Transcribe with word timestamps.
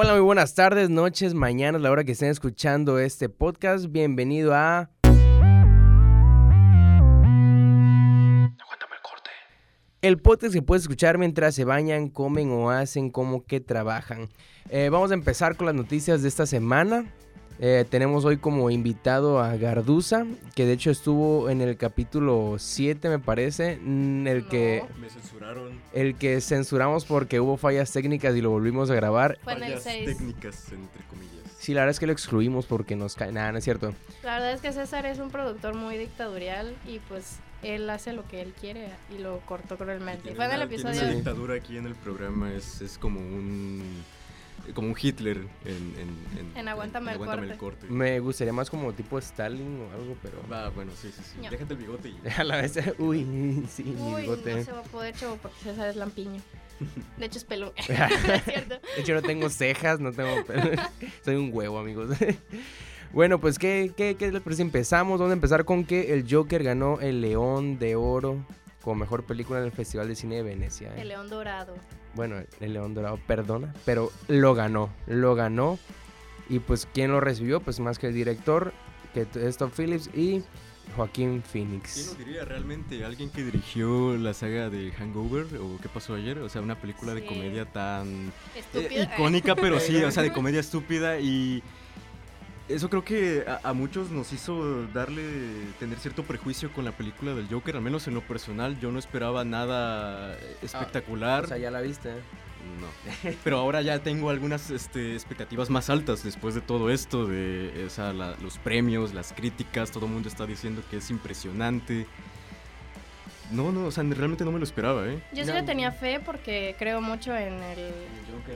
Hola, 0.00 0.12
muy 0.12 0.20
buenas 0.20 0.54
tardes, 0.54 0.90
noches, 0.90 1.34
mañanas, 1.34 1.82
la 1.82 1.90
hora 1.90 2.04
que 2.04 2.12
estén 2.12 2.28
escuchando 2.30 3.00
este 3.00 3.28
podcast. 3.28 3.86
Bienvenido 3.90 4.54
a... 4.54 4.88
Aguántame 5.02 5.34
el 8.94 9.02
corte. 9.02 9.30
El 10.00 10.18
podcast 10.18 10.54
que 10.54 10.62
puedes 10.62 10.84
escuchar 10.84 11.18
mientras 11.18 11.56
se 11.56 11.64
bañan, 11.64 12.10
comen 12.10 12.52
o 12.52 12.70
hacen 12.70 13.10
como 13.10 13.44
que 13.44 13.58
trabajan. 13.58 14.28
Eh, 14.70 14.88
vamos 14.88 15.10
a 15.10 15.14
empezar 15.14 15.56
con 15.56 15.66
las 15.66 15.74
noticias 15.74 16.22
de 16.22 16.28
esta 16.28 16.46
semana. 16.46 17.12
Eh, 17.60 17.84
tenemos 17.88 18.24
hoy 18.24 18.36
como 18.36 18.70
invitado 18.70 19.40
a 19.40 19.56
Garduza, 19.56 20.24
que 20.54 20.64
de 20.64 20.74
hecho 20.74 20.90
estuvo 20.90 21.50
en 21.50 21.60
el 21.60 21.76
capítulo 21.76 22.54
7, 22.56 23.08
me 23.08 23.18
parece, 23.18 23.78
mm, 23.82 24.26
el, 24.28 24.46
que, 24.46 24.84
Me 25.00 25.10
censuraron. 25.10 25.80
el 25.92 26.14
que 26.14 26.40
censuramos 26.40 27.04
porque 27.04 27.40
hubo 27.40 27.56
fallas 27.56 27.90
técnicas 27.90 28.36
y 28.36 28.42
lo 28.42 28.50
volvimos 28.50 28.90
a 28.90 28.94
grabar. 28.94 29.38
Fue 29.42 29.54
en 29.54 29.64
el 29.64 29.78
Fallas 29.78 29.82
6. 29.82 30.06
técnicas, 30.06 30.72
entre 30.72 31.02
comillas. 31.04 31.34
Sí, 31.58 31.74
la 31.74 31.80
verdad 31.80 31.90
es 31.90 32.00
que 32.00 32.06
lo 32.06 32.12
excluimos 32.12 32.66
porque 32.66 32.94
nos 32.94 33.16
cae. 33.16 33.32
Nada, 33.32 33.50
no 33.50 33.58
es 33.58 33.64
cierto. 33.64 33.92
La 34.22 34.34
verdad 34.34 34.52
es 34.52 34.60
que 34.60 34.72
César 34.72 35.04
es 35.06 35.18
un 35.18 35.30
productor 35.30 35.74
muy 35.74 35.98
dictatorial 35.98 36.76
y 36.86 37.00
pues 37.00 37.38
él 37.64 37.90
hace 37.90 38.12
lo 38.12 38.26
que 38.28 38.40
él 38.40 38.54
quiere 38.58 38.88
y 39.14 39.20
lo 39.20 39.40
cortó 39.40 39.76
cruelmente. 39.76 40.32
Fue 40.36 40.44
en 40.44 40.52
el 40.52 40.68
tiene 40.68 40.74
episodio... 40.74 41.02
Una 41.02 41.10
dictadura 41.10 41.54
aquí 41.56 41.76
en 41.76 41.86
el 41.86 41.96
programa 41.96 42.52
es, 42.54 42.80
es 42.80 42.96
como 42.98 43.18
un 43.18 43.82
como 44.74 44.88
un 44.88 44.96
Hitler 45.00 45.38
en, 45.64 45.74
en, 45.74 46.38
en, 46.38 46.56
En 46.56 46.68
Aguántame 46.68 47.12
el 47.12 47.14
Aguántame 47.14 47.56
corte. 47.56 47.86
Me 47.88 48.18
gustaría 48.20 48.52
más 48.52 48.70
como 48.70 48.92
tipo 48.92 49.18
Stalin 49.18 49.80
o 49.82 49.92
algo, 49.94 50.16
pero. 50.22 50.42
Va, 50.50 50.70
bueno, 50.70 50.92
sí, 51.00 51.10
sí, 51.14 51.22
sí. 51.22 51.38
No. 51.42 51.50
Déjate 51.50 51.74
el 51.74 51.78
bigote 51.78 52.08
y... 52.08 52.18
A 52.36 52.44
la 52.44 52.56
vez, 52.56 52.78
uy, 52.98 53.64
sí, 53.68 53.84
mi 53.84 54.14
bigote. 54.14 54.56
no 54.56 54.64
se 54.64 54.72
va 54.72 54.80
a 54.80 54.84
poder, 54.84 55.14
chavo, 55.14 55.36
porque 55.36 55.56
César 55.62 55.88
es 55.88 55.96
lampiño. 55.96 56.40
De 57.16 57.26
hecho 57.26 57.38
es 57.38 57.44
pelón. 57.44 57.72
es 57.76 57.86
cierto. 58.44 58.80
De 58.96 59.00
hecho, 59.02 59.14
no 59.14 59.22
tengo 59.22 59.48
cejas, 59.50 59.98
no 60.00 60.12
tengo 60.12 60.44
pelo. 60.44 60.70
Soy 61.24 61.36
un 61.36 61.50
huevo, 61.52 61.78
amigos. 61.78 62.16
Bueno, 63.10 63.40
pues, 63.40 63.58
¿qué, 63.58 63.92
qué, 63.96 64.16
qué 64.18 64.30
les 64.30 64.42
parece? 64.42 64.60
Empezamos. 64.60 65.18
Vamos 65.18 65.30
a 65.30 65.32
empezar 65.32 65.64
con 65.64 65.86
que 65.86 66.12
el 66.12 66.26
Joker 66.30 66.62
ganó 66.62 67.00
el 67.00 67.22
León 67.22 67.78
de 67.78 67.96
Oro 67.96 68.44
como 68.82 68.96
mejor 68.96 69.24
película 69.24 69.58
en 69.60 69.66
el 69.66 69.72
Festival 69.72 70.08
de 70.08 70.14
Cine 70.14 70.36
de 70.36 70.42
Venecia. 70.42 70.88
¿eh? 70.94 71.02
El 71.02 71.08
león 71.08 71.28
dorado. 71.28 71.74
Bueno, 72.14 72.36
el 72.60 72.72
León 72.72 72.94
Dorado, 72.94 73.18
perdona, 73.26 73.72
pero 73.84 74.10
lo 74.26 74.54
ganó, 74.54 74.90
lo 75.06 75.34
ganó. 75.34 75.78
Y 76.48 76.58
pues, 76.58 76.88
¿quién 76.92 77.12
lo 77.12 77.20
recibió? 77.20 77.60
Pues 77.60 77.78
más 77.80 77.98
que 77.98 78.08
el 78.08 78.14
director, 78.14 78.72
que 79.14 79.26
es 79.34 79.56
Tom 79.56 79.70
Phillips 79.70 80.08
y 80.14 80.42
Joaquín 80.96 81.42
¿Quién 81.42 81.42
Phoenix. 81.42 82.16
lo 82.18 82.24
diría 82.24 82.44
realmente? 82.44 83.04
¿Alguien 83.04 83.30
que 83.30 83.44
dirigió 83.44 84.16
la 84.16 84.34
saga 84.34 84.70
de 84.70 84.90
Hangover 84.92 85.46
o 85.58 85.78
qué 85.80 85.88
pasó 85.88 86.14
ayer? 86.14 86.38
O 86.38 86.48
sea, 86.48 86.62
una 86.62 86.80
película 86.80 87.14
de 87.14 87.24
comedia 87.24 87.66
tan 87.66 88.32
eh, 88.74 89.08
icónica, 89.12 89.54
pero 89.54 89.78
sí, 89.78 89.96
o 90.02 90.10
sea, 90.10 90.22
de 90.22 90.32
comedia 90.32 90.60
estúpida 90.60 91.20
y 91.20 91.62
eso 92.68 92.88
creo 92.90 93.04
que 93.04 93.44
a, 93.46 93.60
a 93.68 93.72
muchos 93.72 94.10
nos 94.10 94.32
hizo 94.32 94.86
darle, 94.88 95.22
tener 95.78 95.98
cierto 95.98 96.22
prejuicio 96.22 96.70
con 96.72 96.84
la 96.84 96.92
película 96.92 97.34
del 97.34 97.48
Joker, 97.48 97.76
al 97.76 97.82
menos 97.82 98.06
en 98.08 98.14
lo 98.14 98.20
personal, 98.20 98.78
yo 98.80 98.90
no 98.92 98.98
esperaba 98.98 99.44
nada 99.44 100.36
espectacular. 100.62 101.44
O 101.44 101.48
sea, 101.48 101.58
ya 101.58 101.70
la 101.70 101.80
viste. 101.80 102.10
No. 102.80 103.30
Pero 103.44 103.58
ahora 103.58 103.80
ya 103.82 104.00
tengo 104.02 104.28
algunas 104.30 104.70
este, 104.70 105.14
expectativas 105.14 105.70
más 105.70 105.88
altas 105.90 106.22
después 106.22 106.54
de 106.54 106.60
todo 106.60 106.90
esto, 106.90 107.26
de 107.26 107.84
o 107.86 107.90
sea, 107.90 108.12
la- 108.12 108.36
los 108.42 108.58
premios, 108.58 109.14
las 109.14 109.32
críticas, 109.32 109.90
todo 109.90 110.06
el 110.06 110.12
mundo 110.12 110.28
está 110.28 110.44
diciendo 110.44 110.82
que 110.90 110.98
es 110.98 111.10
impresionante. 111.10 112.06
No, 113.50 113.72
no, 113.72 113.86
o 113.86 113.90
sea, 113.90 114.04
realmente 114.04 114.44
no 114.44 114.52
me 114.52 114.58
lo 114.58 114.64
esperaba, 114.64 115.06
¿eh? 115.06 115.22
Yo 115.32 115.44
sí 115.44 115.50
No. 115.50 115.56
le 115.56 115.62
tenía 115.62 115.90
fe 115.92 116.20
porque 116.24 116.74
creo 116.78 117.00
mucho 117.00 117.34
en 117.34 117.54
el, 117.62 117.92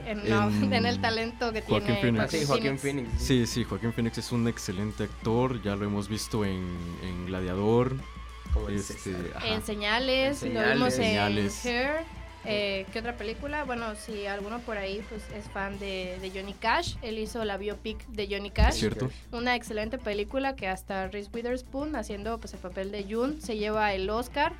en, 0.05 0.29
no, 0.29 0.49
En 0.49 0.73
en 0.73 0.85
el 0.85 0.99
talento 1.01 1.51
que 1.51 1.61
Joaquín 1.61 1.87
tiene 1.87 2.01
Phoenix. 2.01 2.23
Ah, 2.23 2.27
sí, 2.27 2.45
Joaquín 2.45 2.77
Phoenix. 2.79 3.09
Sí, 3.17 3.47
sí, 3.47 3.63
Joaquín 3.63 3.93
Phoenix 3.93 4.17
es 4.17 4.31
un 4.31 4.47
excelente 4.47 5.03
actor, 5.05 5.61
ya 5.63 5.75
lo 5.75 5.85
hemos 5.85 6.07
visto 6.07 6.45
en, 6.45 6.65
en 7.01 7.25
Gladiador, 7.25 7.95
el 8.69 8.75
este. 8.75 9.15
En 9.45 9.63
señales, 9.63 10.43
En 10.43 10.53
lo 10.53 10.61
vimos 10.73 10.93
Señales. 10.93 11.65
en 11.65 11.71
Her. 11.75 11.91
Eh, 12.45 12.85
¿Qué 12.91 12.99
otra 12.99 13.15
película? 13.15 13.63
Bueno, 13.63 13.95
si 13.95 14.25
alguno 14.25 14.59
por 14.59 14.77
ahí 14.77 15.01
pues, 15.07 15.23
es 15.33 15.49
fan 15.51 15.79
de, 15.79 16.17
de 16.21 16.29
Johnny 16.29 16.53
Cash, 16.53 16.95
él 17.01 17.17
hizo 17.17 17.45
la 17.45 17.55
biopic 17.55 18.05
de 18.07 18.27
Johnny 18.29 18.51
Cash. 18.51 18.73
¿Cierto? 18.75 19.09
Una 19.31 19.55
excelente 19.55 19.97
película 19.97 20.53
que 20.55 20.67
hasta 20.67 21.07
Reese 21.07 21.29
Witherspoon, 21.33 21.95
haciendo 21.95 22.37
pues, 22.39 22.53
el 22.53 22.59
papel 22.59 22.91
de 22.91 23.05
June, 23.09 23.35
se 23.39 23.55
lleva 23.57 23.93
el 23.93 24.09
Oscar. 24.09 24.51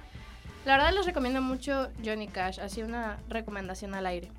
La 0.65 0.77
verdad 0.77 0.93
les 0.93 1.05
recomiendo 1.05 1.41
mucho 1.41 1.89
Johnny 2.03 2.27
Cash, 2.27 2.59
así 2.59 2.81
una 2.83 3.17
recomendación 3.27 3.93
al 3.95 4.05
aire. 4.05 4.29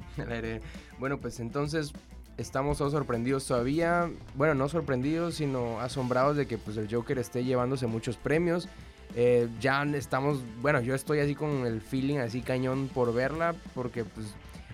Bueno, 0.98 1.18
pues 1.18 1.38
entonces 1.40 1.92
estamos 2.38 2.78
todos 2.78 2.92
sorprendidos 2.92 3.46
todavía. 3.46 4.10
Bueno, 4.34 4.54
no 4.54 4.68
sorprendidos, 4.68 5.34
sino 5.36 5.80
asombrados 5.80 6.36
de 6.36 6.46
que 6.46 6.58
pues 6.58 6.76
el 6.76 6.92
Joker 6.92 7.18
esté 7.18 7.44
llevándose 7.44 7.86
muchos 7.86 8.16
premios. 8.16 8.68
Eh, 9.16 9.48
ya 9.60 9.82
estamos, 9.84 10.40
bueno, 10.60 10.80
yo 10.80 10.94
estoy 10.94 11.20
así 11.20 11.34
con 11.34 11.66
el 11.66 11.80
feeling 11.80 12.18
así 12.18 12.40
cañón 12.40 12.88
por 12.92 13.14
verla, 13.14 13.54
porque 13.74 14.04
pues 14.04 14.26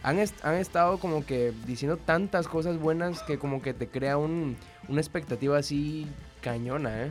han, 0.03 0.19
han 0.43 0.55
estado 0.55 0.99
como 0.99 1.27
que 1.27 1.53
diciendo 1.67 1.99
tantas 1.99 2.49
cosas 2.49 2.78
buenas 2.78 3.22
que 3.22 3.38
como 3.38 3.61
que 3.61 3.75
te 3.75 3.88
crea 3.88 4.17
un, 4.17 4.56
una 4.88 5.00
expectativa 5.00 5.59
así 5.59 6.06
cañona, 6.41 7.03
¿eh? 7.05 7.11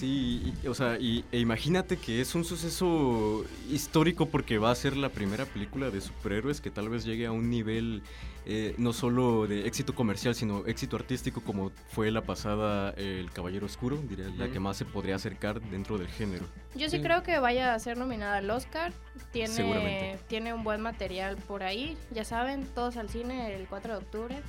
Sí, 0.00 0.54
y- 0.62 0.66
o 0.66 0.74
sea, 0.74 0.98
y, 0.98 1.24
e 1.30 1.38
imagínate 1.40 1.98
que 1.98 2.20
es 2.22 2.34
un 2.34 2.44
suceso 2.44 3.44
histórico 3.70 4.26
porque 4.26 4.56
va 4.58 4.70
a 4.70 4.74
ser 4.74 4.96
la 4.96 5.10
primera 5.10 5.44
película 5.44 5.90
de 5.90 6.00
superhéroes 6.00 6.60
que 6.62 6.70
tal 6.70 6.88
vez 6.88 7.04
llegue 7.04 7.26
a 7.26 7.32
un 7.32 7.50
nivel 7.50 8.02
eh, 8.46 8.74
no 8.78 8.94
solo 8.94 9.46
de 9.46 9.66
éxito 9.66 9.94
comercial, 9.94 10.34
sino 10.34 10.66
éxito 10.66 10.96
artístico 10.96 11.42
como 11.42 11.70
fue 11.90 12.10
la 12.10 12.22
pasada 12.22 12.94
eh, 12.96 13.18
El 13.20 13.30
Caballero 13.30 13.66
Oscuro, 13.66 13.98
diría, 14.08 14.30
la 14.38 14.48
que 14.48 14.58
más 14.58 14.78
se 14.78 14.86
podría 14.86 15.16
acercar 15.16 15.60
dentro 15.60 15.98
del 15.98 16.08
género. 16.08 16.46
Yo 16.74 16.88
sí, 16.88 16.96
Sí. 16.96 17.02
creo 17.02 17.22
que 17.22 17.38
vaya 17.38 17.74
a 17.74 17.78
ser 17.78 17.98
nominada 17.98 18.38
al 18.38 18.50
Oscar. 18.50 18.92
Tiene, 19.32 20.18
tiene 20.28 20.54
un 20.54 20.64
buen 20.64 20.80
material 20.80 21.36
por 21.36 21.62
ahí. 21.62 21.96
Ya 22.10 22.24
saben, 22.24 22.64
todos 22.74 22.96
al 22.96 23.10
cine 23.10 23.54
el 23.54 23.66
4 23.66 23.92
de 23.92 23.98
octubre. 23.98 24.40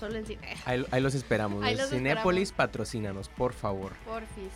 Solo 0.00 0.16
en 0.16 0.26
cine. 0.26 0.48
Ahí, 0.64 0.84
ahí 0.90 1.00
los 1.02 1.14
esperamos. 1.14 1.62
Ahí 1.62 1.76
los 1.76 1.90
Cinépolis, 1.90 2.50
patrocínanos, 2.52 3.28
por 3.28 3.52
favor. 3.52 3.92
Porfis. 4.06 4.50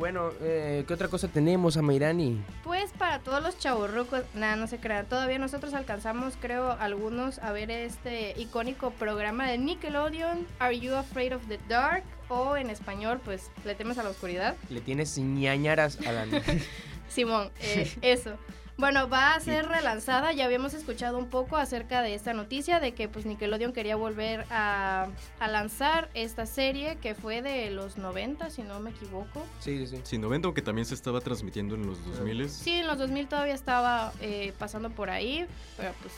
Bueno, 0.00 0.30
eh, 0.40 0.84
¿qué 0.88 0.94
otra 0.94 1.08
cosa 1.08 1.28
tenemos, 1.28 1.76
Amairani? 1.76 2.42
Pues 2.64 2.90
para 2.92 3.18
todos 3.18 3.42
los 3.42 3.58
chaburrucos, 3.58 4.22
nada, 4.34 4.56
no 4.56 4.66
se 4.66 4.78
crean. 4.78 5.04
Todavía 5.04 5.38
nosotros 5.38 5.74
alcanzamos, 5.74 6.38
creo, 6.40 6.72
algunos 6.72 7.38
a 7.40 7.52
ver 7.52 7.70
este 7.70 8.32
icónico 8.40 8.92
programa 8.92 9.46
de 9.46 9.58
Nickelodeon, 9.58 10.46
Are 10.58 10.80
You 10.80 10.94
Afraid 10.94 11.36
of 11.36 11.46
the 11.48 11.60
Dark? 11.68 12.02
O 12.30 12.56
en 12.56 12.70
español, 12.70 13.20
pues, 13.22 13.50
Le 13.66 13.74
temes 13.74 13.98
a 13.98 14.02
la 14.02 14.08
oscuridad. 14.08 14.56
Le 14.70 14.80
tienes 14.80 15.18
ñañaras 15.18 15.98
a 16.06 16.12
la... 16.12 16.24
Simón, 17.10 17.50
eh, 17.60 17.92
eso. 18.00 18.38
Bueno, 18.80 19.10
va 19.10 19.34
a 19.34 19.40
ser 19.40 19.68
relanzada. 19.68 20.32
Ya 20.32 20.46
habíamos 20.46 20.72
escuchado 20.72 21.18
un 21.18 21.28
poco 21.28 21.58
acerca 21.58 22.00
de 22.00 22.14
esta 22.14 22.32
noticia 22.32 22.80
de 22.80 22.92
que 22.92 23.08
pues 23.08 23.26
Nickelodeon 23.26 23.74
quería 23.74 23.94
volver 23.94 24.46
a, 24.50 25.08
a 25.38 25.48
lanzar 25.48 26.08
esta 26.14 26.46
serie 26.46 26.96
que 26.96 27.14
fue 27.14 27.42
de 27.42 27.70
los 27.70 27.98
90, 27.98 28.48
si 28.48 28.62
no 28.62 28.80
me 28.80 28.88
equivoco. 28.90 29.44
sí, 29.58 29.86
sí, 29.86 29.96
sí. 29.98 30.00
Sí, 30.04 30.18
Novento 30.18 30.54
que 30.54 30.62
también 30.62 30.86
se 30.86 30.94
estaba 30.94 31.20
transmitiendo 31.20 31.74
en 31.74 31.86
los 31.86 32.02
2000 32.06 32.48
Sí, 32.48 32.72
en 32.78 32.86
los 32.86 32.96
2000 32.96 33.28
todavía 33.28 33.52
estaba 33.52 34.14
eh, 34.22 34.54
pasando 34.58 34.88
por 34.88 35.10
ahí, 35.10 35.46
pero 35.76 35.92
pues 36.00 36.14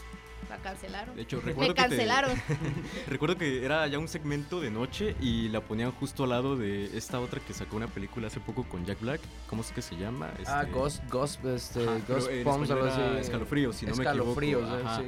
la 0.56 0.62
cancelaron. 0.62 1.16
De 1.16 1.22
hecho, 1.22 1.36
Me 1.44 1.44
recuerdo 1.44 1.74
que 1.74 1.82
te- 1.82 1.88
cancelaron. 1.88 2.30
Recuerdo 3.08 3.36
que 3.38 3.64
era 3.64 3.86
ya 3.86 3.98
un 3.98 4.08
segmento 4.08 4.60
de 4.60 4.70
noche 4.70 5.16
y 5.20 5.48
la 5.48 5.60
ponían 5.60 5.90
justo 5.92 6.24
al 6.24 6.30
lado 6.30 6.56
de 6.56 6.96
esta 6.96 7.20
otra 7.20 7.40
que 7.40 7.52
sacó 7.54 7.76
una 7.76 7.86
película 7.88 8.26
hace 8.28 8.40
poco 8.40 8.64
con 8.64 8.84
Jack 8.84 9.00
Black. 9.00 9.20
¿Cómo 9.48 9.62
es 9.62 9.72
que 9.72 9.82
se 9.82 9.96
llama? 9.96 10.30
Ah, 10.46 10.62
Este- 10.62 10.72
Ghost, 10.72 11.02
Ghost, 11.10 11.44
este, 11.44 11.82
Ajá, 11.88 11.98
Ghost 12.08 12.30
Bombs, 12.44 12.70
algo 12.70 12.84
así. 12.86 13.00
Escalofríos, 13.20 13.76
si 13.76 13.86
no 13.86 13.94
me 13.96 14.02
equivoco. 14.04 14.18
Escalofríos, 14.40 14.70
eh, 14.70 14.82
Ajá. 14.84 14.98
sí. 15.00 15.06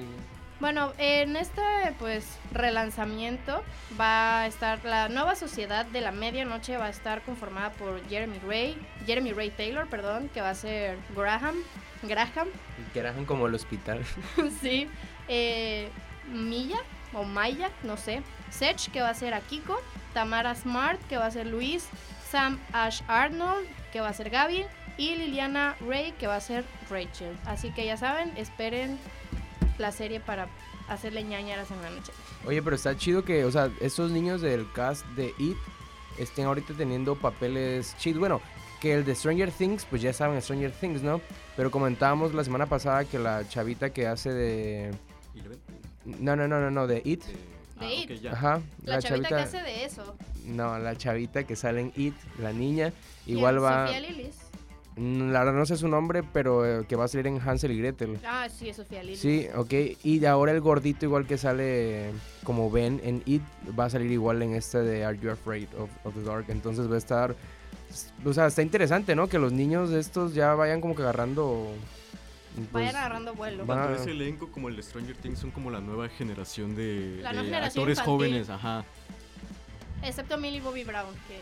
Bueno, 0.60 0.92
en 0.98 1.36
este 1.36 1.60
pues 1.98 2.24
relanzamiento 2.52 3.62
va 4.00 4.40
a 4.42 4.46
estar 4.46 4.82
la 4.84 5.08
nueva 5.08 5.34
sociedad 5.34 5.84
de 5.86 6.00
la 6.00 6.12
medianoche 6.12 6.76
va 6.76 6.86
a 6.86 6.90
estar 6.90 7.22
conformada 7.22 7.70
por 7.72 8.00
Jeremy 8.08 8.38
Ray, 8.46 8.76
Jeremy 9.04 9.32
Ray 9.32 9.50
Taylor, 9.50 9.86
perdón, 9.88 10.30
que 10.32 10.40
va 10.40 10.50
a 10.50 10.54
ser 10.54 10.96
Graham, 11.14 11.56
Graham, 12.04 12.48
Que 12.92 13.00
eran 13.00 13.24
como 13.24 13.46
el 13.46 13.54
hospital. 13.54 14.00
sí, 14.62 14.88
eh, 15.28 15.88
Milla 16.32 16.78
o 17.12 17.24
Maya, 17.24 17.70
no 17.82 17.96
sé, 17.96 18.22
Sech 18.50 18.90
que 18.90 19.00
va 19.00 19.10
a 19.10 19.14
ser 19.14 19.34
Akiko, 19.34 19.80
Tamara 20.12 20.54
Smart 20.54 21.00
que 21.08 21.16
va 21.16 21.26
a 21.26 21.30
ser 21.30 21.46
Luis, 21.46 21.88
Sam 22.30 22.58
Ash 22.72 23.02
Arnold 23.08 23.66
que 23.92 24.00
va 24.00 24.08
a 24.08 24.12
ser 24.12 24.30
Gaby 24.30 24.64
y 24.96 25.16
Liliana 25.16 25.76
Ray 25.86 26.12
que 26.12 26.26
va 26.26 26.36
a 26.36 26.40
ser 26.40 26.64
Rachel. 26.90 27.36
Así 27.46 27.70
que 27.72 27.86
ya 27.86 27.96
saben, 27.96 28.32
esperen 28.36 28.98
la 29.78 29.92
serie 29.92 30.20
para 30.20 30.48
hacerle 30.88 31.24
ñañaras 31.24 31.70
en 31.70 31.82
la 31.82 31.90
noche. 31.90 32.12
Oye, 32.46 32.62
pero 32.62 32.76
está 32.76 32.96
chido 32.96 33.24
que, 33.24 33.44
o 33.44 33.50
sea, 33.50 33.70
estos 33.80 34.10
niños 34.10 34.40
del 34.40 34.70
cast 34.72 35.04
de 35.16 35.34
It 35.38 35.56
estén 36.18 36.46
ahorita 36.46 36.74
teniendo 36.74 37.16
papeles 37.16 37.96
chidos. 37.98 38.20
Bueno, 38.20 38.40
que 38.80 38.94
el 38.94 39.04
de 39.04 39.14
Stranger 39.14 39.50
Things, 39.50 39.86
pues 39.86 40.02
ya 40.02 40.12
saben, 40.12 40.40
Stranger 40.40 40.72
Things, 40.72 41.02
¿no? 41.02 41.20
Pero 41.56 41.70
comentábamos 41.70 42.34
la 42.34 42.44
semana 42.44 42.66
pasada 42.66 43.04
que 43.04 43.18
la 43.18 43.48
chavita 43.48 43.90
que 43.90 44.06
hace 44.06 44.32
de... 44.32 44.90
No, 46.04 46.36
no, 46.36 46.46
no, 46.48 46.60
no, 46.60 46.70
no, 46.70 46.86
de 46.86 47.02
It. 47.04 47.24
de- 47.24 47.54
Ah, 47.80 47.92
It. 47.92 48.26
Ajá, 48.26 48.60
La, 48.84 49.00
chavita, 49.02 49.28
que 49.28 49.34
hace 49.34 49.56
de 49.60 49.84
eso. 49.84 50.16
No, 50.46 50.78
la 50.78 50.94
chavita 50.96 51.44
que 51.44 51.56
sale 51.56 51.80
en 51.80 51.92
It, 51.96 52.14
la 52.38 52.52
niña, 52.52 52.92
¿Quién? 53.24 53.38
igual 53.38 53.62
va... 53.62 53.86
Sofía 53.88 54.00
Lilis. 54.00 54.36
Mm, 54.96 55.32
La 55.32 55.40
verdad 55.42 55.58
no 55.58 55.66
sé 55.66 55.76
su 55.76 55.88
nombre, 55.88 56.22
pero 56.22 56.64
eh, 56.82 56.86
que 56.86 56.94
va 56.94 57.06
a 57.06 57.08
salir 57.08 57.26
en 57.26 57.40
Hansel 57.40 57.72
y 57.72 57.78
Gretel. 57.78 58.18
Ah, 58.24 58.48
sí, 58.48 58.68
es 58.68 58.76
Sofía 58.76 59.02
Lilis. 59.02 59.18
Sí, 59.18 59.48
ok. 59.56 59.72
Y 60.04 60.20
de 60.20 60.28
ahora 60.28 60.52
el 60.52 60.60
gordito 60.60 61.04
igual 61.04 61.26
que 61.26 61.36
sale 61.36 62.12
como 62.44 62.70
Ben 62.70 63.00
en 63.02 63.22
It, 63.26 63.42
va 63.76 63.86
a 63.86 63.90
salir 63.90 64.12
igual 64.12 64.40
en 64.42 64.54
este 64.54 64.78
de 64.82 65.04
Are 65.04 65.18
You 65.18 65.30
Afraid 65.32 65.66
of, 65.76 65.90
of 66.04 66.14
the 66.14 66.22
Dark. 66.22 66.44
Entonces 66.48 66.88
va 66.88 66.94
a 66.94 66.98
estar... 66.98 67.34
O 68.24 68.32
sea, 68.32 68.46
está 68.46 68.62
interesante, 68.62 69.16
¿no? 69.16 69.26
Que 69.28 69.38
los 69.40 69.52
niños 69.52 69.90
de 69.90 69.98
estos 69.98 70.32
ya 70.34 70.54
vayan 70.54 70.80
como 70.80 70.94
que 70.94 71.02
agarrando... 71.02 71.72
pues, 72.54 72.70
Vayan 72.72 72.96
agarrando 72.96 73.34
vuelo. 73.34 73.64
Tanto 73.64 73.94
ese 73.94 74.10
elenco 74.12 74.50
como 74.50 74.68
el 74.68 74.76
de 74.76 74.82
Stranger 74.82 75.16
Things 75.16 75.38
son 75.38 75.50
como 75.50 75.70
la 75.70 75.80
nueva 75.80 76.08
generación 76.08 76.74
de, 76.74 77.18
La 77.22 77.30
de 77.30 77.34
nueva 77.36 77.42
generación 77.44 77.82
actores 77.82 77.98
infantil. 77.98 78.12
jóvenes, 78.14 78.50
ajá. 78.50 78.84
Excepto 80.02 80.36
Millie 80.38 80.60
Bobby 80.60 80.84
Brown, 80.84 81.14
que 81.28 81.40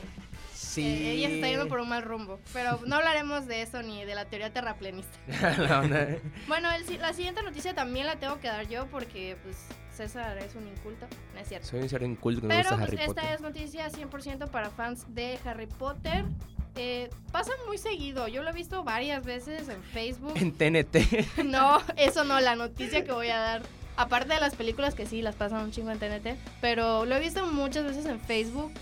sí. 0.54 0.82
eh, 0.86 1.12
ella 1.12 1.28
se 1.28 1.34
está 1.36 1.48
yendo 1.48 1.68
por 1.68 1.80
un 1.80 1.88
mal 1.88 2.02
rumbo. 2.02 2.38
Pero 2.52 2.78
no 2.86 2.96
hablaremos 2.96 3.46
de 3.46 3.62
eso 3.62 3.82
ni 3.82 4.04
de 4.04 4.14
la 4.14 4.24
teoría 4.26 4.52
terraplenista. 4.52 5.18
La 5.58 5.80
onda- 5.80 6.08
Bueno, 6.46 6.68
el 6.70 6.98
la 7.00 7.12
siguiente 7.12 7.42
noticia 7.42 7.74
también 7.74 8.06
la 8.06 8.16
tengo 8.16 8.38
que 8.38 8.48
dar 8.48 8.68
yo 8.68 8.86
porque 8.86 9.36
pues 9.42 9.56
César 9.92 10.38
es 10.38 10.54
un 10.54 10.66
inculto, 10.68 11.06
no 11.34 11.40
es 11.40 11.48
cierto. 11.48 11.66
Soy 11.68 11.80
un 11.80 11.88
ser 11.88 12.02
inculto 12.04 12.42
no 12.42 12.48
Pero 12.48 12.70
gusta 12.70 12.76
pues, 12.76 12.88
Harry 12.88 12.96
esta 13.02 13.06
Potter. 13.14 13.34
es 13.34 13.40
noticia 13.40 13.90
100% 13.90 14.48
para 14.50 14.70
fans 14.70 15.04
de 15.14 15.38
Harry 15.44 15.66
Potter. 15.66 16.24
Eh, 16.76 17.10
pasa 17.30 17.52
muy 17.66 17.76
seguido, 17.76 18.28
yo 18.28 18.42
lo 18.42 18.50
he 18.50 18.52
visto 18.52 18.82
varias 18.82 19.24
veces 19.24 19.68
en 19.68 19.82
Facebook. 19.82 20.34
En 20.36 20.52
TNT. 20.52 20.96
No, 21.44 21.82
eso 21.96 22.24
no, 22.24 22.40
la 22.40 22.56
noticia 22.56 23.04
que 23.04 23.12
voy 23.12 23.28
a 23.28 23.38
dar. 23.38 23.62
Aparte 23.96 24.32
de 24.32 24.40
las 24.40 24.54
películas 24.54 24.94
que 24.94 25.04
sí, 25.04 25.20
las 25.20 25.34
pasan 25.34 25.64
un 25.64 25.70
chingo 25.70 25.90
en 25.90 25.98
TNT. 25.98 26.38
Pero 26.62 27.04
lo 27.04 27.14
he 27.14 27.20
visto 27.20 27.46
muchas 27.46 27.84
veces 27.84 28.06
en 28.06 28.20
Facebook. 28.20 28.72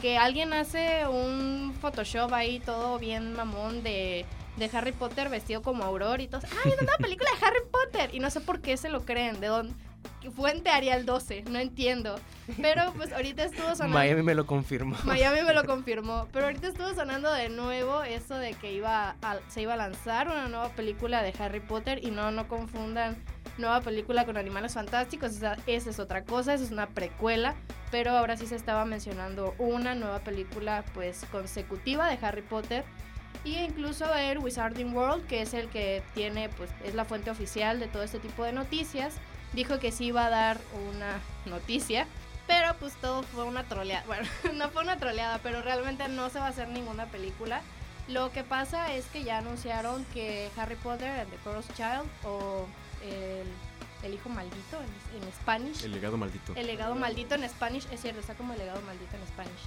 Que 0.00 0.18
alguien 0.18 0.52
hace 0.52 1.06
un 1.06 1.74
Photoshop 1.80 2.32
ahí 2.32 2.60
todo 2.60 2.98
bien 2.98 3.34
mamón 3.34 3.82
de, 3.82 4.24
de 4.56 4.70
Harry 4.72 4.92
Potter 4.92 5.28
vestido 5.28 5.62
como 5.62 5.82
Auror 5.84 6.20
y 6.20 6.28
todo. 6.28 6.42
¡Ay, 6.64 6.72
una 6.72 6.82
nueva 6.82 6.98
película 6.98 7.30
de 7.38 7.46
Harry 7.46 7.60
Potter! 7.70 8.10
Y 8.12 8.20
no 8.20 8.30
sé 8.30 8.40
por 8.40 8.60
qué 8.60 8.76
se 8.76 8.88
lo 8.88 9.04
creen. 9.04 9.40
¿De 9.40 9.48
dónde? 9.48 9.74
Fuente 10.34 10.70
Arial 10.70 11.04
12, 11.04 11.44
no 11.50 11.58
entiendo. 11.58 12.18
Pero 12.60 12.92
pues 12.96 13.12
ahorita 13.12 13.44
estuvo 13.44 13.66
sonando. 13.74 13.98
Miami 13.98 14.22
me 14.22 14.34
lo 14.34 14.46
confirmó. 14.46 14.96
Miami 15.04 15.42
me 15.42 15.52
lo 15.52 15.64
confirmó. 15.66 16.28
Pero 16.32 16.46
ahorita 16.46 16.68
estuvo 16.68 16.92
sonando 16.94 17.32
de 17.32 17.48
nuevo 17.48 18.02
eso 18.02 18.36
de 18.36 18.54
que 18.54 18.72
iba 18.72 19.16
a- 19.22 19.38
se 19.48 19.62
iba 19.62 19.74
a 19.74 19.76
lanzar 19.76 20.28
una 20.28 20.48
nueva 20.48 20.68
película 20.70 21.22
de 21.22 21.32
Harry 21.38 21.60
Potter. 21.60 22.04
Y 22.04 22.10
no, 22.10 22.30
no 22.30 22.46
confundan 22.48 23.16
nueva 23.58 23.80
película 23.80 24.24
con 24.24 24.36
Animales 24.36 24.74
Fantásticos. 24.74 25.32
O 25.32 25.38
sea, 25.38 25.56
esa 25.66 25.90
es 25.90 25.98
otra 25.98 26.24
cosa, 26.24 26.54
esa 26.54 26.64
es 26.64 26.70
una 26.70 26.88
precuela. 26.88 27.54
Pero 27.90 28.12
ahora 28.12 28.36
sí 28.36 28.46
se 28.46 28.56
estaba 28.56 28.84
mencionando 28.84 29.54
una 29.58 29.94
nueva 29.94 30.20
película 30.20 30.84
pues 30.94 31.26
consecutiva 31.32 32.08
de 32.08 32.24
Harry 32.24 32.42
Potter. 32.42 32.84
Y 33.44 33.56
incluso 33.58 34.12
el 34.14 34.38
Wizarding 34.38 34.94
World, 34.96 35.26
que 35.26 35.42
es 35.42 35.52
el 35.52 35.68
que 35.68 36.00
tiene, 36.14 36.48
pues 36.50 36.70
es 36.84 36.94
la 36.94 37.04
fuente 37.04 37.28
oficial 37.30 37.80
de 37.80 37.88
todo 37.88 38.04
este 38.04 38.20
tipo 38.20 38.44
de 38.44 38.52
noticias, 38.52 39.14
dijo 39.52 39.78
que 39.78 39.92
sí 39.92 40.06
iba 40.06 40.26
a 40.26 40.30
dar 40.30 40.60
una 40.88 41.20
noticia. 41.46 42.06
Pero 42.46 42.74
pues 42.78 42.94
todo 42.94 43.22
fue 43.22 43.44
una 43.44 43.64
troleada. 43.64 44.04
Bueno, 44.06 44.28
no 44.54 44.68
fue 44.70 44.82
una 44.82 44.96
troleada, 44.98 45.38
pero 45.42 45.62
realmente 45.62 46.08
no 46.08 46.28
se 46.28 46.38
va 46.38 46.46
a 46.46 46.48
hacer 46.48 46.68
ninguna 46.68 47.06
película. 47.06 47.62
Lo 48.08 48.32
que 48.32 48.42
pasa 48.42 48.92
es 48.92 49.06
que 49.06 49.22
ya 49.22 49.38
anunciaron 49.38 50.04
que 50.06 50.50
Harry 50.56 50.74
Potter 50.74 51.08
and 51.08 51.30
the 51.30 51.36
Cursed 51.38 51.74
Child 51.74 52.08
o 52.24 52.66
el, 53.04 53.46
el 54.06 54.14
hijo 54.14 54.28
maldito 54.28 54.78
en, 54.80 55.22
en 55.22 55.32
Spanish. 55.32 55.84
El 55.84 55.92
legado 55.92 56.16
maldito. 56.16 56.52
El 56.56 56.66
legado 56.66 56.96
maldito 56.96 57.36
en 57.36 57.48
Spanish, 57.48 57.86
es 57.92 58.00
cierto, 58.00 58.20
está 58.20 58.34
como 58.34 58.54
el 58.54 58.58
legado 58.58 58.80
maldito 58.82 59.16
en 59.16 59.26
Spanish. 59.28 59.62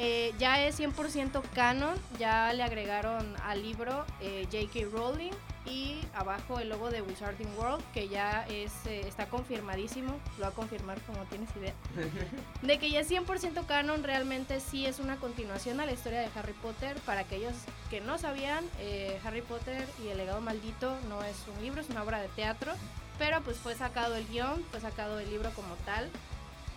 Eh, 0.00 0.32
ya 0.38 0.64
es 0.64 0.78
100% 0.78 1.42
canon, 1.54 1.96
ya 2.20 2.52
le 2.52 2.62
agregaron 2.62 3.34
al 3.44 3.62
libro 3.62 4.06
eh, 4.20 4.46
J.K. 4.50 4.86
Rowling 4.92 5.32
y 5.66 6.00
abajo 6.14 6.60
el 6.60 6.68
logo 6.68 6.90
de 6.90 7.02
Wizarding 7.02 7.48
World, 7.58 7.82
que 7.92 8.08
ya 8.08 8.46
es, 8.48 8.72
eh, 8.86 9.00
está 9.06 9.26
confirmadísimo, 9.26 10.18
lo 10.38 10.44
va 10.44 10.48
a 10.48 10.52
confirmar 10.52 11.00
como 11.02 11.24
tienes 11.24 11.50
idea, 11.56 11.74
de 12.62 12.78
que 12.78 12.90
ya 12.90 13.00
es 13.00 13.10
100% 13.10 13.66
canon, 13.66 14.02
realmente 14.02 14.60
sí 14.60 14.86
es 14.86 14.98
una 14.98 15.16
continuación 15.16 15.80
a 15.80 15.86
la 15.86 15.92
historia 15.92 16.20
de 16.20 16.28
Harry 16.34 16.54
Potter. 16.54 16.96
Para 17.04 17.22
aquellos 17.22 17.54
que 17.90 18.00
no 18.00 18.18
sabían, 18.18 18.64
eh, 18.78 19.18
Harry 19.24 19.42
Potter 19.42 19.86
y 20.04 20.08
el 20.08 20.18
legado 20.18 20.40
maldito 20.40 20.96
no 21.08 21.22
es 21.24 21.36
un 21.54 21.62
libro, 21.62 21.80
es 21.80 21.90
una 21.90 22.02
obra 22.02 22.20
de 22.20 22.28
teatro, 22.28 22.72
pero 23.18 23.42
pues 23.42 23.56
fue 23.58 23.74
sacado 23.74 24.14
el 24.14 24.26
guion, 24.28 24.64
fue 24.70 24.80
sacado 24.80 25.18
el 25.18 25.28
libro 25.28 25.50
como 25.56 25.74
tal. 25.84 26.08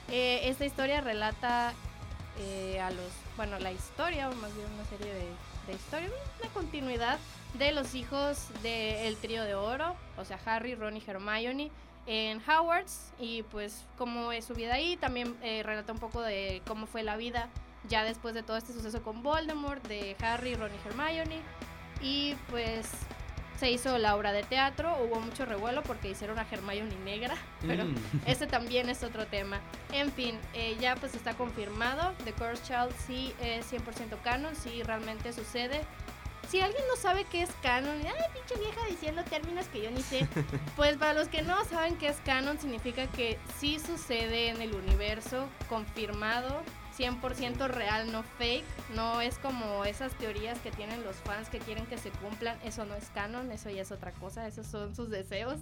Eh, 0.09 0.49
esta 0.49 0.65
historia 0.65 0.99
relata 0.99 1.73
eh, 2.39 2.79
a 2.79 2.89
los, 2.91 3.11
bueno, 3.37 3.59
la 3.59 3.71
historia, 3.71 4.29
o 4.29 4.35
más 4.35 4.55
bien 4.55 4.67
una 4.73 4.85
serie 4.85 5.13
de, 5.13 5.27
de 5.67 5.73
historias, 5.73 6.11
una 6.39 6.49
continuidad 6.53 7.19
de 7.55 7.71
los 7.71 7.95
hijos 7.95 8.47
del 8.63 9.17
trío 9.17 9.43
de 9.43 9.55
oro, 9.55 9.95
o 10.17 10.25
sea, 10.25 10.39
Harry, 10.45 10.75
Ron 10.75 10.97
y 10.97 11.03
Hermione, 11.05 11.71
en 12.07 12.41
Hogwarts, 12.41 13.11
y 13.19 13.43
pues 13.43 13.85
cómo 13.97 14.31
es 14.31 14.45
su 14.45 14.53
vida 14.53 14.73
ahí, 14.73 14.97
también 14.97 15.37
eh, 15.43 15.61
relata 15.63 15.93
un 15.93 15.99
poco 15.99 16.21
de 16.21 16.61
cómo 16.67 16.87
fue 16.87 17.03
la 17.03 17.15
vida 17.17 17.49
ya 17.87 18.03
después 18.03 18.33
de 18.33 18.43
todo 18.43 18.57
este 18.57 18.73
suceso 18.73 19.01
con 19.03 19.23
Voldemort, 19.23 19.85
de 19.87 20.15
Harry, 20.21 20.55
Ron 20.55 20.71
y 20.71 20.87
Hermione, 20.87 21.41
y 22.01 22.35
pues 22.49 22.89
se 23.61 23.69
hizo 23.69 23.95
la 23.99 24.15
obra 24.15 24.31
de 24.31 24.41
teatro, 24.41 24.97
hubo 25.03 25.19
mucho 25.19 25.45
revuelo 25.45 25.83
porque 25.83 26.09
hicieron 26.09 26.39
a 26.39 26.47
Hermione 26.49 26.95
negra, 27.05 27.35
pero 27.67 27.85
Mm. 27.85 27.93
ese 28.25 28.47
también 28.47 28.89
es 28.89 29.03
otro 29.03 29.27
tema. 29.27 29.59
En 29.93 30.11
fin, 30.11 30.35
eh, 30.55 30.75
ya 30.79 30.95
pues 30.95 31.13
está 31.13 31.35
confirmado. 31.35 32.11
The 32.25 32.33
Cursed 32.33 32.63
Child 32.65 32.91
sí 33.05 33.35
es 33.39 33.67
100% 33.71 34.17
canon, 34.23 34.55
sí 34.55 34.81
realmente 34.81 35.31
sucede. 35.31 35.81
Si 36.49 36.59
alguien 36.59 36.83
no 36.89 36.95
sabe 36.99 37.25
qué 37.25 37.43
es 37.43 37.51
canon, 37.61 38.01
ay, 38.03 38.25
pinche 38.33 38.59
vieja 38.59 38.81
diciendo 38.89 39.23
términos 39.29 39.67
que 39.67 39.83
yo 39.83 39.91
ni 39.91 40.01
sé, 40.01 40.27
pues 40.75 40.97
para 40.97 41.13
los 41.13 41.27
que 41.27 41.43
no 41.43 41.63
saben 41.65 41.97
qué 41.97 42.07
es 42.07 42.17
canon, 42.25 42.59
significa 42.59 43.05
que 43.05 43.37
sí 43.59 43.77
sucede 43.79 44.49
en 44.49 44.59
el 44.63 44.73
universo, 44.73 45.47
confirmado, 45.69 46.63
100% 46.97 47.67
real, 47.67 48.11
no 48.11 48.23
fake. 48.23 48.65
No 48.95 49.21
es 49.21 49.37
como 49.37 49.85
esas 49.85 50.13
teorías 50.13 50.59
que 50.59 50.71
tienen 50.71 51.03
los 51.03 51.15
fans 51.17 51.49
que 51.49 51.59
quieren 51.59 51.85
que 51.85 51.97
se 51.97 52.09
cumplan. 52.11 52.57
Eso 52.63 52.85
no 52.85 52.95
es 52.95 53.09
canon, 53.09 53.51
eso 53.51 53.69
ya 53.69 53.81
es 53.81 53.91
otra 53.91 54.11
cosa, 54.11 54.47
esos 54.47 54.67
son 54.67 54.95
sus 54.95 55.09
deseos. 55.09 55.57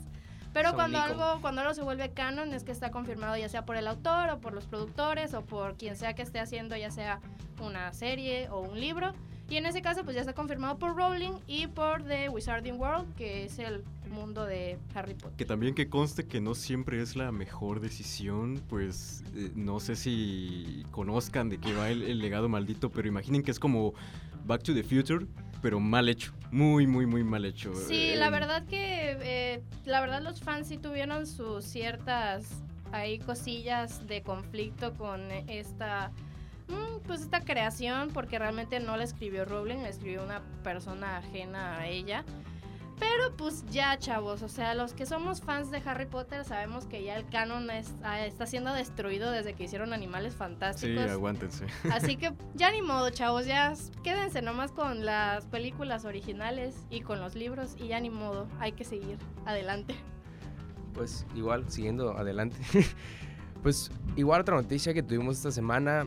Pero 0.54 0.70
Son 0.70 0.78
cuando 0.78 0.98
Nico. 0.98 1.12
algo, 1.24 1.42
cuando 1.42 1.62
algo 1.62 1.74
se 1.76 1.84
vuelve 1.84 2.12
canon 2.12 2.54
es 2.54 2.64
que 2.64 2.72
está 2.72 2.90
confirmado 2.90 3.38
ya 3.38 3.50
sea 3.50 3.66
por 3.66 3.76
el 3.76 3.88
autor 3.88 4.30
o 4.32 4.40
por 4.40 4.54
los 4.54 4.66
productores 4.66 5.34
o 5.36 5.46
por 5.46 5.76
quien 5.78 5.96
sea 5.96 6.16
que 6.16 6.24
esté 6.24 6.40
haciendo 6.40 6.76
ya 6.76 6.90
sea 6.90 7.20
una 7.62 7.94
serie 7.94 8.50
o 8.50 8.60
un 8.60 8.80
libro. 8.80 9.14
Y 9.50 9.58
en 9.58 9.66
ese 9.66 9.82
caso 9.82 10.04
pues 10.04 10.16
ya 10.16 10.22
está 10.22 10.34
confirmado 10.34 10.78
por 10.78 10.96
Rowling 10.96 11.34
y 11.48 11.68
por 11.68 12.04
The 12.04 12.30
Wizarding 12.30 12.80
World, 12.80 13.14
que 13.16 13.46
es 13.46 13.58
el 13.60 13.84
mundo 14.12 14.46
de 14.46 14.78
Harry 14.94 15.14
Potter. 15.16 15.38
Que 15.38 15.46
también 15.46 15.74
que 15.76 15.90
conste 15.90 16.26
que 16.28 16.40
no 16.40 16.54
siempre 16.56 17.02
es 17.02 17.16
la 17.16 17.32
mejor 17.32 17.80
decisión, 17.80 18.62
pues 18.70 19.24
eh, 19.36 19.52
no 19.56 19.80
sé 19.80 19.96
si 19.96 20.84
conozcan 20.92 21.50
de 21.50 21.58
qué 21.60 21.74
va 21.74 21.90
el, 21.90 22.04
el 22.04 22.20
legado 22.20 22.48
maldito, 22.50 22.90
pero 22.92 23.08
imaginen 23.08 23.44
que 23.44 23.52
es 23.52 23.60
como 23.60 23.94
Back 24.46 24.64
to 24.64 24.74
the 24.74 24.84
Future, 24.84 25.26
pero 25.62 25.80
mal 25.80 26.10
hecho, 26.10 26.32
muy, 26.52 26.88
muy, 26.88 27.06
muy 27.06 27.24
mal 27.24 27.46
hecho. 27.46 27.74
Sí, 27.74 28.12
Eh, 28.12 28.16
la 28.18 28.30
verdad 28.30 28.66
que 28.66 29.18
eh, 29.22 29.62
la 29.86 30.02
verdad 30.02 30.22
los 30.22 30.42
fans 30.42 30.68
sí 30.68 30.78
tuvieron 30.78 31.26
sus 31.28 31.66
ciertas 31.66 32.64
ahí 32.92 33.20
cosillas 33.20 34.08
de 34.08 34.24
conflicto 34.24 34.94
con 34.96 35.22
esta 35.48 36.12
mm, 36.70 37.00
pues 37.06 37.22
esta 37.22 37.42
creación 37.42 38.10
porque 38.14 38.40
realmente 38.40 38.80
no 38.80 38.96
la 38.98 39.04
escribió 39.04 39.46
Rowling, 39.46 39.78
la 39.78 39.90
escribió 39.90 40.24
una 40.24 40.42
persona 40.64 41.18
ajena 41.18 41.78
a 41.80 41.88
ella. 41.88 42.24
Pero 43.00 43.34
pues 43.38 43.64
ya 43.72 43.98
chavos, 43.98 44.42
o 44.42 44.50
sea, 44.50 44.76
los 44.76 44.92
que 44.92 45.06
somos 45.06 45.40
fans 45.40 45.72
de 45.72 45.82
Harry 45.86 46.06
Potter 46.06 46.44
sabemos 46.44 46.86
que 46.86 47.02
ya 47.02 47.16
el 47.16 47.26
canon 47.30 47.70
es- 47.72 47.94
ah, 48.04 48.26
está 48.26 48.46
siendo 48.46 48.74
destruido 48.74 49.32
desde 49.32 49.54
que 49.54 49.64
hicieron 49.64 49.94
Animales 49.94 50.34
Sí, 50.34 50.38
Fantásticos. 50.40 51.10
aguántense. 51.10 51.66
Así 51.94 52.18
que 52.18 52.34
ya 52.56 52.72
ni 52.72 52.82
modo, 52.82 53.10
chavos, 53.10 53.46
ya 53.46 53.74
quédense 54.04 54.42
nomás 54.42 54.74
con 54.74 55.06
las 55.06 55.46
películas 55.46 56.04
originales 56.04 56.76
y 56.90 57.00
con 57.00 57.22
los 57.22 57.36
libros 57.36 57.76
y 57.80 57.88
ya 57.88 58.02
ni 58.02 58.10
modo, 58.10 58.50
hay 58.60 58.74
que 58.74 58.84
seguir 58.84 59.18
adelante. 59.46 59.96
Pues 60.94 61.26
igual, 61.36 61.72
siguiendo 61.72 62.18
adelante. 62.18 62.58
pues 63.64 63.92
igual 64.18 64.42
otra 64.42 64.56
noticia 64.58 64.94
que 64.94 65.04
tuvimos 65.04 65.38
esta 65.38 65.52
semana 65.52 66.06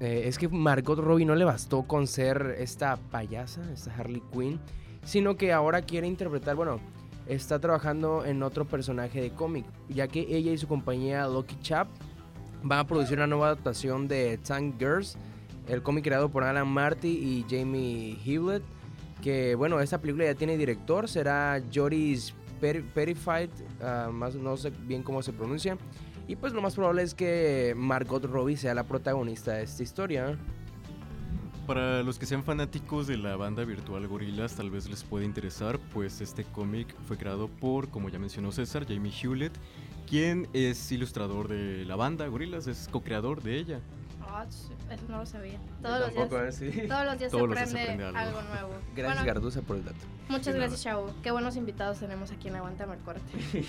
eh, 0.00 0.22
es 0.26 0.38
que 0.38 0.48
Margot 0.48 0.98
Robbie 0.98 1.24
no 1.24 1.34
le 1.34 1.44
bastó 1.44 1.82
con 1.84 2.06
ser 2.06 2.56
esta 2.58 2.96
payasa, 2.96 3.62
esta 3.72 3.94
Harley 3.94 4.22
Quinn, 4.32 4.60
sino 5.04 5.36
que 5.36 5.52
ahora 5.52 5.82
quiere 5.82 6.06
interpretar, 6.06 6.56
bueno, 6.56 6.80
está 7.26 7.58
trabajando 7.58 8.24
en 8.24 8.42
otro 8.42 8.64
personaje 8.64 9.20
de 9.20 9.30
cómic, 9.30 9.64
ya 9.88 10.08
que 10.08 10.20
ella 10.20 10.52
y 10.52 10.58
su 10.58 10.66
compañía 10.68 11.26
Lucky 11.28 11.56
Chap 11.62 11.88
van 12.62 12.80
a 12.80 12.86
producir 12.86 13.16
una 13.18 13.26
nueva 13.26 13.46
adaptación 13.46 14.08
de 14.08 14.38
Tank 14.38 14.76
Girls, 14.78 15.16
el 15.68 15.82
cómic 15.82 16.04
creado 16.04 16.28
por 16.30 16.44
Alan 16.44 16.68
Marty 16.68 17.08
y 17.08 17.46
Jamie 17.48 18.18
Hewlett, 18.24 18.62
que 19.22 19.54
bueno, 19.54 19.80
esta 19.80 19.98
película 20.00 20.24
ya 20.26 20.34
tiene 20.34 20.56
director, 20.58 21.08
será 21.08 21.62
Joris 21.72 22.34
Per- 22.60 22.84
Perified, 22.84 23.48
ah, 23.82 24.10
más 24.12 24.34
no 24.34 24.56
sé 24.56 24.70
bien 24.86 25.02
cómo 25.02 25.22
se 25.22 25.32
pronuncia. 25.32 25.78
Y 26.26 26.36
pues 26.36 26.52
lo 26.52 26.62
más 26.62 26.74
probable 26.74 27.02
es 27.02 27.14
que 27.14 27.74
Margot 27.76 28.24
Robbie 28.24 28.56
sea 28.56 28.74
la 28.74 28.84
protagonista 28.84 29.52
de 29.52 29.64
esta 29.64 29.82
historia. 29.82 30.38
Para 31.66 32.02
los 32.02 32.18
que 32.18 32.26
sean 32.26 32.44
fanáticos 32.44 33.06
de 33.06 33.16
la 33.16 33.36
banda 33.36 33.64
virtual 33.64 34.06
Gorillaz, 34.06 34.54
tal 34.54 34.70
vez 34.70 34.88
les 34.88 35.02
puede 35.02 35.24
interesar, 35.24 35.78
pues 35.92 36.20
este 36.20 36.44
cómic 36.44 36.94
fue 37.06 37.16
creado 37.16 37.48
por, 37.48 37.88
como 37.88 38.10
ya 38.10 38.18
mencionó 38.18 38.52
César, 38.52 38.86
Jamie 38.86 39.12
Hewlett, 39.12 39.52
quien 40.08 40.46
es 40.52 40.92
ilustrador 40.92 41.48
de 41.48 41.84
la 41.86 41.96
banda 41.96 42.26
Gorillaz, 42.26 42.66
es 42.66 42.88
co-creador 42.90 43.42
de 43.42 43.56
ella. 43.58 43.80
Sí, 44.50 44.72
eso 44.90 45.04
no 45.08 45.18
lo 45.18 45.26
sabía. 45.26 45.58
Todos 45.80 46.00
los 46.00 46.14
Tampoco, 46.14 46.42
días, 46.42 46.60
¿eh? 46.60 46.72
Sí. 46.72 46.88
todos 46.88 47.04
los 47.06 47.18
días 47.18 47.30
Todos 47.30 47.42
se, 47.42 47.48
los 47.48 47.56
días 47.56 47.70
se 47.70 47.80
aprende 47.82 48.04
algo. 48.04 48.18
algo. 48.18 48.42
nuevo. 48.42 48.68
Gracias 48.96 49.18
Bueno, 49.18 49.26
Garduza 49.34 49.62
por 49.62 49.76
el 49.76 49.84
dato. 49.84 49.98
Muchas 50.28 50.54
gracias, 50.54 50.82
Chavo. 50.82 51.14
Qué 51.22 51.30
buenos 51.30 51.56
invitados 51.56 51.98
tenemos 52.00 52.30
aquí 52.32 52.48
en 52.48 52.56
Aguanta 52.56 52.84
el 52.84 52.98
Corte. 53.00 53.22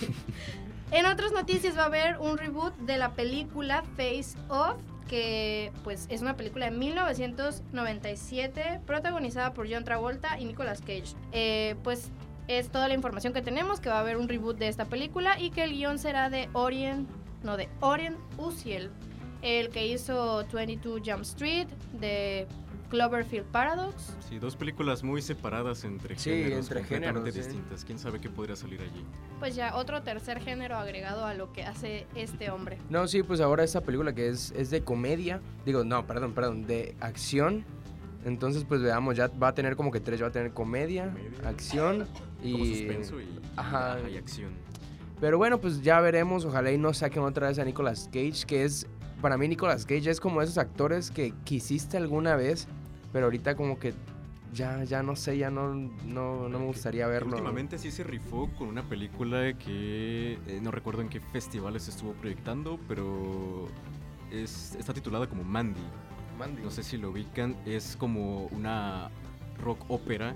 en 0.91 1.05
otras 1.05 1.31
noticias 1.31 1.77
va 1.77 1.83
a 1.83 1.85
haber 1.85 2.17
un 2.19 2.37
reboot 2.37 2.75
de 2.79 2.97
la 2.97 3.13
película 3.13 3.83
Face 3.95 4.37
Off, 4.49 4.77
que 5.07 5.71
pues 5.83 6.07
es 6.09 6.21
una 6.21 6.35
película 6.35 6.69
de 6.69 6.71
1997 6.71 8.81
protagonizada 8.85 9.53
por 9.53 9.71
John 9.71 9.83
Travolta 9.83 10.39
y 10.39 10.45
Nicolas 10.45 10.81
Cage. 10.81 11.15
Eh, 11.31 11.75
pues 11.83 12.11
es 12.47 12.69
toda 12.69 12.87
la 12.87 12.93
información 12.93 13.33
que 13.33 13.41
tenemos, 13.41 13.79
que 13.79 13.89
va 13.89 13.97
a 13.97 14.01
haber 14.01 14.17
un 14.17 14.27
reboot 14.27 14.57
de 14.57 14.67
esta 14.67 14.85
película 14.85 15.39
y 15.39 15.49
que 15.49 15.63
el 15.63 15.71
guion 15.71 15.99
será 15.99 16.29
de 16.29 16.49
Orient, 16.53 17.09
no, 17.43 17.57
de 17.57 17.69
Orient 17.81 18.17
Uziel, 18.37 18.91
el 19.41 19.69
que 19.69 19.87
hizo 19.87 20.45
22 20.51 21.01
Jump 21.05 21.21
Street, 21.21 21.67
de 21.93 22.47
Cloverfield 22.95 23.45
Paradox. 23.47 24.15
Sí, 24.29 24.39
dos 24.39 24.55
películas 24.55 25.03
muy 25.03 25.21
separadas 25.21 25.83
entre 25.83 26.17
Sí, 26.17 26.29
géneros 26.29 26.59
entre 26.67 26.79
completamente 26.79 27.31
géneros, 27.31 27.47
distintas. 27.49 27.83
¿Quién 27.83 27.99
sabe 27.99 28.21
qué 28.21 28.29
podría 28.29 28.55
salir 28.55 28.79
allí? 28.79 29.03
Pues 29.39 29.53
ya 29.53 29.75
otro 29.75 30.01
tercer 30.01 30.39
género 30.39 30.77
agregado 30.77 31.25
a 31.25 31.33
lo 31.33 31.51
que 31.51 31.63
hace 31.63 32.07
este 32.15 32.49
hombre. 32.51 32.77
No, 32.89 33.05
sí, 33.09 33.21
pues 33.21 33.41
ahora 33.41 33.65
esta 33.65 33.81
película 33.81 34.15
que 34.15 34.29
es, 34.29 34.51
es 34.55 34.69
de 34.69 34.81
comedia, 34.81 35.41
digo, 35.65 35.83
no, 35.83 36.07
perdón, 36.07 36.33
perdón, 36.33 36.65
de 36.67 36.95
acción. 37.01 37.65
Entonces, 38.23 38.63
pues 38.63 38.81
veamos, 38.81 39.17
ya 39.17 39.27
va 39.27 39.49
a 39.49 39.53
tener 39.53 39.75
como 39.75 39.91
que 39.91 39.99
tres, 39.99 40.19
ya 40.19 40.25
va 40.25 40.29
a 40.29 40.31
tener 40.33 40.53
comedia, 40.53 41.09
Comedia. 41.09 41.49
acción 41.49 42.07
y... 42.41 42.53
Como 42.53 42.65
suspenso 42.65 43.19
y, 43.21 43.27
Ajá. 43.57 43.93
ajá, 43.95 44.09
y 44.09 44.15
acción. 44.17 44.51
Pero 45.19 45.37
bueno, 45.37 45.59
pues 45.59 45.81
ya 45.81 45.99
veremos, 45.99 46.45
ojalá 46.45 46.71
y 46.71 46.77
no 46.77 46.93
saquen 46.93 47.23
otra 47.23 47.49
vez 47.49 47.59
a 47.59 47.65
Nicolas 47.65 48.09
Cage, 48.11 48.45
que 48.47 48.63
es, 48.63 48.87
para 49.21 49.37
mí 49.37 49.47
Nicolas 49.49 49.85
Cage 49.85 50.09
es 50.09 50.19
como 50.21 50.41
esos 50.41 50.57
actores 50.57 51.11
que 51.11 51.33
quisiste 51.43 51.97
alguna 51.97 52.35
vez, 52.35 52.67
pero 53.15 53.27
ahorita 53.27 53.55
como 53.55 53.79
que 53.79 53.93
ya, 54.51 54.83
ya 54.83 55.01
no 55.01 55.15
sé, 55.15 55.37
ya 55.37 55.49
no, 55.49 55.73
no, 55.73 56.49
no 56.49 56.59
me 56.59 56.65
gustaría 56.65 57.07
verlo. 57.07 57.29
Últimamente 57.29 57.77
sí 57.77 57.89
se 57.89 58.03
rifó 58.03 58.49
con 58.57 58.67
una 58.67 58.83
película 58.83 59.53
que 59.57 60.33
eh, 60.47 60.59
no 60.61 60.69
recuerdo 60.69 61.01
en 61.01 61.07
qué 61.07 61.21
festivales 61.21 61.87
estuvo 61.87 62.11
proyectando, 62.11 62.77
pero 62.89 63.69
es, 64.33 64.75
está 64.75 64.93
titulada 64.93 65.27
como 65.29 65.45
Mandy. 65.45 65.79
Mandy. 66.37 66.61
No 66.61 66.69
sé 66.69 66.83
si 66.83 66.97
lo 66.97 67.11
ubican, 67.11 67.55
es 67.65 67.95
como 67.97 68.47
una 68.47 69.09
rock 69.63 69.79
ópera 69.87 70.35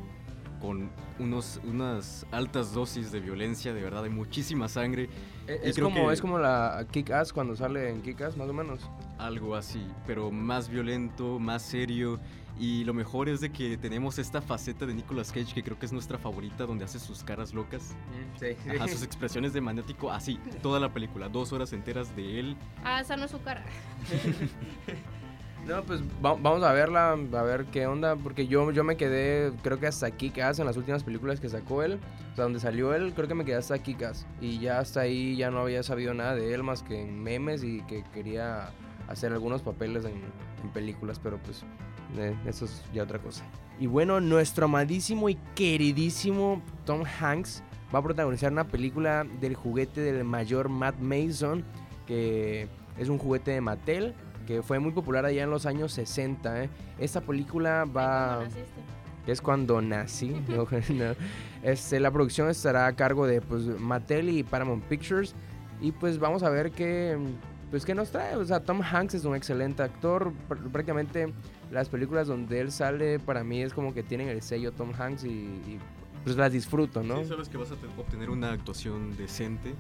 con 0.62 0.89
unos, 1.19 1.59
unas 1.65 2.25
altas 2.31 2.74
dosis 2.74 3.12
de 3.12 3.19
violencia, 3.19 3.74
de 3.74 3.81
verdad, 3.81 4.05
hay 4.05 4.09
muchísima 4.09 4.69
sangre, 4.69 5.09
Es, 5.48 5.65
y 5.65 5.69
es 5.71 5.79
como, 5.79 6.07
que- 6.07 6.13
es 6.13 6.21
como 6.21 6.39
la 6.39 6.86
Kick-Ass 6.91 7.33
cuando 7.33 7.57
sale 7.57 7.89
en 7.89 8.01
Kick-Ass, 8.01 8.38
más 8.38 8.48
o 8.50 8.53
menos. 8.53 8.79
algo 9.17 9.55
así, 9.55 9.86
pero 10.07 10.31
más 10.31 10.69
violento, 10.69 11.39
más 11.39 11.62
serio. 11.62 12.19
Y 12.59 12.83
lo 12.83 12.93
mejor 12.93 13.29
es 13.29 13.39
de 13.39 13.51
que 13.51 13.77
tenemos 13.77 14.19
esta 14.19 14.41
faceta 14.41 14.85
de 14.85 14.93
Nicolas 14.93 15.31
Cage 15.31 15.53
que 15.53 15.63
creo 15.63 15.79
que 15.79 15.85
es 15.85 15.93
nuestra 15.93 16.17
favorita, 16.17 16.65
donde 16.65 16.83
hace 16.83 16.99
sus 16.99 17.23
caras 17.23 17.53
locas. 17.53 17.95
Sí. 18.37 18.47
Ajá, 18.75 18.85
sus 18.89 19.01
expresiones 19.03 19.53
de 19.53 19.61
maniático, 19.61 20.11
así, 20.11 20.37
toda 20.61 20.79
la 20.81 20.91
película, 20.93 21.29
dos 21.29 21.53
horas 21.53 21.71
enteras 21.71 22.13
de 22.17 22.39
él. 22.41 22.57
Ah, 22.83 22.99
esa 22.99 23.15
no 23.15 23.25
es 23.25 23.31
su 23.31 23.41
cara. 23.41 23.63
No, 25.67 25.83
pues 25.83 26.01
va- 26.25 26.33
vamos 26.35 26.63
a 26.63 26.71
verla, 26.71 27.11
a 27.11 27.43
ver 27.43 27.65
qué 27.65 27.85
onda, 27.85 28.15
porque 28.15 28.47
yo, 28.47 28.71
yo 28.71 28.83
me 28.83 28.95
quedé, 28.95 29.51
creo 29.61 29.77
que 29.77 29.87
hasta 29.87 30.09
Kick-Ass 30.09 30.57
en 30.59 30.65
las 30.65 30.77
últimas 30.77 31.03
películas 31.03 31.39
que 31.39 31.49
sacó 31.49 31.83
él, 31.83 31.99
o 32.31 32.35
sea, 32.35 32.45
donde 32.45 32.59
salió 32.59 32.95
él, 32.95 33.13
creo 33.13 33.27
que 33.27 33.35
me 33.35 33.45
quedé 33.45 33.57
hasta 33.57 33.77
Kick-Ass, 33.77 34.25
y 34.41 34.57
ya 34.59 34.79
hasta 34.79 35.01
ahí 35.01 35.35
ya 35.35 35.51
no 35.51 35.59
había 35.59 35.83
sabido 35.83 36.13
nada 36.13 36.33
de 36.33 36.53
él 36.53 36.63
más 36.63 36.81
que 36.81 37.01
en 37.01 37.21
memes 37.21 37.63
y 37.63 37.81
que 37.83 38.03
quería 38.13 38.71
hacer 39.09 39.31
algunos 39.33 39.61
papeles 39.61 40.05
en, 40.05 40.21
en 40.63 40.69
películas, 40.73 41.19
pero 41.19 41.37
pues 41.37 41.63
eh, 42.17 42.35
eso 42.45 42.65
es 42.65 42.83
ya 42.93 43.03
otra 43.03 43.19
cosa. 43.19 43.43
Y 43.79 43.87
bueno, 43.87 44.19
nuestro 44.19 44.65
amadísimo 44.65 45.29
y 45.29 45.35
queridísimo 45.55 46.61
Tom 46.85 47.03
Hanks 47.19 47.63
va 47.93 47.99
a 47.99 48.03
protagonizar 48.03 48.51
una 48.51 48.67
película 48.67 49.25
del 49.39 49.55
juguete 49.55 50.01
del 50.01 50.23
mayor 50.23 50.69
Matt 50.69 50.99
Mason, 50.99 51.63
que 52.05 52.67
es 52.97 53.09
un 53.09 53.17
juguete 53.17 53.51
de 53.51 53.61
Mattel, 53.61 54.13
que 54.45 54.61
fue 54.61 54.79
muy 54.79 54.91
popular 54.91 55.25
allá 55.25 55.43
en 55.43 55.49
los 55.49 55.65
años 55.65 55.93
60. 55.93 56.63
¿eh? 56.63 56.69
Esta 56.97 57.21
película 57.21 57.85
va... 57.85 58.43
Es 59.27 59.41
cuando 59.41 59.79
nací. 59.81 60.29
no, 60.47 60.63
no. 60.65 61.15
Este, 61.61 61.99
la 61.99 62.09
producción 62.09 62.49
estará 62.49 62.87
a 62.87 62.93
cargo 62.95 63.27
de 63.27 63.41
pues, 63.41 63.63
Mattel 63.79 64.29
y 64.29 64.43
Paramount 64.43 64.83
Pictures. 64.85 65.35
Y 65.81 65.91
pues 65.91 66.17
vamos 66.19 66.41
a 66.43 66.49
ver 66.49 66.71
qué, 66.71 67.17
pues, 67.69 67.85
qué 67.85 67.93
nos 67.93 68.09
trae. 68.09 68.35
O 68.35 68.43
sea, 68.45 68.59
Tom 68.61 68.81
Hanks 68.81 69.13
es 69.13 69.25
un 69.25 69.35
excelente 69.35 69.83
actor. 69.83 70.31
Pr- 70.49 70.71
Prácticamente 70.71 71.31
las 71.71 71.89
películas 71.89 72.27
donde 72.27 72.59
él 72.61 72.71
sale 72.71 73.19
para 73.19 73.43
mí 73.43 73.61
es 73.61 73.73
como 73.73 73.93
que 73.93 74.03
tienen 74.03 74.27
el 74.29 74.41
sello 74.41 74.71
Tom 74.71 74.91
Hanks 74.97 75.23
y, 75.23 75.29
y, 75.29 75.79
pues 76.23 76.35
las 76.35 76.51
disfruto, 76.51 77.03
¿no? 77.03 77.21
Sí, 77.23 77.29
sabes 77.29 77.49
que 77.49 77.57
vas 77.57 77.71
a 77.71 77.75
te- 77.75 77.88
obtener 77.99 78.29
una 78.29 78.51
actuación 78.51 79.15
decente, 79.15 79.73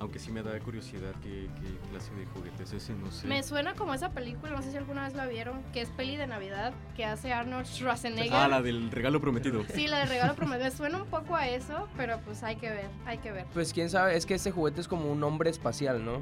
aunque 0.00 0.18
sí 0.18 0.32
me 0.32 0.42
da 0.42 0.58
curiosidad 0.58 1.12
qué, 1.22 1.48
qué 1.60 1.88
clase 1.90 2.12
de 2.14 2.26
juguete 2.26 2.64
es 2.64 2.72
ese, 2.72 2.94
no 2.94 3.10
sé. 3.12 3.26
Me 3.28 3.42
suena 3.42 3.74
como 3.74 3.94
esa 3.94 4.10
película, 4.10 4.52
no 4.52 4.60
sé 4.62 4.70
si 4.72 4.76
alguna 4.76 5.04
vez 5.04 5.14
la 5.14 5.26
vieron, 5.26 5.62
que 5.72 5.82
es 5.82 5.88
peli 5.90 6.16
de 6.16 6.26
Navidad, 6.26 6.72
que 6.96 7.04
hace 7.04 7.32
Arnold 7.32 7.66
Schwarzenegger. 7.66 8.32
Ah, 8.34 8.48
la 8.48 8.60
del 8.60 8.90
regalo 8.90 9.20
prometido. 9.20 9.62
Sí, 9.72 9.86
la 9.86 9.98
de 10.00 10.06
regalo 10.06 10.34
prometido. 10.34 10.64
Me 10.64 10.70
suena 10.76 11.00
un 11.02 11.08
poco 11.08 11.36
a 11.36 11.48
eso, 11.48 11.88
pero 11.96 12.18
pues 12.24 12.42
hay 12.42 12.56
que 12.56 12.70
ver, 12.70 12.88
hay 13.06 13.18
que 13.18 13.30
ver. 13.32 13.46
Pues 13.54 13.72
quién 13.72 13.88
sabe, 13.88 14.16
es 14.16 14.26
que 14.26 14.34
este 14.34 14.50
juguete 14.50 14.80
es 14.80 14.88
como 14.88 15.10
un 15.12 15.22
hombre 15.22 15.48
espacial, 15.50 16.04
¿no? 16.04 16.20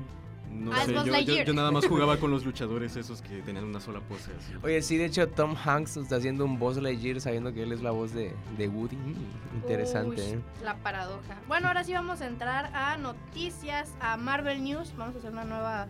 No 0.53 0.73
sé, 0.85 0.93
yo, 0.93 1.05
yo- 1.05 1.45
yo 1.45 1.55
nada 1.55 1.71
más 1.71 1.87
jugaba 1.87 2.17
con 2.19 2.31
los 2.31 2.45
luchadores 2.47 2.95
esos 2.97 3.23
que 3.23 3.41
tenían 3.43 3.65
una 3.65 3.81
sola 3.81 4.01
pose 4.01 4.31
así. 4.39 4.53
Oye, 4.63 4.83
sí, 4.83 4.97
de 4.99 5.07
hecho 5.07 5.27
Tom 5.29 5.57
Hanks 5.57 5.97
está 5.97 6.17
haciendo 6.17 6.45
un 6.45 6.59
Buzz 6.59 6.77
Lightyear 6.77 7.21
sabiendo 7.21 7.53
que 7.53 7.63
él 7.63 7.73
es 7.73 7.83
la 7.83 7.91
voz 7.91 8.13
de, 8.13 8.35
de 8.59 8.69
Woody. 8.69 8.97
Mm, 8.97 9.57
interesante, 9.57 10.23
Uy, 10.23 10.29
¿eh? 10.35 10.41
La 10.63 10.77
paradoja. 10.77 11.37
Bueno, 11.49 11.69
ahora 11.69 11.85
sí 11.85 11.93
vamos 11.93 12.21
a 12.21 12.27
entrar 12.27 12.67
a 12.75 12.97
noticias, 12.99 13.91
a 14.01 14.17
Marvel 14.17 14.63
News. 14.63 14.93
Vamos 14.97 15.15
a 15.17 15.19
hacer 15.19 15.33
una 15.33 15.45
nueva, 15.45 15.87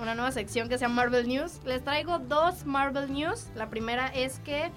una 0.00 0.14
nueva 0.14 0.32
sección 0.32 0.68
que 0.68 0.78
se 0.78 0.82
llama 0.84 0.96
Marvel 0.96 1.28
News. 1.28 1.60
Les 1.64 1.82
traigo 1.84 2.18
dos 2.18 2.64
Marvel 2.66 3.12
News. 3.12 3.48
La 3.54 3.70
primera 3.70 4.08
es 4.08 4.38
que, 4.40 4.70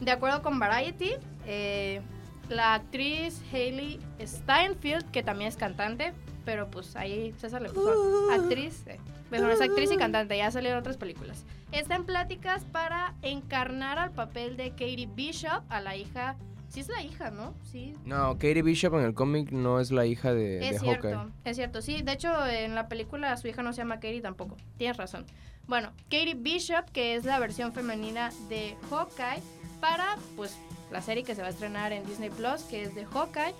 de 0.00 0.10
acuerdo 0.10 0.42
con 0.42 0.58
Variety, 0.58 1.12
eh, 1.46 2.00
la 2.48 2.74
actriz 2.74 3.40
Hailey 3.52 4.00
Steinfeld, 4.20 5.10
que 5.10 5.22
también 5.22 5.48
es 5.48 5.56
cantante, 5.56 6.12
pero 6.44 6.70
pues 6.70 6.94
ahí 6.96 7.32
César 7.38 7.62
le 7.62 7.68
puso 7.70 8.30
actriz. 8.32 8.86
eh, 8.86 8.98
Bueno, 9.30 9.50
es 9.50 9.60
actriz 9.60 9.90
y 9.92 9.96
cantante, 9.96 10.36
ya 10.36 10.50
salió 10.50 10.70
en 10.70 10.76
otras 10.76 10.96
películas. 10.96 11.44
Está 11.72 11.96
en 11.96 12.04
pláticas 12.04 12.64
para 12.64 13.14
encarnar 13.22 13.98
al 13.98 14.10
papel 14.12 14.56
de 14.56 14.70
Katie 14.70 15.08
Bishop, 15.14 15.62
a 15.68 15.80
la 15.80 15.96
hija. 15.96 16.36
Sí 16.68 16.80
es 16.80 16.88
la 16.88 17.02
hija, 17.02 17.30
¿no? 17.30 17.52
Sí. 17.70 17.94
No, 18.06 18.32
Katie 18.34 18.62
Bishop 18.62 18.94
en 18.94 19.04
el 19.04 19.12
cómic 19.14 19.50
no 19.52 19.78
es 19.78 19.90
la 19.90 20.06
hija 20.06 20.32
de, 20.32 20.58
de 20.58 20.68
Es 20.70 20.80
cierto, 20.80 21.08
Hawkeye. 21.08 21.32
es 21.44 21.56
cierto. 21.56 21.82
Sí, 21.82 22.00
de 22.02 22.12
hecho 22.12 22.46
en 22.46 22.74
la 22.74 22.88
película 22.88 23.36
su 23.36 23.46
hija 23.48 23.62
no 23.62 23.72
se 23.74 23.78
llama 23.78 23.96
Katie 23.96 24.22
tampoco. 24.22 24.56
Tienes 24.78 24.96
razón. 24.96 25.26
Bueno, 25.66 25.92
Katie 26.04 26.34
Bishop, 26.34 26.86
que 26.92 27.14
es 27.14 27.24
la 27.24 27.38
versión 27.38 27.72
femenina 27.72 28.30
de 28.48 28.74
Hawkeye, 28.90 29.42
para 29.82 30.16
pues 30.36 30.52
la 30.92 31.02
serie 31.02 31.24
que 31.24 31.34
se 31.34 31.40
va 31.42 31.48
a 31.48 31.50
estrenar 31.50 31.90
en 31.92 32.06
Disney 32.06 32.30
Plus, 32.30 32.62
que 32.62 32.84
es 32.84 32.94
de 32.94 33.04
Hawkeye. 33.04 33.52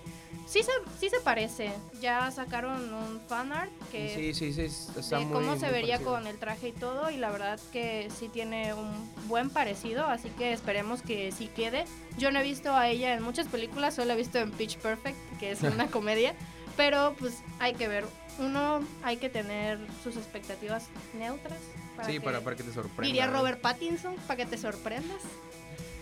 Sí 0.47 0.61
se, 0.63 0.71
sí 0.99 1.09
se 1.09 1.19
parece. 1.19 1.73
Ya 1.99 2.31
sacaron 2.31 2.93
un 2.93 3.19
fanart 3.27 3.71
que 3.91 4.15
Sí, 4.15 4.33
sí, 4.33 4.53
sí, 4.53 4.61
está 4.99 5.17
de 5.19 5.25
muy 5.25 5.33
cómo 5.33 5.55
se 5.57 5.65
muy 5.65 5.71
vería 5.73 5.95
parecido. 5.95 6.13
con 6.13 6.27
el 6.27 6.37
traje 6.37 6.69
y 6.69 6.71
todo 6.71 7.09
y 7.11 7.17
la 7.17 7.29
verdad 7.29 7.59
que 7.73 8.09
sí 8.17 8.29
tiene 8.29 8.73
un 8.73 9.11
buen 9.27 9.49
parecido 9.49 10.05
así 10.07 10.29
que 10.29 10.53
esperemos 10.53 11.01
que 11.01 11.31
sí 11.33 11.47
quede 11.53 11.85
yo 12.17 12.31
no 12.31 12.39
he 12.39 12.43
visto 12.43 12.73
a 12.73 12.87
ella 12.87 13.13
en 13.15 13.21
muchas 13.23 13.47
películas 13.47 13.95
solo 13.95 14.13
he 14.13 14.15
visto 14.15 14.37
en 14.39 14.51
Pitch 14.51 14.77
Perfect 14.77 15.17
que 15.39 15.51
es 15.51 15.61
una 15.61 15.87
comedia 15.91 16.33
pero 16.77 17.15
pues 17.19 17.41
hay 17.59 17.73
que 17.73 17.87
ver 17.87 18.05
uno 18.39 18.81
hay 19.03 19.17
que 19.17 19.29
tener 19.29 19.79
sus 20.03 20.17
expectativas 20.17 20.87
neutras 21.17 21.59
para 21.95 22.07
Sí, 22.07 22.13
que- 22.15 22.21
para, 22.21 22.41
para 22.41 22.55
que 22.55 22.63
te 22.63 22.73
sorprenda. 22.73 23.03
diría 23.03 23.25
¿eh? 23.25 23.31
Robert 23.31 23.61
Pattinson 23.61 24.15
para 24.27 24.37
que 24.37 24.45
te 24.45 24.57
sorprendas 24.57 25.21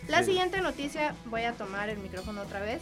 la 0.08 0.24
siguiente 0.24 0.62
noticia 0.62 1.16
voy 1.26 1.44
a 1.44 1.54
tomar 1.54 1.90
el 1.90 2.00
micrófono 2.00 2.42
otra 2.42 2.60
vez 2.60 2.82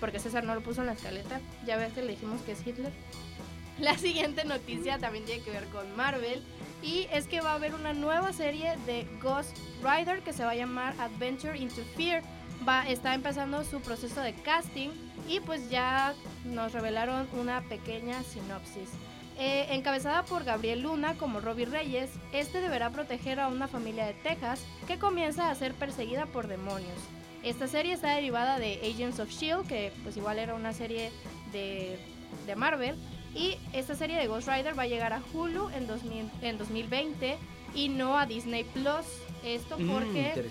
porque 0.00 0.20
César 0.20 0.44
no 0.44 0.54
lo 0.54 0.60
puso 0.60 0.80
en 0.80 0.86
la 0.86 0.92
escaleta 0.92 1.40
ya 1.66 1.76
ves 1.76 1.92
que 1.92 2.02
le 2.02 2.12
dijimos 2.12 2.40
que 2.42 2.52
es 2.52 2.66
Hitler 2.66 2.92
la 3.78 3.96
siguiente 3.96 4.44
noticia 4.44 4.98
también 4.98 5.24
tiene 5.24 5.42
que 5.42 5.50
ver 5.50 5.64
con 5.66 5.94
Marvel 5.96 6.42
y 6.82 7.08
es 7.12 7.26
que 7.26 7.40
va 7.40 7.52
a 7.52 7.54
haber 7.54 7.74
una 7.74 7.92
nueva 7.92 8.32
serie 8.32 8.76
de 8.86 9.06
Ghost 9.20 9.56
Rider 9.82 10.22
que 10.22 10.32
se 10.32 10.44
va 10.44 10.50
a 10.50 10.54
llamar 10.54 10.94
Adventure 11.00 11.58
into 11.58 11.82
Fear. 11.96 12.22
Va, 12.66 12.86
está 12.88 13.14
empezando 13.14 13.64
su 13.64 13.80
proceso 13.80 14.20
de 14.20 14.34
casting 14.34 14.90
y 15.28 15.40
pues 15.40 15.70
ya 15.70 16.14
nos 16.44 16.72
revelaron 16.72 17.28
una 17.32 17.62
pequeña 17.62 18.22
sinopsis. 18.22 18.90
Eh, 19.40 19.68
encabezada 19.70 20.24
por 20.24 20.42
Gabriel 20.42 20.80
Luna 20.80 21.14
como 21.14 21.38
Robbie 21.38 21.66
Reyes, 21.66 22.10
este 22.32 22.60
deberá 22.60 22.90
proteger 22.90 23.38
a 23.38 23.46
una 23.46 23.68
familia 23.68 24.04
de 24.04 24.14
Texas 24.14 24.64
que 24.88 24.98
comienza 24.98 25.48
a 25.48 25.54
ser 25.54 25.74
perseguida 25.74 26.26
por 26.26 26.48
demonios. 26.48 26.98
Esta 27.44 27.68
serie 27.68 27.92
está 27.92 28.14
derivada 28.14 28.58
de 28.58 28.80
Agents 28.82 29.20
of 29.20 29.30
Shield, 29.30 29.68
que 29.68 29.92
pues 30.02 30.16
igual 30.16 30.40
era 30.40 30.54
una 30.54 30.72
serie 30.72 31.12
de, 31.52 32.00
de 32.46 32.56
Marvel, 32.56 32.96
y 33.32 33.56
esta 33.72 33.94
serie 33.94 34.16
de 34.16 34.26
Ghost 34.26 34.48
Rider 34.48 34.76
va 34.76 34.82
a 34.82 34.88
llegar 34.88 35.12
a 35.12 35.22
Hulu 35.32 35.68
en, 35.68 35.86
2000 35.86 36.30
en 36.42 36.58
2020 36.58 37.38
y 37.76 37.88
no 37.90 38.18
a 38.18 38.26
Disney 38.26 38.64
Plus. 38.64 39.06
Esto 39.44 39.78
Mm, 39.78 39.88
porque 39.88 40.50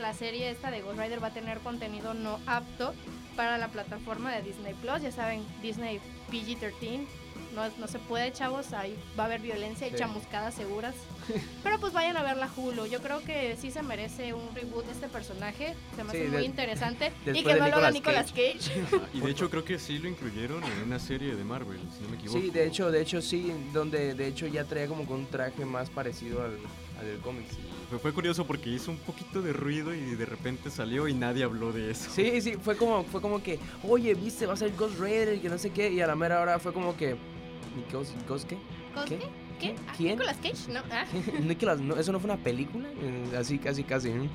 la 0.00 0.12
serie 0.12 0.50
esta 0.50 0.72
de 0.72 0.80
Ghost 0.80 0.98
Rider 0.98 1.22
va 1.22 1.28
a 1.28 1.32
tener 1.32 1.58
contenido 1.60 2.14
no 2.14 2.40
apto 2.46 2.94
para 3.36 3.58
la 3.58 3.68
plataforma 3.68 4.34
de 4.34 4.42
Disney 4.42 4.74
Plus. 4.74 5.02
Ya 5.02 5.12
saben, 5.12 5.44
Disney 5.62 6.00
PG-13. 6.32 7.06
No, 7.54 7.62
no 7.78 7.86
se 7.88 7.98
puede, 7.98 8.32
chavos. 8.32 8.72
Ahí 8.72 8.96
va 9.18 9.24
a 9.24 9.26
haber 9.26 9.40
violencia 9.40 9.86
y 9.86 9.90
Sí. 9.90 9.96
chamuscadas 9.96 10.54
seguras. 10.54 10.94
Pero 11.62 11.78
pues 11.78 11.92
vayan 11.92 12.16
a 12.16 12.22
ver 12.22 12.36
la 12.36 12.50
Hulu. 12.54 12.86
Yo 12.86 13.00
creo 13.00 13.22
que 13.22 13.56
sí 13.60 13.70
se 13.70 13.82
merece 13.82 14.34
un 14.34 14.54
reboot 14.54 14.84
de 14.86 14.92
este 14.92 15.08
personaje. 15.08 15.74
Se 15.96 16.02
me 16.04 16.10
Sí, 16.10 16.16
hace 16.18 16.30
de- 16.30 16.36
muy 16.36 16.44
interesante. 16.44 17.12
Y 17.26 17.42
que 17.44 17.54
no 17.54 17.68
lo 17.68 17.76
haga 17.76 17.90
Nicolas 17.90 18.30
Cage. 18.32 18.58
Y 19.14 19.20
de 19.20 19.30
hecho 19.30 19.48
creo 19.50 19.64
que 19.64 19.78
sí 19.78 19.98
lo 19.98 20.08
incluyeron 20.08 20.62
en 20.64 20.82
una 20.86 20.98
serie 20.98 21.34
de 21.36 21.44
Marvel, 21.44 21.78
si 21.96 22.02
no 22.02 22.08
me 22.10 22.16
equivoco. 22.16 22.40
Sí, 22.40 22.50
de 22.50 22.66
hecho, 22.66 22.90
de 22.90 23.00
hecho 23.02 23.22
sí, 23.22 23.52
donde 23.72 24.14
de 24.14 24.26
hecho 24.26 24.46
ya 24.46 24.64
traía 24.64 24.86
como 24.88 25.06
que 25.06 25.12
un 25.12 25.26
traje 25.26 25.64
más 25.64 25.88
parecido 25.90 26.42
al, 26.42 26.58
al 26.98 27.06
del 27.06 27.18
cómic. 27.18 27.44
Fue, 27.90 27.98
fue 27.98 28.12
curioso 28.12 28.46
porque 28.46 28.70
hizo 28.70 28.90
un 28.90 28.98
poquito 28.98 29.42
de 29.42 29.52
ruido 29.52 29.94
y 29.94 30.00
de 30.16 30.24
repente 30.26 30.70
salió 30.70 31.06
y 31.06 31.14
nadie 31.14 31.44
habló 31.44 31.72
de 31.72 31.90
eso. 31.90 32.10
Sí, 32.10 32.40
sí, 32.40 32.54
fue 32.54 32.76
como, 32.76 33.04
fue 33.04 33.20
como 33.20 33.42
que, 33.42 33.58
oye, 33.88 34.14
viste, 34.14 34.46
va 34.46 34.54
a 34.54 34.56
ser 34.56 34.72
Ghost 34.76 34.98
Raider 34.98 35.34
y 35.34 35.40
que 35.40 35.48
no 35.48 35.58
sé 35.58 35.70
qué, 35.70 35.90
y 35.92 36.00
a 36.00 36.06
la 36.06 36.16
mera 36.16 36.40
hora 36.40 36.58
fue 36.58 36.72
como 36.72 36.96
que, 36.96 37.16
¿y 37.76 37.92
Ghost, 37.92 38.12
Ghost 38.28 38.48
qué? 38.48 38.56
Ah, 38.96 39.04
¿Quién? 39.06 40.12
¿Nicolas 40.16 40.36
Cage? 40.42 40.72
No. 40.72 40.80
Ah. 40.90 41.04
Nicolas, 41.42 41.80
no, 41.80 41.96
¿eso 41.96 42.12
no 42.12 42.20
fue 42.20 42.30
una 42.30 42.42
película? 42.42 42.88
Eh, 43.00 43.36
Así, 43.38 43.58
casi, 43.58 43.84
casi. 43.84 44.10
¿no? 44.10 44.26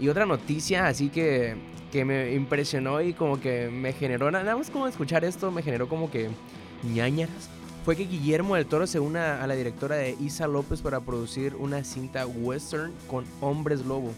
Y 0.00 0.08
otra 0.08 0.26
noticia 0.26 0.86
así 0.86 1.08
que, 1.08 1.54
que 1.92 2.04
me 2.04 2.32
impresionó 2.34 3.00
y 3.00 3.12
como 3.12 3.40
que 3.40 3.68
me 3.68 3.92
generó, 3.92 4.30
na- 4.30 4.42
nada 4.42 4.56
más 4.56 4.70
como 4.70 4.86
escuchar 4.86 5.24
esto, 5.24 5.50
me 5.50 5.62
generó 5.62 5.88
como 5.88 6.10
que 6.10 6.30
ñañaras. 6.82 7.48
Fue 7.84 7.96
que 7.96 8.04
Guillermo 8.06 8.54
del 8.56 8.66
Toro 8.66 8.86
se 8.86 8.98
una 8.98 9.42
a 9.42 9.46
la 9.46 9.54
directora 9.54 9.96
de 9.96 10.16
Isa 10.20 10.46
López 10.46 10.80
para 10.80 11.00
producir 11.00 11.54
una 11.54 11.84
cinta 11.84 12.26
western 12.26 12.92
con 13.08 13.24
hombres 13.40 13.84
lobo. 13.84 14.10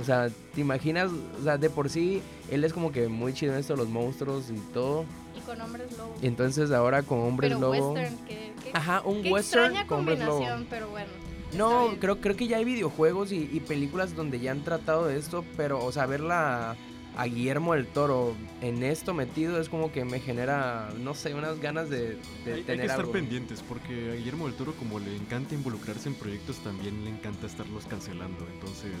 O 0.00 0.04
sea, 0.04 0.28
¿te 0.54 0.60
imaginas? 0.60 1.10
O 1.40 1.44
sea, 1.44 1.58
de 1.58 1.70
por 1.70 1.88
sí, 1.90 2.20
él 2.50 2.64
es 2.64 2.72
como 2.72 2.90
que 2.92 3.08
muy 3.08 3.32
chido 3.32 3.52
en 3.52 3.60
esto, 3.60 3.76
los 3.76 3.88
monstruos 3.88 4.50
y 4.50 4.58
todo. 4.72 5.04
Con 5.48 5.60
hombres 5.62 5.96
lobo. 5.96 6.14
Y 6.22 6.26
entonces 6.26 6.70
ahora 6.70 7.02
con 7.02 7.20
hombres 7.20 7.48
Pero 7.54 7.60
lobo. 7.60 7.92
western, 7.92 8.16
que, 8.26 8.52
que- 8.62 8.70
Ajá, 8.74 9.00
un 9.04 9.22
qué 9.22 9.30
western 9.32 9.64
extraña 9.64 9.86
con 9.88 9.98
hombres 10.00 10.18
lobo. 10.20 10.46
pero 10.68 10.88
bueno. 10.90 11.08
No, 11.56 11.94
creo, 11.98 12.20
creo 12.20 12.36
que 12.36 12.46
ya 12.46 12.58
hay 12.58 12.64
videojuegos 12.66 13.32
y, 13.32 13.48
y 13.50 13.60
películas 13.60 14.14
donde 14.14 14.38
ya 14.40 14.50
han 14.52 14.62
tratado 14.64 15.06
de 15.06 15.16
esto, 15.18 15.44
pero, 15.56 15.82
o 15.82 15.90
sea, 15.92 16.04
verla 16.04 16.76
a 17.16 17.24
Guillermo 17.24 17.72
del 17.72 17.86
Toro 17.86 18.34
en 18.60 18.82
esto 18.84 19.14
metido 19.14 19.58
es 19.58 19.68
como 19.70 19.90
que 19.90 20.04
me 20.04 20.20
genera, 20.20 20.90
no 21.00 21.14
sé, 21.14 21.32
unas 21.34 21.58
ganas 21.58 21.88
de, 21.88 22.10
de 22.10 22.16
Hay, 22.46 22.52
hay 22.52 22.62
tener 22.64 22.80
que 22.80 22.86
estar 22.86 23.00
algo. 23.00 23.12
pendientes 23.12 23.62
porque 23.66 24.12
a 24.12 24.14
Guillermo 24.16 24.46
del 24.46 24.54
Toro 24.56 24.74
como 24.74 25.00
le 25.00 25.16
encanta 25.16 25.54
involucrarse 25.54 26.10
en 26.10 26.14
proyectos 26.14 26.58
también 26.58 27.02
le 27.04 27.10
encanta 27.10 27.46
estarlos 27.46 27.86
cancelando, 27.86 28.46
entonces 28.54 28.92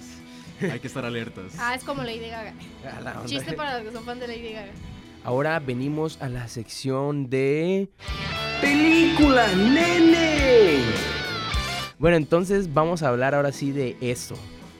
hay 0.62 0.80
que 0.80 0.86
estar 0.88 1.04
alertas. 1.04 1.52
Ah, 1.60 1.74
es 1.74 1.84
como 1.84 2.02
Lady 2.02 2.28
Gaga. 2.30 2.54
Chiste 3.26 3.52
para 3.52 3.74
los 3.78 3.88
que 3.88 3.92
son 3.92 4.04
fans 4.04 4.20
de 4.20 4.26
Lady 4.28 4.52
Gaga. 4.54 4.72
Ahora 5.24 5.58
venimos 5.60 6.20
a 6.22 6.28
la 6.28 6.48
sección 6.48 7.28
de 7.28 7.88
película, 8.60 9.46
nene. 9.54 10.80
Bueno, 11.98 12.16
entonces 12.16 12.72
vamos 12.72 13.02
a 13.02 13.08
hablar 13.08 13.34
ahora 13.34 13.52
sí 13.52 13.72
de 13.72 13.96
eso, 14.00 14.36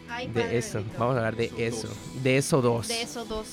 Ay, 0.08 0.28
padre 0.28 0.48
de 0.48 0.58
eso, 0.58 0.78
bendito. 0.78 0.98
vamos 0.98 1.14
a 1.14 1.18
hablar 1.18 1.36
de 1.36 1.46
Eso 1.58 1.88
eso, 1.88 1.88
dos. 1.88 2.22
de 2.22 2.36
eso 2.38 2.62
dos, 2.62 2.88
De 2.88 3.02
eso 3.02 3.24
dos. 3.24 3.46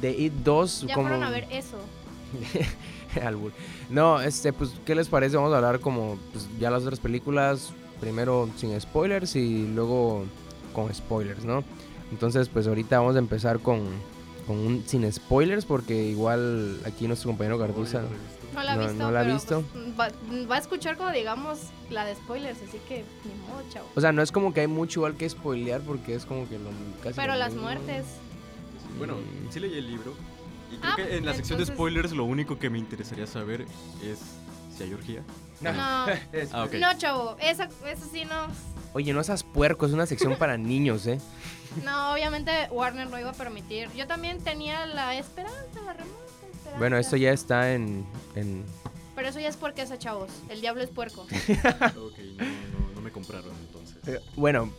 de 0.00 0.10
It 0.12 0.32
2 0.44 0.84
Ya 0.86 0.94
como 0.94 1.08
fueron 1.08 1.24
a 1.24 1.30
ver 1.30 1.46
eso. 1.50 1.78
Albur. 3.24 3.52
No, 3.88 4.20
este, 4.20 4.52
pues, 4.52 4.70
¿qué 4.84 4.94
les 4.94 5.08
parece? 5.08 5.36
Vamos 5.36 5.52
a 5.52 5.56
hablar 5.56 5.80
como 5.80 6.16
pues, 6.32 6.46
ya 6.60 6.70
las 6.70 6.82
otras 6.82 7.00
películas, 7.00 7.72
primero 8.00 8.48
sin 8.56 8.78
spoilers 8.80 9.34
y 9.34 9.66
luego 9.66 10.24
con 10.74 10.94
spoilers, 10.94 11.44
¿no? 11.44 11.64
Entonces, 12.12 12.48
pues 12.48 12.66
ahorita 12.68 12.98
vamos 13.00 13.16
a 13.16 13.18
empezar 13.18 13.58
con, 13.60 13.80
con 14.50 14.58
un 14.58 14.82
sin 14.84 15.10
spoilers 15.12 15.64
porque 15.64 15.94
igual 16.06 16.80
aquí 16.84 17.06
nuestro 17.06 17.30
compañero 17.30 17.56
Garduza... 17.56 18.02
No 18.52 18.64
la 18.64 18.72
ha 18.72 18.74
No, 18.76 18.82
visto, 18.88 18.98
no 19.04 19.10
la 19.12 19.20
ha 19.20 19.22
visto. 19.22 19.62
pues, 19.72 19.86
va, 20.00 20.08
va 20.50 20.56
a 20.56 20.58
escuchar 20.58 20.96
como 20.96 21.12
digamos 21.12 21.60
la 21.88 22.04
de 22.04 22.16
spoilers, 22.16 22.58
así 22.68 22.78
que 22.88 23.04
ni 23.24 23.32
modo, 23.48 23.62
chavo. 23.72 23.86
O 23.94 24.00
sea, 24.00 24.10
no 24.10 24.22
es 24.22 24.32
como 24.32 24.52
que 24.52 24.62
hay 24.62 24.66
mucho 24.66 24.98
igual 25.00 25.14
que 25.16 25.28
spoilear 25.30 25.82
porque 25.82 26.16
es 26.16 26.26
como 26.26 26.48
que 26.48 26.58
lo 26.58 26.70
casi 27.00 27.14
Pero 27.14 27.34
lo 27.34 27.38
las 27.38 27.50
mismo. 27.52 27.62
muertes. 27.62 28.06
Bueno, 28.98 29.14
sí 29.50 29.60
leí 29.60 29.78
el 29.78 29.86
libro 29.86 30.14
y 30.72 30.78
creo 30.78 30.92
Ah, 30.92 30.96
que 30.96 31.16
en 31.16 31.24
la 31.26 31.34
sección 31.34 31.58
de 31.58 31.62
entonces- 31.62 31.76
spoilers 31.76 32.10
lo 32.12 32.24
único 32.24 32.58
que 32.58 32.70
me 32.70 32.78
interesaría 32.78 33.28
saber 33.28 33.66
es 34.02 34.18
si 34.76 34.82
hay 34.82 34.92
orgía. 34.94 35.22
No, 35.60 35.70
Ah, 36.52 36.64
ok. 36.64 36.72
no, 36.74 36.98
chavo, 36.98 37.36
esa, 37.40 37.68
eso 37.86 38.04
sí 38.10 38.24
no. 38.24 38.48
Oye, 38.94 39.12
no 39.12 39.22
seas 39.22 39.44
puerco, 39.44 39.86
es 39.86 39.92
una 39.92 40.06
sección 40.06 40.34
para 40.36 40.58
niños, 40.58 41.06
¿eh? 41.06 41.20
No, 41.84 42.12
obviamente 42.12 42.50
Warner 42.70 43.08
no 43.08 43.18
iba 43.18 43.30
a 43.30 43.34
permitir. 43.34 43.88
Yo 43.92 44.06
también 44.06 44.42
tenía 44.42 44.86
la 44.86 45.16
esperanza, 45.16 45.80
la 45.84 45.92
remota 45.92 46.24
esperanza. 46.52 46.78
Bueno, 46.78 46.98
esto 46.98 47.16
ya 47.16 47.32
está 47.32 47.72
en... 47.72 48.06
en... 48.34 48.64
Pero 49.14 49.28
eso 49.28 49.40
ya 49.40 49.48
es 49.48 49.56
porque 49.56 49.82
es 49.82 49.90
a 49.90 49.98
chavos. 49.98 50.30
El 50.48 50.60
diablo 50.60 50.82
es 50.82 50.90
puerco. 50.90 51.22
ok, 51.22 51.28
no, 51.28 52.44
no, 52.44 52.94
no 52.94 53.00
me 53.00 53.10
compraron 53.10 53.52
entonces. 53.66 53.96
Eh, 54.06 54.20
Bueno, 54.36 54.72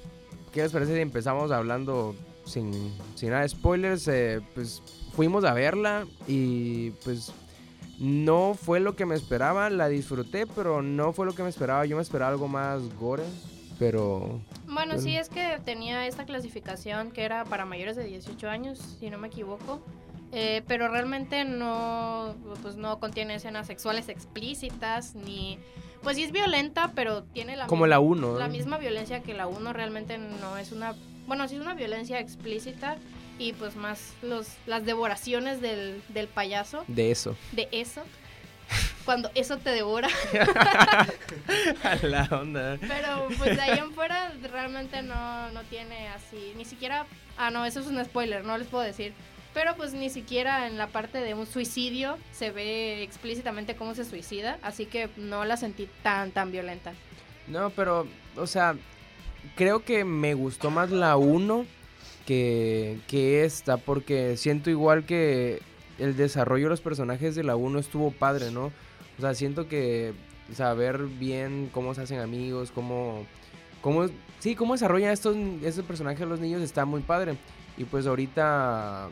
¿qué 0.52 0.64
les 0.64 0.72
parece 0.72 0.96
si 0.96 1.00
empezamos 1.00 1.52
hablando 1.52 2.16
sin, 2.46 2.94
sin 3.16 3.30
nada 3.30 3.42
de 3.44 3.50
spoilers? 3.50 4.08
Eh, 4.08 4.42
pues 4.56 4.82
fuimos 5.16 5.44
a 5.44 5.54
verla 5.54 6.06
y 6.28 6.92
pues 7.04 7.32
no 8.00 8.56
fue 8.60 8.80
lo 8.80 8.96
que 8.96 9.06
me 9.06 9.14
esperaba, 9.14 9.70
la 9.70 9.88
disfruté, 9.88 10.48
pero 10.48 10.82
no 10.82 11.14
fue 11.14 11.28
lo 11.28 11.36
que 11.36 11.44
me 11.44 11.50
esperaba. 11.50 11.86
Yo 11.86 11.98
me 11.98 12.02
esperaba 12.02 12.32
algo 12.32 12.48
más 12.48 12.82
gore, 12.96 13.24
pero 13.82 14.40
Bueno, 14.68 14.94
Bueno. 14.94 15.00
sí 15.02 15.18
es 15.18 15.28
que 15.28 15.60
tenía 15.66 16.06
esta 16.06 16.24
clasificación 16.26 17.10
que 17.12 17.24
era 17.24 17.46
para 17.46 17.66
mayores 17.66 17.96
de 17.96 18.04
18 18.04 18.48
años, 18.48 18.78
si 19.00 19.10
no 19.10 19.18
me 19.18 19.28
equivoco. 19.28 19.82
Eh, 20.32 20.62
pero 20.68 20.88
realmente 20.88 21.44
no, 21.44 22.36
pues 22.62 22.76
no 22.78 23.00
contiene 23.00 23.34
escenas 23.36 23.66
sexuales 23.68 24.08
explícitas 24.08 25.16
ni... 25.16 25.58
Pues 26.04 26.16
sí 26.16 26.24
es 26.24 26.32
violenta, 26.32 26.92
pero 26.96 27.24
tiene 27.24 27.56
la 27.58 27.66
como 27.68 27.86
misma- 27.86 27.90
la 27.90 28.00
1. 28.00 28.40
la 28.40 28.48
misma 28.48 28.78
violencia 28.78 29.22
que 29.24 29.34
la 29.34 29.48
1 29.48 29.74
realmente 29.74 30.18
no 30.20 30.58
es 30.58 30.72
una 30.72 30.94
bueno 31.28 31.48
sí 31.48 31.56
es 31.56 31.62
una 31.62 31.74
violencia 31.76 32.20
explícita 32.20 32.98
y 33.40 33.54
pues 33.54 33.76
más 33.76 34.14
los 34.22 34.48
las 34.68 34.86
devoraciones 34.86 35.60
del, 35.62 36.02
del 36.10 36.28
payaso 36.28 36.84
De 36.88 37.12
eso. 37.12 37.36
de 37.52 37.68
eso 37.72 38.02
cuando 39.12 39.30
eso 39.36 39.58
te 39.58 39.72
devora 39.72 40.08
A 41.84 41.96
la 42.02 42.30
onda. 42.32 42.78
pero 42.80 43.28
pues 43.38 43.58
de 43.58 43.62
ahí 43.62 43.78
en 43.78 43.92
fuera 43.92 44.32
realmente 44.50 45.02
no, 45.02 45.52
no 45.52 45.64
tiene 45.64 46.08
así 46.08 46.54
ni 46.56 46.64
siquiera 46.64 47.06
ah 47.38 47.52
no 47.52 47.66
eso 47.66 47.82
es 47.82 47.88
un 47.88 48.02
spoiler 48.06 48.46
no 48.46 48.58
les 48.58 48.68
puedo 48.68 48.86
decir 48.86 49.12
pero 49.54 49.76
pues 49.76 49.94
ni 49.94 50.10
siquiera 50.10 50.66
en 50.66 50.78
la 50.78 50.88
parte 50.88 51.18
de 51.18 51.34
un 51.34 51.46
suicidio 51.46 52.18
se 52.32 52.52
ve 52.52 53.04
explícitamente 53.04 53.76
cómo 53.76 53.96
se 53.96 54.06
suicida 54.06 54.60
así 54.62 54.86
que 54.86 55.10
no 55.18 55.44
la 55.44 55.58
sentí 55.58 55.90
tan 56.04 56.32
tan 56.32 56.54
violenta 56.54 56.94
No, 57.48 57.70
pero, 57.72 58.08
o 58.38 58.48
sea, 58.48 58.76
creo 59.58 59.84
que 59.84 60.06
me 60.06 60.36
gustó 60.36 60.72
más 60.72 60.90
la 60.90 61.18
1 61.18 61.66
que, 62.26 62.98
que 63.10 63.44
esta, 63.44 63.76
porque 63.76 64.38
siento 64.38 64.70
igual 64.70 65.04
que 65.04 65.60
el 66.00 66.16
desarrollo 66.16 66.68
de 66.68 66.70
los 66.70 66.82
personajes 66.82 67.36
de 67.36 67.44
la 67.44 67.58
1 67.58 67.78
estuvo 67.78 68.12
padre, 68.12 68.52
¿no? 68.52 68.72
O 69.22 69.24
sea, 69.24 69.36
siento 69.36 69.68
que 69.68 70.16
saber 70.52 71.06
bien 71.06 71.70
cómo 71.72 71.94
se 71.94 72.02
hacen 72.02 72.20
amigos, 72.20 72.72
cómo, 72.72 73.28
cómo 73.80 74.08
sí, 74.40 74.56
cómo 74.56 74.74
desarrollan 74.74 75.12
estos, 75.12 75.36
estos 75.62 75.86
personajes 75.86 76.28
los 76.28 76.40
niños 76.40 76.64
está 76.64 76.86
muy 76.86 77.02
padre. 77.02 77.38
Y 77.78 77.84
pues 77.84 78.08
ahorita, 78.08 79.10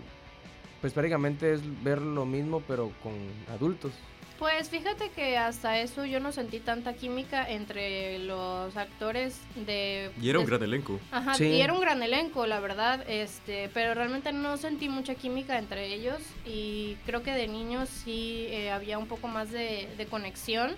pues 0.81 0.93
prácticamente 0.93 1.53
es 1.53 1.61
ver 1.83 2.01
lo 2.01 2.25
mismo, 2.25 2.63
pero 2.67 2.91
con 3.03 3.13
adultos. 3.53 3.91
Pues 4.39 4.69
fíjate 4.69 5.09
que 5.09 5.37
hasta 5.37 5.79
eso 5.79 6.05
yo 6.05 6.21
no 6.21 6.31
sentí 6.31 6.59
tanta 6.61 6.93
química 6.93 7.49
entre 7.49 8.19
los 8.19 8.75
actores 8.77 9.37
de... 9.65 10.11
Y 10.21 10.29
era 10.29 10.39
un 10.39 10.45
de- 10.45 10.51
gran 10.51 10.63
elenco. 10.63 10.97
Ajá, 11.11 11.33
Sí. 11.35 11.45
y 11.47 11.61
era 11.61 11.73
un 11.73 11.81
gran 11.81 12.01
elenco, 12.01 12.47
la 12.47 12.61
verdad, 12.61 13.03
este, 13.09 13.69
pero 13.73 13.93
realmente 13.95 14.31
no 14.31 14.55
sentí 14.55 14.87
mucha 14.87 15.13
química 15.15 15.57
entre 15.59 15.93
ellos 15.93 16.19
y 16.45 16.95
creo 17.05 17.21
que 17.21 17.31
de 17.31 17.49
niños 17.49 17.89
sí 17.89 18.45
eh, 18.49 18.71
había 18.71 18.97
un 18.97 19.07
poco 19.07 19.27
más 19.27 19.51
de, 19.51 19.89
de 19.97 20.05
conexión. 20.05 20.71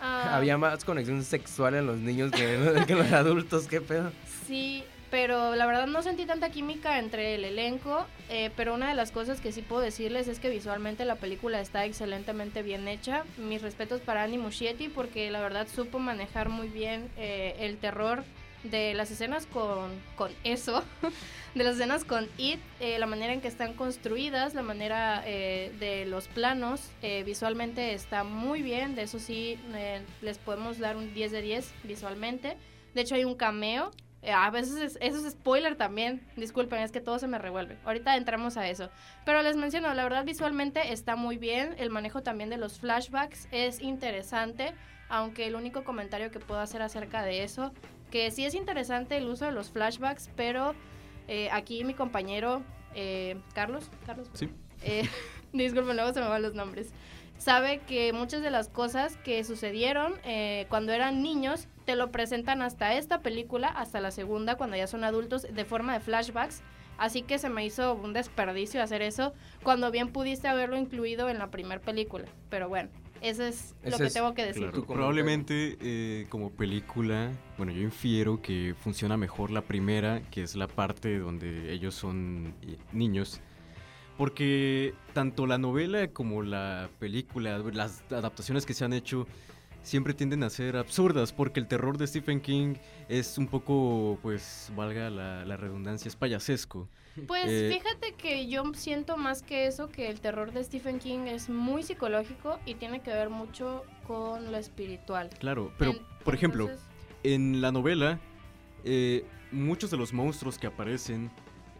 Ah, 0.00 0.30
Había 0.36 0.56
más 0.56 0.84
conexión 0.84 1.24
sexual 1.24 1.74
en 1.74 1.86
los 1.88 1.98
niños 1.98 2.30
que, 2.30 2.84
que 2.86 2.92
en 2.92 2.98
los 3.00 3.12
adultos, 3.12 3.66
qué 3.66 3.80
pedo. 3.80 4.12
Sí, 4.46 4.84
pero 5.10 5.56
la 5.56 5.66
verdad 5.66 5.86
no 5.86 6.02
sentí 6.02 6.24
tanta 6.24 6.50
química 6.50 6.98
entre 6.98 7.34
el 7.34 7.44
elenco, 7.44 8.06
eh, 8.28 8.50
pero 8.56 8.74
una 8.74 8.88
de 8.88 8.94
las 8.94 9.10
cosas 9.10 9.40
que 9.40 9.50
sí 9.50 9.60
puedo 9.60 9.82
decirles 9.82 10.28
es 10.28 10.38
que 10.38 10.48
visualmente 10.48 11.04
la 11.04 11.16
película 11.16 11.60
está 11.60 11.84
excelentemente 11.84 12.62
bien 12.62 12.86
hecha. 12.86 13.24
Mis 13.36 13.60
respetos 13.60 14.00
para 14.00 14.22
Annie 14.22 14.38
Muschietti 14.38 14.88
porque 14.88 15.30
la 15.30 15.40
verdad 15.40 15.66
supo 15.68 15.98
manejar 15.98 16.48
muy 16.48 16.68
bien 16.68 17.10
eh, 17.16 17.56
el 17.58 17.78
terror 17.78 18.24
de 18.62 18.94
las 18.94 19.10
escenas 19.10 19.46
con, 19.46 19.90
con 20.16 20.30
eso, 20.44 20.84
de 21.54 21.64
las 21.64 21.76
escenas 21.76 22.04
con 22.04 22.28
It, 22.36 22.60
eh, 22.78 22.98
la 22.98 23.06
manera 23.06 23.32
en 23.32 23.40
que 23.40 23.48
están 23.48 23.72
construidas, 23.72 24.54
la 24.54 24.62
manera 24.62 25.22
de 25.22 26.04
los 26.06 26.28
planos, 26.28 26.82
visualmente 27.24 27.94
está 27.94 28.22
muy 28.22 28.60
bien, 28.60 28.94
de 28.94 29.04
eso 29.04 29.18
sí 29.18 29.58
les 30.20 30.36
podemos 30.36 30.78
dar 30.78 30.98
un 30.98 31.14
10 31.14 31.32
de 31.32 31.40
10 31.40 31.72
visualmente. 31.84 32.58
De 32.92 33.00
hecho 33.00 33.14
hay 33.14 33.24
un 33.24 33.34
cameo 33.34 33.92
eh, 33.92 34.09
a 34.28 34.50
veces 34.50 34.98
eso 35.00 35.26
es 35.26 35.32
spoiler 35.32 35.76
también. 35.76 36.20
Disculpen, 36.36 36.80
es 36.80 36.92
que 36.92 37.00
todo 37.00 37.18
se 37.18 37.26
me 37.26 37.38
revuelve. 37.38 37.78
Ahorita 37.84 38.16
entramos 38.16 38.56
a 38.56 38.68
eso. 38.68 38.90
Pero 39.24 39.42
les 39.42 39.56
menciono, 39.56 39.92
la 39.94 40.02
verdad 40.02 40.24
visualmente 40.24 40.92
está 40.92 41.16
muy 41.16 41.38
bien. 41.38 41.74
El 41.78 41.90
manejo 41.90 42.22
también 42.22 42.50
de 42.50 42.58
los 42.58 42.78
flashbacks 42.80 43.48
es 43.50 43.80
interesante. 43.80 44.74
Aunque 45.08 45.46
el 45.46 45.54
único 45.54 45.84
comentario 45.84 46.30
que 46.30 46.38
puedo 46.38 46.60
hacer 46.60 46.82
acerca 46.82 47.22
de 47.22 47.42
eso, 47.42 47.72
que 48.10 48.30
sí 48.30 48.44
es 48.44 48.54
interesante 48.54 49.16
el 49.16 49.26
uso 49.26 49.46
de 49.46 49.52
los 49.52 49.70
flashbacks, 49.70 50.30
pero 50.36 50.74
eh, 51.26 51.48
aquí 51.50 51.82
mi 51.84 51.94
compañero 51.94 52.62
eh, 52.94 53.36
Carlos, 53.54 53.90
Carlos, 54.06 54.30
sí. 54.34 54.50
disculpen, 55.52 55.96
luego 55.96 56.12
se 56.12 56.20
me 56.20 56.28
van 56.28 56.42
los 56.42 56.54
nombres 56.54 56.92
sabe 57.40 57.80
que 57.86 58.12
muchas 58.12 58.42
de 58.42 58.50
las 58.50 58.68
cosas 58.68 59.16
que 59.24 59.42
sucedieron 59.44 60.14
eh, 60.24 60.66
cuando 60.68 60.92
eran 60.92 61.22
niños 61.22 61.68
te 61.90 61.96
lo 61.96 62.12
presentan 62.12 62.62
hasta 62.62 62.94
esta 62.94 63.20
película, 63.20 63.66
hasta 63.66 64.00
la 64.00 64.12
segunda, 64.12 64.54
cuando 64.54 64.76
ya 64.76 64.86
son 64.86 65.02
adultos, 65.02 65.42
de 65.42 65.64
forma 65.64 65.92
de 65.92 65.98
flashbacks. 65.98 66.62
Así 66.98 67.22
que 67.22 67.36
se 67.40 67.48
me 67.48 67.66
hizo 67.66 67.96
un 67.96 68.12
desperdicio 68.12 68.80
hacer 68.80 69.02
eso 69.02 69.34
cuando 69.64 69.90
bien 69.90 70.12
pudiste 70.12 70.46
haberlo 70.46 70.76
incluido 70.76 71.28
en 71.28 71.38
la 71.38 71.50
primera 71.50 71.80
película. 71.80 72.26
Pero 72.48 72.68
bueno, 72.68 72.90
eso 73.22 73.42
es 73.42 73.74
lo 73.82 73.98
que 73.98 74.08
tengo 74.08 74.34
que 74.34 74.44
decir. 74.44 74.70
probablemente 74.86 75.78
eh, 75.80 76.26
como 76.28 76.50
película, 76.50 77.32
bueno, 77.58 77.72
yo 77.72 77.82
infiero 77.82 78.40
que 78.40 78.76
funciona 78.78 79.16
mejor 79.16 79.50
la 79.50 79.62
primera, 79.62 80.22
que 80.30 80.44
es 80.44 80.54
la 80.54 80.68
parte 80.68 81.18
donde 81.18 81.72
ellos 81.72 81.96
son 81.96 82.54
eh, 82.62 82.76
niños 82.92 83.40
porque 84.16 84.92
tanto 85.14 85.46
la 85.46 85.56
novela 85.56 86.08
como 86.08 86.42
la 86.42 86.90
película, 86.98 87.58
las 87.72 88.04
adaptaciones 88.12 88.66
que 88.66 88.74
se 88.74 88.84
han 88.84 88.92
hecho, 88.92 89.26
siempre 89.82 90.14
tienden 90.14 90.42
a 90.42 90.50
ser 90.50 90.76
absurdas, 90.76 91.32
porque 91.32 91.60
el 91.60 91.66
terror 91.66 91.98
de 91.98 92.06
Stephen 92.06 92.40
King 92.40 92.74
es 93.08 93.38
un 93.38 93.46
poco, 93.46 94.18
pues, 94.22 94.70
valga 94.76 95.10
la, 95.10 95.56
redundancia, 95.56 96.08
es 96.08 96.16
payasesco. 96.16 96.88
Pues 97.26 97.46
eh, 97.48 97.70
fíjate 97.72 98.14
que 98.14 98.46
yo 98.46 98.62
siento 98.74 99.16
más 99.16 99.42
que 99.42 99.66
eso, 99.66 99.88
que 99.88 100.08
el 100.08 100.20
terror 100.20 100.52
de 100.52 100.62
Stephen 100.62 100.98
King 100.98 101.26
es 101.26 101.48
muy 101.48 101.82
psicológico 101.82 102.58
y 102.64 102.74
tiene 102.74 103.00
que 103.00 103.10
ver 103.10 103.30
mucho 103.30 103.84
con 104.06 104.52
lo 104.52 104.58
espiritual. 104.58 105.28
Claro, 105.38 105.72
pero, 105.76 105.94
por 106.24 106.34
ejemplo, 106.34 106.70
en 107.24 107.60
la 107.60 107.72
novela, 107.72 108.20
eh, 108.84 109.24
muchos 109.50 109.90
de 109.90 109.96
los 109.96 110.12
monstruos 110.12 110.58
que 110.58 110.66
aparecen 110.66 111.30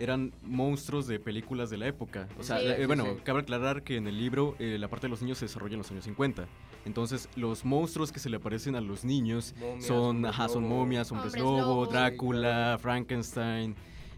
eran 0.00 0.32
monstruos 0.42 1.06
de 1.06 1.20
películas 1.20 1.70
de 1.70 1.76
la 1.76 1.86
época. 1.86 2.26
O 2.38 2.42
sea, 2.42 2.60
eh, 2.60 2.86
bueno, 2.86 3.18
cabe 3.22 3.40
aclarar 3.40 3.82
que 3.82 3.96
en 3.96 4.06
el 4.06 4.18
libro 4.18 4.56
eh, 4.58 4.78
la 4.78 4.88
parte 4.88 5.06
de 5.06 5.10
los 5.10 5.20
niños 5.20 5.38
se 5.38 5.44
desarrolla 5.44 5.74
en 5.74 5.78
los 5.78 5.90
años 5.90 6.04
50. 6.04 6.46
Entonces, 6.84 7.28
los 7.36 7.64
monstruos 7.64 8.10
que 8.12 8.18
se 8.18 8.30
le 8.30 8.36
aparecen 8.36 8.74
a 8.74 8.80
los 8.80 9.04
niños 9.04 9.54
son, 9.80 10.24
ajá, 10.24 10.48
son 10.48 10.68
momias, 10.68 11.12
hombres, 11.12 11.38
lobo, 11.38 11.86
Drácula, 11.86 12.78
Frankenstein. 12.80 13.74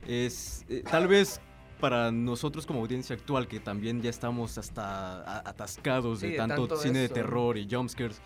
Es 0.07 0.65
eh, 0.69 0.83
tal 0.89 1.09
vez 1.09 1.41
para 1.81 2.13
nosotros 2.13 2.65
como 2.65 2.81
audiencia 2.81 3.17
actual, 3.17 3.49
que 3.49 3.59
también 3.59 4.01
ya 4.03 4.11
estamos 4.11 4.57
hasta 4.57 5.41
atascados 5.41 6.21
de, 6.21 6.37
tanto, 6.37 6.77
cine 6.77 7.01
de 7.01 7.09
terror 7.09 7.59
y 7.59 7.67
jumpscares, 7.69 8.23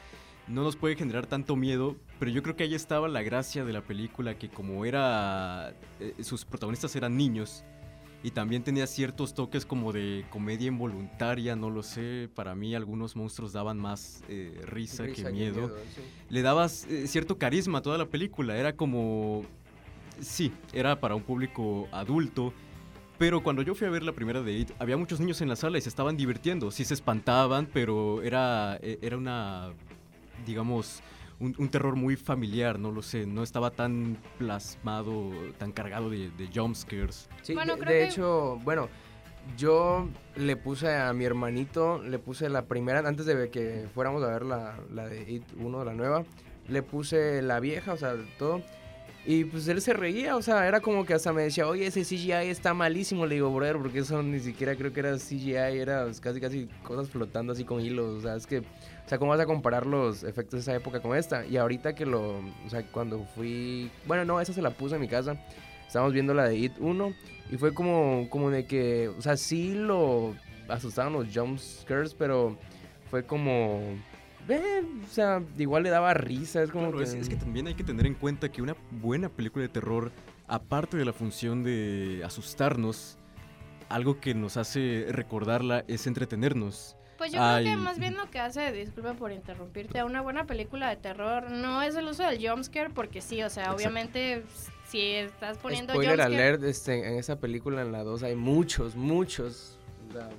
no 0.47 0.63
nos 0.63 0.77
puede 0.77 0.95
generar 0.95 1.27
tanto 1.27 1.57
miedo, 1.57 1.97
pero 2.19 2.31
yo 2.31 2.43
creo 2.43 2.55
que 2.55 2.65
ahí 2.65 2.75
estaba 2.75 3.09
la 3.09 3.23
gracia 3.23 3.65
de 3.65 3.73
la 3.73 3.81
película, 3.81 4.39
que 4.39 4.51
como 4.51 4.85
era, 4.85 5.75
eh, 6.01 6.15
sus 6.23 6.45
protagonistas 6.45 6.95
eran 6.97 7.17
niños, 7.17 7.65
y 8.23 8.31
también 8.31 8.63
tenía 8.63 8.87
ciertos 8.87 9.35
toques 9.35 9.65
como 9.65 9.93
de 9.93 10.25
comedia 10.31 10.69
involuntaria, 10.69 11.55
no 11.55 11.71
lo 11.71 11.83
sé, 11.83 12.29
para 12.35 12.55
mí 12.55 12.75
algunos 12.75 13.15
monstruos 13.15 13.53
daban 13.53 13.79
más 13.79 14.23
eh, 14.29 14.61
risa, 14.65 15.07
que 15.07 15.31
miedo. 15.31 15.75
Le 16.29 16.43
dabas 16.43 16.87
eh, 16.87 17.07
cierto 17.07 17.39
carisma 17.39 17.79
a 17.79 17.83
toda 17.83 17.99
la 17.99 18.07
película, 18.07 18.57
era 18.57 18.75
como, 18.75 19.45
sí, 20.21 20.53
era 20.73 20.99
para 20.99 21.15
un 21.15 21.23
público 21.23 21.89
adulto, 21.93 22.53
pero 23.19 23.43
cuando 23.43 23.63
yo 23.63 23.75
fui 23.75 23.87
a 23.87 23.91
ver 23.91 24.03
la 24.03 24.13
primera 24.13 24.43
de 24.43 24.53
It, 24.53 24.71
había 24.79 24.97
muchos 24.97 25.21
niños 25.21 25.41
en 25.41 25.49
la 25.49 25.57
sala 25.57 25.79
y 25.79 25.81
se 25.81 25.89
estaban 25.89 26.19
divirtiendo. 26.19 26.71
Sí 26.71 26.85
se 26.85 26.93
espantaban, 26.93 27.67
pero 27.73 28.23
era, 28.23 28.79
era 28.83 29.17
una 29.17 29.73
digamos, 30.45 31.01
un, 31.39 31.69
terror 31.69 31.97
muy 31.97 32.17
familiar, 32.17 32.79
no 32.79 32.91
lo 32.91 33.03
sé, 33.03 33.27
no 33.27 33.43
estaba 33.43 33.71
tan 33.71 34.19
plasmado, 34.39 35.31
tan 35.59 35.73
cargado 35.73 36.11
de, 36.11 36.31
de 36.31 36.49
jumpscares. 36.55 37.29
Sí, 37.43 37.55
de, 37.55 38.05
hecho, 38.05 38.59
bueno, 38.65 38.89
yo 39.57 40.09
le 40.37 40.57
puse 40.57 40.95
a 40.97 41.13
mi 41.13 41.25
hermanito, 41.25 42.03
le 42.03 42.19
puse 42.19 42.49
la 42.49 42.67
primera, 42.67 43.01
antes 43.01 43.27
de 43.27 43.51
que 43.51 43.89
fuéramos 43.95 44.23
a 44.23 44.29
ver 44.29 44.43
la, 44.43 44.79
la 44.93 45.07
de 45.07 45.31
It 45.31 45.45
1, 45.59 45.85
la 45.85 45.95
nueva, 45.95 46.25
le 46.69 46.83
puse 46.83 47.43
la 47.43 47.61
vieja, 47.61 47.93
o 47.93 47.97
sea, 47.97 48.15
todo. 48.39 48.63
Y 49.29 49.45
pues 49.45 49.67
él 49.67 49.81
se 49.81 49.93
reía, 49.93 50.37
o 50.37 50.43
sea, 50.43 50.69
era 50.69 50.81
como 50.81 51.05
que 51.05 51.13
hasta 51.13 51.33
me 51.33 51.43
decía, 51.43 51.67
oye, 51.67 51.85
ese 51.85 52.03
CGI 52.03 52.49
está 52.49 52.75
malísimo. 52.75 53.27
Le 53.27 53.35
digo, 53.35 53.53
brother, 53.53 53.77
porque 53.77 53.99
eso 53.99 54.23
ni 54.23 54.39
siquiera 54.39 54.77
creo 54.77 54.93
que 54.93 55.01
era 55.01 55.17
CGI, 55.17 55.81
era 55.81 56.07
casi 56.21 56.41
casi 56.41 56.69
cosas 56.85 57.11
flotando 57.11 57.53
así 57.53 57.65
con 57.65 57.81
hilos. 57.81 58.19
O 58.19 58.21
sea, 58.21 58.37
es 58.37 58.47
que, 58.47 58.59
o 58.59 59.09
sea, 59.09 59.19
¿cómo 59.19 59.33
vas 59.33 59.41
a 59.41 59.47
comparar 59.47 59.85
los 59.85 60.23
efectos 60.23 60.53
de 60.53 60.61
esa 60.61 60.77
época 60.77 61.01
con 61.01 61.17
esta? 61.17 61.45
Y 61.45 61.57
ahorita 61.57 61.97
que 61.97 62.07
lo, 62.07 62.39
o 62.39 62.71
sea, 62.71 62.85
cuando 62.93 63.25
fui, 63.35 63.91
bueno, 64.07 64.25
no, 64.25 64.41
esa 64.41 64.53
se 64.53 64.63
la 64.63 64.71
puse 64.71 64.95
en 64.95 65.01
mi 65.01 65.09
casa. 65.09 65.37
Estábamos 65.89 66.13
viendo 66.13 66.33
la 66.33 66.49
de 66.49 66.57
It 66.57 66.75
1 66.79 67.13
y 67.51 67.57
fue 67.57 67.75
como, 67.75 68.29
como 68.31 68.51
de 68.51 68.65
que, 68.65 69.09
o 69.09 69.23
sea, 69.23 69.37
sí 69.37 69.75
lo 69.75 70.37
asustaban 70.69 71.13
los 71.13 71.27
jump 71.35 71.59
scares, 71.59 72.15
pero 72.15 72.57
fue 73.11 73.25
como 73.25 73.81
eh, 74.49 74.85
o 75.05 75.13
sea, 75.13 75.43
igual 75.59 75.83
le 75.83 75.91
daba 75.91 76.15
risa. 76.15 76.63
Es 76.63 76.71
como 76.71 76.93
que... 76.93 77.03
Es, 77.03 77.29
que 77.29 77.37
también 77.37 77.67
hay 77.67 77.75
que 77.75 77.85
tener 77.85 78.07
en 78.07 78.15
cuenta 78.15 78.51
que 78.51 78.63
una 78.63 78.77
buena 78.91 79.29
película 79.29 79.63
de 79.63 79.69
terror, 79.69 80.13
aparte 80.47 80.97
de 80.97 81.05
la 81.05 81.13
función 81.13 81.63
de 81.65 82.23
asustarnos, 82.25 83.19
algo 83.89 84.21
que 84.21 84.35
nos 84.35 84.57
hace 84.57 85.07
recordarla 85.11 85.85
es 85.89 86.07
entretenernos. 86.07 86.97
Pues 87.19 87.33
yo 87.33 87.39
creo 87.39 87.65
que 87.65 87.77
más 87.77 87.99
bien 87.99 88.15
lo 88.15 88.31
que 88.31 88.39
hace, 88.39 88.73
disculpa 88.73 89.15
por 89.15 89.33
interrumpirte, 89.33 89.99
a 90.01 90.05
una 90.05 90.21
buena 90.21 90.45
película 90.45 90.91
de 90.91 90.97
terror 90.97 91.51
no 91.51 91.81
es 91.81 91.97
el 91.97 92.07
uso 92.07 92.25
del 92.25 92.47
jumpscare, 92.47 92.91
porque 92.91 93.23
sí, 93.23 93.43
o 93.43 93.49
sea, 93.49 93.73
obviamente 93.73 94.45
si 94.87 95.13
estás 95.13 95.57
poniendo 95.57 95.95
Spoiler 95.95 96.21
alert, 96.21 96.63
este, 96.65 97.09
en 97.09 97.19
esa 97.19 97.41
película, 97.41 97.81
en 97.81 97.93
la 97.93 98.05
2, 98.05 98.23
hay 98.23 98.37
muchos, 98.37 98.97
muchos 98.97 99.79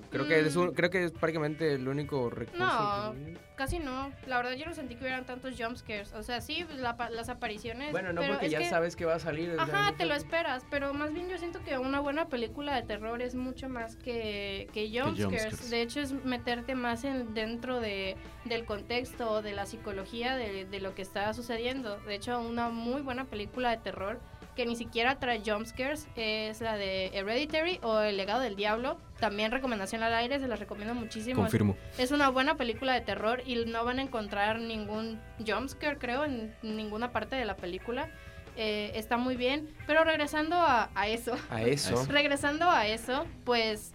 creo, 0.10 0.27
que 0.27 0.39
es 0.39 0.56
mm. 0.56 0.69
creo 0.69 0.89
que 0.89 1.03
es 1.06 1.12
prácticamente 1.12 1.73
el 1.73 1.88
único 1.88 2.30
recurso. 2.30 2.63
No, 2.63 3.13
casi 3.56 3.80
no. 3.80 4.12
La 4.25 4.38
verdad 4.38 4.53
yo 4.53 4.65
no 4.65 4.73
sentí 4.73 4.95
que 4.95 5.01
hubieran 5.01 5.25
tantos 5.25 5.56
jumpscares. 5.58 6.13
O 6.13 6.23
sea, 6.23 6.41
sí, 6.41 6.65
pues, 6.65 6.80
las 6.80 7.30
apariciones. 7.30 7.91
Bueno, 7.91 8.13
no 8.13 8.21
porque 8.25 8.49
ya 8.49 8.67
sabes 8.69 8.95
que 8.95 9.06
va 9.06 9.15
a 9.15 9.19
salir. 9.19 9.56
Ajá, 9.58 9.93
te 9.97 10.06
lo 10.06 10.13
esperas. 10.13 10.65
Pero 10.69 10.93
más 10.93 11.13
bien 11.13 11.30
yo 11.30 11.38
siento 11.38 11.63
que 11.63 11.77
una 11.77 11.99
buena 11.99 12.27
película 12.27 12.75
de 12.75 12.84
terror 12.84 13.21
es 13.21 13.36
mucho 13.36 13.69
más 13.69 13.95
que, 13.95 14.67
que 14.73 14.89
jumpscares. 14.89 15.69
De 15.69 15.82
hecho, 15.82 16.01
es 16.01 16.13
meterte 16.25 16.75
más 16.75 17.03
en, 17.03 17.34
dentro 17.34 17.80
de, 17.80 18.15
del 18.45 18.65
contexto, 18.65 19.41
de 19.41 19.53
la 19.53 19.65
psicología 19.65 20.36
de, 20.36 20.65
de 20.65 20.80
lo 20.80 20.95
que 20.95 21.01
está 21.01 21.34
sucediendo. 21.34 21.97
De 22.01 22.15
hecho, 22.15 22.39
una 22.39 22.69
muy 22.69 23.01
buena 23.01 23.25
película 23.25 23.71
de 23.71 23.77
terror 23.77 24.19
que 24.57 24.65
ni 24.65 24.75
siquiera 24.75 25.19
trae 25.19 25.41
jumpscares 25.45 26.07
es 26.15 26.61
la 26.61 26.75
de 26.75 27.11
Hereditary 27.13 27.79
o 27.83 27.99
El 27.99 28.17
legado 28.17 28.41
del 28.41 28.55
diablo. 28.55 28.97
También 29.19 29.51
recomendación 29.51 30.01
al 30.01 30.13
aire, 30.15 30.39
se 30.39 30.47
las 30.47 30.59
recomiendo 30.59 30.95
muchísimo. 30.95 31.41
Confirmo. 31.41 31.77
Es 31.99 32.11
una 32.11 32.29
buena 32.29 32.57
película 32.57 32.93
de 32.93 33.01
terror 33.01 33.43
y 33.45 33.65
no 33.65 33.85
van 33.85 33.99
a 33.99 34.01
encontrar 34.01 34.59
ningún 34.59 35.21
jumpscare, 35.45 35.99
creo, 35.99 36.25
en 36.25 36.55
ninguna 36.63 37.11
parte 37.11 37.35
de 37.35 37.45
la 37.45 37.55
película. 37.55 38.09
Eh, 38.55 38.91
está 38.95 39.17
muy 39.17 39.35
bien. 39.35 39.69
Pero 39.85 40.03
regresando 40.03 40.55
a, 40.57 40.89
eso. 41.07 41.35
A 41.51 41.61
eso. 41.61 42.03
regresando 42.09 42.67
a 42.67 42.87
eso, 42.87 43.27
pues 43.45 43.93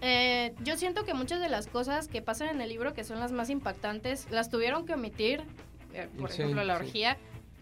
eh, 0.00 0.54
yo 0.62 0.76
siento 0.76 1.04
que 1.04 1.12
muchas 1.12 1.40
de 1.40 1.48
las 1.48 1.66
cosas 1.66 2.06
que 2.06 2.22
pasan 2.22 2.50
en 2.50 2.60
el 2.60 2.68
libro, 2.68 2.94
que 2.94 3.02
son 3.02 3.18
las 3.18 3.32
más 3.32 3.50
impactantes, 3.50 4.30
las 4.30 4.48
tuvieron 4.48 4.86
que 4.86 4.94
omitir. 4.94 5.42
Eh, 5.92 6.08
por 6.16 6.30
ejemplo, 6.30 6.62
la 6.62 6.76
orgía 6.76 7.18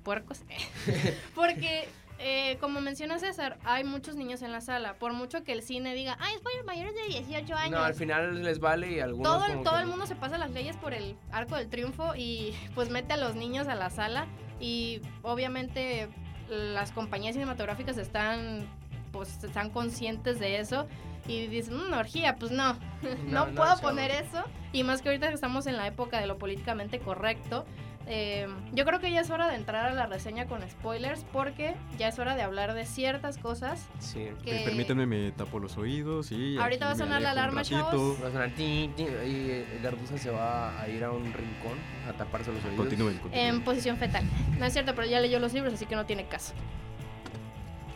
puercos. 0.08 0.40
Porque, 1.34 1.86
eh, 2.18 2.56
como 2.60 2.80
menciona 2.80 3.18
César, 3.18 3.58
hay 3.62 3.84
muchos 3.84 4.16
niños 4.16 4.40
en 4.40 4.52
la 4.52 4.62
sala. 4.62 4.94
Por 4.94 5.12
mucho 5.12 5.44
que 5.44 5.52
el 5.52 5.62
cine 5.62 5.94
diga, 5.94 6.16
ay, 6.18 6.34
es 6.34 6.40
para 6.40 6.62
mayores 6.64 6.94
de 6.94 7.02
18 7.08 7.54
años. 7.54 7.70
No, 7.72 7.84
al 7.84 7.92
final 7.94 8.42
les 8.42 8.58
vale 8.58 8.90
y 8.92 9.00
algunos. 9.00 9.30
Todo, 9.46 9.62
todo 9.62 9.78
el 9.80 9.86
mundo 9.86 10.06
se 10.06 10.16
pasa 10.16 10.38
las 10.38 10.50
leyes 10.52 10.76
por 10.78 10.94
el 10.94 11.14
arco 11.30 11.56
del 11.56 11.68
triunfo 11.68 12.14
y 12.16 12.54
pues 12.74 12.88
mete 12.88 13.12
a 13.12 13.16
los 13.18 13.34
niños 13.34 13.68
a 13.68 13.74
la 13.74 13.90
sala. 13.90 14.26
Y 14.60 15.02
obviamente 15.22 16.08
las 16.48 16.90
compañías 16.92 17.34
cinematográficas 17.34 17.98
están 17.98 18.66
pues 19.12 19.44
están 19.44 19.68
conscientes 19.70 20.38
de 20.38 20.58
eso 20.58 20.86
y 21.26 21.46
dicen, 21.48 21.76
"Mm, 21.76 21.86
una 21.88 21.98
orgía, 21.98 22.36
pues 22.36 22.50
no, 22.50 22.72
no, 22.72 22.78
No, 23.26 23.46
no, 23.46 23.54
puedo 23.54 23.68
chavos. 23.68 23.80
poner 23.82 24.10
eso. 24.10 24.42
Y 24.72 24.82
más 24.84 25.02
que 25.02 25.08
ahorita 25.10 25.28
que 25.28 25.34
estamos 25.34 25.66
en 25.66 25.76
la 25.76 25.86
época 25.86 26.18
de 26.20 26.26
lo 26.26 26.38
políticamente 26.38 26.98
correcto, 26.98 27.66
eh, 28.08 28.48
yo 28.72 28.84
creo 28.84 29.00
que 29.00 29.10
ya 29.10 29.20
es 29.20 29.30
hora 29.30 29.48
de 29.48 29.54
entrar 29.56 29.84
a 29.86 29.92
la 29.94 30.06
reseña 30.06 30.46
con 30.46 30.62
spoilers 30.68 31.24
porque 31.32 31.74
ya 31.98 32.08
es 32.08 32.18
hora 32.18 32.34
de 32.36 32.42
hablar 32.42 32.72
de 32.74 32.86
ciertas 32.86 33.36
cosas 33.38 33.86
Sí. 33.98 34.28
que... 34.42 34.62
Eh, 34.62 34.64
Permítanme, 34.64 35.06
me 35.06 35.30
tapo 35.32 35.58
los 35.58 35.76
oídos 35.76 36.32
y. 36.32 36.56
Ahorita 36.58 36.86
va 36.86 36.92
a 36.92 36.96
sonar 36.96 37.20
la 37.22 37.32
alarma, 37.32 37.62
chavos. 37.62 38.22
Va 38.22 38.28
a 38.28 38.32
sonar 38.32 38.50
tin, 38.56 38.92
tin, 38.94 39.06
y 39.06 39.50
el 39.50 39.80
Garduza 39.82 40.16
se 40.18 40.30
va 40.30 40.80
a 40.80 40.88
ir 40.88 41.04
a 41.04 41.10
un 41.10 41.24
rincón 41.24 41.78
a 42.08 42.12
taparse 42.14 42.52
los 42.52 42.64
oídos. 42.64 42.76
Continúen, 42.78 43.18
continúen. 43.18 43.46
En 43.48 43.62
posición 43.62 43.96
fetal. 43.98 44.24
No 44.58 44.64
es 44.66 44.72
cierto, 44.72 44.94
pero 44.94 45.06
ya 45.06 45.20
leyó 45.20 45.38
los 45.38 45.52
libros, 45.52 45.74
así 45.74 45.86
que 45.86 45.94
no 45.96 46.06
tiene 46.06 46.26
caso. 46.26 46.54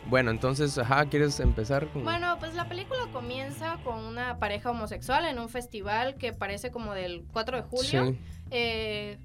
Bueno, 0.09 0.31
entonces, 0.31 0.77
ajá, 0.77 1.05
¿quieres 1.05 1.39
empezar? 1.39 1.87
con- 1.87 2.03
Bueno, 2.03 2.35
pues 2.39 2.53
la 2.55 2.67
película 2.67 2.99
comienza 3.11 3.77
con 3.83 3.99
una 4.03 4.37
pareja 4.37 4.69
homosexual 4.69 5.25
en 5.25 5.39
un 5.39 5.49
festival 5.49 6.15
que 6.15 6.33
parece 6.33 6.71
como 6.71 6.93
del 6.93 7.23
4 7.31 7.57
de 7.57 7.63
julio. 7.63 8.05
Sí. 8.11 8.19
eh, 8.51 9.17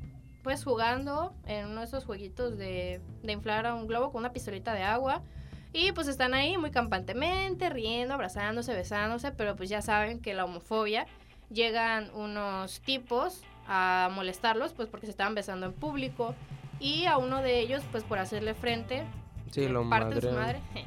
pues 0.42 0.64
jugando 0.64 1.34
en 1.46 1.66
uno 1.66 1.80
de 1.80 1.86
esos 1.86 2.04
jueguitos 2.04 2.56
de, 2.56 3.00
de 3.22 3.32
inflar 3.32 3.66
a 3.66 3.74
un 3.74 3.86
globo 3.86 4.12
con 4.12 4.20
una 4.20 4.32
pistolita 4.32 4.72
de 4.74 4.82
agua. 4.82 5.22
Y 5.72 5.92
pues 5.92 6.08
están 6.08 6.32
ahí 6.32 6.56
muy 6.56 6.70
campantemente, 6.70 7.68
riendo, 7.68 8.14
abrazándose, 8.14 8.72
besándose, 8.72 9.32
pero 9.32 9.54
pues 9.54 9.68
ya 9.68 9.82
saben 9.82 10.20
que 10.20 10.34
la 10.34 10.44
homofobia 10.44 11.06
llegan 11.50 12.10
unos 12.14 12.80
tipos 12.80 13.42
a 13.66 14.08
molestarlos, 14.14 14.72
pues 14.72 14.88
porque 14.88 15.06
se 15.06 15.10
estaban 15.10 15.34
besando 15.34 15.66
en 15.66 15.72
público. 15.72 16.34
Y 16.80 17.04
a 17.04 17.18
uno 17.18 17.42
de 17.42 17.60
ellos, 17.60 17.82
pues 17.90 18.04
por 18.04 18.18
hacerle 18.18 18.54
frente, 18.54 19.04
Sí, 19.50 19.68
lo 19.68 19.88
parten 19.88 20.20
su 20.20 20.30
madre. 20.30 20.60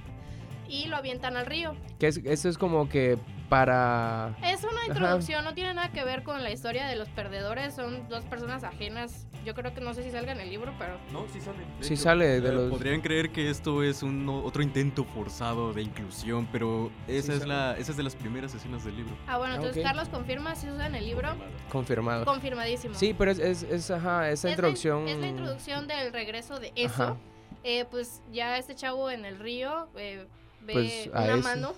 Y 0.68 0.88
lo 0.88 0.96
avientan 0.96 1.36
al 1.36 1.46
río. 1.46 1.76
Que 2.00 2.08
es, 2.08 2.22
eso 2.24 2.48
es 2.48 2.58
como 2.58 2.88
que 2.88 3.18
para... 3.56 4.34
Es 4.46 4.64
una 4.64 4.86
introducción, 4.88 5.44
no 5.44 5.54
tiene 5.54 5.74
nada 5.74 5.92
que 5.92 6.06
ver 6.06 6.24
con 6.24 6.42
la 6.42 6.52
historia 6.52 6.88
de 6.88 6.96
los 6.96 7.10
perdedores, 7.10 7.74
son 7.76 8.08
dos 8.08 8.24
personas 8.24 8.64
ajenas. 8.64 9.28
Yo 9.44 9.54
creo 9.54 9.74
que 9.74 9.82
no 9.82 9.94
sé 9.94 10.04
si 10.04 10.10
salga 10.12 10.32
en 10.32 10.40
el 10.40 10.50
libro, 10.50 10.74
pero 10.80 10.98
No, 11.12 11.26
sí 11.34 11.42
sale. 11.42 11.58
de 11.60 11.84
Sí 11.84 11.96
hecho. 11.96 12.04
sale 12.04 12.40
de 12.40 12.48
Eh, 12.48 12.52
los- 12.54 12.70
Podrían 12.72 13.02
creer 13.02 13.30
que 13.34 13.50
esto 13.50 13.84
es 13.84 14.04
un 14.04 14.30
otro 14.30 14.64
intento 14.64 15.04
forzado 15.04 15.74
de 15.74 15.82
inclusión, 15.82 16.48
pero 16.50 16.90
esa, 17.10 17.28
Sí 17.28 17.32
es, 17.34 17.40
sale. 17.40 17.54
la, 17.54 17.78
esa 17.78 17.92
es 17.92 17.98
de 17.98 18.04
las 18.04 18.16
primeras 18.16 18.56
escenas 18.56 18.86
del 18.86 18.96
libro. 18.96 19.18
Ah, 19.28 19.38
bueno, 19.38 19.56
Ah, 19.56 19.58
entonces 19.58 19.82
ok. 19.84 19.84
Carlos 19.86 20.08
confirma 20.08 20.56
si 20.56 20.70
usa 20.70 20.88
en 20.88 20.96
el 20.96 21.06
libro. 21.06 21.28
Confirmado. 21.70 22.24
Confirmadísimo. 22.24 22.96
Sí, 22.96 23.14
pero 23.14 23.32
es, 23.32 23.40
es, 23.40 23.64
es, 23.64 23.92
ajá, 23.92 24.30
esa 24.30 24.34
Es 24.34 24.44
la- 24.46 24.50
introducción... 24.52 25.08
es 25.10 25.18
la 25.18 25.28
introducción 25.28 25.88
del 25.90 26.14
regreso 26.14 26.58
de 26.58 26.72
eso. 26.78 27.04
Ajá. 27.04 27.18
Eh, 27.66 27.84
pues 27.92 28.22
ya 28.32 28.58
este 28.58 28.76
chavo 28.76 29.12
en 29.12 29.26
el 29.26 29.38
río 29.40 29.90
eh, 29.98 30.26
ve 30.62 30.74
Pues, 30.74 31.08
una 31.12 31.26
ese. 31.34 31.44
mano. 31.44 31.74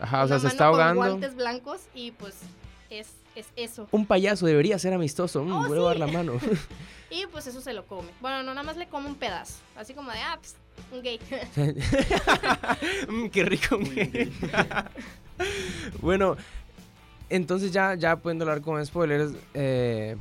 Ajá, 0.00 0.24
o 0.24 0.28
sea, 0.28 0.38
se 0.38 0.48
está 0.48 0.66
con 0.70 0.80
ahogando. 0.80 1.00
guantes 1.02 1.34
blancos 1.34 1.80
y 1.94 2.10
pues 2.12 2.34
es, 2.90 3.08
es 3.34 3.46
eso. 3.56 3.88
Un 3.92 4.06
payaso 4.06 4.46
debería 4.46 4.78
ser 4.78 4.92
amistoso. 4.92 5.42
Mm, 5.42 5.52
Oh, 5.52 5.68
voy 5.68 5.78
a 5.78 5.82
dar 5.82 5.98
la 5.98 6.06
mano. 6.06 6.34
Y 7.10 7.24
pues 7.26 7.46
eso 7.46 7.60
se 7.60 7.72
lo 7.72 7.86
come. 7.86 8.08
Bueno, 8.20 8.38
no, 8.42 8.52
nada 8.52 8.64
más 8.64 8.76
le 8.76 8.88
come 8.88 9.06
un 9.06 9.14
pedazo. 9.14 9.54
Así 9.76 9.94
como 9.94 10.10
de, 10.10 10.18
ah, 10.18 10.38
pues, 10.40 10.56
un 10.92 11.02
gay. 11.02 11.20
Mm, 13.08 13.28
qué 13.28 13.44
rico. 13.44 13.78
bueno, 16.00 16.36
entonces 17.28 17.72
ya, 17.72 17.94
ya 17.94 18.16
pudiendo 18.16 18.44
hablar 18.44 18.60
con 18.60 18.84
spoilers, 18.84 19.32
eh, 19.54 20.16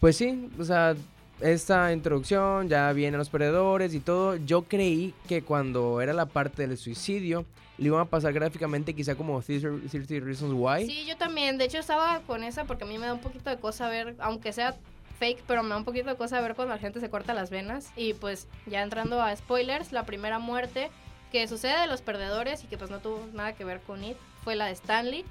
pues 0.00 0.16
sí, 0.16 0.50
o 0.58 0.64
sea, 0.64 0.94
esta 1.40 1.92
introducción, 1.92 2.68
ya 2.68 2.92
vienen 2.92 3.18
los 3.18 3.28
perdedores 3.30 3.94
y 3.94 4.00
todo. 4.00 4.36
Yo 4.36 4.62
creí 4.62 5.14
que 5.28 5.42
cuando 5.42 6.00
era 6.00 6.12
la 6.12 6.26
parte 6.26 6.66
del 6.66 6.76
suicidio, 6.76 7.44
le 7.80 7.86
iban 7.86 8.00
a 8.00 8.04
pasar 8.04 8.34
gráficamente 8.34 8.94
quizá 8.94 9.14
como 9.14 9.40
30 9.40 9.88
30 9.90 10.24
Reasons 10.24 10.52
Why. 10.54 10.86
Sí, 10.86 11.06
yo 11.06 11.16
también. 11.16 11.56
De 11.56 11.64
hecho, 11.64 11.78
estaba 11.78 12.20
con 12.26 12.44
esa 12.44 12.66
porque 12.66 12.84
a 12.84 12.86
mí 12.86 12.98
me 12.98 13.06
da 13.06 13.14
un 13.14 13.20
poquito 13.20 13.48
de 13.48 13.56
cosa 13.56 13.88
ver, 13.88 14.16
aunque 14.18 14.52
sea 14.52 14.76
fake, 15.18 15.42
pero 15.46 15.62
me 15.62 15.70
da 15.70 15.78
un 15.78 15.86
poquito 15.86 16.10
de 16.10 16.16
cosa 16.16 16.42
ver 16.42 16.54
cuando 16.54 16.74
la 16.74 16.80
gente 16.80 17.00
se 17.00 17.08
corta 17.08 17.32
las 17.32 17.48
venas. 17.48 17.90
Y 17.96 18.12
pues, 18.12 18.48
ya 18.66 18.82
entrando 18.82 19.22
a 19.22 19.34
spoilers, 19.34 19.92
la 19.92 20.04
primera 20.04 20.38
muerte 20.38 20.90
que 21.32 21.48
sucede 21.48 21.80
de 21.80 21.86
los 21.86 22.02
perdedores 22.02 22.64
y 22.64 22.66
que 22.66 22.76
pues 22.76 22.90
no 22.90 22.98
tuvo 22.98 23.26
nada 23.32 23.54
que 23.54 23.64
ver 23.64 23.80
con 23.80 24.04
It 24.04 24.16
fue 24.44 24.56
la 24.56 24.66
de 24.66 24.72
Stanley. 24.72 25.24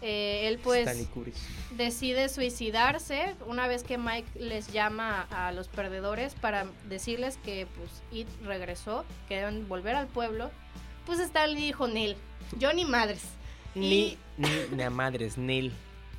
Eh, 0.00 0.48
él 0.48 0.58
pues 0.58 1.06
decide 1.76 2.30
suicidarse 2.30 3.36
una 3.46 3.68
vez 3.68 3.84
que 3.84 3.98
Mike 3.98 4.40
les 4.40 4.72
llama 4.72 5.28
a, 5.30 5.48
a 5.48 5.52
los 5.52 5.68
perdedores 5.68 6.34
para 6.34 6.66
decirles 6.88 7.38
que 7.44 7.68
pues 7.76 8.02
It 8.10 8.26
regresó, 8.42 9.04
que 9.28 9.36
deben 9.36 9.68
volver 9.68 9.94
al 9.94 10.08
pueblo. 10.08 10.50
Pues 11.06 11.18
Stanley 11.18 11.62
dijo, 11.62 11.88
Neil, 11.88 12.16
yo 12.58 12.72
ni 12.72 12.84
madres. 12.84 13.22
Ni, 13.74 14.18
ni, 14.36 14.48
ni 14.70 14.82
a 14.82 14.90
madres, 14.90 15.38
Neil. 15.38 15.72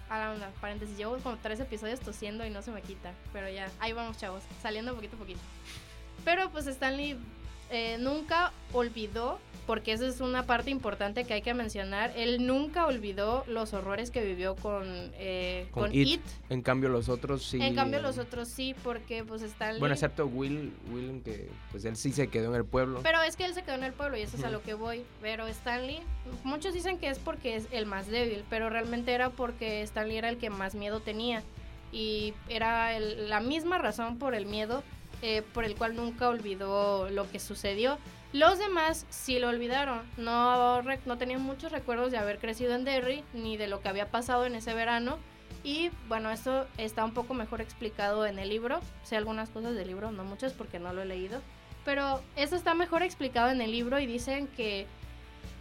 Ah, 0.10 0.36
no, 0.38 0.46
paréntesis, 0.62 0.98
llevo 0.98 1.18
como 1.18 1.38
tres 1.38 1.60
episodios 1.60 2.00
tosiendo 2.00 2.46
y 2.46 2.50
no 2.50 2.62
se 2.62 2.72
me 2.72 2.82
quita. 2.82 3.14
Pero 3.32 3.50
ya, 3.50 3.72
ahí 3.80 3.94
vamos, 3.94 4.18
chavos, 4.18 4.44
saliendo 4.62 4.94
poquito 4.96 5.16
a 5.16 5.20
poquito. 5.20 5.40
Pero 6.24 6.50
pues 6.52 6.68
Stanley 6.68 7.18
eh, 7.74 7.98
nunca 8.00 8.52
olvidó, 8.72 9.40
porque 9.66 9.94
esa 9.94 10.06
es 10.08 10.20
una 10.20 10.46
parte 10.46 10.70
importante 10.70 11.24
que 11.24 11.34
hay 11.34 11.42
que 11.42 11.54
mencionar, 11.54 12.12
él 12.18 12.46
nunca 12.46 12.86
olvidó 12.86 13.44
los 13.48 13.74
horrores 13.74 14.12
que 14.12 14.24
vivió 14.24 14.56
con, 14.56 14.84
eh, 15.16 15.68
Con 15.72 15.84
con, 15.84 15.96
It. 15.96 16.08
It. 16.08 16.22
En 16.50 16.62
cambio, 16.62 16.90
los 16.90 17.08
otros 17.10 17.44
sí. 17.44 17.60
En 17.62 17.74
cambio, 17.74 18.02
los 18.02 18.18
otros 18.18 18.50
sí, 18.50 18.76
porque 18.84 19.24
pues 19.24 19.42
Stanley... 19.42 19.80
Bueno, 19.80 19.94
excepto 19.96 20.26
Will, 20.28 20.74
Will, 20.92 21.22
que 21.24 21.50
pues 21.72 21.86
él 21.86 21.96
sí 21.96 22.12
se 22.12 22.28
quedó 22.28 22.50
en 22.50 22.56
el 22.56 22.66
pueblo. 22.66 23.00
Pero 23.04 23.22
es 23.22 23.36
que 23.38 23.46
él 23.46 23.54
se 23.54 23.64
quedó 23.64 23.76
en 23.76 23.86
el 23.86 23.94
pueblo 23.94 24.18
y 24.18 24.22
eso 24.22 24.36
es 24.38 24.44
a 24.44 24.50
lo 24.50 24.62
que 24.62 24.74
voy. 24.74 25.04
Pero 25.22 25.48
Stanley, 25.48 26.02
muchos 26.44 26.74
dicen 26.74 26.98
que 26.98 27.08
es 27.10 27.18
porque 27.18 27.56
es 27.56 27.68
el 27.72 27.86
más 27.86 28.08
débil, 28.08 28.44
pero 28.50 28.70
realmente 28.70 29.14
era 29.14 29.30
porque 29.30 29.82
Stanley 29.84 30.18
era 30.18 30.30
el 30.30 30.38
que 30.38 30.50
más 30.50 30.76
miedo 30.76 31.00
tenía. 31.00 31.42
Y 31.94 32.34
era 32.50 32.98
el- 32.98 33.30
la 33.30 33.40
misma 33.40 33.78
razón 33.78 34.18
por 34.18 34.36
el 34.36 34.46
miedo 34.46 34.84
eh, 35.26 35.42
por 35.54 35.64
el 35.64 35.76
cual 35.76 35.96
nunca 35.96 36.28
olvidó 36.28 37.10
lo 37.10 37.32
que 37.32 37.40
sucedió. 37.40 37.98
Los 38.34 38.60
demás 38.60 39.06
sí 39.10 39.40
lo 39.40 39.48
olvidaron. 39.48 40.02
No, 40.18 40.82
no 40.82 41.18
tenían 41.18 41.42
muchos 41.42 41.72
recuerdos 41.72 42.12
de 42.12 42.18
haber 42.18 42.40
crecido 42.40 42.76
en 42.76 42.84
Derry 42.84 43.24
ni 43.34 43.56
de 43.56 43.68
lo 43.68 43.80
que 43.82 43.88
había 43.88 44.12
pasado 44.12 44.46
en 44.46 44.54
ese 44.56 44.74
verano. 44.74 45.18
Y 45.64 45.92
bueno, 46.10 46.30
esto 46.30 46.68
está 46.78 47.06
un 47.06 47.14
poco 47.14 47.34
mejor 47.34 47.62
explicado 47.62 48.26
en 48.26 48.38
el 48.38 48.50
libro. 48.50 48.82
Sé 49.04 49.16
algunas 49.16 49.50
cosas 49.50 49.76
del 49.76 49.88
libro, 49.88 50.12
no 50.12 50.26
muchas 50.26 50.52
porque 50.52 50.78
no 50.78 50.92
lo 50.92 51.04
he 51.04 51.06
leído. 51.06 51.42
Pero 51.86 52.22
eso 52.36 52.58
está 52.58 52.74
mejor 52.74 53.02
explicado 53.02 53.50
en 53.50 53.62
el 53.62 53.72
libro 53.72 53.98
y 54.00 54.06
dicen 54.06 54.48
que 54.48 54.88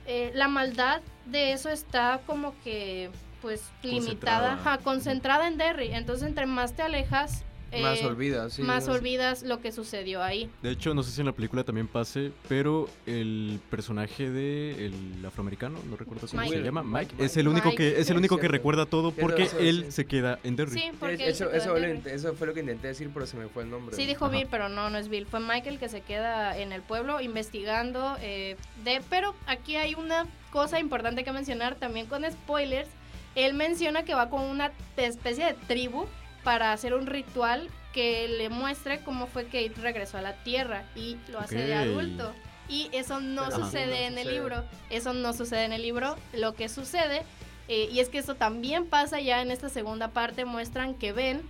eh, 0.07 0.33
la 0.35 0.49
maldad 0.49 1.03
de 1.27 1.53
eso 1.53 1.69
está 1.69 2.21
como 2.27 2.53
que 2.65 3.11
pues 3.43 3.71
limitada, 3.83 4.01
Concentrada. 4.01 4.53
ajá, 4.55 4.79
concentrada 4.79 5.47
en 5.47 5.57
Derry. 5.57 5.93
Entonces 5.95 6.27
entre 6.27 6.47
más 6.47 6.75
te 6.75 6.83
alejas, 6.83 7.45
más 7.81 8.01
eh, 8.01 8.07
olvidas, 8.07 8.53
sí. 8.55 8.63
más 8.63 8.89
olvidas 8.89 9.43
lo 9.43 9.61
que 9.61 9.73
sucedió 9.73 10.23
ahí. 10.23 10.51
De 10.63 10.71
hecho, 10.71 10.93
no 10.95 11.03
sé 11.03 11.13
si 11.13 11.21
en 11.21 11.27
la 11.27 11.33
película 11.33 11.65
también 11.65 11.89
pase, 11.89 12.33
pero 12.49 12.89
el 13.07 13.61
personaje 13.71 14.29
de 14.31 14.87
el 14.87 15.25
afroamericano, 15.25 15.79
no 15.89 15.97
recuerdo 15.97 16.27
cómo 16.29 16.43
Mike. 16.43 16.57
se 16.57 16.63
llama, 16.63 16.83
Mike, 16.83 17.15
es 17.19 17.37
el 17.37 17.49
único 17.49 17.69
Mike. 17.71 17.77
que 17.95 18.01
es 18.01 18.11
el 18.11 18.17
único 18.17 18.37
que 18.39 18.49
recuerda 18.49 18.87
todo 18.87 19.13
porque 19.13 19.45
eso- 19.45 19.59
él 19.59 19.85
sí. 19.87 19.93
se 19.93 20.05
queda 20.07 20.39
en 20.45 20.57
Derry. 20.57 20.73
Sí, 20.81 20.91
porque 20.99 21.15
él 21.15 21.19
se 21.21 21.29
eso, 21.31 21.51
quedó 21.51 21.77
eso, 21.77 22.09
eso 22.09 22.35
fue 22.35 22.47
lo 22.49 22.55
que 22.55 22.61
intenté 22.61 22.89
decir, 22.89 23.11
pero 23.15 23.27
se 23.27 23.37
me 23.37 23.47
fue 23.49 23.63
el 23.63 23.71
nombre. 23.71 23.95
Sí, 23.97 24.05
dijo 24.07 24.27
Ajá. 24.27 24.37
Bill, 24.37 24.49
pero 24.51 24.69
no, 24.69 24.91
no 24.91 24.99
es 24.99 25.09
Bill. 25.09 25.27
Fue 25.27 25.41
Michael 25.41 25.79
que 25.79 25.89
se 25.89 26.01
queda 26.03 26.59
en 26.59 26.73
el 26.73 26.83
pueblo 26.83 27.21
investigando. 27.21 28.17
eh, 28.21 28.57
de, 28.85 29.01
pero 29.09 29.35
aquí 29.47 29.77
hay 29.77 29.95
una 29.95 30.27
cosa 30.51 30.79
importante 30.81 31.25
que 31.25 31.33
mencionar 31.33 31.77
también 31.77 32.07
con 32.07 32.25
spoilers. 32.31 32.89
Él 33.35 33.55
menciona 33.55 34.05
que 34.05 34.15
va 34.15 34.29
con 34.29 34.43
una 34.43 34.73
especie 34.97 35.45
de 35.47 35.55
tribu 35.67 36.07
para 36.45 36.73
hacer 36.73 36.95
un 36.95 37.07
ritual 37.07 37.69
que 37.93 38.29
le 38.29 38.49
muestre 38.49 39.01
cómo 39.05 39.27
fue 39.27 39.47
que 39.47 39.63
It 39.63 39.77
regresó 39.79 40.19
a 40.19 40.23
la 40.23 40.35
Tierra 40.43 40.85
y 40.97 41.17
lo 41.29 41.39
hace 41.39 41.57
de 41.57 41.75
adulto. 41.75 42.33
Y 42.69 42.89
eso 42.93 43.21
no 43.21 43.45
Pero 43.45 43.65
sucede 43.65 44.01
no 44.01 44.07
en 44.07 44.19
el 44.19 44.29
libro. 44.29 44.65
Eso 44.89 45.13
no 45.13 45.33
sucede 45.33 45.65
en 45.65 45.73
el 45.73 45.83
libro. 45.83 46.17
Lo 46.33 46.55
que 46.55 46.69
sucede, 46.69 47.23
eh, 47.69 47.89
y 47.93 48.01
es 48.01 48.09
que 48.09 48.19
eso 48.19 48.35
también 48.35 48.87
pasa 48.87 49.21
ya 49.21 49.43
en 49.43 49.51
esta 49.51 49.69
segunda 49.69 50.09
parte, 50.09 50.45
muestran 50.45 50.95
que 50.95 51.13
Ben, 51.13 51.43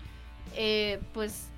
eh, 0.56 1.00
pues 1.14 1.48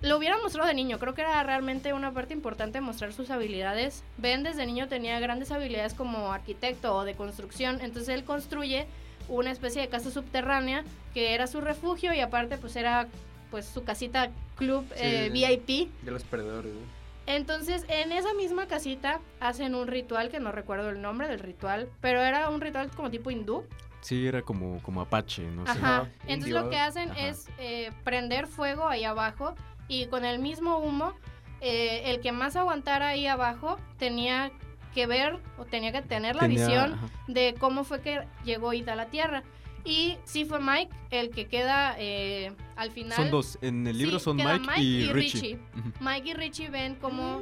lo 0.00 0.16
hubieran 0.16 0.40
mostrado 0.40 0.68
de 0.68 0.74
niño. 0.74 0.98
Creo 0.98 1.14
que 1.14 1.20
era 1.20 1.42
realmente 1.42 1.92
una 1.92 2.12
parte 2.12 2.32
importante 2.32 2.80
mostrar 2.80 3.12
sus 3.12 3.30
habilidades. 3.30 4.02
Ben 4.16 4.42
desde 4.42 4.64
niño 4.64 4.88
tenía 4.88 5.20
grandes 5.20 5.50
habilidades 5.52 5.92
como 5.92 6.32
arquitecto 6.32 6.96
o 6.96 7.04
de 7.04 7.14
construcción. 7.14 7.80
Entonces 7.82 8.14
él 8.14 8.24
construye 8.24 8.86
una 9.30 9.50
especie 9.50 9.80
de 9.80 9.88
casa 9.88 10.10
subterránea 10.10 10.84
que 11.14 11.34
era 11.34 11.46
su 11.46 11.60
refugio 11.60 12.12
y 12.12 12.20
aparte 12.20 12.58
pues 12.58 12.76
era 12.76 13.06
pues 13.50 13.64
su 13.66 13.82
casita 13.84 14.30
club 14.56 14.84
Sí. 14.94 15.00
eh, 15.02 15.30
VIP. 15.32 15.88
De 16.02 16.10
los 16.10 16.22
perdedores. 16.24 16.72
¿no? 16.72 16.80
Entonces, 17.26 17.84
en 17.88 18.12
esa 18.12 18.34
misma 18.34 18.66
casita 18.66 19.20
hacen 19.40 19.74
un 19.74 19.86
ritual 19.86 20.30
que 20.30 20.40
no 20.40 20.50
recuerdo 20.52 20.90
el 20.90 21.00
nombre 21.00 21.28
del 21.28 21.38
ritual, 21.38 21.88
pero 22.00 22.20
era 22.20 22.48
un 22.48 22.60
ritual 22.60 22.90
como 22.90 23.10
tipo 23.10 23.30
hindú. 23.30 23.64
Sí, 24.00 24.26
era 24.26 24.42
como, 24.42 24.80
como 24.82 25.00
Apache, 25.02 25.42
no 25.42 25.64
sé. 25.66 25.72
Ajá. 25.72 26.08
Entonces 26.26 26.48
indio. 26.48 26.62
lo 26.62 26.70
que 26.70 26.78
hacen 26.78 27.10
Ajá. 27.10 27.28
es 27.28 27.48
eh, 27.58 27.92
prender 28.04 28.46
fuego 28.46 28.88
ahí 28.88 29.04
abajo 29.04 29.54
y 29.88 30.06
con 30.06 30.24
el 30.24 30.38
mismo 30.38 30.78
humo 30.78 31.12
eh, 31.60 32.02
el 32.06 32.20
que 32.20 32.32
más 32.32 32.56
aguantara 32.56 33.08
ahí 33.08 33.26
abajo 33.26 33.78
tenía 33.98 34.50
que 34.94 35.06
ver 35.06 35.38
o 35.58 35.64
tenía 35.64 35.92
que 35.92 36.02
tener 36.02 36.34
la 36.34 36.42
Tenía- 36.42 36.66
visión 36.66 36.92
ajá. 36.94 37.08
de 37.28 37.54
cómo 37.58 37.84
fue 37.84 38.00
que 38.00 38.20
llegó 38.44 38.72
Ida 38.72 38.92
a 38.92 38.96
la 38.96 39.06
Tierra. 39.06 39.42
Y 39.84 40.18
sí 40.24 40.44
fue 40.44 40.60
Mike 40.60 40.90
el 41.10 41.30
que 41.30 41.46
queda 41.46 41.94
eh, 41.98 42.52
al 42.76 42.90
final. 42.90 43.16
Son 43.16 43.30
dos. 43.30 43.58
En 43.62 43.86
el 43.86 43.96
libro 43.96 44.18
Sí, 44.18 44.24
son 44.26 44.36
Mike, 44.36 44.58
Mike 44.60 44.80
y, 44.82 44.96
y 45.04 45.12
Richie. 45.12 45.40
Richie. 45.40 45.58
Ujú. 45.78 45.92
Mike 46.00 46.28
y 46.28 46.34
Richie 46.34 46.68
ven 46.68 46.94
como... 46.96 47.40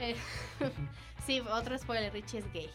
eh, 0.00 0.16
sí, 1.26 1.40
otro 1.40 1.76
spoiler, 1.78 2.12
Richie 2.12 2.38
es 2.38 2.52
gay. 2.52 2.70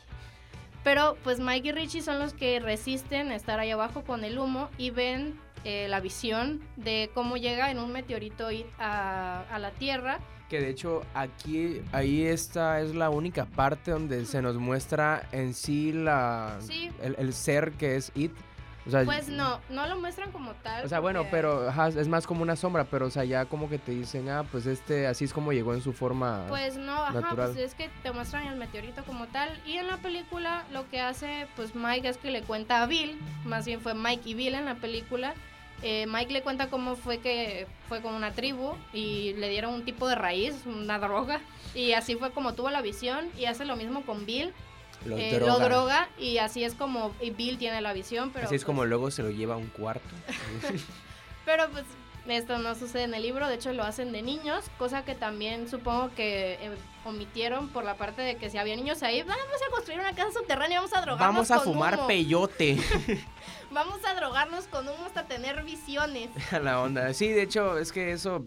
Pero 0.84 1.18
pues 1.24 1.39
Mike 1.39 1.70
y 1.70 1.72
Richie 1.72 2.02
son 2.02 2.20
los 2.20 2.34
que 2.34 2.60
resisten 2.60 3.32
estar 3.32 3.60
ahí 3.60 3.72
abajo 3.72 4.04
con 4.04 4.24
el 4.24 4.38
humo 4.38 4.70
y 4.78 4.89
ven 4.92 5.39
eh, 5.63 5.88
la 5.89 6.00
visión 6.02 6.62
de 6.76 7.10
cómo 7.13 7.38
llega 7.38 7.72
en 7.72 7.80
un 7.80 7.92
meteorito 7.94 8.48
a, 8.78 9.42
a 9.50 9.60
la 9.60 9.72
Tierra. 9.72 10.20
Que 10.54 10.62
de 10.62 10.70
hecho 10.70 11.02
aquí, 11.16 11.82
ahí 11.92 12.28
esta 12.28 12.80
es 12.80 12.94
la 12.94 13.10
única 13.10 13.46
parte 13.46 13.89
donde 13.89 14.24
se 14.26 14.39
nos 14.39 14.56
muestra 14.58 15.28
en 15.32 15.56
sí 15.56 15.92
la 15.92 16.58
Sí. 16.60 16.92
el, 17.02 17.16
el 17.18 17.34
ser 17.34 17.72
que 17.72 17.96
es 17.96 18.12
It. 18.13 18.32
O 18.86 18.92
sea, 18.92 19.04
Pues 19.04 19.30
no, 19.30 19.60
no 19.72 19.88
lo 19.88 20.00
muestran 20.00 20.32
como 20.32 20.52
tal. 20.62 20.86
O 20.86 20.88
sea, 20.88 21.00
bueno, 21.00 21.26
pero 21.32 21.70
ajá, 21.70 21.88
es 21.88 22.08
más 22.08 22.28
como 22.28 22.44
una 22.44 22.56
sombra, 22.56 22.84
pero 22.84 23.08
o 23.08 23.10
sea, 23.10 23.24
ya 23.24 23.46
como 23.46 23.68
que 23.68 23.80
te 23.80 23.94
dicen, 23.94 24.30
ah, 24.30 24.44
pues 24.52 24.68
este, 24.68 25.08
así 25.08 25.26
es 25.26 25.34
como 25.34 25.54
llegó 25.54 25.74
en 25.74 25.82
su 25.82 25.92
forma. 25.92 26.46
Pues 26.50 26.78
no, 26.78 26.94
ajá, 27.04 27.20
natural. 27.22 27.54
pues 27.54 27.66
es 27.66 27.74
que 27.74 27.89
te 28.04 28.12
muestran 28.12 28.46
el 28.46 28.56
meteorito 28.56 29.04
como 29.06 29.26
tal. 29.26 29.50
Y 29.66 29.78
en 29.78 29.88
la 29.88 29.98
película 29.98 30.66
lo 30.72 30.88
que 30.88 31.02
hace, 31.02 31.48
pues 31.56 31.74
Mike 31.74 32.08
es 32.10 32.18
que 32.18 32.30
le 32.30 32.44
cuenta 32.44 32.84
a 32.84 32.86
Bill, 32.86 33.18
más 33.44 33.66
bien 33.66 33.82
fue 33.82 33.96
Mike 33.96 34.30
y 34.30 34.34
Bill 34.36 34.54
en 34.54 34.66
la 34.66 34.76
película. 34.76 35.34
Eh, 35.84 36.06
Mike 36.08 36.32
le 36.32 36.41
cuenta 36.41 36.69
cómo 36.69 36.96
fue 36.96 37.19
que 37.19 37.67
fue 37.89 38.02
con 38.02 38.15
una 38.15 38.32
tribu 38.32 38.74
y 38.93 39.34
le 39.34 39.50
dieron 39.50 39.74
un 39.74 39.84
tipo 39.84 40.08
de 40.08 40.15
raíz, 40.15 40.56
una 40.65 40.98
droga. 40.98 41.41
Y 41.76 41.91
así 41.93 42.15
fue 42.15 42.32
como 42.32 42.54
tuvo 42.54 42.69
la 42.69 42.82
visión 42.82 43.30
y 43.38 43.46
hace 43.46 43.65
lo 43.65 43.76
mismo 43.76 44.04
con 44.06 44.26
Bill. 44.26 44.54
lo, 45.06 45.17
eh, 45.17 45.36
droga. 45.36 45.54
lo 45.54 45.60
droga 45.60 46.10
y 46.17 46.38
así 46.38 46.63
es 46.63 46.74
como 46.74 47.13
y 47.19 47.32
Bill 47.32 47.58
tiene 47.58 47.82
la 47.82 47.91
visión. 47.93 48.32
Pero, 48.32 48.46
así 48.46 48.56
es 48.56 48.62
pues, 48.62 48.65
como 48.65 48.86
luego 48.86 49.12
se 49.12 49.24
lo 49.24 49.30
lleva 49.30 49.56
a 49.56 49.58
un 49.58 49.67
cuarto. 49.67 50.15
Pero 51.46 51.69
pues 51.72 51.86
esto 52.28 52.58
no 52.58 52.74
sucede 52.76 53.04
en 53.04 53.13
el 53.13 53.22
libro, 53.22 53.48
de 53.48 53.56
hecho 53.56 53.74
lo 53.74 53.84
hacen 53.84 54.13
de 54.13 54.22
niños, 54.22 54.63
cosa 54.78 55.04
que 55.04 55.13
también 55.13 55.69
supongo 55.69 56.10
que 56.15 56.54
eh, 56.54 56.72
omitieron 57.04 57.67
por 57.67 57.84
la 57.84 57.96
parte 57.96 58.22
de 58.22 58.38
que 58.38 58.50
si 58.50 58.58
había 58.58 58.78
niños 58.78 59.04
ahí, 59.04 59.22
vamos 59.24 59.43
a 59.67 59.72
construir 59.72 60.00
una 60.00 60.13
casa 60.13 60.39
subterránea, 60.39 60.80
vamos 60.80 60.96
a 60.96 61.02
drogarnos 61.02 61.36
Vamos 61.36 61.52
a 61.52 61.56
con 61.56 61.74
fumar 61.74 61.96
humo, 61.96 62.08
peyote 62.08 62.78
Vamos 63.74 64.00
a 64.06 64.14
drogarnos 64.14 64.66
con 64.68 64.88
humo 64.88 65.06
hasta 65.06 65.26
tener 65.28 65.64
visiones. 65.64 66.30
a 66.52 66.60
la 66.60 66.82
onda. 66.82 67.14
Sí, 67.14 67.28
de 67.30 67.42
hecho, 67.42 67.78
es 67.78 67.92
que 67.92 68.12
eso. 68.12 68.46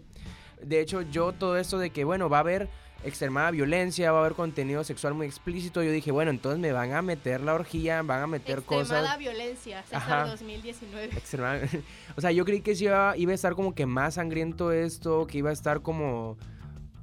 De 0.61 0.79
hecho, 0.81 1.01
yo 1.01 1.33
todo 1.33 1.57
esto 1.57 1.77
de 1.77 1.89
que, 1.91 2.03
bueno, 2.03 2.29
va 2.29 2.37
a 2.37 2.39
haber 2.41 2.69
extremada 3.03 3.51
violencia, 3.51 4.11
va 4.11 4.17
a 4.17 4.21
haber 4.21 4.33
contenido 4.33 4.83
sexual 4.83 5.13
muy 5.13 5.27
explícito. 5.27 5.83
Yo 5.83 5.91
dije, 5.91 6.11
bueno, 6.11 6.31
entonces 6.31 6.59
me 6.59 6.71
van 6.71 6.93
a 6.93 7.01
meter 7.03 7.41
la 7.41 7.53
orgía, 7.53 8.01
van 8.01 8.23
a 8.23 8.27
meter 8.27 8.59
Extremada 8.59 9.01
cosas. 9.01 9.19
violencia, 9.19 9.83
Ajá. 9.91 9.99
César 10.25 10.27
2019. 10.29 11.05
Extremada- 11.15 11.67
O 12.17 12.21
sea, 12.21 12.31
yo 12.31 12.43
creí 12.43 12.61
que 12.61 12.75
sí 12.75 12.85
iba, 12.85 13.15
iba 13.17 13.31
a 13.33 13.35
estar 13.35 13.53
como 13.53 13.75
que 13.75 13.85
más 13.85 14.15
sangriento 14.15 14.71
esto, 14.71 15.27
que 15.27 15.37
iba 15.37 15.51
a 15.51 15.53
estar 15.53 15.81
como 15.81 16.37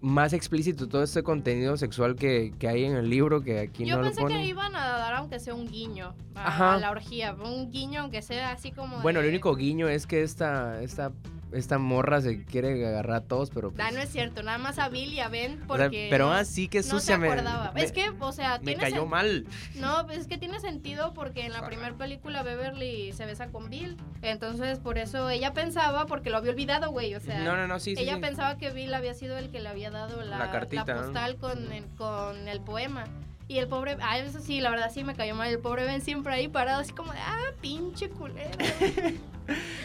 más 0.05 0.35
explícito 0.35 0.87
todo 0.87 1.03
este 1.03 1.23
contenido 1.23 1.79
sexual 1.79 2.15
que, 2.15 2.53
que 2.59 2.69
hay 2.69 2.85
en 2.85 2.95
el 2.95 3.09
libro, 3.09 3.41
que 3.41 3.59
aquí 3.61 3.87
Yo 3.87 3.97
no 3.97 4.03
lo 4.03 4.09
pensé 4.09 4.21
ponen. 4.21 4.39
que 4.43 4.47
iban 4.47 4.77
a 4.77 4.87
dar 4.99 5.15
aunque 5.15 5.41
sea 5.41 5.55
un 5.55 5.67
guiño 5.67 6.15
a, 6.35 6.77
la 6.79 6.91
orgía, 6.91 7.33
un 7.35 7.71
guiño 7.71 8.03
aunque 8.03 8.21
sea 8.21 8.53
así 8.53 8.71
como 8.71 9.01
Bueno, 9.01 9.21
el 9.21 9.25
de- 9.25 9.31
único 9.31 9.55
guiño 9.57 9.89
es 9.89 10.07
que 10.07 10.23
esta, 10.23 10.83
esta, 10.83 11.11
esta 11.55 11.79
morra 11.79 12.21
se 12.21 12.45
quiere 12.45 12.87
agarrar 12.87 13.17
a 13.17 13.21
todos, 13.23 13.51
pero... 13.51 13.69
Ah, 13.69 13.73
pues, 13.77 13.95
no 13.95 14.01
es 14.01 14.09
cierto, 14.11 14.43
nada 14.43 14.59
más 14.59 14.79
a 14.79 14.89
Bill 14.89 15.13
y 15.13 15.21
a 15.21 15.29
Ben 15.29 15.53
o 15.55 15.57
sea, 15.57 15.67
porque 15.67 16.09
pero 16.11 16.27
no, 16.27 16.33
así 16.33 16.69
que 16.69 16.79
no 16.79 16.83
se 16.85 16.91
sucia 16.91 17.17
acordaba. 17.17 17.73
me- 17.73 17.83
es 17.83 17.93
que, 17.93 18.11
o 18.19 18.33
sea, 18.33 18.59
me 18.63 18.77
cayó 18.77 19.05
sen- 19.05 19.09
mal. 19.09 19.47
No, 19.77 20.09
es 20.11 20.27
que 20.27 20.39
tiene 20.39 20.61
sentido 20.61 21.15
porque 21.15 21.47
en 21.47 21.53
la 21.53 21.67
primera 21.67 21.95
película 21.95 22.43
Beverly 22.43 23.13
se 23.13 23.27
besa 23.27 23.49
con 23.49 23.71
Bill. 23.71 23.97
Entonces, 24.23 24.79
por 24.79 24.99
eso 24.99 25.31
ella 25.31 25.53
pensaba, 25.55 26.07
porque 26.07 26.31
lo 26.31 26.37
había 26.39 26.51
olvidado, 26.53 26.91
güey. 26.91 27.15
O 27.15 27.21
sea, 27.21 27.39
no, 27.45 27.57
no, 27.57 27.67
no, 27.67 27.79
sí, 27.79 27.95
sí. 27.97 28.03
ella 28.03 28.15
sí. 28.17 28.21
pensaba 28.21 28.57
que 28.59 28.71
Bill 28.71 28.93
había 28.95 29.15
sido 29.15 29.39
el 29.39 29.51
que 29.51 29.61
le 29.61 29.69
había 29.69 29.91
dado 29.91 30.23
la, 30.23 30.39
La 30.39 30.51
cartita, 30.51 30.85
la 30.87 30.95
¿no? 30.95 31.03
postal 31.03 31.37
con, 31.37 31.73
el, 31.73 31.85
con 31.97 32.49
el 32.49 32.61
poema. 32.61 33.05
Y 33.47 33.59
el 33.59 33.69
pobre, 33.69 33.97
ah, 34.01 34.19
eso 34.19 34.41
sí, 34.41 34.61
la 34.61 34.71
verdad 34.71 34.91
sí 34.93 35.05
me 35.05 35.15
cayó 35.15 35.35
mal. 35.35 35.51
El 35.51 35.59
pobre 35.59 35.85
Ben 35.85 36.01
siempre 36.01 36.33
ahí 36.35 36.49
parado, 36.49 36.81
así 36.81 36.93
como 36.93 37.13
de, 37.13 37.19
ah, 37.19 37.53
pinche 37.61 38.09
culero. 38.09 38.51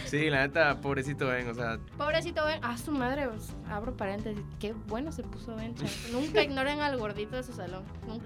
Sí, 0.06 0.30
la 0.30 0.48
neta, 0.48 0.80
pobrecito 0.80 1.28
Ben, 1.28 1.50
o 1.50 1.54
sea, 1.54 1.80
Pobrecito 1.98 2.46
Ben, 2.46 2.60
ah, 2.64 2.78
su 2.78 2.92
madre, 2.92 3.28
pues, 3.28 3.54
abro 3.70 3.96
paréntesis, 3.96 4.42
qué 4.60 4.74
bueno 4.88 5.12
se 5.12 5.22
puso 5.24 5.56
Ben. 5.56 5.76
Nunca 6.12 6.42
ignoren 6.42 6.80
al 6.80 6.98
gordito 6.98 7.36
de 7.36 7.44
su 7.44 7.54
salón, 7.54 7.84
nunca. 8.08 8.26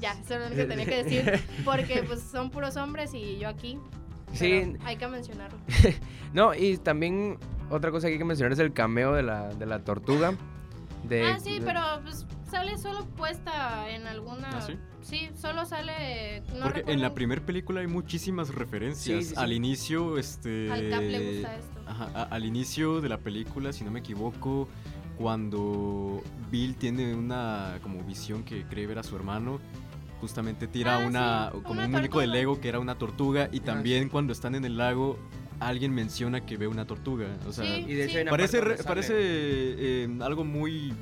Ya, 0.00 0.12
eso 0.12 0.34
es 0.34 0.40
lo 0.40 0.46
único 0.46 0.62
que 0.62 0.66
tenía 0.66 0.84
que 0.84 1.04
decir. 1.04 1.40
Porque 1.64 2.02
pues 2.02 2.20
son 2.20 2.50
puros 2.50 2.76
hombres 2.76 3.14
y 3.14 3.38
yo 3.38 3.48
aquí. 3.48 3.78
Sí. 4.32 4.74
Hay 4.84 4.96
que 4.96 5.06
mencionarlo. 5.06 5.58
No, 6.34 6.52
y 6.52 6.76
también 6.76 7.38
otra 7.70 7.90
cosa 7.90 8.08
que 8.08 8.14
hay 8.14 8.18
que 8.18 8.24
mencionar 8.24 8.52
es 8.52 8.58
el 8.58 8.74
cameo 8.74 9.14
de 9.14 9.22
la, 9.22 9.48
de 9.54 9.64
la 9.64 9.84
tortuga. 9.84 10.34
De, 11.08 11.24
ah, 11.24 11.38
sí, 11.40 11.58
de- 11.58 11.64
pero 11.66 11.80
pues 12.02 12.26
sale 12.50 12.76
solo 12.78 13.04
puesta 13.16 13.88
en 13.90 14.06
alguna. 14.06 14.50
¿Ah, 14.50 14.60
sí? 14.60 14.74
Sí, 15.02 15.28
solo 15.40 15.64
sale. 15.66 16.40
No 16.56 16.64
Porque 16.64 16.82
en 16.86 17.00
la 17.00 17.14
primera 17.14 17.40
película 17.44 17.80
hay 17.80 17.86
muchísimas 17.86 18.52
referencias. 18.54 19.18
Sí, 19.18 19.28
sí, 19.30 19.34
sí. 19.36 19.40
Al 19.40 19.52
inicio, 19.52 20.18
este. 20.18 20.70
Al 20.70 20.88
Cap 20.90 21.00
le 21.02 21.32
gusta 21.34 21.56
esto. 21.56 21.80
Ajá, 21.86 22.10
a- 22.14 22.22
al 22.24 22.44
inicio 22.44 23.00
de 23.00 23.08
la 23.08 23.18
película, 23.18 23.72
si 23.72 23.84
no 23.84 23.90
me 23.92 24.00
equivoco, 24.00 24.68
cuando 25.16 26.22
Bill 26.50 26.76
tiene 26.76 27.14
una 27.14 27.78
como 27.82 28.02
visión 28.04 28.42
que 28.44 28.64
cree 28.64 28.86
ver 28.86 28.98
a 28.98 29.02
su 29.02 29.16
hermano, 29.16 29.60
justamente 30.20 30.66
tira 30.66 30.96
Ah, 31.02 31.06
una 31.06 31.50
sí, 31.52 31.58
como 31.62 31.74
una 31.74 31.84
un 31.86 31.90
muñeco 31.92 32.18
de 32.20 32.26
tortuga. 32.26 32.38
Lego 32.38 32.60
que 32.60 32.68
era 32.68 32.78
una 32.80 32.94
tortuga 32.96 33.48
y 33.52 33.60
Ah, 33.60 33.64
también 33.64 34.08
cuando 34.08 34.32
están 34.32 34.54
en 34.54 34.64
el 34.64 34.76
lago 34.76 35.18
alguien 35.60 35.92
menciona 35.94 36.44
que 36.44 36.56
ve 36.56 36.66
una 36.66 36.86
tortuga, 36.86 37.26
o 37.46 37.52
sea, 37.52 37.64
Sí. 37.64 37.84
Y 37.88 37.94
de 37.94 38.04
hecho 38.04 38.20
una 38.22 38.30
parece 38.30 38.60
re- 38.60 38.76
parece 38.84 39.14
eh, 39.18 40.08
algo 40.20 40.44
muy 40.44 40.92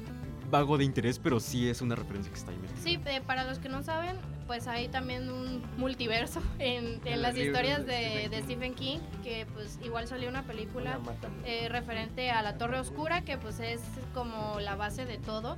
vago 0.51 0.79
de 0.79 0.85
interés, 0.85 1.19
pero 1.19 1.41
sí 1.41 1.69
es 1.69 1.81
una 1.83 1.95
referencia 1.97 2.31
que 2.33 2.39
está 2.39 2.51
ahí 2.53 2.59
metida. 2.59 2.77
Sí, 2.81 3.01
eh, 3.07 3.21
para 3.27 3.45
los 3.45 3.59
que 3.59 3.69
no 3.69 3.83
saben, 3.83 4.17
pues 4.47 4.69
hay 4.69 4.89
también 4.89 5.29
un 5.31 5.63
multiverso 5.79 6.41
en, 6.61 7.01
en 7.05 7.23
las 7.23 7.37
historias 7.37 7.85
de 7.87 7.93
de, 7.93 8.01
Stephen 8.09 8.31
de 8.31 8.43
Stephen 8.43 8.75
King, 8.75 8.99
que 9.25 9.47
pues 9.55 9.79
igual 9.85 10.07
salió 10.07 10.29
una 10.29 10.45
película 10.45 11.01
eh, 11.45 11.69
referente 11.69 12.31
a 12.31 12.43
la 12.43 12.57
Torre 12.57 12.79
Oscura, 12.79 13.23
que 13.23 13.37
pues 13.39 13.59
es 13.59 13.81
como 14.13 14.61
la 14.61 14.77
base 14.77 15.05
de 15.07 15.19
todo. 15.19 15.57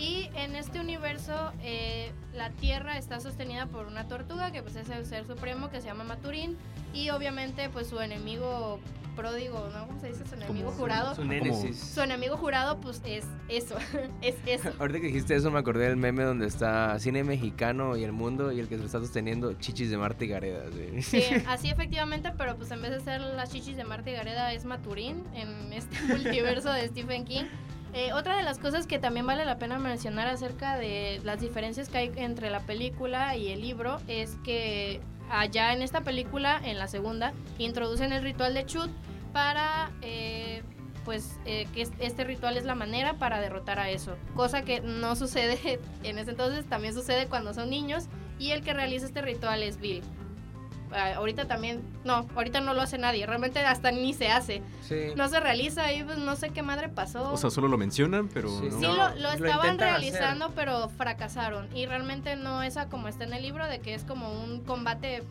Y 0.00 0.30
en 0.34 0.56
este 0.56 0.80
universo 0.80 1.52
eh, 1.62 2.10
la 2.32 2.48
Tierra 2.50 2.96
está 2.96 3.20
sostenida 3.20 3.66
por 3.66 3.86
una 3.86 4.08
tortuga, 4.08 4.50
que 4.50 4.62
pues 4.62 4.74
es 4.76 4.88
el 4.88 5.04
ser 5.04 5.26
supremo 5.26 5.68
que 5.68 5.82
se 5.82 5.88
llama 5.88 6.04
Maturín. 6.04 6.56
Y 6.94 7.10
obviamente 7.10 7.68
pues 7.68 7.88
su 7.88 8.00
enemigo 8.00 8.80
pródigo, 9.14 9.68
¿no? 9.74 9.86
¿Cómo 9.86 10.00
se 10.00 10.08
dice? 10.08 10.24
Su 10.26 10.36
enemigo 10.36 10.70
jurado. 10.70 11.14
Su. 11.14 11.74
Su 11.74 12.00
enemigo 12.00 12.38
jurado 12.38 12.80
pues 12.80 13.02
es 13.04 13.26
eso, 13.48 13.76
es 14.22 14.36
eso. 14.46 14.72
Ahorita 14.78 15.00
que 15.00 15.08
dijiste 15.08 15.34
eso 15.34 15.50
me 15.50 15.58
acordé 15.58 15.88
del 15.88 15.98
meme 15.98 16.22
donde 16.22 16.46
está 16.46 16.98
cine 16.98 17.22
mexicano 17.22 17.98
y 17.98 18.04
el 18.04 18.12
mundo 18.12 18.52
y 18.52 18.60
el 18.60 18.68
que 18.68 18.76
se 18.76 18.80
lo 18.80 18.86
está 18.86 19.00
sosteniendo 19.00 19.52
chichis 19.52 19.90
de 19.90 19.98
Marta 19.98 20.24
y 20.24 20.28
Gareda. 20.28 20.64
güey. 20.70 21.02
Sí, 21.02 21.22
así 21.46 21.68
efectivamente, 21.68 22.32
pero 22.38 22.56
pues 22.56 22.70
en 22.70 22.80
vez 22.80 22.92
de 22.92 23.00
ser 23.00 23.20
las 23.20 23.50
chichis 23.52 23.76
de 23.76 23.84
Marta 23.84 24.08
y 24.10 24.14
Gareda 24.14 24.54
es 24.54 24.64
Maturín 24.64 25.24
en 25.34 25.74
este 25.74 26.00
multiverso 26.06 26.72
de 26.72 26.88
Stephen 26.88 27.26
King. 27.26 27.44
Eh, 27.92 28.12
otra 28.12 28.36
de 28.36 28.42
las 28.44 28.58
cosas 28.58 28.86
que 28.86 28.98
también 28.98 29.26
vale 29.26 29.44
la 29.44 29.58
pena 29.58 29.78
mencionar 29.78 30.28
acerca 30.28 30.76
de 30.76 31.20
las 31.24 31.40
diferencias 31.40 31.88
que 31.88 31.98
hay 31.98 32.12
entre 32.16 32.50
la 32.50 32.60
película 32.60 33.36
y 33.36 33.48
el 33.50 33.60
libro 33.60 33.98
es 34.06 34.36
que 34.44 35.00
allá 35.28 35.72
en 35.72 35.82
esta 35.82 36.02
película, 36.02 36.60
en 36.62 36.78
la 36.78 36.86
segunda, 36.86 37.32
introducen 37.58 38.12
el 38.12 38.22
ritual 38.22 38.54
de 38.54 38.64
Chut 38.66 38.90
para... 39.32 39.90
eh, 40.02 40.62
pues 41.04 41.38
eh, 41.46 41.66
que 41.74 41.80
es- 41.82 41.92
este 41.98 42.24
ritual 42.24 42.58
es 42.58 42.64
la 42.64 42.74
manera 42.74 43.14
para 43.14 43.40
derrotar 43.40 43.78
a 43.78 43.88
eso, 43.88 44.16
cosa 44.36 44.62
que 44.62 44.80
no 44.82 45.16
sucede 45.16 45.80
en 46.04 46.18
ese 46.18 46.32
entonces, 46.32 46.66
también 46.66 46.92
sucede 46.92 47.26
cuando 47.26 47.54
son 47.54 47.70
niños 47.70 48.04
y 48.38 48.50
el 48.50 48.62
que 48.62 48.74
realiza 48.74 49.06
este 49.06 49.22
ritual 49.22 49.62
es 49.62 49.80
Bill. 49.80 50.02
Ah, 50.92 51.14
ahorita 51.16 51.46
también, 51.46 51.82
no, 52.04 52.26
ahorita 52.34 52.60
no 52.60 52.74
lo 52.74 52.82
hace 52.82 52.98
nadie, 52.98 53.24
realmente 53.24 53.60
hasta 53.60 53.92
ni 53.92 54.12
se 54.12 54.28
hace, 54.28 54.60
Sí. 54.88 55.12
no 55.16 55.28
se 55.28 55.38
realiza 55.38 55.92
y 55.92 56.02
pues 56.02 56.18
no 56.18 56.34
sé 56.34 56.50
qué 56.50 56.62
madre 56.62 56.88
pasó. 56.88 57.32
O 57.32 57.36
sea, 57.36 57.50
solo 57.50 57.68
lo 57.68 57.78
mencionan, 57.78 58.28
pero 58.28 58.48
Sí, 58.48 58.68
no. 58.72 58.78
Sí, 58.80 58.86
lo, 59.20 59.30
estaban 59.30 59.66
hacer. 59.76 59.78
realizando, 59.78 60.50
pero 60.56 60.88
fracasaron. 60.88 61.68
Y 61.76 61.86
realmente 61.86 62.34
no 62.36 62.62
es 62.64 62.76
como 62.90 63.06
está 63.08 63.24
en 63.24 63.34
el 63.34 63.42
libro, 63.42 63.66
de 63.68 63.78
que 63.78 63.94
es 63.94 64.02
como 64.04 64.32
un 64.42 64.64
combate 64.64 65.22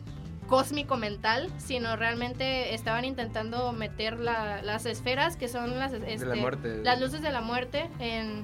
cósmico 0.48 0.96
mental, 0.96 1.50
sino 1.58 1.94
realmente 1.94 2.74
estaban 2.74 3.04
intentando 3.04 3.70
meter 3.72 4.18
la- 4.18 4.62
las 4.62 4.86
esferas, 4.86 5.36
que 5.36 5.46
son 5.48 5.78
las, 5.78 5.92
la 5.92 6.08
este, 6.08 6.34
muerte. 6.36 6.80
las 6.82 7.00
luces 7.00 7.20
de 7.22 7.30
la 7.30 7.40
muerte, 7.42 7.88
en, 8.00 8.42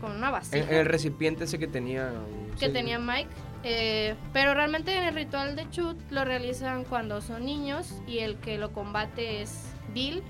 con 0.00 0.12
una 0.16 0.30
vasija 0.30 0.56
En, 0.58 0.68
en 0.68 0.74
el 0.80 0.86
recipiente 0.86 1.44
ese 1.44 1.58
que 1.58 1.66
tenía. 1.68 2.10
que 2.58 2.66
sí. 2.66 2.72
tenía 2.72 2.98
Mike. 2.98 3.30
Eh, 3.64 4.14
pero 4.32 4.54
realmente 4.54 4.96
en 4.96 5.04
el 5.04 5.14
ritual 5.14 5.56
de 5.56 5.68
Chut 5.70 5.98
lo 6.10 6.24
realizan 6.24 6.84
cuando 6.84 7.20
son 7.20 7.44
niños 7.44 7.94
y 8.06 8.18
el 8.18 8.36
que 8.36 8.58
lo 8.58 8.72
combate 8.72 9.42
es 9.42 9.72
Bill. 9.92 10.22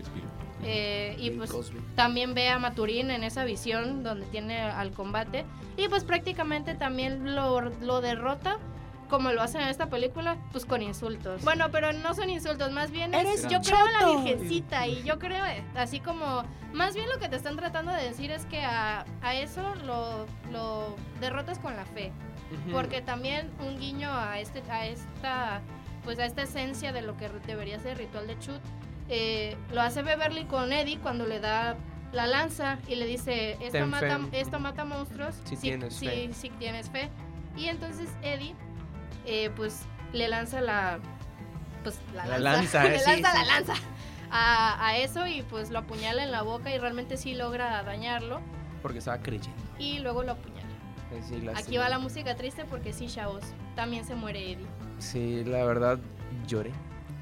Eh, 0.67 1.17
y 1.19 1.31
pues 1.31 1.53
también 1.95 2.33
ve 2.33 2.49
a 2.49 2.59
Maturín 2.59 3.11
en 3.11 3.23
esa 3.23 3.45
visión 3.45 4.03
donde 4.03 4.25
tiene 4.27 4.63
al 4.63 4.93
combate 4.93 5.45
y 5.77 5.89
pues 5.89 6.05
prácticamente 6.05 6.75
también 6.75 7.35
lo, 7.35 7.61
lo 7.61 8.01
derrota 8.01 8.59
como 9.11 9.31
lo 9.33 9.43
hacen 9.43 9.61
en 9.61 9.69
esta 9.69 9.91
película, 9.91 10.39
pues 10.51 10.65
con 10.65 10.83
insultos. 10.83 11.45
Bueno, 11.45 11.71
pero 11.71 11.93
no 11.93 12.15
son 12.15 12.31
insultos, 12.31 12.73
más 12.73 12.91
bien 12.91 13.15
es, 13.15 13.21
Eres 13.21 13.49
yo 13.49 13.61
creo 13.61 13.87
en 13.87 13.93
la 13.93 14.23
virgencita 14.23 14.87
y 14.87 15.03
yo 15.03 15.19
creo 15.19 15.45
así 15.77 16.01
como, 16.01 16.45
más 16.73 16.95
bien 16.95 17.09
lo 17.11 17.19
que 17.19 17.29
te 17.29 17.37
están 17.37 17.57
tratando 17.57 17.93
de 17.93 18.03
decir 18.03 18.31
es 18.31 18.47
que 18.47 18.63
a, 18.63 19.05
a 19.23 19.35
eso 19.35 19.75
lo, 19.85 20.27
lo 20.51 20.97
derrotas 21.21 21.59
con 21.59 21.77
la 21.77 21.85
fe. 21.85 22.13
Porque 22.73 23.01
también 23.03 23.51
un 23.61 23.79
guiño 23.79 24.11
a 24.13 24.39
este, 24.41 24.63
a 24.71 24.87
esta, 24.87 25.61
pues 26.05 26.19
a 26.19 26.27
esta 26.27 26.43
esencia 26.43 26.93
de 26.93 27.03
lo 27.03 27.17
que 27.17 27.29
debería 27.47 27.79
ser 27.81 27.93
el 27.93 27.99
ritual 27.99 28.27
de 28.27 28.39
Chut, 28.39 28.61
eh, 29.09 29.57
lo 29.73 29.81
hace 29.83 30.03
Beverly 30.03 30.45
con 30.47 30.73
Eddie 30.73 30.99
cuando 30.99 31.27
le 31.27 31.41
da 31.41 31.77
la 32.13 32.27
lanza 32.27 32.79
y 32.89 32.95
le 32.95 33.07
dice 33.07 33.53
esto 33.55 33.73
Ten 33.73 33.91
mata, 33.91 34.19
fe". 34.31 34.41
esto 34.41 34.61
mata 34.61 34.85
monstruos 34.85 35.35
Si 35.45 35.57
tienes 35.57 35.95
si- 35.95 36.07
fe. 36.07 36.31
si 36.33 36.51
tienes 36.51 36.89
fe. 36.91 37.11
Y 37.57 37.67
entonces 37.67 38.09
Eddie, 38.23 38.55
eh, 39.27 39.51
pues 39.57 39.83
le 40.13 40.29
lanza 40.29 40.61
la, 40.61 40.99
pues 41.83 41.99
la, 42.15 42.25
La 42.27 42.39
lanza, 42.39 42.85
lanza, 42.85 42.85
le 42.89 42.99
sí, 42.99 43.23
lanza 43.23 43.33
sí. 43.33 43.39
la 43.39 43.45
lanza 43.45 43.75
a, 44.31 44.87
a 44.87 44.97
eso 44.99 45.27
y 45.27 45.43
pues 45.43 45.71
lo 45.71 45.81
apuñala 45.81 46.23
en 46.23 46.31
la 46.33 46.43
boca 46.43 46.75
y 46.75 46.79
realmente 46.79 47.17
sí 47.17 47.35
logra 47.35 47.83
dañarlo 47.83 48.41
Porque 48.83 48.99
estaba 48.99 49.19
creyendo. 49.19 49.61
y 49.79 49.99
luego 49.99 50.23
lo 50.23 50.33
apuñala. 50.33 50.54
Sí, 51.23 51.47
Aquí 51.55 51.77
va 51.77 51.89
la 51.89 51.99
música 51.99 52.35
triste 52.35 52.65
porque 52.65 52.93
sí, 52.93 53.07
chavos, 53.07 53.43
también 53.75 54.05
se 54.05 54.15
muere 54.15 54.53
Eddie. 54.53 54.67
Sí, 54.99 55.45
la 55.45 55.65
verdad, 55.65 55.99
lloré. 56.47 56.73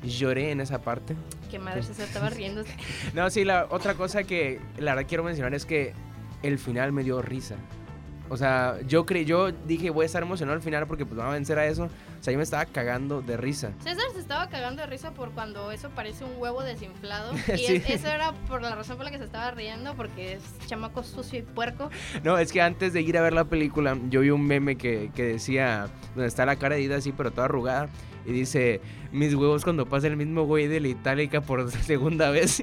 Lloré 0.02 0.50
en 0.50 0.60
esa 0.60 0.80
parte. 0.80 1.14
Que 1.50 1.58
madre 1.58 1.82
se 1.82 2.02
estaba 2.02 2.30
riendo. 2.30 2.64
No, 3.14 3.30
sí, 3.30 3.44
la 3.44 3.66
otra 3.70 3.94
cosa 3.94 4.24
que 4.24 4.60
la 4.78 4.94
verdad 4.94 5.08
quiero 5.08 5.22
mencionar 5.22 5.54
es 5.54 5.66
que 5.66 5.94
el 6.42 6.58
final 6.58 6.92
me 6.92 7.04
dio 7.04 7.22
risa. 7.22 7.56
O 8.32 8.36
sea, 8.38 8.78
yo 8.88 9.04
creí, 9.04 9.26
yo 9.26 9.52
dije 9.52 9.90
voy 9.90 10.04
a 10.04 10.06
estar 10.06 10.22
emocionado 10.22 10.56
al 10.56 10.62
final 10.62 10.86
porque 10.86 11.04
pues 11.04 11.18
van 11.18 11.28
a 11.28 11.32
vencer 11.32 11.58
a 11.58 11.66
eso. 11.66 11.84
O 11.84 12.24
sea, 12.24 12.32
yo 12.32 12.38
me 12.38 12.44
estaba 12.44 12.64
cagando 12.64 13.20
de 13.20 13.36
risa. 13.36 13.72
César 13.82 14.04
se 14.14 14.20
estaba 14.20 14.48
cagando 14.48 14.80
de 14.80 14.86
risa 14.86 15.10
por 15.10 15.32
cuando 15.32 15.70
eso 15.70 15.90
parece 15.90 16.24
un 16.24 16.32
huevo 16.38 16.62
desinflado. 16.62 17.32
Y 17.54 17.58
Sí. 17.58 17.76
es- 17.76 17.90
eso 17.90 18.08
era 18.08 18.32
por 18.48 18.62
la 18.62 18.74
razón 18.74 18.96
por 18.96 19.04
la 19.04 19.10
que 19.10 19.18
se 19.18 19.24
estaba 19.24 19.50
riendo, 19.50 19.94
porque 19.94 20.32
es 20.34 20.42
chamaco 20.66 21.02
sucio 21.02 21.40
y 21.40 21.42
puerco. 21.42 21.90
No, 22.24 22.38
es 22.38 22.52
que 22.52 22.62
antes 22.62 22.94
de 22.94 23.02
ir 23.02 23.18
a 23.18 23.20
ver 23.22 23.34
la 23.34 23.44
película, 23.44 23.98
yo 24.08 24.20
vi 24.20 24.30
un 24.30 24.46
meme 24.46 24.76
que, 24.76 25.10
que 25.14 25.24
decía, 25.24 25.88
donde 26.14 26.28
está 26.28 26.46
la 26.46 26.56
cara 26.56 26.76
de 26.76 26.80
Ida 26.82 26.96
así, 26.96 27.12
pero 27.12 27.32
toda 27.32 27.44
arrugada. 27.44 27.88
Y 28.24 28.32
dice, 28.32 28.80
mis 29.10 29.34
huevos 29.34 29.64
cuando 29.64 29.86
pasa 29.86 30.06
el 30.06 30.16
mismo 30.16 30.44
güey 30.44 30.68
de 30.68 30.80
la 30.80 30.88
itálica 30.88 31.40
por 31.40 31.70
segunda 31.82 32.30
vez. 32.30 32.62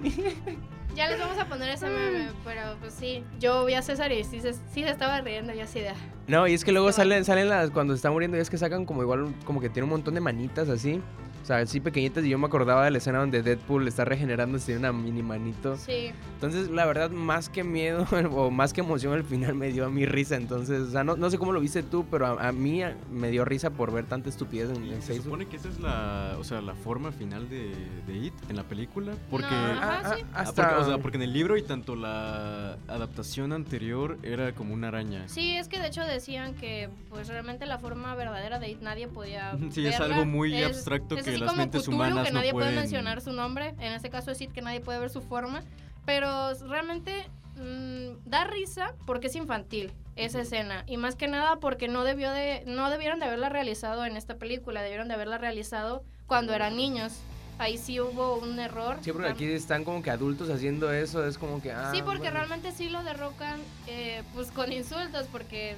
Ya 0.95 1.07
les 1.07 1.20
vamos 1.20 1.38
a 1.38 1.45
poner 1.47 1.70
ese 1.70 1.86
meme, 1.88 2.30
pero 2.43 2.62
pues 2.82 2.93
sí. 2.93 3.24
Yo 3.39 3.64
vi 3.66 3.74
a 3.76 3.82
César 3.82 4.12
y 4.12 4.24
sí 4.24 4.39
se, 4.41 4.53
sí 4.53 4.60
se 4.84 4.89
estaba 4.89 5.22
riendo, 5.22 5.53
yo 5.53 5.64
así 5.64 5.80
de... 5.80 5.89
"Ah". 5.89 5.95
No, 6.28 6.47
y 6.47 6.53
es 6.53 6.66
que 6.66 6.72
luego 6.72 6.91
salen, 6.91 7.24
salen 7.26 7.47
las, 7.47 7.70
cuando 7.72 7.93
está 7.93 8.12
muriendo, 8.12 8.38
y 8.38 8.39
es 8.41 8.49
que 8.49 8.57
sacan 8.57 8.86
como 8.86 9.01
igual, 9.03 9.34
como 9.45 9.62
que 9.62 9.70
tiene 9.70 9.86
un 9.86 9.91
montón 9.91 10.16
de 10.16 10.22
manitas 10.22 10.68
así. 10.68 10.99
O 11.42 11.46
sea, 11.50 11.58
así 11.58 11.80
pequeñitas. 11.80 12.24
Y 12.26 12.30
yo 12.30 12.38
me 12.38 12.46
acordaba 12.46 12.86
de 12.86 12.92
la 12.92 12.98
escena 13.00 13.20
donde 13.20 13.42
Deadpool 13.42 13.88
está 13.88 14.06
regenerándose 14.06 14.68
tiene 14.68 14.80
una 14.80 14.94
mini 14.94 15.24
manito. 15.24 15.78
Sí. 15.78 16.12
Entonces, 16.36 16.70
la 16.70 16.86
verdad, 16.86 17.10
más 17.10 17.50
que 17.50 17.64
miedo 17.64 18.06
o 18.32 18.52
más 18.52 18.72
que 18.74 18.82
emoción 18.82 19.14
al 19.14 19.24
final 19.24 19.56
me 19.56 19.72
dio 19.72 19.86
a 19.86 19.90
mí 19.90 20.06
risa. 20.06 20.36
Entonces, 20.36 20.82
o 20.82 20.92
sea, 20.92 21.04
no, 21.04 21.16
no 21.18 21.30
sé 21.30 21.38
cómo 21.38 21.52
lo 21.52 21.60
viste 21.60 21.82
tú, 21.84 22.06
pero 22.12 22.28
a, 22.28 22.48
a 22.50 22.52
mí 22.52 22.84
a- 22.84 22.96
me 23.12 23.32
dio 23.32 23.46
risa 23.46 23.72
por 23.72 23.92
ver 23.92 24.06
tanta 24.06 24.30
estupidez 24.30 24.70
en, 24.70 24.86
Y 24.86 24.94
en 24.94 25.02
se 25.02 25.08
Facebook. 25.08 25.24
supone 25.26 25.48
que 25.48 25.58
esa 25.58 25.70
es 25.70 25.80
la, 25.80 26.36
o 26.40 26.44
sea, 26.44 26.62
la 26.62 26.76
forma 26.76 27.12
final 27.12 27.50
de, 27.50 27.74
de 28.06 28.16
It 28.18 28.34
en 28.50 28.56
la 28.56 28.64
película, 28.64 29.14
porque 29.32 29.48
No, 29.50 29.56
ajá, 29.56 30.02
Ah, 30.06 30.16
sí. 30.16 30.22
ah, 30.24 30.28
Ah, 30.34 30.42
hasta... 30.42 30.68
porque, 30.70 30.82
o 30.84 30.86
sea, 30.86 30.98
porque 31.00 31.18
en 31.18 31.24
el 31.24 31.34
libro 31.34 31.58
y 31.58 31.64
tanto 31.64 31.96
la 31.96 32.78
adaptación 32.88 33.54
anterior 33.54 34.18
era 34.24 34.54
como 34.54 34.74
una 34.74 34.90
araña. 34.90 35.28
Sí, 35.28 35.56
es 35.56 35.68
que 35.68 35.80
de 35.80 35.88
hecho 35.88 36.02
decían 36.04 36.54
que 36.56 36.90
pues 37.10 37.28
realmente 37.28 37.66
la 37.66 37.80
forma 37.80 38.14
verdadera 38.16 38.60
de 38.60 38.70
It 38.70 38.82
nadie 38.82 39.08
podía 39.08 39.58
Sí, 39.72 39.86
es 39.86 39.98
verla. 40.00 40.16
algo 40.16 40.26
muy 40.26 40.56
Es- 40.56 40.66
abstracto 40.68 41.16
es 41.16 41.26
que 41.30 41.36
así 41.36 41.40
las 41.42 41.50
como 41.52 41.62
mentes 41.62 41.82
Cthulhu, 41.84 41.96
humanas 41.96 42.26
que 42.28 42.32
no 42.34 42.40
nadie 42.40 42.52
puede 42.52 42.66
pueden- 42.68 42.80
mencionar 42.80 43.22
su 43.22 43.32
nombre. 43.32 43.70
En 43.80 43.94
este 43.94 44.10
caso 44.10 44.32
es 44.32 44.40
que 44.54 44.62
nadie 44.62 44.82
puede 44.82 45.00
ver 45.00 45.10
su 45.10 45.22
forma. 45.22 45.64
Pero 46.06 46.54
realmente 46.68 47.28
mm, 47.58 48.28
da 48.30 48.46
risa 48.46 48.94
porque 49.06 49.28
es 49.28 49.36
infantil 49.36 49.92
esa 50.16 50.42
escena. 50.42 50.84
Y 50.88 50.98
más 50.98 51.16
que 51.16 51.28
nada 51.28 51.58
porque 51.58 51.88
no 51.88 52.04
debió 52.04 52.32
de, 52.32 52.64
no 52.66 52.90
debieron 52.90 53.20
de 53.20 53.26
haberla 53.26 53.50
realizado 53.50 54.06
en 54.06 54.18
esta 54.18 54.36
película, 54.38 54.82
debieron 54.82 55.08
de 55.08 55.14
haberla 55.14 55.38
realizado 55.38 56.04
cuando 56.26 56.54
eran 56.54 56.76
niños. 56.76 57.14
Ahí 57.58 57.78
sí 57.78 58.00
hubo 58.00 58.38
un 58.38 58.58
error. 58.60 58.98
Sí, 59.02 59.12
porque 59.12 59.28
aquí 59.28 59.46
están 59.52 59.84
como 59.84 60.02
que 60.02 60.10
adultos 60.12 60.50
haciendo 60.50 60.94
eso, 60.94 61.26
es 61.28 61.38
como 61.38 61.62
que... 61.62 61.74
Ah, 61.74 61.92
Sí, 61.94 62.02
porque 62.02 62.20
bueno. 62.22 62.38
realmente 62.38 62.72
sí 62.72 62.88
lo 62.90 63.04
derrocan 63.04 63.60
eh, 63.88 64.24
pues 64.34 64.50
con 64.52 64.72
insultos 64.72 65.28
porque 65.30 65.76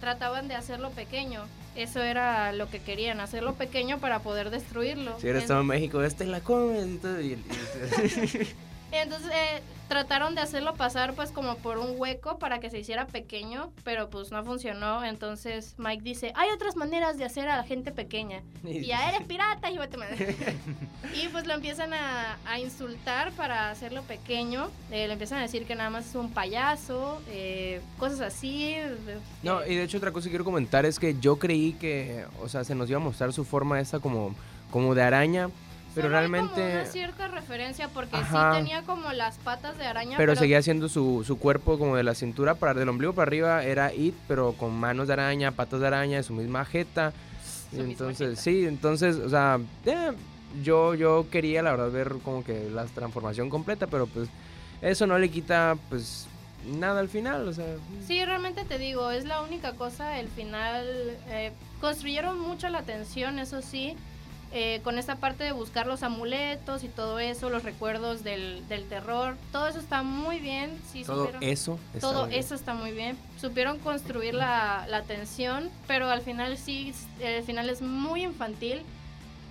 trataban 0.00 0.48
de 0.48 0.54
hacerlo 0.54 0.90
pequeño. 0.90 1.42
Eso 1.76 2.02
era 2.02 2.52
lo 2.52 2.68
que 2.68 2.80
querían, 2.80 3.20
hacerlo 3.20 3.54
pequeño 3.54 3.98
para 3.98 4.18
poder 4.20 4.50
destruirlo. 4.50 5.18
Si 5.20 5.28
eres 5.28 5.42
En- 5.42 5.48
todo 5.48 5.60
en 5.60 5.66
México, 5.66 6.02
este 6.02 6.26
la 6.26 6.40
comes 6.40 6.86
y 6.86 6.98
todo. 6.98 7.20
y- 7.20 7.32
y- 7.32 7.42
Entonces 8.92 9.30
eh, 9.32 9.60
trataron 9.88 10.34
de 10.34 10.42
hacerlo 10.42 10.74
pasar 10.74 11.14
pues 11.14 11.30
como 11.30 11.56
por 11.56 11.78
un 11.78 11.94
hueco 11.96 12.38
para 12.38 12.60
que 12.60 12.70
se 12.70 12.78
hiciera 12.78 13.06
pequeño, 13.06 13.72
pero 13.84 14.10
pues 14.10 14.30
no 14.30 14.44
funcionó. 14.44 15.04
Entonces 15.04 15.74
Mike 15.78 16.02
dice, 16.02 16.32
hay 16.36 16.50
otras 16.50 16.76
maneras 16.76 17.18
de 17.18 17.24
hacer 17.24 17.48
a 17.48 17.56
la 17.56 17.64
gente 17.64 17.90
pequeña. 17.92 18.42
Y 18.68 18.86
ya 18.86 19.08
eres 19.08 19.26
pirata, 19.26 19.68
madre. 19.96 20.36
Y 21.14 21.28
pues 21.28 21.46
lo 21.46 21.54
empiezan 21.54 21.94
a, 21.94 22.36
a 22.44 22.58
insultar 22.58 23.32
para 23.32 23.70
hacerlo 23.70 24.02
pequeño. 24.02 24.68
Eh, 24.90 25.06
le 25.06 25.14
empiezan 25.14 25.38
a 25.38 25.42
decir 25.42 25.64
que 25.64 25.74
nada 25.74 25.90
más 25.90 26.06
es 26.06 26.14
un 26.14 26.30
payaso, 26.30 27.20
eh, 27.28 27.80
cosas 27.98 28.20
así. 28.20 28.76
No, 29.42 29.64
y 29.64 29.74
de 29.74 29.84
hecho 29.84 29.96
otra 29.96 30.12
cosa 30.12 30.24
que 30.24 30.30
quiero 30.30 30.44
comentar 30.44 30.84
es 30.84 30.98
que 30.98 31.18
yo 31.18 31.38
creí 31.38 31.72
que, 31.72 32.26
o 32.42 32.48
sea, 32.48 32.62
se 32.64 32.74
nos 32.74 32.90
iba 32.90 32.98
a 32.98 33.02
mostrar 33.02 33.32
su 33.32 33.44
forma 33.44 33.80
esta 33.80 34.00
como, 34.00 34.34
como 34.70 34.94
de 34.94 35.02
araña, 35.02 35.50
pero 36.02 36.18
hay 36.18 36.26
como 36.26 36.36
realmente... 36.38 36.74
una 36.76 36.84
cierta 36.86 37.28
referencia 37.28 37.88
porque 37.88 38.16
Ajá. 38.16 38.52
sí 38.52 38.58
tenía 38.58 38.82
como 38.82 39.12
las 39.12 39.38
patas 39.38 39.78
de 39.78 39.86
araña. 39.86 40.16
Pero 40.16 40.36
seguía 40.36 40.62
siendo 40.62 40.88
su, 40.88 41.24
su 41.24 41.38
cuerpo 41.38 41.78
como 41.78 41.96
de 41.96 42.02
la 42.02 42.14
cintura 42.14 42.54
para 42.54 42.74
del 42.74 42.88
ombligo 42.88 43.12
para 43.12 43.28
arriba 43.28 43.64
era 43.64 43.92
It, 43.92 44.14
pero 44.26 44.52
con 44.52 44.74
manos 44.74 45.08
de 45.08 45.14
araña, 45.14 45.52
patas 45.52 45.80
de 45.80 45.86
araña, 45.86 46.22
su 46.22 46.32
misma 46.32 46.64
jeta. 46.64 47.12
Su 47.70 47.76
misma 47.76 47.90
entonces, 47.90 48.40
sí, 48.40 48.64
entonces, 48.66 49.16
o 49.16 49.28
sea, 49.28 49.58
eh, 49.86 50.12
yo, 50.62 50.94
yo 50.94 51.26
quería 51.30 51.62
la 51.62 51.72
verdad 51.72 51.90
ver 51.90 52.14
como 52.24 52.44
que 52.44 52.70
la 52.70 52.84
transformación 52.86 53.50
completa, 53.50 53.86
pero 53.86 54.06
pues 54.06 54.28
eso 54.80 55.06
no 55.06 55.18
le 55.18 55.30
quita 55.30 55.76
pues 55.88 56.26
nada 56.66 57.00
al 57.00 57.08
final, 57.08 57.48
o 57.48 57.52
sea... 57.52 57.76
Sí, 58.06 58.24
realmente 58.24 58.64
te 58.64 58.78
digo, 58.78 59.10
es 59.10 59.24
la 59.24 59.42
única 59.42 59.72
cosa, 59.72 60.18
el 60.18 60.28
final, 60.28 60.84
eh, 61.28 61.52
construyeron 61.80 62.38
mucho 62.38 62.68
la 62.68 62.82
tensión, 62.82 63.38
eso 63.38 63.62
sí, 63.62 63.96
eh, 64.52 64.80
con 64.82 64.98
esta 64.98 65.16
parte 65.16 65.44
de 65.44 65.52
buscar 65.52 65.86
los 65.86 66.02
amuletos 66.02 66.82
y 66.82 66.88
todo 66.88 67.18
eso, 67.18 67.50
los 67.50 67.64
recuerdos 67.64 68.24
del, 68.24 68.66
del 68.68 68.84
terror, 68.88 69.36
todo 69.52 69.68
eso 69.68 69.78
está 69.78 70.02
muy 70.02 70.38
bien, 70.40 70.80
sí 70.90 71.04
Todo 71.04 71.26
supieron- 71.26 71.42
eso 71.42 71.78
está 71.94 72.00
todo 72.00 72.26
eso 72.28 72.54
está 72.54 72.74
muy 72.74 72.92
bien. 72.92 73.18
Supieron 73.40 73.78
construir 73.78 74.34
la, 74.34 74.86
la 74.88 75.02
tensión, 75.02 75.70
pero 75.86 76.10
al 76.10 76.22
final 76.22 76.56
sí, 76.56 76.94
el 77.20 77.42
final 77.44 77.68
es 77.68 77.82
muy 77.82 78.22
infantil. 78.24 78.82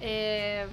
Eh, 0.02 0.66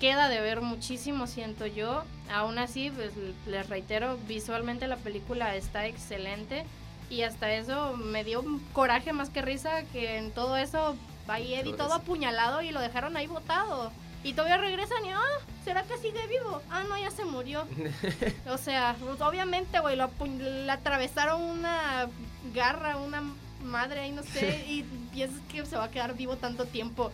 queda 0.00 0.28
de 0.28 0.40
ver 0.40 0.60
muchísimo, 0.60 1.26
siento 1.26 1.66
yo. 1.66 2.02
Aún 2.32 2.58
así, 2.58 2.90
pues 2.90 3.12
les 3.46 3.68
reitero, 3.68 4.18
visualmente 4.28 4.88
la 4.88 4.96
película 4.96 5.54
está 5.56 5.86
excelente. 5.86 6.64
Y 7.08 7.22
hasta 7.22 7.52
eso 7.52 7.96
me 7.96 8.24
dio 8.24 8.44
coraje 8.72 9.12
más 9.12 9.30
que 9.30 9.40
risa 9.40 9.84
que 9.92 10.18
en 10.18 10.32
todo 10.32 10.56
eso 10.56 10.96
va 11.28 11.34
ahí 11.34 11.54
Eddie 11.54 11.74
Todo 11.74 11.94
apuñalado 11.94 12.62
y 12.62 12.70
lo 12.70 12.80
dejaron 12.80 13.16
ahí 13.16 13.26
botado. 13.26 13.92
Y 14.24 14.32
todavía 14.32 14.56
regresan 14.56 15.04
y, 15.04 15.10
ah, 15.10 15.20
¿será 15.64 15.84
que 15.84 15.96
sigue 15.98 16.26
vivo? 16.26 16.60
Ah, 16.68 16.82
no, 16.88 16.98
ya 16.98 17.10
se 17.10 17.24
murió. 17.24 17.64
O 18.50 18.58
sea, 18.58 18.96
pues, 18.98 19.20
obviamente, 19.20 19.78
güey, 19.78 19.96
lo 19.96 20.10
le 20.38 20.70
atravesaron 20.70 21.40
una 21.42 22.08
garra, 22.54 22.96
una 22.96 23.22
madre 23.62 24.00
ahí, 24.00 24.12
no 24.12 24.22
sé, 24.22 24.64
y 24.68 24.84
piensas 25.12 25.40
que 25.50 25.64
se 25.64 25.76
va 25.76 25.84
a 25.84 25.90
quedar 25.90 26.16
vivo 26.16 26.36
tanto 26.36 26.64
tiempo. 26.64 27.12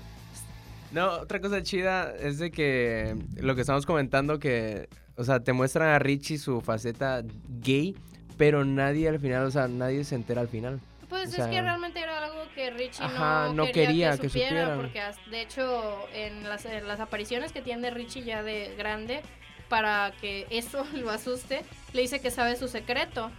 No, 0.93 1.11
otra 1.13 1.41
cosa 1.41 1.63
chida 1.63 2.15
es 2.17 2.39
de 2.39 2.51
que 2.51 3.17
lo 3.37 3.55
que 3.55 3.63
estamos 3.63 3.87
comentando 3.87 4.39
que, 4.39 4.89
o 5.17 5.25
sea, 5.25 5.41
te 5.41 5.53
muestran 5.53 5.89
a 5.89 5.99
Richie 5.99 6.39
su 6.39 6.61
faceta 6.61 7.23
gay, 7.61 7.97
pero 8.37 8.65
nadie 8.65 9.09
al 9.09 9.19
final, 9.19 9.47
o 9.47 9.51
sea, 9.51 9.69
nadie 9.69 10.05
se 10.05 10.15
entera 10.15 10.43
al 10.43 10.49
final. 10.49 10.81
Pues 11.13 11.39
O 11.39 11.43
es 11.43 11.49
que 11.49 11.61
realmente 11.61 12.01
era 12.01 12.25
algo 12.25 12.43
que 12.55 12.71
Richie 12.71 13.05
ajá, 13.05 13.49
no, 13.49 13.53
no 13.55 13.65
quería, 13.67 13.87
quería 13.87 14.11
que, 14.13 14.21
que 14.23 14.29
supiera, 14.31 14.49
supieran. 14.49 14.79
porque 14.81 15.03
de 15.31 15.41
hecho 15.43 16.09
en 16.15 16.49
las, 16.49 16.65
en 16.65 16.89
las 16.89 17.01
apariciones 17.01 17.53
que 17.53 17.61
tiene 17.61 17.91
Richie 17.91 18.23
ya 18.25 18.43
de 18.43 18.75
grande, 18.79 19.21
para 19.69 20.13
que 20.21 20.47
eso 20.51 20.87
lo 20.95 21.11
asuste, 21.11 21.63
le 21.93 22.01
dice 22.01 22.21
que 22.21 22.31
sabe 22.31 22.57
su 22.57 22.67
secreto. 22.69 23.31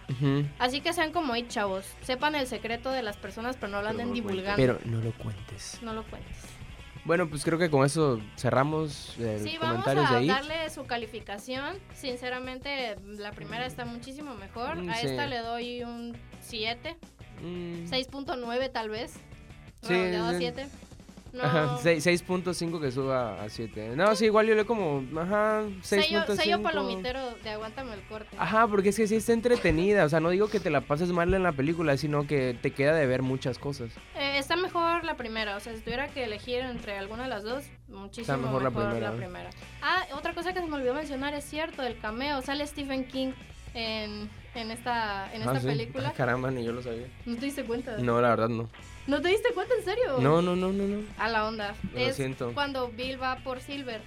Así 0.60 0.82
que 0.82 0.94
sean 0.94 1.12
como 1.12 1.34
ahí, 1.34 1.48
chavos. 1.48 1.86
Sepan 2.04 2.36
el 2.36 2.46
secreto 2.48 2.92
de 2.92 3.02
las 3.02 3.18
personas, 3.18 3.56
pero 3.60 3.72
no 3.72 3.82
lo 3.82 3.90
anden 3.90 4.10
no 4.10 4.14
divulgando. 4.14 4.56
Pero 4.56 4.80
no 4.86 5.00
lo 5.02 5.12
cuentes. 5.14 5.80
No 5.82 5.94
lo 5.94 6.04
cuentes. 6.04 6.38
Bueno, 7.06 7.28
pues 7.28 7.44
creo 7.44 7.60
que 7.60 7.70
con 7.70 7.86
eso 7.86 8.22
cerramos 8.38 9.18
el 9.20 9.42
Sí, 9.42 9.58
vamos 9.60 9.84
comentarios 9.84 10.10
de 10.10 10.16
a 10.16 10.20
ahí. 10.20 10.28
darle 10.28 10.70
su 10.70 10.86
calificación. 10.86 11.76
Sinceramente, 11.94 12.96
la 13.18 13.32
primera 13.34 13.66
está 13.66 13.84
muchísimo 13.86 14.36
mejor. 14.36 14.78
Mm, 14.78 14.90
A 14.90 14.96
sí. 14.96 15.08
esta 15.08 15.26
le 15.28 15.40
doy 15.40 15.84
un 15.84 16.16
7, 16.42 16.96
Mm, 17.42 17.86
6.9 17.90 18.72
tal 18.72 18.90
vez. 18.90 19.14
Sí, 19.82 19.90
Redondeado 19.90 20.28
a 20.28 20.32
sí. 20.32 20.38
7. 20.40 20.68
No. 21.34 21.42
Ajá, 21.44 21.78
sei- 21.82 22.00
6.5 22.00 22.80
que 22.80 22.92
suba 22.92 23.42
a 23.44 23.50
7. 23.50 23.96
No, 23.96 24.16
sí, 24.16 24.26
igual 24.26 24.46
yo 24.46 24.54
le 24.54 24.66
como, 24.66 25.04
ajá, 25.20 25.64
6.5. 25.82 26.36
sello, 26.36 26.62
palomitero 26.62 27.32
de 27.44 27.50
aguántame 27.50 27.96
el 27.96 28.04
corte. 28.04 28.36
Ajá, 28.38 28.68
porque 28.68 28.90
es 28.90 28.98
que 28.98 29.08
sí 29.08 29.16
está 29.16 29.34
entretenida. 29.34 30.06
O 30.06 30.10
sea, 30.10 30.20
no 30.20 30.30
digo 30.30 30.48
que 30.48 30.60
te 30.60 30.70
la 30.70 30.82
pases 30.82 31.10
mal 31.10 31.34
en 31.34 31.42
la 31.42 31.52
película, 31.52 31.98
sino 31.98 32.28
que 32.28 32.56
te 32.62 32.70
queda 32.72 32.94
de 32.94 33.08
ver 33.08 33.24
muchas 33.24 33.58
cosas. 33.58 33.90
Eh, 34.16 34.38
está 34.38 34.56
mejor 34.56 35.04
la 35.06 35.18
primera, 35.18 35.58
o 35.58 35.60
sea, 35.60 35.74
si 35.76 35.82
tuviera 35.82 36.08
que 36.10 36.24
elegir 36.24 36.60
entre 36.60 37.00
alguna 37.00 37.24
de 37.24 37.30
las 37.30 37.44
dos, 37.44 37.64
muchísimo 37.88 38.38
mejor 38.38 38.62
la 38.62 38.70
mejor, 38.70 38.90
primera. 38.90 39.10
la 39.12 39.18
primera. 39.18 39.50
Ah, 39.82 40.04
otra 40.16 40.36
cosa 40.36 40.54
que 40.54 40.60
se 40.60 40.68
me 40.68 40.76
olvidó 40.76 40.94
mencionar 40.94 41.34
es 41.34 41.44
cierto, 41.46 41.82
el 41.82 41.98
cameo, 41.98 42.44
sale 42.44 42.68
Stephen 42.68 43.06
King 43.06 43.32
en, 43.74 44.30
en 44.56 44.72
esta, 44.72 45.34
en 45.34 45.42
esta 45.42 45.52
Ah, 45.54 45.60
sí. 45.60 45.68
película. 45.68 46.10
Ah, 46.10 46.14
caramba, 46.16 46.52
ni 46.52 46.64
yo 46.64 46.72
lo 46.72 46.82
sabía. 46.82 47.08
¿No 47.26 47.36
te 47.38 47.46
diste 47.46 47.64
cuenta? 47.64 47.98
No, 47.98 48.22
la 48.22 48.30
verdad 48.30 48.50
no. 48.50 48.70
¿No 49.08 49.22
te 49.22 49.30
diste 49.30 49.54
cuenta 49.54 49.74
en 49.78 49.84
serio? 49.86 50.18
No, 50.20 50.42
no, 50.42 50.56
no, 50.56 50.72
no, 50.72 50.84
no. 50.88 51.04
A 51.18 51.28
la 51.28 51.46
onda. 51.46 51.76
Lo 51.94 52.00
es 52.00 52.16
siento. 52.16 52.52
cuando 52.54 52.90
Bill 52.90 53.22
va 53.22 53.38
por 53.38 53.60
Silver. 53.62 54.02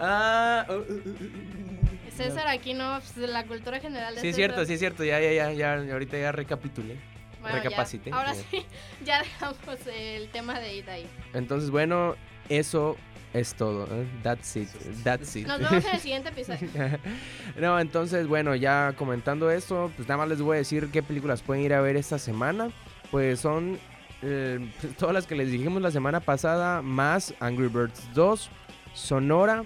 Ah, 0.00 0.66
uh, 0.68 0.72
uh, 0.72 0.76
uh. 0.76 2.10
César 2.16 2.48
aquí 2.48 2.74
no, 2.74 3.00
pues, 3.14 3.28
la 3.28 3.44
cultura 3.46 3.80
general 3.80 4.14
de 4.14 4.20
Sí, 4.20 4.28
es 4.28 4.36
César. 4.36 4.50
cierto, 4.50 4.66
sí, 4.66 4.74
es 4.74 4.78
cierto. 4.80 5.04
Ya, 5.04 5.20
ya, 5.20 5.32
ya, 5.32 5.52
ya. 5.52 5.92
Ahorita 5.92 6.18
ya 6.18 6.32
recapitulé. 6.32 6.96
Bueno, 7.40 7.56
ya. 7.58 7.62
recapacité. 7.64 8.10
Ahora 8.12 8.34
sí, 8.34 8.64
ya 9.04 9.18
dejamos 9.22 9.58
el 9.94 10.28
tema 10.30 10.58
de 10.60 10.76
ida 10.76 10.92
ahí. 10.94 11.06
Entonces, 11.34 11.70
bueno, 11.70 12.16
eso 12.48 12.96
es 13.34 13.54
todo. 13.54 13.86
¿eh? 13.90 14.06
That's 14.22 14.56
it. 14.56 14.68
That's 15.02 15.36
it. 15.36 15.46
Nos 15.46 15.58
vemos 15.58 15.84
en 15.84 15.94
el 15.94 16.00
siguiente 16.00 16.28
episodio. 16.30 16.68
no, 17.60 17.78
entonces, 17.78 18.26
bueno, 18.26 18.54
ya 18.54 18.94
comentando 18.96 19.50
esto, 19.50 19.90
pues 19.96 20.08
nada 20.08 20.18
más 20.18 20.28
les 20.28 20.40
voy 20.40 20.54
a 20.54 20.58
decir 20.58 20.88
qué 20.90 21.02
películas 21.02 21.42
pueden 21.42 21.64
ir 21.64 21.74
a 21.74 21.80
ver 21.80 21.96
esta 21.96 22.18
semana. 22.18 22.70
Pues 23.10 23.40
son 23.40 23.78
eh, 24.22 24.70
todas 24.98 25.12
las 25.12 25.26
que 25.26 25.34
les 25.34 25.50
dijimos 25.50 25.82
la 25.82 25.90
semana 25.90 26.20
pasada, 26.20 26.80
más 26.80 27.34
Angry 27.40 27.68
Birds 27.68 28.08
2, 28.14 28.48
Sonora 28.94 29.64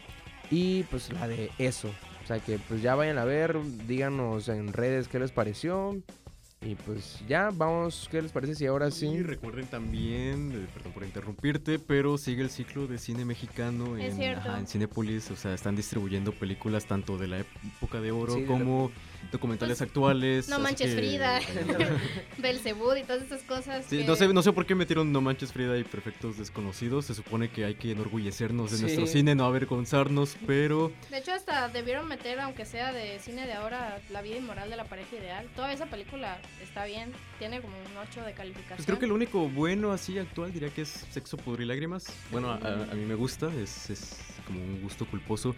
y 0.51 0.83
pues 0.85 1.13
la 1.13 1.29
de 1.29 1.51
eso. 1.59 1.89
O 2.25 2.27
sea 2.27 2.41
que 2.41 2.59
pues 2.59 2.83
ya 2.83 2.95
vayan 2.95 3.19
a 3.19 3.25
ver, 3.25 3.57
díganos 3.87 4.49
en 4.49 4.73
redes 4.73 5.09
qué 5.09 5.19
les 5.19 5.31
pareció. 5.31 5.97
Y 6.61 6.75
pues 6.75 7.21
ya, 7.29 7.51
vamos, 7.53 8.09
¿qué 8.11 8.21
les 8.21 8.33
parece 8.33 8.57
si 8.57 8.67
ahora 8.67 8.91
sí? 8.91 9.07
Y 9.07 9.23
recuerden 9.23 9.67
también, 9.67 10.51
eh, 10.53 10.67
perdón 10.75 10.93
por 10.93 11.05
interrumpirte, 11.05 11.79
pero 11.79 12.19
sigue 12.19 12.43
el 12.43 12.51
ciclo 12.51 12.89
de 12.89 12.99
cine 12.99 13.25
mexicano 13.25 13.97
en, 13.97 14.17
cierto. 14.17 14.41
ajá, 14.49 14.59
en 14.59 14.67
Cinépolis. 14.67 15.31
O 15.31 15.37
sea, 15.37 15.55
están 15.55 15.77
distribuyendo 15.77 16.33
películas 16.33 16.87
tanto 16.87 17.17
de 17.17 17.29
la 17.29 17.39
época 17.39 18.01
de 18.01 18.11
oro 18.11 18.35
Sí, 18.35 18.41
de 18.41 18.47
documentales 19.33 19.81
actuales. 19.83 20.49
No 20.49 20.59
manches 20.59 20.91
que- 20.91 20.97
Frida, 20.97 21.41
Belcebú 22.39 22.95
y 22.97 23.03
todas 23.03 23.23
estas 23.23 23.43
cosas. 23.43 23.85
Sí, 23.89 23.99
que- 23.99 24.05
no, 24.05 24.17
sé, 24.17 24.29
no 24.33 24.43
sé 24.43 24.53
por 24.53 24.67
qué 24.67 24.75
metieron 24.75 25.13
No 25.13 25.21
Manches 25.21 25.53
Frida 25.53 25.77
y 25.79 25.85
Perfectos 25.85 26.39
Desconocidos. 26.39 27.07
Se 27.07 27.15
supone 27.15 27.51
que 27.51 27.65
hay 27.65 27.75
que 27.75 27.93
enorgullecernos 27.93 28.71
de 28.71 28.77
Sí. 28.77 28.83
nuestro 28.85 29.07
cine, 29.07 29.35
no 29.35 29.45
avergonzarnos, 29.45 30.37
pero 30.47 30.93
De 31.11 31.19
hecho, 31.19 31.33
hasta 31.33 31.69
debieron 31.69 32.09
meter, 32.09 32.41
aunque 32.41 32.65
sea 32.65 32.93
de 32.93 33.19
cine 33.19 33.47
de 33.47 33.53
ahora, 33.55 34.01
La 34.11 34.23
vida 34.23 34.37
inmoral 34.37 34.71
de 34.71 34.77
la 34.77 34.85
pareja 34.85 35.17
ideal. 35.17 35.47
Toda 35.57 35.73
esa 35.73 35.87
película 35.87 36.41
está 36.63 36.85
bien, 36.85 37.13
tiene 37.39 37.61
como 37.61 37.77
un 37.77 37.97
8 38.09 38.23
de 38.25 38.33
calificación. 38.33 38.77
pues 38.77 38.87
creo 38.87 38.99
que 38.99 39.07
lo 39.07 39.15
único 39.15 39.49
bueno 39.49 39.93
así 39.93 40.19
actual 40.19 40.53
diría 40.53 40.71
que 40.71 40.83
es 40.83 41.07
Sexo, 41.11 41.37
Pudor 41.37 41.61
y 41.61 41.65
Lágrimas. 41.65 42.07
Bueno, 42.31 42.51
a, 42.51 42.57
a- 42.57 42.83
a 42.91 42.95
mí 42.95 43.05
me 43.05 43.15
gusta, 43.15 43.51
es, 43.61 43.91
es 43.91 44.17
como 44.47 44.61
un 44.61 44.81
gusto 44.83 45.07
culposo. 45.07 45.55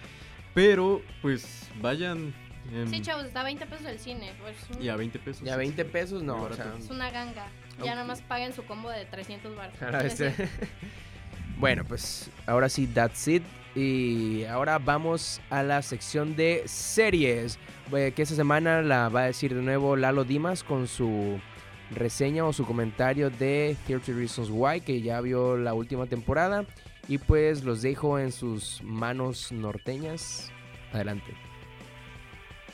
Pero, 0.55 1.01
pues, 1.23 1.69
vayan. 1.81 2.35
Em, 2.73 2.89
Sí, 2.89 3.01
chavos, 3.03 3.25
está 3.25 3.41
a 3.41 3.45
20 3.45 3.67
pesos 3.67 3.87
el 3.87 3.99
cine. 3.99 4.33
Pues, 4.41 4.57
y 4.83 4.89
a 4.89 4.97
20 4.97 5.19
pesos. 5.19 5.43
Ya 5.45 5.57
20 5.57 5.85
pesos, 5.85 6.23
no, 6.23 6.43
o 6.43 6.53
sea, 6.53 6.75
Es 6.79 6.91
una 6.91 7.11
ganga. 7.11 7.47
Ya 7.79 7.85
Ok. 7.85 7.87
nada 7.91 8.05
más 8.05 8.21
paguen 8.23 8.53
su 8.53 8.65
combo 8.65 8.91
de 8.91 9.05
300 9.07 9.57
baros. 9.57 9.75
Este- 10.05 10.35
bueno, 11.59 11.85
pues 11.85 12.31
ahora 12.47 12.69
sí, 12.69 12.87
that's 12.87 13.27
it. 13.29 13.43
Y 13.75 14.45
ahora 14.45 14.79
vamos 14.79 15.41
a 15.49 15.63
la 15.63 15.81
sección 15.83 16.35
de 16.37 16.63
series. 16.67 17.59
Que 17.91 18.15
esta 18.23 18.35
semana 18.37 18.83
la 18.83 19.09
va 19.09 19.23
a 19.23 19.27
decir 19.27 19.55
de 19.55 19.63
nuevo 19.63 19.97
Lalo 19.97 20.25
Dimas 20.25 20.63
con 20.63 20.87
su 20.87 21.41
reseña 21.93 22.45
o 22.45 22.53
su 22.53 22.65
comentario 22.65 23.31
de 23.31 23.77
30 23.87 24.13
Reasons 24.13 24.49
Why, 24.51 24.81
que 24.81 25.03
ya 25.03 25.21
vio 25.21 25.57
la 25.57 25.75
última 25.75 26.07
temporada. 26.07 26.65
Y 27.09 27.19
pues 27.19 27.65
los 27.65 27.83
dejo 27.83 28.19
en 28.19 28.31
sus 28.33 28.81
manos 28.83 29.51
norteñas. 29.53 30.51
Adelante. 30.93 31.33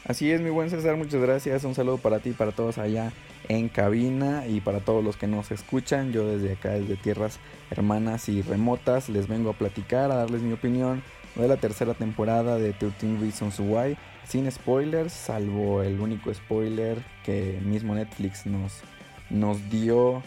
Así 0.09 0.31
es, 0.31 0.41
mi 0.41 0.51
buen 0.51 0.71
César, 0.71 0.97
muchas 0.97 1.21
gracias. 1.21 1.65
Un 1.65 1.75
saludo 1.75 1.99
para 1.99 2.21
ti 2.21 2.31
y 2.31 2.33
para 2.33 2.53
todos 2.53 2.79
allá 2.79 3.13
en 3.49 3.69
cabina 3.69 4.47
y 4.47 4.61
para 4.61 4.79
todos 4.79 5.03
los 5.03 5.17
que 5.17 5.27
nos 5.27 5.51
escuchan. 5.51 6.13
Yo 6.13 6.29
desde 6.29 6.53
acá, 6.53 6.71
desde 6.71 6.95
tierras 6.95 7.41
hermanas 7.73 8.29
y 8.29 8.41
remotas, 8.41 9.09
les 9.09 9.27
vengo 9.27 9.51
a 9.51 9.55
platicar, 9.55 10.13
a 10.13 10.17
darles 10.17 10.43
mi 10.43 10.53
opinión 10.53 11.03
de 11.35 11.49
la 11.49 11.57
tercera 11.57 11.95
temporada 11.95 12.57
de 12.57 12.73
13 12.73 13.17
Reasons 13.21 13.59
Why. 13.59 13.97
Sin 14.29 14.49
spoilers, 14.49 15.13
salvo 15.13 15.83
el 15.83 15.99
único 15.99 16.33
spoiler 16.33 16.99
que 17.25 17.59
mismo 17.65 17.97
Netflix 17.97 18.47
nos, 18.47 18.83
nos 19.29 19.71
dio 19.71 20.23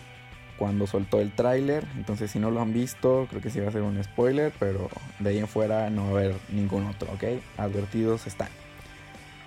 cuando 0.58 0.88
soltó 0.88 1.22
el 1.22 1.32
tráiler. 1.32 1.86
Entonces, 1.96 2.32
si 2.32 2.40
no 2.40 2.52
lo 2.52 2.62
han 2.62 2.74
visto, 2.74 3.28
creo 3.30 3.42
que 3.42 3.50
sí 3.50 3.62
va 3.62 3.70
a 3.70 3.72
ser 3.72 3.84
un 3.84 4.04
spoiler, 4.04 4.52
pero 4.60 4.90
de 5.20 5.30
ahí 5.30 5.38
en 5.38 5.48
fuera 5.48 5.90
no 5.90 6.04
va 6.04 6.10
a 6.10 6.12
haber 6.12 6.36
ningún 6.50 6.86
otro, 6.86 7.10
¿ok? 7.14 7.42
Advertidos 7.58 8.28
están. 8.28 8.50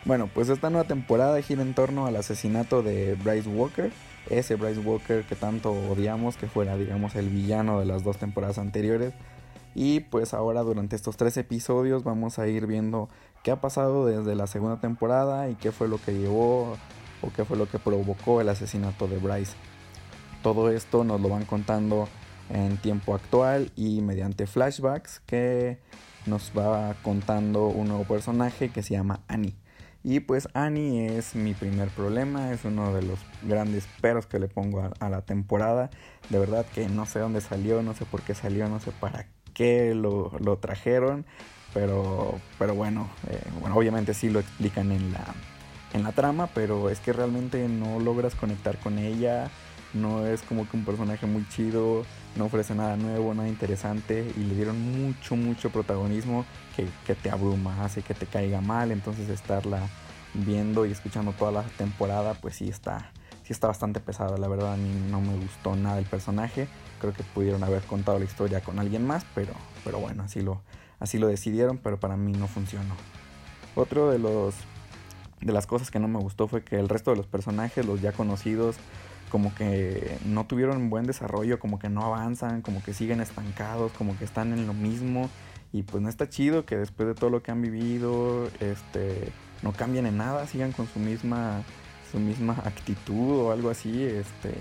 Bueno, 0.05 0.29
pues 0.33 0.49
esta 0.49 0.69
nueva 0.69 0.89
temporada 0.89 1.41
gira 1.43 1.63
en 1.63 1.75
torno 1.75 2.07
al 2.07 2.17
asesinato 2.17 2.83
de 2.83 3.15
Bryce 3.15 3.49
Walker, 3.49 3.93
ese 4.29 4.57
Bryce 4.57 4.81
Walker 4.81 5.25
que 5.25 5.37
tanto 5.37 5.71
odiamos, 5.71 6.37
que 6.37 6.49
fuera, 6.49 6.77
digamos, 6.77 7.15
el 7.15 7.29
villano 7.29 7.79
de 7.79 7.87
las 7.87 8.03
dos 8.03 8.19
temporadas 8.19 8.59
anteriores. 8.59 9.15
Y 9.77 10.01
pues 10.01 10.35
ahora 10.35 10.63
durante 10.63 10.97
estos 10.97 11.17
tres 11.17 11.37
episodios 11.37 12.03
vamos 12.03 12.41
a 12.41 12.49
ir 12.49 12.67
viendo 12.67 13.09
qué 13.45 13.53
ha 13.53 13.61
pasado 13.61 14.05
desde 14.05 14.35
la 14.35 14.49
segunda 14.49 14.81
temporada 14.81 15.49
y 15.49 15.55
qué 15.55 15.71
fue 15.71 15.87
lo 15.87 15.99
que 15.99 16.13
llevó 16.13 16.77
o 17.23 17.33
qué 17.35 17.45
fue 17.45 17.57
lo 17.57 17.69
que 17.69 17.79
provocó 17.79 18.41
el 18.41 18.49
asesinato 18.49 19.07
de 19.07 19.19
Bryce. 19.19 19.55
Todo 20.43 20.69
esto 20.71 21.05
nos 21.05 21.21
lo 21.21 21.29
van 21.29 21.45
contando 21.45 22.09
en 22.51 22.77
tiempo 22.79 23.15
actual 23.15 23.71
y 23.77 24.03
mediante 24.03 24.49
flashbacks 24.49 25.21
que 25.27 25.79
nos 26.27 26.51
va 26.59 26.95
contando 27.03 27.69
un 27.69 27.87
nuevo 27.87 28.05
personaje 28.05 28.71
que 28.71 28.83
se 28.83 28.95
llama 28.95 29.21
Annie. 29.29 29.62
Y 30.05 30.21
pues 30.21 30.49
Annie 30.55 31.17
es 31.17 31.35
mi 31.35 31.55
primer 31.55 31.89
problema, 31.91 32.53
es 32.53 32.65
uno 32.65 32.93
de 32.93 33.03
los 33.03 33.21
grandes 33.43 33.87
peros 34.01 34.27
que 34.27 34.41
le 34.41 34.49
pongo 34.49 34.91
a, 34.99 35.09
la 35.09 35.23
temporada. 35.23 35.91
De 36.29 36.39
verdad 36.39 36.67
que 36.75 36.89
no 36.89 37.07
sé 37.07 37.21
dónde 37.21 37.41
salió, 37.41 37.83
no 37.83 37.95
sé 37.95 38.05
por 38.05 38.23
qué 38.23 38.35
salió, 38.35 38.69
no 38.69 38.81
sé 38.81 38.91
para 38.91 39.27
qué 39.55 39.95
lo, 39.95 40.33
lo 40.41 40.59
trajeron. 40.59 41.25
Pero, 41.73 42.39
pero 42.59 42.75
bueno, 42.75 43.09
eh, 43.31 43.41
bueno, 43.61 43.77
obviamente 43.77 44.13
sí 44.13 44.29
lo 44.29 44.41
explican 44.41 44.91
en 44.93 45.13
la, 45.13 45.25
en 45.95 46.03
la 46.03 46.13
trama, 46.13 46.49
pero 46.49 46.91
es 46.91 47.01
que 47.01 47.13
realmente 47.13 47.67
no 47.69 48.01
logras 48.01 48.35
conectar 48.35 48.79
con 48.79 48.99
ella. 48.99 49.51
No 49.95 50.26
es 50.26 50.43
como 50.43 50.68
que 50.68 50.76
un 50.76 50.84
personaje 50.84 51.26
muy 51.26 51.47
chido, 51.49 52.05
no 52.36 52.47
ofrece 52.47 52.74
nada 52.74 52.97
nuevo, 52.97 53.34
nada 53.34 53.49
interesante 53.49 54.32
y 54.36 54.40
le 54.40 54.55
dieron 54.55 54.80
mucho, 54.80 55.36
mucho 55.36 55.70
protagonismo 55.70 56.47
que, 56.76 56.88
que 57.07 57.14
te 57.14 57.30
abruma, 57.30 57.84
hace 57.84 58.03
que 58.03 58.14
te 58.14 58.26
caiga 58.26 58.61
mal. 58.61 58.90
Entonces 58.90 59.28
estarla 59.28 59.88
viendo 60.34 60.86
y 60.86 60.93
escuchando 60.93 61.32
toda 61.32 61.53
la 61.53 61.62
temporada, 61.62 62.34
pues 62.34 62.57
sí 62.57 62.68
está, 62.68 63.11
sí 63.45 63.53
está 63.53 63.66
bastante 63.68 64.01
pesada. 64.01 64.38
La 64.38 64.49
verdad 64.49 64.74
a 64.74 64.76
mí 64.76 64.90
no 65.11 65.20
me 65.20 65.36
gustó 65.36 65.76
nada 65.76 65.99
el 65.99 66.07
personaje. 66.07 66.68
Creo 67.01 67.12
que 67.12 67.22
pudieron 67.22 67.62
haber 67.64 67.82
contado 67.82 68.18
la 68.18 68.24
historia 68.24 68.61
con 68.61 68.78
alguien 68.78 69.07
más, 69.07 69.26
pero, 69.34 69.53
pero 69.84 69.99
bueno, 69.99 70.22
así 70.22 70.40
lo, 70.40 70.62
así 71.01 71.18
lo 71.18 71.28
decidieron, 71.28 71.78
pero 71.78 72.01
para 72.01 72.16
mí 72.16 72.32
no 72.32 72.49
funcionó. 72.49 72.95
Otro 73.74 74.11
de 74.11 74.18
los 74.18 74.55
de 75.43 75.53
las 75.53 75.66
cosas 75.66 75.90
que 75.90 75.99
no 75.99 76.09
me 76.09 76.20
gustó 76.20 76.47
fue 76.47 76.62
que 76.62 76.78
el 76.78 76.88
resto 76.88 77.11
de 77.11 77.16
los 77.16 77.26
personajes, 77.26 77.84
los 77.84 78.01
ya 78.01 78.12
conocidos, 78.12 78.76
como 79.33 79.55
que 79.55 80.18
no 80.26 80.45
tuvieron 80.45 80.91
buen 80.91 81.07
desarrollo, 81.07 81.59
como 81.59 81.78
que 81.78 81.89
no 81.89 82.05
avanzan, 82.05 82.61
como 82.61 82.83
que 82.83 82.93
siguen 82.93 83.22
estancados, 83.22 83.91
como 83.93 84.16
que 84.18 84.26
están 84.26 84.53
en 84.53 84.66
lo 84.66 84.74
mismo. 84.74 85.30
Y 85.72 85.85
pues 85.85 86.03
no 86.03 86.11
está 86.11 86.28
chido 86.28 86.66
que 86.66 86.76
después 86.76 87.09
de 87.09 87.14
todo 87.14 87.30
lo 87.30 87.43
que 87.43 87.51
han 87.51 87.62
vivido, 87.62 88.47
este, 88.61 89.33
no 89.62 89.72
cambien 89.72 90.05
en 90.05 90.18
nada, 90.18 90.47
sigan 90.47 90.72
con 90.72 90.87
su 90.87 90.99
misma, 90.99 91.62
su 92.11 92.18
misma 92.20 92.53
actitud 92.66 93.47
o 93.47 93.53
algo 93.53 93.70
así. 93.70 94.05
Este, 94.05 94.53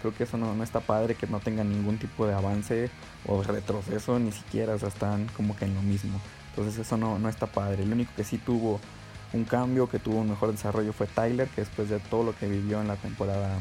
creo 0.00 0.14
que 0.14 0.22
eso 0.22 0.38
no, 0.38 0.54
no 0.54 0.62
está 0.62 0.78
padre, 0.78 1.16
que 1.16 1.26
no 1.26 1.40
tengan 1.40 1.68
ningún 1.68 1.98
tipo 1.98 2.24
de 2.24 2.34
avance 2.34 2.90
o 3.26 3.42
retroceso, 3.42 4.20
ni 4.20 4.30
siquiera, 4.30 4.76
o 4.76 4.78
sea, 4.78 4.86
están 4.86 5.26
como 5.36 5.56
que 5.56 5.64
en 5.64 5.74
lo 5.74 5.82
mismo. 5.82 6.20
Entonces 6.50 6.78
eso 6.78 6.96
no, 6.96 7.18
no 7.18 7.28
está 7.28 7.48
padre. 7.48 7.82
El 7.82 7.92
único 7.92 8.12
que 8.14 8.22
sí 8.22 8.38
tuvo 8.38 8.78
un 9.32 9.42
cambio, 9.42 9.88
que 9.88 9.98
tuvo 9.98 10.20
un 10.20 10.30
mejor 10.30 10.52
desarrollo 10.52 10.92
fue 10.92 11.08
Tyler, 11.08 11.48
que 11.48 11.62
después 11.62 11.88
de 11.88 11.98
todo 11.98 12.22
lo 12.22 12.36
que 12.36 12.46
vivió 12.46 12.80
en 12.80 12.86
la 12.86 12.94
temporada 12.94 13.58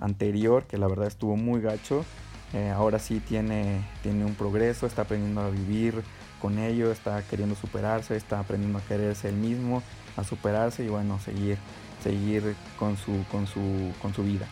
anterior, 0.00 0.64
que 0.64 0.78
la 0.78 0.88
verdad 0.88 1.06
estuvo 1.06 1.36
muy 1.36 1.60
gacho, 1.60 2.04
Eh, 2.52 2.68
ahora 2.70 2.98
sí 2.98 3.20
tiene, 3.20 3.80
tiene 4.02 4.24
un 4.24 4.34
progreso, 4.34 4.84
está 4.84 5.02
aprendiendo 5.02 5.40
a 5.40 5.50
vivir 5.50 6.02
con 6.42 6.58
ello, 6.58 6.90
está 6.90 7.22
queriendo 7.22 7.54
superarse, 7.54 8.16
está 8.16 8.40
aprendiendo 8.40 8.80
a 8.80 8.82
quererse 8.82 9.28
él 9.28 9.36
mismo, 9.36 9.84
a 10.16 10.24
superarse 10.24 10.82
y 10.82 10.88
bueno, 10.88 11.20
seguir, 11.20 11.58
seguir 12.02 12.56
con 12.76 12.96
su, 12.96 13.24
con 13.30 13.46
su, 13.46 13.92
con 14.02 14.12
su 14.14 14.24
vida. 14.24 14.46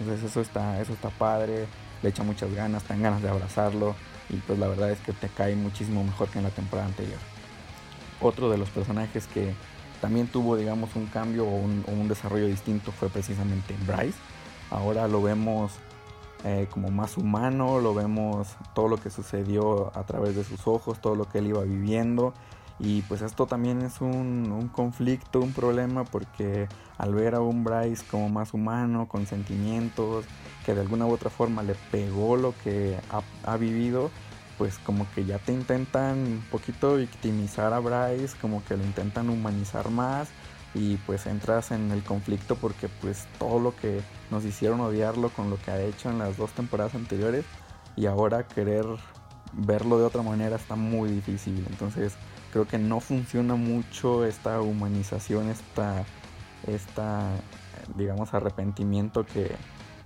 Entonces 0.00 0.28
eso 0.28 0.40
está, 0.40 0.80
eso 0.80 0.92
está 0.94 1.10
padre, 1.10 1.66
le 2.02 2.08
echa 2.08 2.24
muchas 2.24 2.52
ganas, 2.52 2.82
dan 2.88 3.00
ganas 3.02 3.22
de 3.22 3.28
abrazarlo 3.28 3.94
y 4.30 4.36
pues 4.38 4.58
la 4.58 4.66
verdad 4.66 4.90
es 4.90 4.98
que 4.98 5.12
te 5.12 5.28
cae 5.28 5.54
muchísimo 5.54 6.02
mejor 6.02 6.30
que 6.30 6.38
en 6.38 6.44
la 6.44 6.50
temporada 6.50 6.88
anterior. 6.88 7.20
Otro 8.20 8.50
de 8.50 8.58
los 8.58 8.68
personajes 8.70 9.28
que 9.28 9.54
también 10.00 10.26
tuvo 10.26 10.56
digamos 10.56 10.96
un 10.96 11.06
cambio 11.06 11.44
o 11.44 11.54
un 11.54 12.08
desarrollo 12.08 12.48
distinto 12.48 12.90
fue 12.90 13.08
precisamente 13.10 13.76
Bryce. 13.86 14.18
Ahora 14.74 15.06
lo 15.06 15.22
vemos 15.22 15.70
eh, 16.42 16.66
como 16.68 16.90
más 16.90 17.16
humano, 17.16 17.78
lo 17.78 17.94
vemos 17.94 18.48
todo 18.74 18.88
lo 18.88 18.96
que 18.96 19.08
sucedió 19.08 19.96
a 19.96 20.02
través 20.02 20.34
de 20.34 20.42
sus 20.42 20.66
ojos, 20.66 21.00
todo 21.00 21.14
lo 21.14 21.26
que 21.28 21.38
él 21.38 21.46
iba 21.46 21.62
viviendo. 21.62 22.34
Y 22.80 23.02
pues 23.02 23.22
esto 23.22 23.46
también 23.46 23.82
es 23.82 24.00
un, 24.00 24.68
conflicto, 24.74 25.38
un 25.38 25.52
problema, 25.52 26.02
porque 26.02 26.66
al 26.98 27.14
ver 27.14 27.36
a 27.36 27.40
un 27.40 27.62
Bryce 27.62 28.04
como 28.10 28.28
más 28.28 28.52
humano, 28.52 29.06
con 29.06 29.26
sentimientos, 29.26 30.24
que 30.66 30.74
de 30.74 30.80
alguna 30.80 31.06
u 31.06 31.12
otra 31.12 31.30
forma 31.30 31.62
le 31.62 31.76
pegó 31.92 32.36
lo 32.36 32.52
que 32.64 32.98
ha, 33.12 33.22
ha 33.48 33.56
vivido, 33.56 34.10
pues 34.58 34.78
como 34.78 35.06
que 35.14 35.24
ya 35.24 35.38
te 35.38 35.52
intentan 35.52 36.18
un 36.18 36.44
poquito 36.50 36.96
victimizar 36.96 37.72
a 37.72 37.78
Bryce, 37.78 38.36
como 38.40 38.64
que 38.64 38.76
lo 38.76 38.82
intentan 38.82 39.30
humanizar 39.30 39.88
más 39.90 40.30
y 40.74 40.96
pues 40.98 41.26
entras 41.26 41.70
en 41.70 41.90
el 41.92 42.02
conflicto 42.02 42.56
porque 42.56 42.88
pues 43.00 43.26
todo 43.38 43.60
lo 43.60 43.76
que 43.76 44.00
nos 44.30 44.44
hicieron 44.44 44.80
odiarlo 44.80 45.28
con 45.30 45.50
lo 45.50 45.56
que 45.56 45.70
ha 45.70 45.80
hecho 45.80 46.10
en 46.10 46.18
las 46.18 46.36
dos 46.36 46.50
temporadas 46.52 46.94
anteriores 46.94 47.44
y 47.96 48.06
ahora 48.06 48.46
querer 48.46 48.84
verlo 49.52 49.98
de 49.98 50.04
otra 50.04 50.22
manera 50.22 50.56
está 50.56 50.74
muy 50.74 51.10
difícil. 51.10 51.64
Entonces 51.70 52.14
creo 52.52 52.66
que 52.66 52.78
no 52.78 53.00
funciona 53.00 53.54
mucho 53.54 54.24
esta 54.24 54.60
humanización, 54.60 55.48
esta, 55.48 56.04
esta 56.66 57.30
digamos 57.96 58.34
arrepentimiento 58.34 59.24
que, 59.24 59.52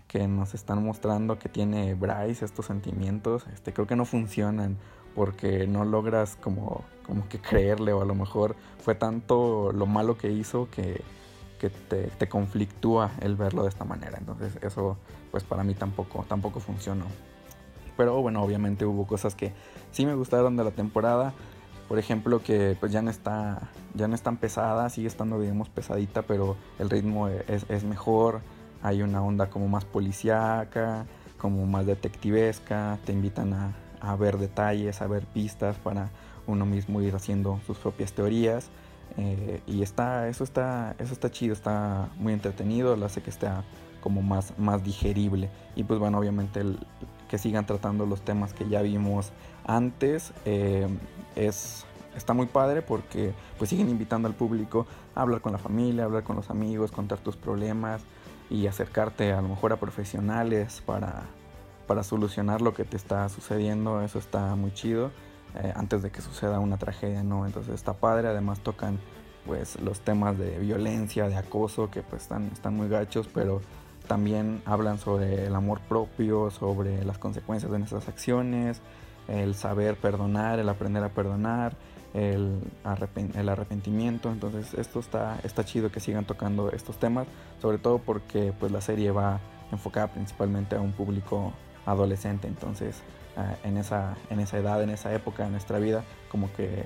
que 0.07 0.27
nos 0.29 0.55
están 0.55 0.85
mostrando 0.85 1.39
que 1.39 1.49
tiene 1.49 1.95
Bryce, 1.95 2.45
estos 2.45 2.67
sentimientos, 2.67 3.47
este, 3.53 3.73
creo 3.73 3.87
que 3.87 3.97
no 3.97 4.05
funcionan 4.05 4.77
porque 5.19 5.67
no 5.67 5.85
logras 5.85 6.37
como, 6.37 6.85
como 7.05 7.29
que 7.29 7.41
creerle 7.41 7.93
o 7.93 8.03
a 8.03 8.05
lo 8.05 8.15
mejor 8.15 8.55
fue 8.79 8.95
tanto 8.95 9.73
lo 9.73 9.85
malo 9.85 10.17
que 10.17 10.31
hizo 10.31 10.69
que, 10.71 11.03
que 11.59 11.71
te, 11.71 12.05
te, 12.05 12.29
conflictúa 12.29 13.11
el 13.21 13.35
verlo 13.35 13.65
de 13.65 13.69
esta 13.69 13.85
manera. 13.85 14.17
Entonces 14.17 14.57
eso 14.63 14.97
pues 15.33 15.43
para 15.43 15.65
mí 15.65 15.75
tampoco, 15.75 16.25
tampoco 16.29 16.61
funcionó. 16.61 17.07
Pero 17.97 18.23
bueno, 18.23 18.41
obviamente 18.45 18.85
hubo 18.85 19.09
cosas 19.09 19.35
que 19.35 19.53
sí 19.91 20.07
me 20.07 20.15
gustaron 20.15 20.57
de 20.57 20.63
la 20.63 20.71
temporada. 20.71 21.33
Por 21.89 21.99
ejemplo, 21.99 22.41
que 22.41 22.77
pues 22.79 22.93
ya 22.93 23.03
no 23.03 23.11
está, 23.11 23.71
ya 23.95 24.07
no 24.07 24.15
es 24.15 24.23
tan 24.23 24.37
pesada, 24.37 24.89
sigue 24.89 25.09
estando 25.09 25.41
digamos 25.41 25.69
pesadita, 25.69 26.23
pero 26.23 26.57
el 26.79 26.91
ritmo 26.91 27.27
es, 27.27 27.69
es 27.69 27.83
mejor. 27.83 28.41
Hay 28.85 29.03
una 29.03 29.21
onda 29.21 29.51
como 29.51 29.67
más 29.67 29.85
policíaca, 29.85 31.07
como 31.39 31.67
más 31.67 31.87
detectivesca, 31.87 33.01
te 33.05 33.13
invitan 33.13 33.53
a, 33.53 33.75
a 34.01 34.17
ver 34.17 34.39
detalles, 34.39 35.03
a 35.03 35.07
ver 35.07 35.25
pistas 35.27 35.77
para 35.77 36.11
uno 36.47 36.67
mismo 36.67 37.01
ir 37.01 37.15
haciendo 37.15 37.61
sus 37.67 37.79
propias 37.79 38.13
teorías. 38.13 38.71
Eh, 39.17 39.61
y 39.67 39.83
está, 39.83 40.29
eso 40.29 40.45
está, 40.45 40.95
eso 40.99 41.13
está 41.13 41.31
chido, 41.31 41.53
está 41.53 42.09
muy 42.17 42.33
entretenido, 42.33 42.97
lo 42.97 43.07
hace 43.07 43.23
que 43.23 43.31
esté 43.31 43.49
como 44.01 44.23
más, 44.23 44.59
más 44.59 44.85
digerible. 44.85 45.51
Y 45.77 45.85
pues 45.85 45.99
bueno, 45.99 46.19
obviamente 46.19 46.61
el, 46.61 46.79
que 47.29 47.39
sigan 47.39 47.67
tratando 47.67 48.07
los 48.07 48.23
temas 48.23 48.53
que 48.53 48.69
ya 48.69 48.83
vimos 48.83 49.33
antes 49.67 50.33
eh, 50.47 50.89
es, 51.37 51.85
está 52.17 52.33
muy 52.33 52.47
padre 52.47 52.83
porque 52.83 53.33
pues 53.59 53.71
siguen 53.71 53.89
invitando 53.91 54.27
al 54.27 54.35
público 54.35 54.87
a 55.15 55.23
hablar 55.23 55.41
con 55.41 55.53
la 55.53 55.59
familia, 55.59 56.03
a 56.03 56.07
hablar 56.07 56.25
con 56.25 56.37
los 56.37 56.51
amigos, 56.51 56.91
contar 56.91 57.19
tus 57.19 57.37
problemas 57.37 58.03
y 58.51 58.67
acercarte 58.67 59.33
a 59.33 59.43
lo 59.43 59.49
mejor 59.49 59.73
a 59.73 59.77
profesionales 59.77 60.83
para, 60.85 61.27
para 61.89 62.05
solucionar 62.05 62.61
lo 62.63 62.75
que 62.75 62.85
te 62.85 62.97
está 62.97 63.29
sucediendo, 63.31 64.03
eso 64.03 64.21
está 64.21 64.55
muy 64.55 64.73
chido. 64.73 65.11
Eh, 65.57 65.73
antes 65.75 66.03
de 66.03 66.11
que 66.11 66.21
suceda 66.21 66.61
una 66.61 66.77
tragedia, 66.77 67.23
¿no? 67.23 67.47
Entonces 67.47 67.75
está 67.75 67.95
padre, 67.95 68.29
además 68.29 68.61
tocan 68.61 69.01
pues 69.47 69.81
los 69.81 70.01
temas 70.01 70.39
de 70.39 70.59
violencia, 70.59 71.27
de 71.27 71.37
acoso, 71.37 71.91
que 71.91 72.03
pues 72.03 72.23
están, 72.23 72.51
están 72.53 72.77
muy 72.77 72.89
gachos, 72.89 73.29
pero 73.33 73.63
también 74.07 74.63
hablan 74.67 74.99
sobre 74.99 75.47
el 75.47 75.55
amor 75.55 75.81
propio, 75.81 76.51
sobre 76.51 77.03
las 77.05 77.17
consecuencias 77.17 77.73
de 77.73 77.79
nuestras 77.79 78.09
acciones, 78.09 78.83
el 79.27 79.55
saber 79.55 79.97
perdonar, 79.97 80.59
el 80.59 80.69
aprender 80.69 81.03
a 81.03 81.09
perdonar, 81.09 81.75
el, 82.13 82.61
el 83.35 83.49
arrepentimiento. 83.49 84.31
Entonces 84.31 84.75
esto 84.75 85.01
está, 85.01 85.39
está 85.43 85.65
chido 85.65 85.91
que 85.91 86.01
sigan 86.01 86.27
tocando 86.27 86.71
estos 86.71 86.99
temas, 86.99 87.27
sobre 87.63 87.79
todo 87.79 87.99
porque 87.99 88.53
pues 88.61 88.71
la 88.71 88.83
serie 88.83 89.11
va 89.11 89.41
enfocada 89.73 90.09
principalmente 90.09 90.77
a 90.77 90.81
un 90.81 90.93
público 90.93 91.55
adolescente, 91.89 92.49
entonces 92.49 93.03
uh, 93.37 93.67
en, 93.67 93.77
esa, 93.77 94.17
en 94.31 94.41
esa 94.41 94.59
edad, 94.59 94.83
en 94.83 94.91
esa 94.91 95.13
época 95.15 95.45
de 95.45 95.51
nuestra 95.51 95.79
vida, 95.79 96.05
como 96.31 96.53
que 96.53 96.85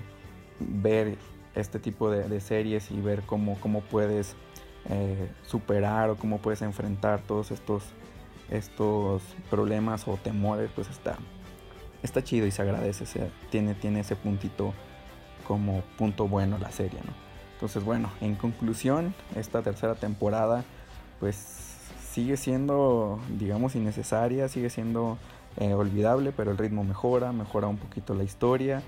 ver 0.60 1.16
este 1.54 1.78
tipo 1.78 2.10
de, 2.10 2.28
de 2.28 2.40
series 2.40 2.90
y 2.90 3.00
ver 3.00 3.22
cómo, 3.22 3.58
cómo 3.60 3.80
puedes 3.82 4.36
eh, 4.88 5.30
superar 5.46 6.10
o 6.10 6.16
cómo 6.16 6.38
puedes 6.38 6.62
enfrentar 6.62 7.20
todos 7.20 7.50
estos, 7.50 7.84
estos 8.50 9.22
problemas 9.48 10.08
o 10.08 10.16
temores, 10.16 10.70
pues 10.74 10.88
está, 10.88 11.16
está 12.02 12.22
chido 12.24 12.46
y 12.46 12.50
se 12.50 12.62
agradece, 12.62 13.06
se, 13.06 13.30
tiene, 13.50 13.74
tiene 13.74 14.00
ese 14.00 14.16
puntito 14.16 14.72
como 15.46 15.82
punto 15.98 16.26
bueno 16.26 16.58
la 16.58 16.70
serie, 16.70 17.00
¿no? 17.04 17.12
Entonces, 17.54 17.84
bueno, 17.84 18.10
en 18.20 18.34
conclusión, 18.34 19.14
esta 19.36 19.62
tercera 19.62 19.94
temporada, 19.94 20.64
pues 21.20 21.71
sigue 22.12 22.36
siendo, 22.36 23.18
digamos, 23.38 23.74
innecesaria, 23.74 24.48
sigue 24.48 24.68
siendo 24.68 25.16
eh, 25.56 25.72
olvidable, 25.72 26.32
pero 26.32 26.50
el 26.50 26.58
ritmo 26.58 26.84
mejora, 26.84 27.32
mejora 27.32 27.68
un 27.68 27.78
poquito 27.78 28.14
la 28.14 28.22
historia, 28.22 28.82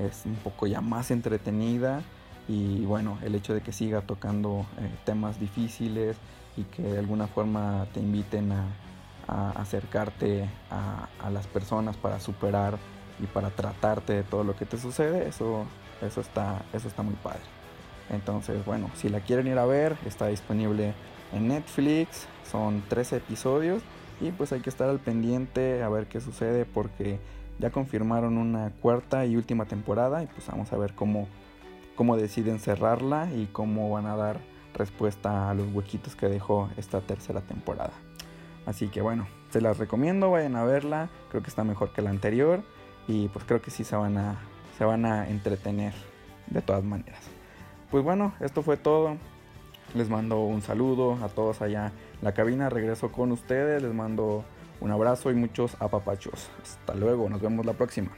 es 0.00 0.22
un 0.24 0.36
poco 0.36 0.66
ya 0.66 0.80
más 0.80 1.10
entretenida 1.10 2.00
y 2.48 2.84
bueno, 2.86 3.18
el 3.22 3.34
hecho 3.34 3.52
de 3.52 3.60
que 3.60 3.72
siga 3.72 4.00
tocando 4.00 4.64
eh, 4.78 4.90
temas 5.04 5.38
difíciles 5.38 6.16
y 6.56 6.62
que 6.64 6.82
de 6.82 6.98
alguna 6.98 7.26
forma 7.26 7.86
te 7.92 8.00
inviten 8.00 8.52
a, 8.52 8.66
acercarte 9.54 10.48
a, 10.70 11.08
a, 11.22 11.30
las 11.30 11.46
personas 11.46 11.96
para 11.96 12.20
superar 12.20 12.76
y 13.22 13.26
para 13.26 13.50
tratarte 13.50 14.12
de 14.14 14.22
todo 14.24 14.44
lo 14.44 14.56
que 14.56 14.66
te 14.66 14.76
sucede, 14.76 15.28
eso, 15.28 15.64
eso, 16.02 16.20
está, 16.20 16.62
eso 16.72 16.88
está 16.88 17.02
muy 17.02 17.14
padre. 17.14 17.40
Entonces, 18.10 18.62
bueno, 18.66 18.90
si 18.94 19.08
la 19.08 19.20
quieren 19.20 19.46
ir 19.46 19.58
a 19.58 19.64
ver, 19.64 19.96
está 20.04 20.26
disponible 20.26 20.92
en 21.32 21.48
Netflix, 21.48 22.26
son 22.50 22.82
13 22.88 23.16
episodios 23.16 23.82
y 24.20 24.30
pues 24.30 24.52
hay 24.52 24.60
que 24.60 24.70
estar 24.70 24.88
al 24.88 24.98
pendiente 24.98 25.82
a 25.82 25.88
ver 25.88 26.06
qué 26.06 26.20
sucede 26.20 26.64
porque 26.64 27.18
ya 27.58 27.70
confirmaron 27.70 28.38
una 28.38 28.70
cuarta 28.80 29.24
y 29.26 29.36
última 29.36 29.64
temporada 29.64 30.22
y 30.22 30.26
pues 30.26 30.46
vamos 30.46 30.72
a 30.72 30.76
ver 30.76 30.94
cómo, 30.94 31.28
cómo 31.96 32.16
deciden 32.16 32.58
cerrarla 32.58 33.28
y 33.32 33.46
cómo 33.46 33.90
van 33.90 34.06
a 34.06 34.16
dar 34.16 34.40
respuesta 34.74 35.50
a 35.50 35.54
los 35.54 35.72
huequitos 35.72 36.16
que 36.16 36.28
dejó 36.28 36.70
esta 36.76 37.00
tercera 37.00 37.40
temporada. 37.40 37.92
Así 38.66 38.88
que 38.88 39.00
bueno, 39.00 39.26
se 39.50 39.60
las 39.60 39.78
recomiendo, 39.78 40.30
vayan 40.30 40.56
a 40.56 40.64
verla, 40.64 41.10
creo 41.30 41.42
que 41.42 41.48
está 41.48 41.64
mejor 41.64 41.92
que 41.92 42.02
la 42.02 42.10
anterior 42.10 42.62
y 43.08 43.28
pues 43.28 43.44
creo 43.44 43.60
que 43.60 43.70
sí 43.70 43.84
se 43.84 43.96
van 43.96 44.16
a, 44.16 44.36
se 44.78 44.84
van 44.84 45.04
a 45.04 45.28
entretener 45.28 45.94
de 46.48 46.62
todas 46.62 46.84
maneras. 46.84 47.20
Pues 47.90 48.04
bueno, 48.04 48.32
esto 48.40 48.62
fue 48.62 48.76
todo. 48.76 49.16
Les 49.94 50.08
mando 50.08 50.40
un 50.40 50.62
saludo 50.62 51.18
a 51.22 51.28
todos 51.28 51.62
allá 51.62 51.92
en 52.18 52.24
la 52.24 52.32
cabina. 52.32 52.70
Regreso 52.70 53.12
con 53.12 53.32
ustedes. 53.32 53.82
Les 53.82 53.92
mando 53.92 54.44
un 54.80 54.90
abrazo 54.90 55.30
y 55.30 55.34
muchos 55.34 55.76
apapachos. 55.80 56.48
Hasta 56.62 56.94
luego. 56.94 57.28
Nos 57.28 57.40
vemos 57.40 57.66
la 57.66 57.74
próxima. 57.74 58.10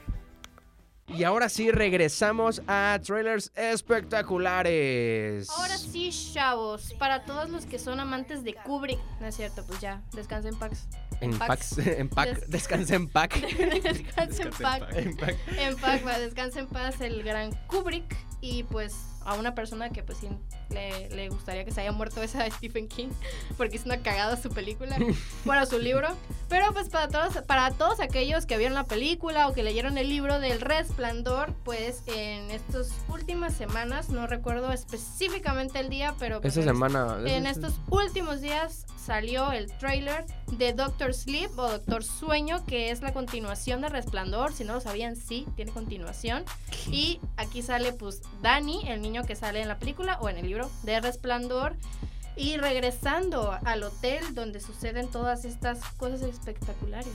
Y 1.06 1.24
ahora 1.24 1.50
sí 1.50 1.70
regresamos 1.70 2.62
a 2.66 2.98
trailers 3.04 3.52
espectaculares. 3.54 5.50
Ahora 5.50 5.76
sí, 5.76 6.10
chavos, 6.32 6.94
para 6.98 7.24
todos 7.24 7.50
los 7.50 7.66
que 7.66 7.78
son 7.78 8.00
amantes 8.00 8.42
de 8.42 8.54
Kubrick, 8.54 8.98
no 9.20 9.26
es 9.26 9.36
cierto, 9.36 9.66
pues 9.66 9.80
ya, 9.80 10.02
descansen 10.14 10.58
Pax. 10.58 10.88
En 11.20 11.38
Pax, 11.38 11.78
en 11.86 12.08
Pax, 12.08 12.40
Des 12.40 12.50
descansa 12.50 12.94
en 12.94 13.08
Pax. 13.08 13.40
descansa 13.82 14.42
en 14.44 14.50
Pax. 14.50 15.36
En 15.58 15.76
Pax, 15.76 16.06
va, 16.06 16.18
descansa 16.18 16.60
en 16.60 16.68
paz 16.68 17.00
el 17.02 17.22
gran 17.22 17.52
Kubrick. 17.66 18.16
Y 18.44 18.62
pues 18.64 18.94
a 19.24 19.34
una 19.36 19.54
persona 19.54 19.88
que 19.88 20.02
pues 20.02 20.18
sí 20.18 20.28
le, 20.68 21.08
le 21.08 21.30
gustaría 21.30 21.64
que 21.64 21.70
se 21.70 21.80
haya 21.80 21.92
muerto 21.92 22.22
esa 22.22 22.48
Stephen 22.50 22.88
King 22.88 23.08
porque 23.56 23.76
es 23.76 23.86
una 23.86 24.02
cagada 24.02 24.36
su 24.36 24.50
película, 24.50 24.98
bueno, 25.46 25.64
su 25.64 25.78
libro, 25.78 26.08
pero 26.50 26.70
pues 26.74 26.90
para 26.90 27.08
todos 27.08 27.42
para 27.46 27.70
todos 27.70 28.00
aquellos 28.00 28.44
que 28.44 28.58
vieron 28.58 28.74
la 28.74 28.84
película 28.84 29.48
o 29.48 29.54
que 29.54 29.62
leyeron 29.62 29.96
el 29.96 30.10
libro 30.10 30.40
del 30.40 30.60
Resplandor, 30.60 31.54
pues 31.64 32.02
en 32.06 32.50
estas 32.50 32.92
últimas 33.08 33.54
semanas, 33.54 34.10
no 34.10 34.26
recuerdo 34.26 34.72
específicamente 34.72 35.80
el 35.80 35.88
día, 35.88 36.14
pero 36.18 36.42
pues, 36.42 36.52
semana. 36.52 37.16
en 37.24 37.46
estos 37.46 37.80
últimos 37.88 38.42
días 38.42 38.84
salió 39.04 39.52
el 39.52 39.70
trailer 39.78 40.24
de 40.58 40.72
Doctor 40.72 41.12
Sleep 41.12 41.50
o 41.58 41.68
Doctor 41.68 42.04
Sueño, 42.04 42.64
que 42.66 42.90
es 42.90 43.02
la 43.02 43.12
continuación 43.12 43.80
de 43.80 43.88
Resplandor. 43.88 44.52
Si 44.52 44.64
no 44.64 44.74
lo 44.74 44.80
sabían, 44.80 45.16
sí, 45.16 45.46
tiene 45.56 45.72
continuación. 45.72 46.44
Y 46.90 47.20
aquí 47.36 47.62
sale 47.62 47.92
pues 47.92 48.22
Danny, 48.42 48.88
el 48.88 49.00
niño 49.02 49.24
que 49.24 49.36
sale 49.36 49.60
en 49.62 49.68
la 49.68 49.78
película 49.78 50.18
o 50.20 50.28
en 50.28 50.36
el 50.38 50.46
libro 50.46 50.70
de 50.82 51.00
Resplandor. 51.00 51.76
Y 52.36 52.56
regresando 52.56 53.56
al 53.64 53.84
hotel 53.84 54.34
donde 54.34 54.58
suceden 54.60 55.08
todas 55.08 55.44
estas 55.44 55.78
cosas 55.96 56.22
espectaculares, 56.22 57.12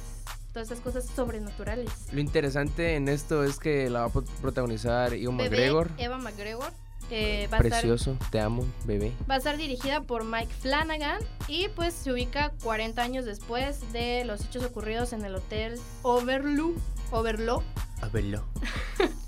todas 0.54 0.72
estas 0.72 0.80
cosas 0.80 1.06
sobrenaturales. 1.14 1.92
Lo 2.14 2.22
interesante 2.22 2.96
en 2.96 3.10
esto 3.10 3.44
es 3.44 3.60
que 3.60 3.90
la 3.90 4.00
va 4.00 4.06
a 4.06 4.10
pro- 4.10 4.24
protagonizar 4.42 5.14
Ian 5.14 5.36
Bebé 5.36 5.50
McGregor. 5.50 5.90
Eva 5.98 6.18
McGregor. 6.20 6.72
eh, 7.12 7.50
va, 7.52 7.58
a 7.58 7.60
estar, 7.60 7.82
Precioso, 7.82 8.16
te 8.32 8.40
amo, 8.40 8.64
bebé. 8.86 9.12
va 9.30 9.34
a 9.36 9.38
estar 9.40 9.58
dirigida 9.58 10.00
por 10.02 10.24
Mike 10.24 10.54
Flanagan 10.62 11.20
y 11.50 11.68
pues 11.70 11.94
se 11.96 12.14
ubica 12.14 12.54
40 12.64 13.02
años 13.02 13.26
después 13.26 13.92
de 13.92 14.24
los 14.26 14.46
hechos 14.46 14.64
ocurridos 14.64 15.12
en 15.12 15.26
el 15.26 15.36
hotel 15.36 15.78
Overlook. 16.04 16.78
Overlook. 17.12 17.64
A 18.02 18.08
verlo. 18.08 18.46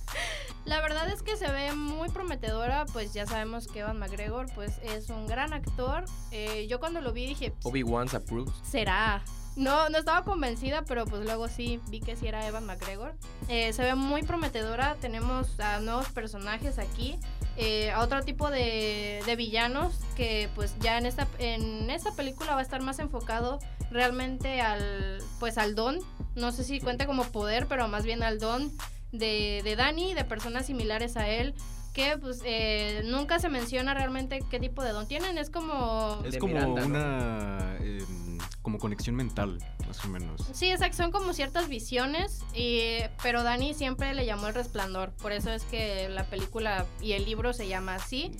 La 0.66 0.80
verdad 0.80 1.10
es 1.10 1.24
que 1.24 1.38
se 1.38 1.52
ve 1.52 1.74
muy 1.74 2.10
prometedora, 2.10 2.86
pues 2.94 3.14
ya 3.14 3.26
sabemos 3.26 3.68
que 3.68 3.80
Evan 3.80 3.98
McGregor 3.98 4.46
pues 4.54 4.78
es 4.84 5.10
un 5.10 5.26
gran 5.28 5.54
actor. 5.54 6.06
Eh, 6.32 6.68
yo 6.70 6.80
cuando 6.80 7.02
lo 7.02 7.14
vi 7.14 7.26
dije, 7.26 7.54
Obi-Wan's 7.64 8.14
approved. 8.14 8.54
será. 8.64 9.24
No, 9.58 9.90
no 9.90 9.98
estaba 9.98 10.24
convencida, 10.24 10.84
pero 10.84 11.06
pues 11.06 11.26
luego 11.26 11.50
sí 11.50 11.82
vi 11.90 12.00
que 12.00 12.16
sí 12.16 12.26
era 12.26 12.48
Evan 12.48 12.66
McGregor. 12.66 13.14
Eh, 13.50 13.74
se 13.74 13.84
ve 13.84 13.96
muy 13.96 14.24
prometedora, 14.24 14.96
tenemos 15.02 15.60
a 15.60 15.82
nuevos 15.82 16.08
personajes 16.10 16.80
aquí, 16.80 17.20
eh, 17.58 17.92
a 17.92 18.02
otro 18.02 18.22
tipo 18.24 18.50
de, 18.50 19.22
de 19.26 19.36
villanos 19.36 19.94
que 20.16 20.48
pues 20.56 20.76
ya 20.80 20.98
en 20.98 21.06
esta, 21.06 21.28
en 21.40 21.90
esta 21.90 22.14
película 22.14 22.54
va 22.54 22.60
a 22.60 22.64
estar 22.64 22.82
más 22.82 23.00
enfocado 23.00 23.60
realmente 23.90 24.62
al, 24.62 25.22
pues 25.40 25.58
al 25.58 25.76
don, 25.76 26.00
no 26.36 26.54
sé 26.54 26.64
si 26.64 26.80
cuenta 26.80 27.06
como 27.06 27.26
poder, 27.26 27.68
pero 27.68 27.90
más 27.90 28.06
bien 28.06 28.24
al 28.24 28.40
don 28.40 28.72
de, 29.12 29.62
de 29.64 29.76
Danny, 29.76 30.14
de 30.14 30.24
personas 30.26 30.66
similares 30.66 31.18
a 31.18 31.28
él. 31.30 31.54
Que 31.94 32.18
pues 32.18 32.40
eh, 32.46 33.02
nunca 33.04 33.40
se 33.40 33.50
menciona 33.50 33.94
realmente 33.94 34.42
qué 34.50 34.62
tipo 34.62 34.82
de 34.82 34.92
don 34.92 35.08
tienen. 35.10 35.38
Es 35.38 35.50
como 35.50 36.22
Es 36.26 36.38
como 36.38 36.54
Miranda, 36.54 36.82
¿no? 36.82 36.88
una 36.88 37.76
em, 37.82 38.38
como 38.62 38.80
conexión 38.80 39.16
mental, 39.16 39.58
más 39.88 40.06
o 40.06 40.08
menos. 40.08 40.42
Sí, 40.54 40.72
exacto, 40.72 40.96
son 40.98 41.12
como 41.12 41.34
ciertas 41.34 41.68
visiones, 41.68 42.44
y, 42.54 42.82
pero 43.22 43.44
Dani 43.44 43.74
siempre 43.74 44.14
le 44.14 44.26
llamó 44.26 44.48
el 44.48 44.54
resplandor, 44.54 45.12
por 45.22 45.34
eso 45.34 45.52
es 45.52 45.64
que 45.64 46.08
la 46.08 46.24
película 46.24 46.86
y 47.02 47.12
el 47.12 47.26
libro 47.26 47.52
se 47.52 47.68
llama 47.68 47.96
así. 47.96 48.32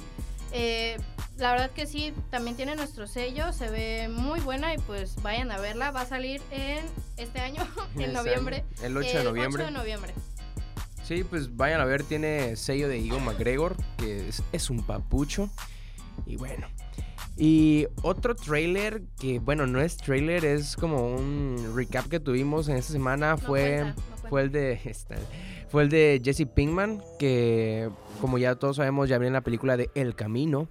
Eh, 0.54 0.98
la 1.38 1.52
verdad 1.52 1.72
que 1.72 1.88
sí, 1.88 2.14
también 2.30 2.56
tiene 2.56 2.76
nuestro 2.78 3.06
sello, 3.06 3.52
se 3.52 3.70
ve 3.70 4.08
muy 4.08 4.40
buena 4.40 4.74
y 4.74 4.78
pues 4.78 5.22
vayan 5.24 5.52
a 5.52 5.58
verla, 5.60 5.92
va 5.92 6.02
a 6.02 6.06
salir 6.06 6.42
en 6.52 6.86
este 7.18 7.40
año, 7.42 7.68
en 7.96 8.02
Este 8.02 8.14
noviembre. 8.14 8.64
año, 8.78 8.86
El 8.86 8.96
8 8.98 9.18
de 9.18 9.24
noviembre. 9.26 9.64
8 9.64 9.72
de 9.74 9.78
noviembre. 9.78 10.14
Sí, 11.12 11.26
pues 11.26 11.58
vayan 11.58 11.82
a 11.82 11.84
ver, 11.84 12.04
tiene 12.04 12.56
sello 12.56 12.88
de 12.88 13.04
Ian 13.04 13.26
McGregor, 13.26 13.76
que 13.98 14.30
es, 14.30 14.42
es 14.54 14.70
un 14.70 14.82
papucho. 14.82 15.50
Y 16.26 16.38
bueno. 16.38 16.68
Y 17.36 17.86
otro 18.02 18.34
trailer 18.34 19.02
que, 19.20 19.40
bueno, 19.40 19.68
no 19.68 19.82
es 19.82 19.98
trailer, 19.98 20.46
es 20.46 20.78
como 20.78 21.14
un 21.14 21.74
recap 21.76 22.08
que 22.08 22.22
tuvimos 22.22 22.70
en 22.70 22.78
esta 22.78 22.94
semana. 22.94 23.32
No 23.32 23.38
fue, 23.40 23.80
cuenta, 23.82 23.88
no 23.88 23.94
cuenta. 24.06 24.30
fue 24.30 24.42
el 24.44 24.52
de. 24.54 24.80
esta- 24.86 25.18
fue 25.68 25.84
el 25.84 25.90
de 25.90 26.22
Jesse 26.24 26.46
Pinkman, 26.48 27.02
que 27.20 27.90
como 28.22 28.38
ya 28.38 28.56
todos 28.56 28.78
sabemos, 28.78 29.10
ya 29.10 29.18
viene 29.18 29.34
la 29.34 29.42
película 29.42 29.76
de 29.76 29.90
El 29.96 30.16
Camino. 30.16 30.70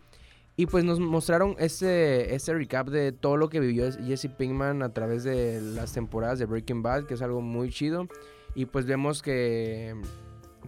Y 0.56 0.64
pues 0.64 0.84
nos 0.84 1.00
mostraron 1.00 1.54
este, 1.58 2.34
este 2.34 2.54
recap 2.54 2.88
de 2.88 3.12
todo 3.12 3.36
lo 3.36 3.50
que 3.50 3.60
vivió 3.60 3.92
Jesse 3.92 4.28
Pinkman 4.38 4.82
a 4.82 4.94
través 4.94 5.22
de 5.22 5.60
las 5.60 5.92
temporadas 5.92 6.38
de 6.38 6.46
Breaking 6.46 6.80
Bad, 6.82 7.04
que 7.04 7.12
es 7.12 7.20
algo 7.20 7.42
muy 7.42 7.68
chido. 7.68 8.08
Y 8.54 8.64
pues 8.64 8.84
vemos 8.86 9.22
que, 9.22 9.94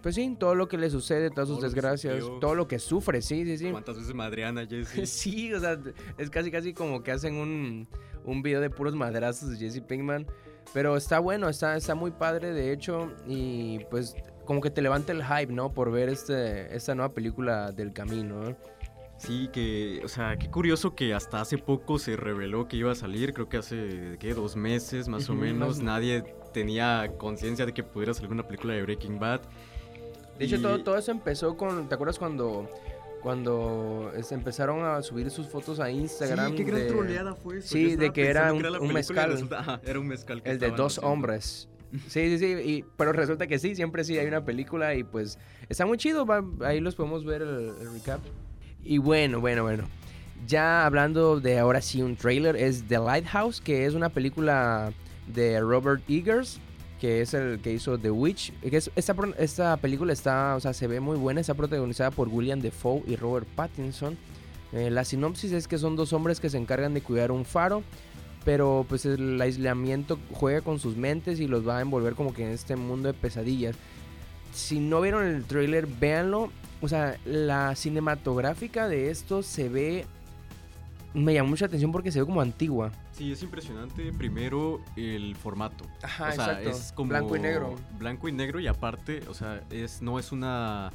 pues 0.01 0.15
sí, 0.15 0.37
todo 0.39 0.55
lo 0.55 0.69
que 0.69 0.79
le 0.79 0.91
sucede, 0.91 1.31
todas 1.31 1.49
sus 1.49 1.59
Todo 1.59 1.67
desgracias, 1.67 2.21
sufrió. 2.21 2.39
todo 2.41 2.55
lo 2.55 2.67
que 2.69 2.79
sufre, 2.79 3.21
sí, 3.23 3.45
sí, 3.45 3.59
sí. 3.59 3.71
¿Cuántas 3.71 3.97
veces 3.99 4.15
Madriana, 4.15 4.67
Jesse? 4.67 5.07
Sí, 5.09 5.53
o 5.53 5.61
sea, 5.61 5.79
es 6.19 6.31
casi 6.31 6.51
casi 6.51 6.73
como 6.73 7.03
que 7.03 7.13
hacen 7.13 7.35
un, 7.35 7.87
un 8.25 8.43
video 8.43 8.61
de 8.61 8.71
puros 8.71 8.95
madrazos 8.95 9.51
de 9.51 9.57
Jesse 9.59 9.81
Pinkman. 9.83 10.27
Pero 10.73 10.97
está 10.97 11.19
bueno, 11.19 11.49
está, 11.49 11.77
está 11.77 11.95
muy 11.95 12.13
padre 12.13 12.53
de 12.53 12.73
hecho. 12.73 13.13
Y 13.27 13.81
pues 13.91 14.15
como 14.47 14.61
que 14.61 14.71
te 14.71 14.81
levanta 14.81 15.13
el 15.13 15.23
hype, 15.23 15.53
¿no? 15.53 15.73
Por 15.73 15.91
ver 15.91 16.09
este, 16.09 16.75
esta 16.75 16.95
nueva 16.95 17.13
película 17.13 17.73
del 17.73 17.93
camino. 17.93 18.43
¿no? 18.43 18.57
Sí, 19.19 19.49
que, 19.53 20.01
o 20.05 20.09
sea, 20.09 20.37
qué 20.37 20.51
curioso 20.51 20.95
que 20.95 21.15
hasta 21.15 21.41
hace 21.41 21.59
poco 21.59 21.99
se 21.99 22.17
reveló 22.17 22.67
que 22.67 22.77
iba 22.77 22.91
a 22.91 22.95
salir, 22.97 23.33
creo 23.35 23.49
que 23.49 23.59
hace, 23.59 24.17
¿qué? 24.19 24.35
Dos 24.35 24.57
meses 24.57 25.07
más 25.09 25.29
o 25.29 25.35
menos. 25.35 25.81
Nadie 25.81 26.25
tenía 26.53 27.09
conciencia 27.19 27.65
de 27.67 27.73
que 27.73 27.85
pudiera 27.85 28.15
salir 28.15 28.33
una 28.33 28.43
película 28.45 28.75
de 28.75 28.83
Breaking 28.83 29.21
Bad. 29.21 29.43
De 30.43 30.47
hecho, 30.49 30.57
Y- 30.57 30.63
todo, 30.63 30.83
todo 30.83 30.99
eso 30.99 31.11
empezó 31.13 31.57
con. 31.57 31.89
¿Te 31.89 31.95
acuerdas 31.95 32.19
cuando, 32.19 32.69
cuando 33.23 34.13
este, 34.17 34.35
empezaron 34.35 34.85
a 34.85 35.01
subir 35.03 35.31
sus 35.31 35.47
fotos 35.49 35.79
a 35.81 35.91
Instagram? 35.91 36.51
sí, 36.51 36.57
qué 36.57 36.65
gran 36.65 36.81
de- 36.81 36.87
troleada 36.89 37.35
fue 37.35 37.59
eso. 37.59 37.69
Sí, 37.69 37.97
de 37.97 38.13
que 38.13 38.27
era 38.29 38.53
un- 38.53 38.61
película 38.63 38.85
y 38.91 38.93
mezcal. 38.93 39.31
resulta- 39.33 39.61
ajá, 39.61 39.81
era 39.85 39.99
un 40.01 40.09
mezcal 40.09 40.43
que 40.43 40.51
El 40.51 40.59
de 40.59 40.71
dos 40.71 40.99
haciendo. 40.99 41.13
hombres. 41.13 41.69
Sí, 42.09 42.37
sí, 42.37 42.39
sí. 42.39 42.47
y- 42.47 42.85
pero 42.97 43.13
resulta 43.13 43.47
que 43.47 43.59
sí, 43.59 43.75
siempre 43.75 44.03
sí 44.05 44.19
hay 44.19 44.27
una 44.27 44.45
película 44.45 44.95
y 44.95 45.05
pues 45.05 45.39
está 45.69 45.87
muy 45.87 45.99
chido. 45.99 46.25
va- 46.27 46.43
ahí 46.67 46.81
los 46.81 46.95
podemos 46.95 47.25
ver 47.25 47.43
el, 47.43 47.73
el 47.81 47.93
recap. 47.93 48.21
Y 48.83 48.99
bueno, 48.99 49.41
bueno, 49.41 49.63
bueno. 49.63 49.85
Ya 50.47 50.85
hablando 50.87 51.39
de 51.39 51.59
ahora 51.61 51.81
sí 51.81 52.03
un 52.03 52.17
trailer, 52.17 52.57
es 52.57 52.83
The 52.89 52.99
Lighthouse, 52.99 53.61
que 53.61 53.87
es 53.87 53.95
una 53.95 54.09
película 54.09 54.93
de 55.29 55.61
Robert 55.61 56.03
Eggers, 56.09 56.59
que 57.03 57.21
es 57.21 57.35
el 57.35 57.59
que 57.59 57.73
hizo 57.73 57.99
The 57.99 58.13
Witch. 58.13 58.53
Que 58.61 58.77
es- 58.77 58.93
esta, 58.95 59.17
esta 59.37 59.77
película 59.79 60.13
está, 60.13 60.55
o 60.55 60.61
sea, 60.61 60.73
se 60.73 60.87
ve 60.87 61.01
muy 61.01 61.17
buena, 61.17 61.41
está 61.41 61.53
protagonizada 61.55 62.13
por 62.13 62.29
William 62.29 62.61
Defoe 62.61 63.03
y 63.09 63.17
Robert 63.17 63.49
Pattinson. 63.57 64.17
Eh, 64.73 64.89
la 64.89 65.05
sinopsis 65.05 65.51
es 65.51 65.67
que 65.67 65.79
son 65.79 65.97
dos 65.97 66.13
hombres 66.13 66.39
que 66.39 66.49
se 66.49 66.59
encargan 66.59 66.95
de 66.95 67.01
cuidar 67.01 67.33
un 67.33 67.45
faro, 67.45 67.83
pero 68.45 68.87
pues 68.89 69.05
el 69.05 69.41
aislamiento 69.41 70.17
juega 70.31 70.61
con 70.61 70.79
sus 70.79 70.97
mentes 70.97 71.41
y 71.41 71.49
los 71.49 71.67
va 71.67 71.79
a 71.79 71.81
envolver 71.81 72.15
como 72.15 72.33
que 72.33 72.45
en 72.45 72.53
este 72.53 72.77
mundo 72.77 73.09
de 73.09 73.15
pesadillas. 73.15 73.75
Si 74.55 74.79
no 74.79 75.01
vieron 75.01 75.25
el 75.25 75.43
trailer, 75.45 75.89
véanlo. 75.89 76.53
O 76.81 76.87
sea, 76.89 77.17
la 77.25 77.75
cinematográfica 77.75 78.87
de 78.87 79.11
esto 79.11 79.43
se 79.43 79.69
ve... 79.69 80.07
Me 81.15 81.35
llamó 81.35 81.51
mucha 81.51 81.67
atención 81.67 81.91
porque 81.91 82.13
se 82.13 82.21
ve 82.21 82.27
como 82.27 82.41
antigua. 82.41 82.93
Sí, 83.13 83.31
es 83.33 83.43
impresionante. 83.43 84.13
Primero, 84.13 84.81
el 84.97 85.37
formato. 85.37 85.85
Ajá, 86.03 86.29
o 86.29 86.33
sea, 86.33 86.45
exacto. 86.61 86.71
es 86.71 86.93
como 86.93 87.11
Blanco 87.11 87.37
y 87.37 87.41
negro. 87.41 87.75
Blanco 87.99 88.29
y 88.29 88.33
negro 88.33 88.59
y 88.61 88.67
aparte, 88.67 89.23
o 89.29 89.35
sea, 89.35 89.63
es 89.71 90.01
no 90.03 90.19
es 90.19 90.33
una 90.33 90.91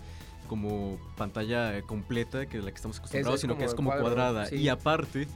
como 0.48 0.98
pantalla 1.18 1.82
completa 1.82 2.46
que 2.46 2.60
la 2.60 2.72
que 2.72 2.76
estamos 2.76 2.98
acostumbrados, 3.00 3.36
es 3.36 3.42
sino 3.42 3.58
que 3.58 3.66
es 3.66 3.76
como 3.76 3.90
cuadro, 3.90 4.06
cuadrada 4.06 4.46
sí. 4.46 4.56
y 4.56 4.70
aparte 4.70 5.28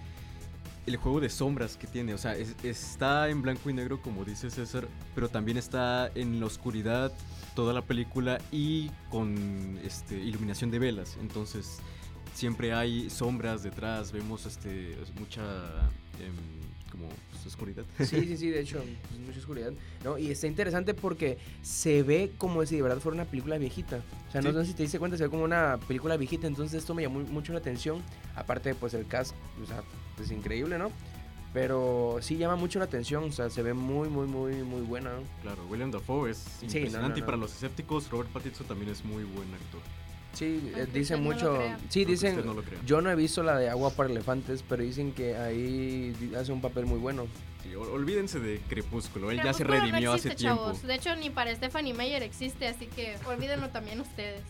el 0.88 0.96
juego 0.96 1.20
de 1.20 1.30
sombras 1.30 1.76
que 1.78 1.86
tiene, 1.86 2.14
o 2.14 2.18
sea, 2.18 2.36
es- 2.36 2.56
está 2.64 3.28
en 3.30 3.42
blanco 3.42 3.70
y 3.70 3.74
negro 3.74 4.02
como 4.02 4.24
dice 4.24 4.50
César, 4.50 4.88
pero 5.14 5.28
también 5.28 5.58
está 5.58 6.10
en 6.16 6.40
la 6.40 6.46
oscuridad 6.46 7.12
toda 7.56 7.74
la 7.74 7.82
película 7.82 8.40
y 8.54 8.90
con 9.10 9.78
este 9.84 10.16
iluminación 10.16 10.72
de 10.72 10.80
velas, 10.80 11.18
entonces 11.20 11.80
siempre 12.34 12.74
hay 12.74 13.10
sombras 13.10 13.64
detrás, 13.64 14.14
vemos 14.14 14.46
este 14.46 14.98
mucha 15.20 15.42
em, 16.22 16.61
como 16.92 17.08
pues, 17.32 17.46
oscuridad. 17.46 17.84
Sí, 18.00 18.06
sí, 18.26 18.38
sí, 18.38 18.50
de 18.50 18.62
hecho, 18.62 18.84
pues, 19.08 19.20
mucha 19.20 19.39
oscuridad. 19.39 19.72
¿no? 20.04 20.18
Y 20.18 20.30
está 20.30 20.48
interesante 20.48 20.94
porque 20.94 21.38
se 21.62 22.04
ve 22.04 22.32
como 22.38 22.66
si 22.66 22.76
de 22.76 22.82
verdad 22.82 23.00
fuera 23.00 23.16
una 23.16 23.26
película 23.26 23.58
viejita. 23.58 24.02
O 24.28 24.32
sea, 24.32 24.42
no 24.42 24.52
sé 24.54 24.66
si 24.66 24.74
te 24.74 24.84
diste 24.84 25.00
cuenta, 25.00 25.18
se 25.18 25.24
ve 25.24 25.30
como 25.30 25.44
una 25.44 25.80
película 25.88 26.18
viejita, 26.18 26.48
entonces 26.48 26.80
esto 26.80 26.94
me 26.94 27.02
llamó 27.02 27.20
mucho 27.22 27.54
la 27.54 27.60
atención. 27.60 28.02
Aparte, 28.36 28.76
pues 28.76 28.94
el 28.94 29.08
cast, 29.08 29.34
o 29.62 29.66
sea, 29.66 29.84
pues 30.16 30.32
increíble, 30.32 30.78
¿no? 30.78 30.92
Pero 31.54 32.20
sí 32.22 32.38
llama 32.38 32.56
mucho 32.56 32.80
la 32.80 32.86
atención, 32.86 33.26
o 33.26 33.32
sea, 33.32 33.50
se 33.50 33.62
ve 33.62 33.74
muy, 33.74 34.08
muy, 34.08 34.26
muy, 34.26 34.64
muy 34.64 34.82
buena. 34.82 35.12
Claro, 35.42 35.66
William 35.70 35.92
Dafoe 35.92 36.32
es 36.32 36.46
no, 36.62 36.68
impresionante 36.68 37.20
no, 37.20 37.26
y 37.26 37.26
para 37.26 37.38
los 37.38 37.52
escépticos 37.52 38.10
Robert 38.10 38.30
Pattinson 38.30 38.68
también 38.68 38.89
es 38.89 39.04
muy 39.04 39.24
buen 39.24 39.54
actor. 39.54 39.82
Sí, 40.34 40.46
eh, 40.46 40.74
Aunque 40.82 41.00
dicen 41.00 41.24
no 41.24 41.32
mucho. 41.34 41.56
crea. 41.56 41.78
sí, 41.90 42.00
Aunque 42.00 42.12
dicen. 42.12 42.46
no. 42.46 42.56
Yo 42.86 43.02
no 43.02 43.12
he 43.12 43.16
visto 43.16 43.44
la 43.44 43.58
de 43.58 43.70
Agua 43.70 43.92
para 43.92 44.10
Elefantes, 44.10 44.64
pero 44.68 44.82
dicen 44.84 45.12
que 45.12 45.36
ahí 45.36 46.14
hace 46.38 46.52
un 46.52 46.62
papel 46.62 46.86
muy 46.86 47.00
bueno. 47.00 47.28
Sí, 47.64 47.70
ol- 47.76 47.90
olvídense 47.90 48.40
de 48.40 48.60
Crepúsculo, 48.70 49.30
él 49.30 49.38
ya 49.44 49.54
se 49.54 49.64
Crepúsculo 49.64 49.92
redimió 49.92 50.10
no 50.10 50.16
hace 50.16 50.30
existe, 50.30 50.44
tiempo. 50.48 50.64
chavos. 50.64 50.84
De 50.84 50.96
hecho, 50.96 51.16
ni 51.18 51.30
para 51.30 51.54
Stephanie 51.56 51.94
Meyer 51.94 52.24
existe, 52.24 52.68
así 52.68 52.88
que 52.88 53.16
olvídenlo 53.28 53.70
también 53.70 54.00
ustedes. 54.02 54.42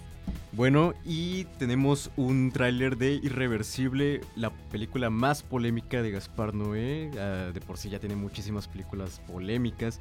Bueno, 0.54 0.94
y 1.06 1.46
tenemos 1.60 2.12
un 2.18 2.52
tráiler 2.52 2.98
de 2.98 3.14
Irreversible, 3.14 4.22
la 4.36 4.50
película 4.50 5.10
más 5.10 5.44
polémica 5.44 6.02
de 6.02 6.12
Gaspar 6.12 6.54
Noé. 6.54 7.10
Ah, 7.18 7.52
de 7.54 7.62
por 7.62 7.78
sí 7.78 7.90
ya 7.90 8.00
tiene 8.00 8.16
muchísimas 8.16 8.68
películas 8.68 9.22
polémicas. 9.28 10.00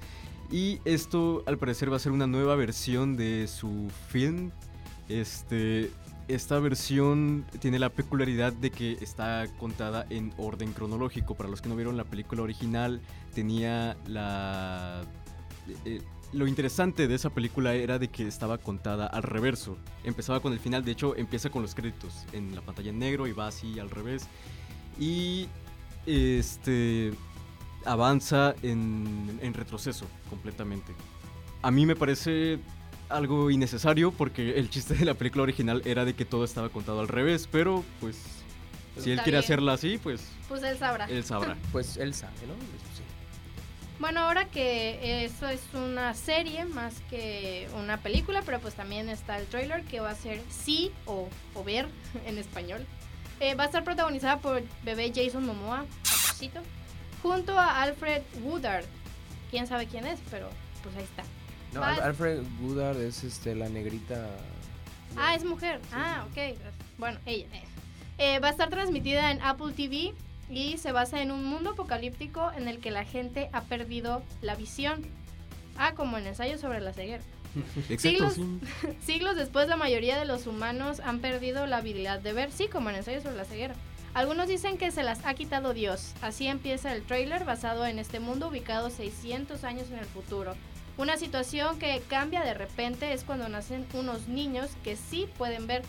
Y 0.50 0.80
esto 0.84 1.44
al 1.46 1.56
parecer 1.58 1.92
va 1.92 1.96
a 1.96 2.00
ser 2.00 2.10
una 2.12 2.26
nueva 2.26 2.56
versión 2.56 3.16
de 3.16 3.46
su 3.46 3.90
film. 4.08 4.50
Este, 5.10 5.90
esta 6.28 6.60
versión 6.60 7.44
tiene 7.58 7.80
la 7.80 7.88
peculiaridad 7.88 8.52
de 8.52 8.70
que 8.70 8.92
está 9.00 9.46
contada 9.58 10.06
en 10.08 10.32
orden 10.38 10.72
cronológico. 10.72 11.34
Para 11.34 11.48
los 11.48 11.60
que 11.60 11.68
no 11.68 11.74
vieron 11.74 11.96
la 11.96 12.04
película 12.04 12.42
original, 12.42 13.00
tenía 13.34 13.96
la... 14.06 15.02
eh, 15.84 16.00
lo 16.32 16.46
interesante 16.46 17.08
de 17.08 17.16
esa 17.16 17.30
película 17.30 17.74
era 17.74 17.98
de 17.98 18.06
que 18.06 18.28
estaba 18.28 18.58
contada 18.58 19.08
al 19.08 19.24
reverso. 19.24 19.76
Empezaba 20.04 20.38
con 20.38 20.52
el 20.52 20.60
final, 20.60 20.84
de 20.84 20.92
hecho 20.92 21.16
empieza 21.16 21.50
con 21.50 21.62
los 21.62 21.74
créditos 21.74 22.24
en 22.32 22.54
la 22.54 22.60
pantalla 22.60 22.90
en 22.90 23.00
negro 23.00 23.26
y 23.26 23.32
va 23.32 23.48
así 23.48 23.80
al 23.80 23.90
revés. 23.90 24.28
Y 24.96 25.48
este 26.06 27.12
avanza 27.84 28.54
en, 28.62 29.40
en 29.42 29.54
retroceso 29.54 30.06
completamente. 30.28 30.92
A 31.62 31.72
mí 31.72 31.84
me 31.84 31.96
parece 31.96 32.60
algo 33.10 33.50
innecesario 33.50 34.12
porque 34.12 34.58
el 34.58 34.70
chiste 34.70 34.94
de 34.94 35.04
la 35.04 35.14
película 35.14 35.42
original 35.42 35.82
era 35.84 36.04
de 36.04 36.14
que 36.14 36.24
todo 36.24 36.44
estaba 36.44 36.68
contado 36.68 37.00
al 37.00 37.08
revés, 37.08 37.48
pero 37.50 37.84
pues 38.00 38.16
si 38.98 39.10
él 39.10 39.18
Está 39.18 39.24
quiere 39.24 39.38
bien. 39.38 39.44
hacerla 39.44 39.72
así, 39.74 39.98
pues 39.98 40.22
Pues 40.48 40.62
él 40.62 40.78
sabrá. 40.78 41.04
él 41.06 41.24
sabrá. 41.24 41.56
Pues 41.72 41.96
él 41.96 42.14
sabe, 42.14 42.34
¿no? 42.46 42.54
Sí. 42.96 43.02
Bueno, 43.98 44.20
ahora 44.20 44.46
que 44.46 45.24
eso 45.26 45.46
es 45.48 45.60
una 45.74 46.14
serie 46.14 46.64
más 46.64 46.94
que 47.10 47.68
una 47.76 47.98
película, 47.98 48.42
pero 48.46 48.58
pues 48.60 48.74
también 48.74 49.08
está 49.10 49.38
el 49.38 49.46
trailer 49.46 49.84
que 49.84 50.00
va 50.00 50.10
a 50.10 50.14
ser 50.14 50.40
sí 50.48 50.90
o, 51.06 51.28
o 51.54 51.64
ver 51.64 51.86
en 52.26 52.38
español. 52.38 52.86
Eh, 53.40 53.54
va 53.54 53.64
a 53.64 53.66
estar 53.66 53.84
protagonizada 53.84 54.38
por 54.38 54.62
bebé 54.84 55.12
Jason 55.14 55.44
Momoa, 55.46 55.84
papacito, 56.04 56.60
junto 57.22 57.58
a 57.58 57.82
Alfred 57.82 58.22
Woodard. 58.42 58.84
Quién 59.50 59.66
sabe 59.66 59.86
quién 59.86 60.06
es, 60.06 60.18
pero 60.30 60.48
pues 60.82 60.94
ahí 60.96 61.04
está. 61.04 61.22
No, 61.72 61.82
Al- 61.84 62.00
Alfred 62.00 62.42
Woodard 62.62 63.00
es 63.00 63.22
este, 63.24 63.54
la 63.54 63.68
negrita. 63.68 64.26
Ah, 65.16 65.34
es 65.34 65.44
mujer. 65.44 65.80
Ah, 65.92 66.24
ok. 66.30 66.56
Bueno, 66.98 67.18
ella. 67.26 67.46
eh. 67.52 67.62
Eh, 68.18 68.38
va 68.38 68.48
a 68.48 68.50
estar 68.50 68.68
transmitida 68.70 69.30
en 69.30 69.40
Apple 69.42 69.72
TV 69.72 70.12
y 70.50 70.78
se 70.78 70.92
basa 70.92 71.22
en 71.22 71.30
un 71.30 71.44
mundo 71.44 71.70
apocalíptico 71.70 72.50
en 72.56 72.68
el 72.68 72.78
que 72.80 72.90
la 72.90 73.04
gente 73.04 73.48
ha 73.52 73.62
perdido 73.62 74.22
la 74.42 74.54
visión. 74.56 75.02
Ah, 75.78 75.94
como 75.94 76.18
en 76.18 76.26
ensayo 76.26 76.58
sobre 76.58 76.80
la 76.80 76.92
ceguera. 76.92 77.22
Exacto, 77.88 78.30
Siglos- 78.30 78.34
sí. 78.34 78.60
Siglos 79.04 79.36
después, 79.36 79.68
la 79.68 79.76
mayoría 79.76 80.18
de 80.18 80.24
los 80.26 80.46
humanos 80.46 81.00
han 81.00 81.20
perdido 81.20 81.66
la 81.66 81.78
habilidad 81.78 82.20
de 82.20 82.32
ver, 82.32 82.52
sí, 82.52 82.68
como 82.68 82.90
en 82.90 82.96
ensayo 82.96 83.20
sobre 83.22 83.36
la 83.36 83.44
ceguera. 83.44 83.74
Algunos 84.12 84.48
dicen 84.48 84.76
que 84.76 84.90
se 84.90 85.04
las 85.04 85.24
ha 85.24 85.34
quitado 85.34 85.72
Dios. 85.72 86.12
Así 86.20 86.48
empieza 86.48 86.92
el 86.92 87.02
trailer 87.04 87.44
basado 87.44 87.86
en 87.86 87.98
este 88.00 88.18
mundo 88.18 88.48
ubicado 88.48 88.90
600 88.90 89.62
años 89.64 89.88
en 89.90 89.98
el 90.00 90.04
futuro. 90.04 90.56
Una 91.00 91.16
situación 91.16 91.78
que 91.78 92.02
cambia 92.10 92.44
de 92.44 92.52
repente 92.52 93.14
es 93.14 93.24
cuando 93.24 93.48
nacen 93.48 93.86
unos 93.94 94.28
niños 94.28 94.68
que 94.84 94.96
sí 94.96 95.26
pueden 95.38 95.66
ver. 95.66 95.80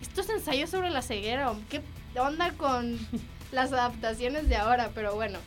Estos 0.00 0.30
ensayos 0.30 0.70
sobre 0.70 0.90
la 0.90 1.02
ceguera, 1.02 1.52
¿qué 1.68 1.82
onda 2.16 2.52
con 2.52 2.96
las 3.52 3.72
adaptaciones 3.72 4.48
de 4.48 4.54
ahora? 4.54 4.92
Pero 4.94 5.16
bueno, 5.16 5.40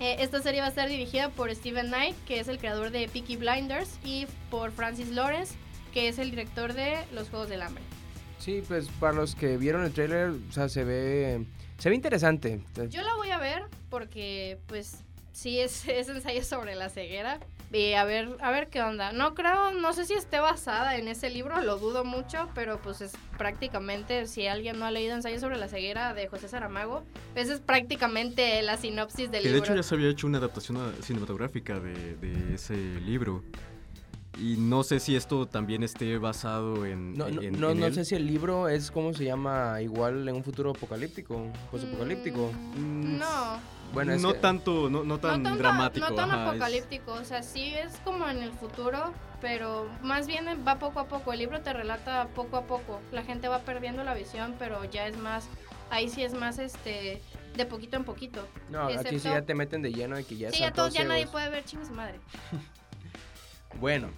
eh, 0.00 0.16
esta 0.20 0.40
serie 0.40 0.60
va 0.60 0.68
a 0.68 0.70
estar 0.70 0.88
dirigida 0.88 1.28
por 1.28 1.54
Steven 1.54 1.88
Knight, 1.88 2.16
que 2.24 2.40
es 2.40 2.48
el 2.48 2.56
creador 2.56 2.92
de 2.92 3.06
Peaky 3.08 3.36
Blinders, 3.36 3.98
y 4.02 4.26
por 4.50 4.72
Francis 4.72 5.10
Lawrence, 5.10 5.54
que 5.92 6.08
es 6.08 6.18
el 6.18 6.30
director 6.30 6.72
de 6.72 7.04
Los 7.12 7.28
Juegos 7.28 7.50
del 7.50 7.60
Hambre. 7.60 7.84
Sí, 8.38 8.62
pues 8.66 8.88
para 8.98 9.12
los 9.12 9.34
que 9.34 9.58
vieron 9.58 9.84
el 9.84 10.42
o 10.48 10.52
sea, 10.52 10.70
se 10.70 10.82
ve. 10.82 11.44
Se 11.76 11.90
ve 11.90 11.94
interesante. 11.94 12.62
Yo 12.88 13.02
la 13.02 13.14
voy 13.16 13.28
a 13.28 13.38
ver 13.38 13.64
porque, 13.90 14.56
pues, 14.66 14.96
sí 15.34 15.60
es, 15.60 15.86
es 15.88 16.08
ensayo 16.08 16.42
sobre 16.42 16.74
la 16.74 16.88
ceguera. 16.88 17.38
Y 17.76 17.92
a 17.92 18.04
ver, 18.04 18.36
a 18.40 18.50
ver 18.50 18.68
qué 18.68 18.80
onda. 18.80 19.12
No 19.12 19.34
creo, 19.34 19.72
no 19.72 19.92
sé 19.92 20.06
si 20.06 20.14
esté 20.14 20.40
basada 20.40 20.96
en 20.96 21.08
ese 21.08 21.28
libro, 21.28 21.60
lo 21.60 21.76
dudo 21.76 22.04
mucho, 22.04 22.48
pero 22.54 22.78
pues 22.80 23.02
es 23.02 23.12
prácticamente, 23.36 24.26
si 24.26 24.46
alguien 24.46 24.78
no 24.78 24.86
ha 24.86 24.90
leído 24.90 25.14
ensayo 25.14 25.38
sobre 25.38 25.58
la 25.58 25.68
ceguera 25.68 26.14
de 26.14 26.26
José 26.28 26.48
Saramago, 26.48 27.02
esa 27.34 27.52
es 27.52 27.60
prácticamente 27.60 28.62
la 28.62 28.78
sinopsis 28.78 29.30
del 29.30 29.42
Que 29.42 29.48
de 29.48 29.54
libro. 29.56 29.64
hecho 29.66 29.74
ya 29.76 29.82
se 29.82 29.94
había 29.94 30.08
hecho 30.08 30.26
una 30.26 30.38
adaptación 30.38 30.78
a- 30.78 31.02
cinematográfica 31.02 31.78
de, 31.78 32.16
de 32.16 32.54
ese 32.54 32.76
libro. 33.00 33.42
Y 34.38 34.56
no 34.58 34.82
sé 34.82 35.00
si 35.00 35.16
esto 35.16 35.46
también 35.46 35.82
esté 35.82 36.18
basado 36.18 36.84
en. 36.84 37.14
No, 37.16 37.28
no, 37.28 37.40
en- 37.40 37.58
no, 37.58 37.70
en 37.70 37.80
no 37.80 37.86
él. 37.86 37.94
sé 37.94 38.04
si 38.04 38.14
el 38.16 38.26
libro 38.26 38.68
es 38.68 38.90
como 38.90 39.14
se 39.14 39.24
llama 39.24 39.80
igual 39.80 40.28
en 40.28 40.34
un 40.36 40.44
futuro 40.44 40.70
apocalíptico, 40.70 41.46
posapocalíptico. 41.70 42.52
Mm, 42.76 43.18
No, 43.18 43.58
Bueno, 43.94 44.12
es 44.12 44.20
no 44.20 44.34
que- 44.34 44.38
tanto, 44.40 44.90
no, 44.90 45.04
no 45.04 45.18
tan 45.18 45.42
no 45.42 45.48
tan, 45.50 45.58
dramático. 45.58 46.08
No 46.10 46.14
tan 46.14 46.30
ajá, 46.30 46.42
es- 46.42 46.48
apocalíptico, 46.50 47.12
o 47.14 47.24
sea, 47.24 47.42
sí 47.42 47.72
es 47.74 47.96
como 48.04 48.28
en 48.28 48.42
el 48.42 48.52
futuro, 48.52 49.14
pero 49.40 49.88
más 50.02 50.26
bien 50.26 50.44
va 50.68 50.78
poco 50.78 51.00
a 51.00 51.06
poco. 51.08 51.32
El 51.32 51.38
libro 51.38 51.62
te 51.62 51.72
relata 51.72 52.28
poco 52.34 52.58
a 52.58 52.66
poco. 52.66 53.00
La 53.12 53.22
gente 53.22 53.48
va 53.48 53.60
perdiendo 53.60 54.04
la 54.04 54.12
visión, 54.12 54.54
pero 54.58 54.84
ya 54.84 55.06
es 55.06 55.16
más, 55.16 55.48
ahí 55.88 56.10
sí 56.10 56.22
es 56.22 56.34
más 56.34 56.58
este 56.58 57.22
de 57.56 57.64
poquito 57.64 57.96
en 57.96 58.04
poquito. 58.04 58.46
No, 58.68 58.82
aquí 58.82 59.18
sí 59.18 59.30
ya 59.30 59.40
te 59.40 59.54
meten 59.54 59.80
de 59.80 59.92
lleno 59.94 60.16
de 60.16 60.24
que 60.24 60.36
ya 60.36 60.50
sí, 60.50 60.58
ya 60.60 60.72
todos, 60.72 60.88
todos 60.92 60.94
ya 60.94 61.04
nadie 61.08 61.26
puede 61.26 61.48
ver 61.48 61.64
chingue 61.64 61.86
su 61.86 61.94
madre. 61.94 62.20
Bueno, 63.78 64.08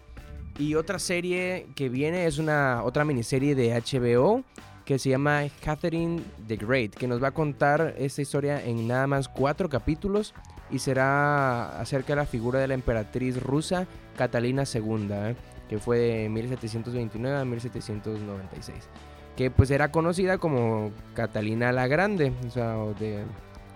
y 0.58 0.74
otra 0.74 0.98
serie 0.98 1.68
que 1.74 1.88
viene 1.88 2.26
es 2.26 2.38
una 2.38 2.82
otra 2.82 3.04
miniserie 3.04 3.54
de 3.54 3.80
HBO 3.80 4.42
que 4.84 4.98
se 4.98 5.10
llama 5.10 5.42
Catherine 5.62 6.22
the 6.46 6.56
Great, 6.56 6.94
que 6.94 7.06
nos 7.06 7.22
va 7.22 7.28
a 7.28 7.32
contar 7.32 7.94
esta 7.98 8.22
historia 8.22 8.64
en 8.64 8.88
nada 8.88 9.06
más 9.06 9.28
cuatro 9.28 9.68
capítulos 9.68 10.34
y 10.70 10.78
será 10.78 11.78
acerca 11.80 12.14
de 12.14 12.16
la 12.16 12.26
figura 12.26 12.58
de 12.58 12.68
la 12.68 12.74
emperatriz 12.74 13.40
rusa 13.40 13.86
Catalina 14.16 14.64
II, 14.72 15.08
¿eh? 15.10 15.36
que 15.68 15.78
fue 15.78 15.98
de 15.98 16.28
1729 16.28 17.38
a 17.38 17.44
1796, 17.44 18.88
que 19.36 19.50
pues 19.50 19.70
era 19.70 19.92
conocida 19.92 20.38
como 20.38 20.90
Catalina 21.14 21.70
la 21.70 21.86
Grande, 21.86 22.32
o 22.46 22.50
sea, 22.50 22.76
de 22.98 23.24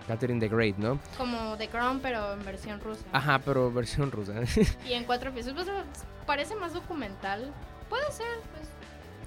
Catherine 0.07 0.39
the 0.39 0.47
Great, 0.47 0.77
¿no? 0.77 0.99
Como 1.17 1.57
The 1.57 1.69
Crown, 1.69 1.99
pero 2.01 2.33
en 2.33 2.43
versión 2.43 2.79
rusa. 2.79 3.03
Ajá, 3.11 3.39
pero 3.39 3.71
versión 3.71 4.11
rusa. 4.11 4.33
Y 4.87 4.93
en 4.93 5.05
cuatro 5.05 5.29
episodios, 5.29 5.65
pues, 5.65 6.05
parece 6.25 6.55
más 6.55 6.73
documental. 6.73 7.53
Puede 7.89 8.11
ser, 8.11 8.27
pues. 8.51 8.69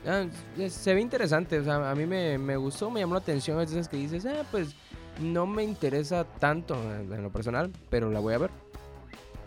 Ah, 0.09 0.68
se 0.68 0.95
ve 0.95 1.01
interesante, 1.01 1.59
o 1.59 1.64
sea, 1.64 1.91
a 1.91 1.95
mí 1.95 2.07
me, 2.07 2.39
me 2.39 2.57
gustó, 2.57 2.91
me 2.91 3.01
llamó 3.01 3.14
la 3.14 3.20
atención, 3.20 3.61
es 3.61 3.72
esas 3.72 3.89
que 3.89 3.97
dices, 3.97 4.24
ah, 4.27 4.45
pues 4.51 4.74
no 5.20 5.47
me 5.47 5.64
interesa 5.64 6.24
tanto 6.24 6.74
en 6.74 7.22
lo 7.22 7.31
personal, 7.31 7.72
pero 7.91 8.11
la 8.11 8.20
voy 8.20 8.35
a 8.35 8.39
ver. 8.39 8.51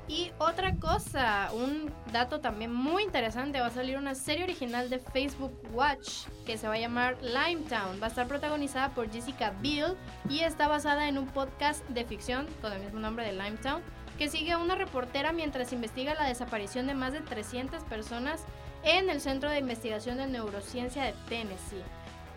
Y 0.09 0.31
otra 0.39 0.75
cosa, 0.75 1.51
un 1.53 1.93
dato 2.11 2.41
también 2.41 2.73
muy 2.73 3.03
interesante, 3.03 3.61
va 3.61 3.67
a 3.67 3.69
salir 3.69 3.95
una 3.95 4.15
serie 4.15 4.43
original 4.43 4.89
de 4.89 4.97
Facebook 4.97 5.53
Watch 5.71 6.25
que 6.47 6.57
se 6.57 6.67
va 6.67 6.73
a 6.73 6.79
llamar 6.79 7.15
Limetown. 7.21 8.01
Va 8.01 8.07
a 8.07 8.09
estar 8.09 8.27
protagonizada 8.27 8.89
por 8.89 9.11
Jessica 9.11 9.53
Biel 9.61 9.95
y 10.27 10.39
está 10.39 10.67
basada 10.67 11.07
en 11.07 11.19
un 11.19 11.27
podcast 11.27 11.87
de 11.89 12.05
ficción 12.05 12.47
con 12.59 12.73
el 12.73 12.81
mismo 12.81 12.99
nombre 12.99 13.23
de 13.23 13.33
Limetown 13.33 13.83
que 14.17 14.29
sigue 14.29 14.51
a 14.51 14.57
una 14.57 14.73
reportera 14.73 15.31
mientras 15.31 15.71
investiga 15.73 16.15
la 16.15 16.27
desaparición 16.27 16.87
de 16.87 16.95
más 16.95 17.13
de 17.13 17.21
300 17.21 17.83
personas 17.83 18.43
en 18.83 19.09
el 19.09 19.21
Centro 19.21 19.49
de 19.49 19.59
Investigación 19.59 20.17
de 20.17 20.27
Neurociencia 20.27 21.03
de 21.03 21.13
Tennessee. 21.29 21.83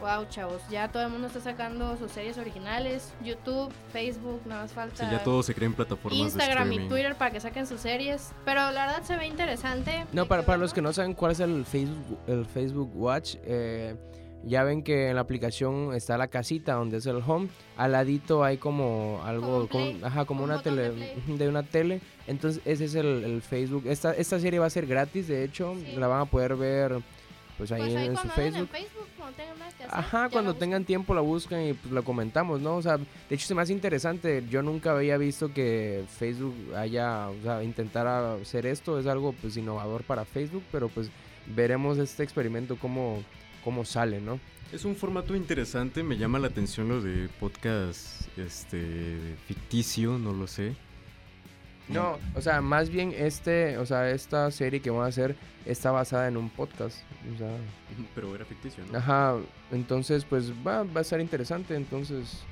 Wow, 0.03 0.27
chavos, 0.29 0.61
ya 0.69 0.91
todo 0.91 1.05
el 1.05 1.11
mundo 1.11 1.29
está 1.29 1.41
sacando 1.41 1.97
sus 1.97 2.11
series 2.11 2.37
originales, 2.37 3.15
YouTube, 3.23 3.73
Facebook, 3.93 4.41
nada 4.47 4.63
más 4.63 4.73
falta 4.73 4.97
Sí, 5.05 5.09
ya 5.09 5.23
todo 5.23 5.45
se 5.45 5.55
crea 5.55 5.67
en 5.69 5.75
plataformas 5.75 6.19
Instagram 6.19 6.69
de 6.71 6.75
y. 6.75 6.89
Twitter 6.89 7.15
para 7.15 7.31
que 7.31 7.39
saquen 7.39 7.69
sus 7.69 7.81
series. 7.81 8.33
Pero 8.45 8.73
la 8.73 8.87
verdad 8.87 9.03
se 9.05 9.17
ve 9.17 9.29
interesante. 9.29 10.05
No, 10.13 10.27
para, 10.27 10.43
para 10.45 10.59
los 10.59 10.75
que 10.75 10.83
no 10.83 10.93
saben 10.93 11.15
cuál 11.15 11.31
es 11.31 11.39
el 11.41 11.65
Facebook, 11.65 12.19
el 12.27 12.45
Facebook 12.47 12.91
Watch, 12.97 13.37
eh, 13.45 13.95
ya 14.45 14.65
ven 14.65 14.83
que 14.83 15.11
en 15.11 15.15
la 15.15 15.21
aplicación 15.21 15.95
está 15.95 16.19
la 16.19 16.27
casita 16.27 16.73
donde 16.75 16.97
es 16.97 17.07
el 17.07 17.23
home, 17.25 17.49
al 17.77 17.93
ladito 17.93 18.43
hay 18.43 18.57
como 18.57 19.21
algo, 19.25 19.69
como- 19.69 20.05
ajá, 20.05 20.25
como 20.25 20.43
un 20.43 20.51
una 20.51 20.57
de 20.59 20.65
tele, 20.65 21.15
de 21.29 21.49
una 21.49 21.63
tele, 21.63 22.01
entonces 22.27 22.61
ese 22.65 22.87
es 22.87 22.97
el, 22.97 23.23
el 23.23 23.41
Facebook. 23.41 23.85
Esta, 23.87 24.11
esta 24.15 24.41
serie 24.41 24.59
va 24.59 24.67
a 24.67 24.71
ser 24.71 24.85
gratis, 24.89 25.29
de 25.29 25.45
hecho, 25.45 25.77
Sí. 25.79 25.95
la 25.97 26.09
van 26.09 26.23
a 26.23 26.25
poder 26.25 26.57
ver 26.57 26.99
pues 27.63 27.71
ahí, 27.71 27.83
Pues 27.83 27.97
ahí 27.97 28.07
en 28.09 28.17
su 28.17 28.29
Facebook. 28.29 28.59
en 28.59 28.69
Facebook, 28.69 29.07
cuando 29.17 29.37
tengan 29.37 29.59
nada 29.61 29.71
que 29.71 29.85
hacer. 29.85 29.99
Ajá, 29.99 30.29
cuando 30.31 30.55
tengan 30.55 30.85
tiempo 30.85 31.15
la 31.15 31.21
buscan 31.21 31.63
y 31.63 31.75
pues 31.75 31.95
la 31.95 32.03
comentamos, 32.03 32.61
¿no? 32.61 32.75
O 32.77 32.83
sea, 32.83 32.97
de 32.97 33.07
hecho 33.31 33.47
se 33.47 33.55
me 33.55 33.63
hace 33.63 33.73
interesante. 33.73 34.43
Yo 34.51 34.63
nunca 34.63 34.91
había 34.91 35.17
visto 35.17 35.53
que 35.53 36.05
Facebook 36.19 36.57
haya, 36.77 37.29
o 37.29 37.41
sea, 37.45 37.63
intentara 37.63 38.35
hacer 38.35 38.67
esto. 38.67 38.99
Es 38.99 39.07
algo 39.07 39.33
pues 39.41 39.57
innovador 39.57 40.03
para 40.03 40.25
Facebook, 40.25 40.65
pero 40.73 40.89
pues 40.89 41.09
veremos 41.55 41.99
este 41.99 42.25
experimento 42.25 42.77
cómo, 42.77 43.23
cómo 43.63 43.85
sale, 43.85 44.21
¿no? 44.21 44.41
Es 44.73 44.85
un 44.85 44.97
formato 44.97 45.37
interesante, 45.37 46.03
me 46.03 46.17
llama 46.17 46.41
la 46.41 46.49
atención 46.49 46.89
lo 46.89 47.01
de 47.01 47.29
podcast 47.39 48.27
este 48.37 49.37
ficticio, 49.47 50.19
no 50.19 50.33
lo 50.33 50.49
sé. 50.49 50.75
No, 51.93 52.19
o 52.35 52.41
sea, 52.41 52.61
más 52.61 52.89
bien 52.91 53.15
este, 53.17 53.79
o 53.79 53.87
sea, 53.87 54.11
esta 54.11 54.51
serie 54.51 54.81
que 54.81 54.91
van 54.91 55.05
a 55.05 55.09
hacer 55.09 55.37
está 55.67 55.91
basada 55.91 56.29
en 56.29 56.37
un 56.37 56.51
podcast. 56.51 56.99
O 57.35 57.39
sea, 57.39 57.51
Pero 58.15 58.35
era 58.35 58.45
ficticio, 58.45 58.85
¿no? 58.91 58.99
ajá, 58.99 59.37
entonces 59.71 60.25
pues 60.25 60.53
va, 60.67 60.83
va 60.83 61.01
a 61.01 61.03
estar 61.03 61.21
interesante, 61.21 61.75
entonces... 61.75 62.43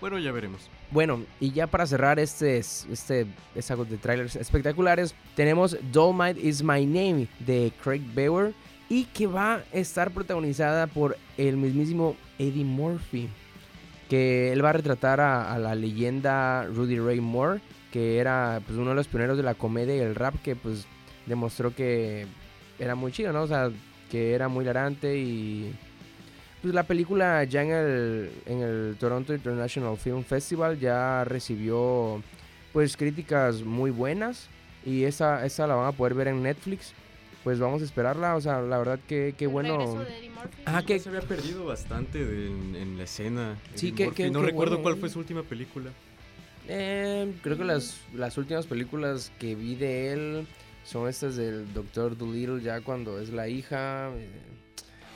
Bueno, 0.00 0.18
ya 0.18 0.32
veremos. 0.32 0.68
Bueno, 0.90 1.22
y 1.40 1.52
ya 1.52 1.66
para 1.66 1.86
cerrar 1.86 2.18
este, 2.18 2.58
este, 2.58 3.26
esta 3.54 3.76
de 3.76 3.96
trailers 3.96 4.36
espectaculares, 4.36 5.14
tenemos 5.34 5.76
Dolmite 5.92 6.38
is 6.40 6.62
My 6.62 6.84
Name 6.84 7.26
de 7.38 7.72
Craig 7.82 8.02
Bauer 8.14 8.52
y 8.88 9.04
que 9.06 9.26
va 9.26 9.54
a 9.54 9.62
estar 9.72 10.10
protagonizada 10.10 10.86
por 10.86 11.16
el 11.38 11.56
mismísimo 11.56 12.16
Eddie 12.38 12.64
Murphy, 12.64 13.28
que 14.10 14.52
él 14.52 14.62
va 14.62 14.70
a 14.70 14.74
retratar 14.74 15.20
a, 15.20 15.52
a 15.52 15.58
la 15.58 15.74
leyenda 15.74 16.64
Rudy 16.64 16.98
Ray 16.98 17.20
Moore, 17.20 17.60
que 17.94 18.18
era 18.18 18.60
pues, 18.66 18.76
uno 18.76 18.90
de 18.90 18.96
los 18.96 19.06
pioneros 19.06 19.36
de 19.36 19.44
la 19.44 19.54
comedia 19.54 19.94
y 19.94 20.00
el 20.00 20.16
rap, 20.16 20.34
que 20.42 20.56
pues 20.56 20.84
demostró 21.26 21.72
que 21.76 22.26
era 22.80 22.96
muy 22.96 23.12
chido, 23.12 23.32
¿no? 23.32 23.42
O 23.42 23.46
sea, 23.46 23.70
que 24.10 24.32
era 24.34 24.48
muy 24.48 24.64
larante 24.64 25.16
y 25.16 25.72
pues 26.60 26.74
la 26.74 26.82
película 26.82 27.44
ya 27.44 27.62
en 27.62 27.70
el, 27.70 28.30
en 28.46 28.62
el 28.62 28.96
Toronto 28.98 29.32
International 29.32 29.96
Film 29.96 30.24
Festival 30.24 30.80
ya 30.80 31.22
recibió 31.22 32.20
pues 32.72 32.96
críticas 32.96 33.62
muy 33.62 33.92
buenas 33.92 34.48
y 34.84 35.04
esa, 35.04 35.46
esa 35.46 35.68
la 35.68 35.76
van 35.76 35.86
a 35.86 35.92
poder 35.92 36.14
ver 36.14 36.26
en 36.26 36.42
Netflix. 36.42 36.92
Pues 37.44 37.60
vamos 37.60 37.80
a 37.80 37.84
esperarla, 37.84 38.34
o 38.34 38.40
sea, 38.40 38.60
la 38.60 38.78
verdad 38.78 38.98
que 39.06 39.46
bueno. 39.46 39.78
de. 40.00 40.30
Ah, 40.66 40.82
que- 40.84 40.98
se 40.98 41.10
había 41.10 41.20
perdido 41.20 41.64
bastante 41.64 42.24
de- 42.24 42.48
en, 42.48 42.74
en 42.74 42.96
la 42.98 43.04
escena. 43.04 43.54
Sí, 43.76 43.92
que- 43.92 44.10
que- 44.10 44.30
No 44.30 44.42
recuerdo 44.42 44.76
bueno, 44.78 44.82
cuál 44.82 44.96
fue 44.96 45.10
su 45.10 45.20
última 45.20 45.42
película. 45.44 45.90
Eh, 46.68 47.32
creo 47.42 47.58
que 47.58 47.64
las, 47.64 47.96
las 48.14 48.38
últimas 48.38 48.66
películas 48.66 49.30
que 49.38 49.54
vi 49.54 49.74
de 49.74 50.12
él 50.12 50.46
son 50.84 51.08
estas 51.08 51.36
del 51.36 51.72
Doctor 51.74 52.16
Dolittle 52.16 52.62
ya 52.62 52.80
cuando 52.80 53.20
es 53.20 53.30
la 53.30 53.48
hija. 53.48 54.10
eh, 54.16 54.28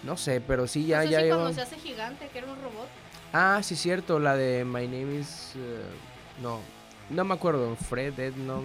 no 0.04 0.16
sé, 0.16 0.40
pero 0.40 0.66
sí 0.66 0.86
ya, 0.86 0.98
no 0.98 1.04
sé 1.04 1.10
ya 1.10 1.20
si 1.22 1.28
cuando 1.28 1.52
se 1.52 1.60
hace 1.62 1.76
gigante, 1.76 2.28
que 2.32 2.38
era 2.38 2.52
un 2.52 2.56
robot. 2.56 2.86
Ah, 3.32 3.60
sí, 3.62 3.76
cierto, 3.76 4.18
la 4.18 4.36
de 4.36 4.64
My 4.64 4.86
Name 4.86 5.18
is. 5.20 5.52
eh, 5.56 5.82
no, 6.42 6.60
no 7.10 7.24
me 7.24 7.34
acuerdo, 7.34 7.74
Fred, 7.76 8.18
Ed, 8.18 8.34
no. 8.36 8.62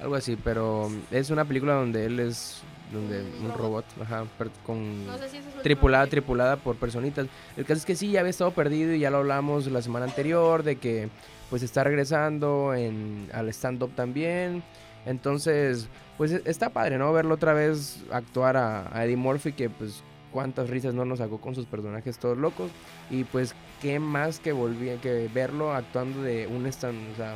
Algo 0.00 0.16
así, 0.16 0.36
pero 0.36 0.90
es 1.12 1.30
una 1.30 1.44
película 1.44 1.74
donde 1.74 2.06
él 2.06 2.18
es. 2.20 2.60
Donde 2.92 3.22
Un 3.40 3.46
un 3.46 3.54
robot, 3.54 3.86
ajá, 4.02 4.26
con. 4.66 5.06
No 5.06 5.16
sé 5.16 5.28
si 5.30 5.36
esa 5.36 5.38
es 5.38 5.42
su 5.44 5.46
última 5.46 5.62
tripulada, 5.62 6.06
tripulada 6.08 6.56
por 6.56 6.76
personitas. 6.76 7.26
El 7.56 7.64
caso 7.64 7.78
es 7.78 7.86
que 7.86 7.96
sí, 7.96 8.10
ya 8.10 8.20
había 8.20 8.30
estado 8.30 8.50
perdido 8.50 8.92
y 8.92 8.98
ya 8.98 9.10
lo 9.10 9.18
hablamos 9.18 9.66
la 9.68 9.80
semana 9.80 10.04
anterior 10.04 10.62
de 10.62 10.76
que 10.76 11.08
pues 11.52 11.62
está 11.62 11.84
regresando 11.84 12.72
en, 12.72 13.28
al 13.34 13.50
stand-up 13.50 13.90
también. 13.94 14.62
Entonces, 15.04 15.86
pues 16.16 16.32
e- 16.32 16.40
está 16.46 16.70
padre, 16.70 16.96
¿no? 16.96 17.12
Verlo 17.12 17.34
otra 17.34 17.52
vez 17.52 18.02
actuar 18.10 18.56
a, 18.56 19.04
Eddie 19.04 19.18
Murphy, 19.18 19.52
que 19.52 19.68
pues 19.68 20.02
cuántas 20.32 20.70
risas 20.70 20.94
no 20.94 21.04
nos 21.04 21.18
sacó 21.18 21.42
con 21.42 21.54
sus 21.54 21.66
personajes 21.66 22.16
todos 22.16 22.38
locos. 22.38 22.70
Y 23.10 23.24
pues 23.24 23.54
qué 23.82 23.98
más 23.98 24.40
que 24.40 24.52
volví, 24.52 24.96
que 25.02 25.28
verlo 25.34 25.74
actuando 25.74 26.22
de 26.22 26.46
un 26.46 26.64
stand, 26.64 27.12
o 27.12 27.16
sea, 27.16 27.34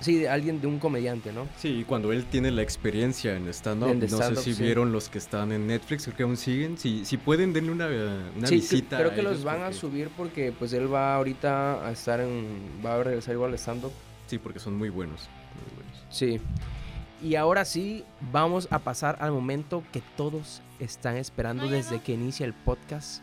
sí, 0.00 0.16
de 0.18 0.28
alguien, 0.28 0.60
de 0.60 0.66
un 0.66 0.78
comediante, 0.78 1.32
¿no? 1.32 1.46
Sí, 1.58 1.68
y 1.80 1.84
cuando 1.84 2.12
él 2.12 2.24
tiene 2.26 2.50
la 2.50 2.62
experiencia 2.62 3.36
en 3.36 3.48
stand-up, 3.48 3.94
no 3.94 4.18
sé 4.18 4.36
si 4.36 4.54
sí. 4.54 4.62
vieron 4.62 4.92
los 4.92 5.08
que 5.08 5.18
están 5.18 5.52
en 5.52 5.66
Netflix, 5.66 6.04
creo 6.04 6.16
que 6.16 6.22
aún 6.24 6.36
siguen. 6.36 6.78
Si, 6.78 7.04
si 7.04 7.16
pueden, 7.16 7.52
denle 7.52 7.72
una, 7.72 7.88
una 8.36 8.46
Sí, 8.46 8.56
visita. 8.56 8.98
creo 8.98 9.14
que 9.14 9.22
los 9.22 9.44
van 9.44 9.62
a 9.62 9.72
subir 9.72 10.08
porque 10.16 10.52
pues 10.56 10.72
él 10.72 10.92
va 10.92 11.14
ahorita 11.16 11.86
a 11.86 11.90
estar 11.92 12.20
en, 12.20 12.46
va 12.84 12.94
a 12.96 13.02
regresar 13.02 13.34
igual 13.34 13.50
al 13.52 13.58
stand-up. 13.58 13.92
Sí, 14.26 14.38
porque 14.38 14.58
son 14.58 14.76
muy 14.76 14.88
buenos. 14.88 15.28
muy 15.54 15.82
buenos. 15.82 16.04
Sí. 16.10 16.40
Y 17.22 17.34
ahora 17.36 17.64
sí, 17.64 18.04
vamos 18.32 18.68
a 18.70 18.78
pasar 18.80 19.16
al 19.20 19.32
momento 19.32 19.82
que 19.92 20.02
todos 20.16 20.60
están 20.80 21.16
esperando 21.16 21.66
desde 21.68 22.00
que 22.00 22.12
inicia 22.12 22.44
el 22.44 22.52
podcast. 22.52 23.22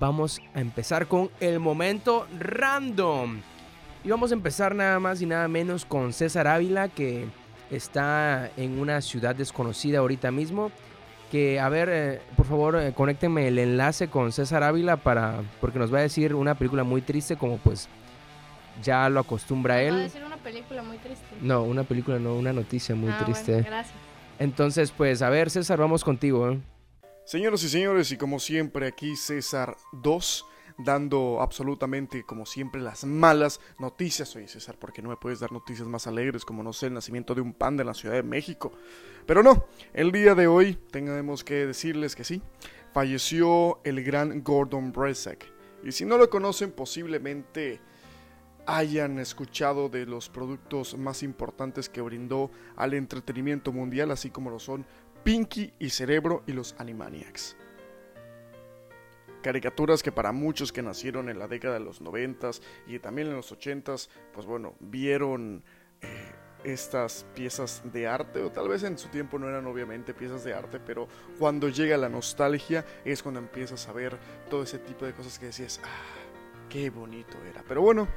Vamos 0.00 0.40
a 0.54 0.60
empezar 0.60 1.06
con 1.06 1.30
el 1.40 1.60
momento 1.60 2.26
random. 2.40 3.40
Y 4.04 4.08
vamos 4.10 4.30
a 4.30 4.34
empezar 4.34 4.74
nada 4.74 5.00
más 5.00 5.22
y 5.22 5.26
nada 5.26 5.48
menos 5.48 5.84
con 5.84 6.12
César 6.12 6.46
Ávila, 6.46 6.88
que 6.88 7.26
está 7.70 8.50
en 8.56 8.78
una 8.78 9.00
ciudad 9.00 9.34
desconocida 9.34 9.98
ahorita 10.00 10.30
mismo. 10.30 10.70
Que, 11.30 11.58
a 11.58 11.68
ver, 11.68 11.88
eh, 11.90 12.20
por 12.36 12.46
favor, 12.46 12.76
eh, 12.76 12.92
conéctenme 12.94 13.48
el 13.48 13.58
enlace 13.58 14.08
con 14.08 14.30
César 14.30 14.62
Ávila 14.62 14.98
para, 14.98 15.42
porque 15.60 15.78
nos 15.78 15.92
va 15.92 15.98
a 15.98 16.02
decir 16.02 16.34
una 16.34 16.54
película 16.54 16.84
muy 16.84 17.00
triste 17.00 17.36
como 17.36 17.56
pues 17.58 17.88
ya 18.82 19.08
lo 19.08 19.20
acostumbra 19.20 19.74
Va 19.74 19.80
a 19.80 19.82
él. 19.84 19.98
decir 20.02 20.22
una 20.24 20.36
película 20.36 20.82
muy 20.82 20.98
triste. 20.98 21.24
No, 21.40 21.62
una 21.62 21.82
película, 21.84 22.18
no, 22.18 22.34
una 22.36 22.52
noticia 22.52 22.94
muy 22.94 23.08
Ah, 23.08 23.16
bueno, 23.18 23.24
triste. 23.24 23.62
gracias. 23.62 23.94
Entonces, 24.38 24.92
pues, 24.92 25.22
a 25.22 25.30
ver, 25.30 25.48
César, 25.50 25.78
vamos 25.78 26.04
contigo. 26.04 26.50
¿eh? 26.50 26.60
Señoras 27.24 27.62
y 27.64 27.68
señores, 27.68 28.12
y 28.12 28.16
como 28.18 28.38
siempre 28.38 28.86
aquí 28.86 29.16
César 29.16 29.76
2, 29.92 30.44
dando 30.78 31.40
absolutamente 31.40 32.24
como 32.24 32.46
siempre 32.46 32.80
las 32.80 33.04
malas 33.04 33.60
noticias. 33.78 34.34
Oye 34.36 34.48
César, 34.48 34.78
¿por 34.78 34.92
qué 34.92 35.02
no 35.02 35.08
me 35.08 35.16
puedes 35.16 35.40
dar 35.40 35.52
noticias 35.52 35.86
más 35.86 36.06
alegres 36.06 36.44
como 36.44 36.62
no 36.62 36.72
sé 36.72 36.86
el 36.86 36.94
nacimiento 36.94 37.34
de 37.34 37.40
un 37.40 37.52
panda 37.52 37.82
en 37.82 37.88
la 37.88 37.94
Ciudad 37.94 38.14
de 38.14 38.22
México? 38.22 38.72
Pero 39.26 39.42
no, 39.42 39.66
el 39.92 40.12
día 40.12 40.34
de 40.34 40.46
hoy 40.46 40.78
tenemos 40.90 41.44
que 41.44 41.66
decirles 41.66 42.14
que 42.16 42.24
sí, 42.24 42.42
falleció 42.92 43.80
el 43.84 44.02
gran 44.02 44.42
Gordon 44.42 44.92
Bresek. 44.92 45.52
Y 45.82 45.92
si 45.92 46.04
no 46.04 46.16
lo 46.16 46.30
conocen, 46.30 46.72
posiblemente 46.72 47.80
hayan 48.66 49.18
escuchado 49.18 49.88
de 49.88 50.06
los 50.06 50.28
productos 50.28 50.96
más 50.96 51.22
importantes 51.22 51.88
que 51.88 52.00
brindó 52.00 52.50
al 52.76 52.94
entretenimiento 52.94 53.72
mundial, 53.72 54.10
así 54.10 54.30
como 54.30 54.50
lo 54.50 54.58
son 54.58 54.86
Pinky 55.22 55.72
y 55.78 55.90
Cerebro 55.90 56.42
y 56.46 56.52
los 56.52 56.74
Animaniacs. 56.78 57.56
Caricaturas 59.44 60.02
que 60.02 60.10
para 60.10 60.32
muchos 60.32 60.72
que 60.72 60.80
nacieron 60.80 61.28
en 61.28 61.38
la 61.38 61.46
década 61.46 61.74
de 61.74 61.80
los 61.80 62.00
90 62.00 62.50
y 62.86 62.98
también 62.98 63.28
en 63.28 63.36
los 63.36 63.52
80 63.52 63.94
pues 64.32 64.46
bueno, 64.46 64.74
vieron 64.80 65.62
eh, 66.00 66.32
estas 66.64 67.26
piezas 67.34 67.82
de 67.92 68.06
arte, 68.06 68.42
o 68.42 68.50
tal 68.50 68.68
vez 68.70 68.84
en 68.84 68.96
su 68.96 69.08
tiempo 69.08 69.38
no 69.38 69.46
eran 69.46 69.66
obviamente 69.66 70.14
piezas 70.14 70.44
de 70.44 70.54
arte, 70.54 70.80
pero 70.80 71.08
cuando 71.38 71.68
llega 71.68 71.98
la 71.98 72.08
nostalgia 72.08 72.86
es 73.04 73.22
cuando 73.22 73.38
empiezas 73.38 73.86
a 73.86 73.92
ver 73.92 74.16
todo 74.48 74.62
ese 74.62 74.78
tipo 74.78 75.04
de 75.04 75.12
cosas 75.12 75.38
que 75.38 75.44
decías, 75.44 75.78
ah, 75.84 76.68
qué 76.70 76.88
bonito 76.88 77.36
era. 77.46 77.62
Pero 77.68 77.82
bueno, 77.82 78.08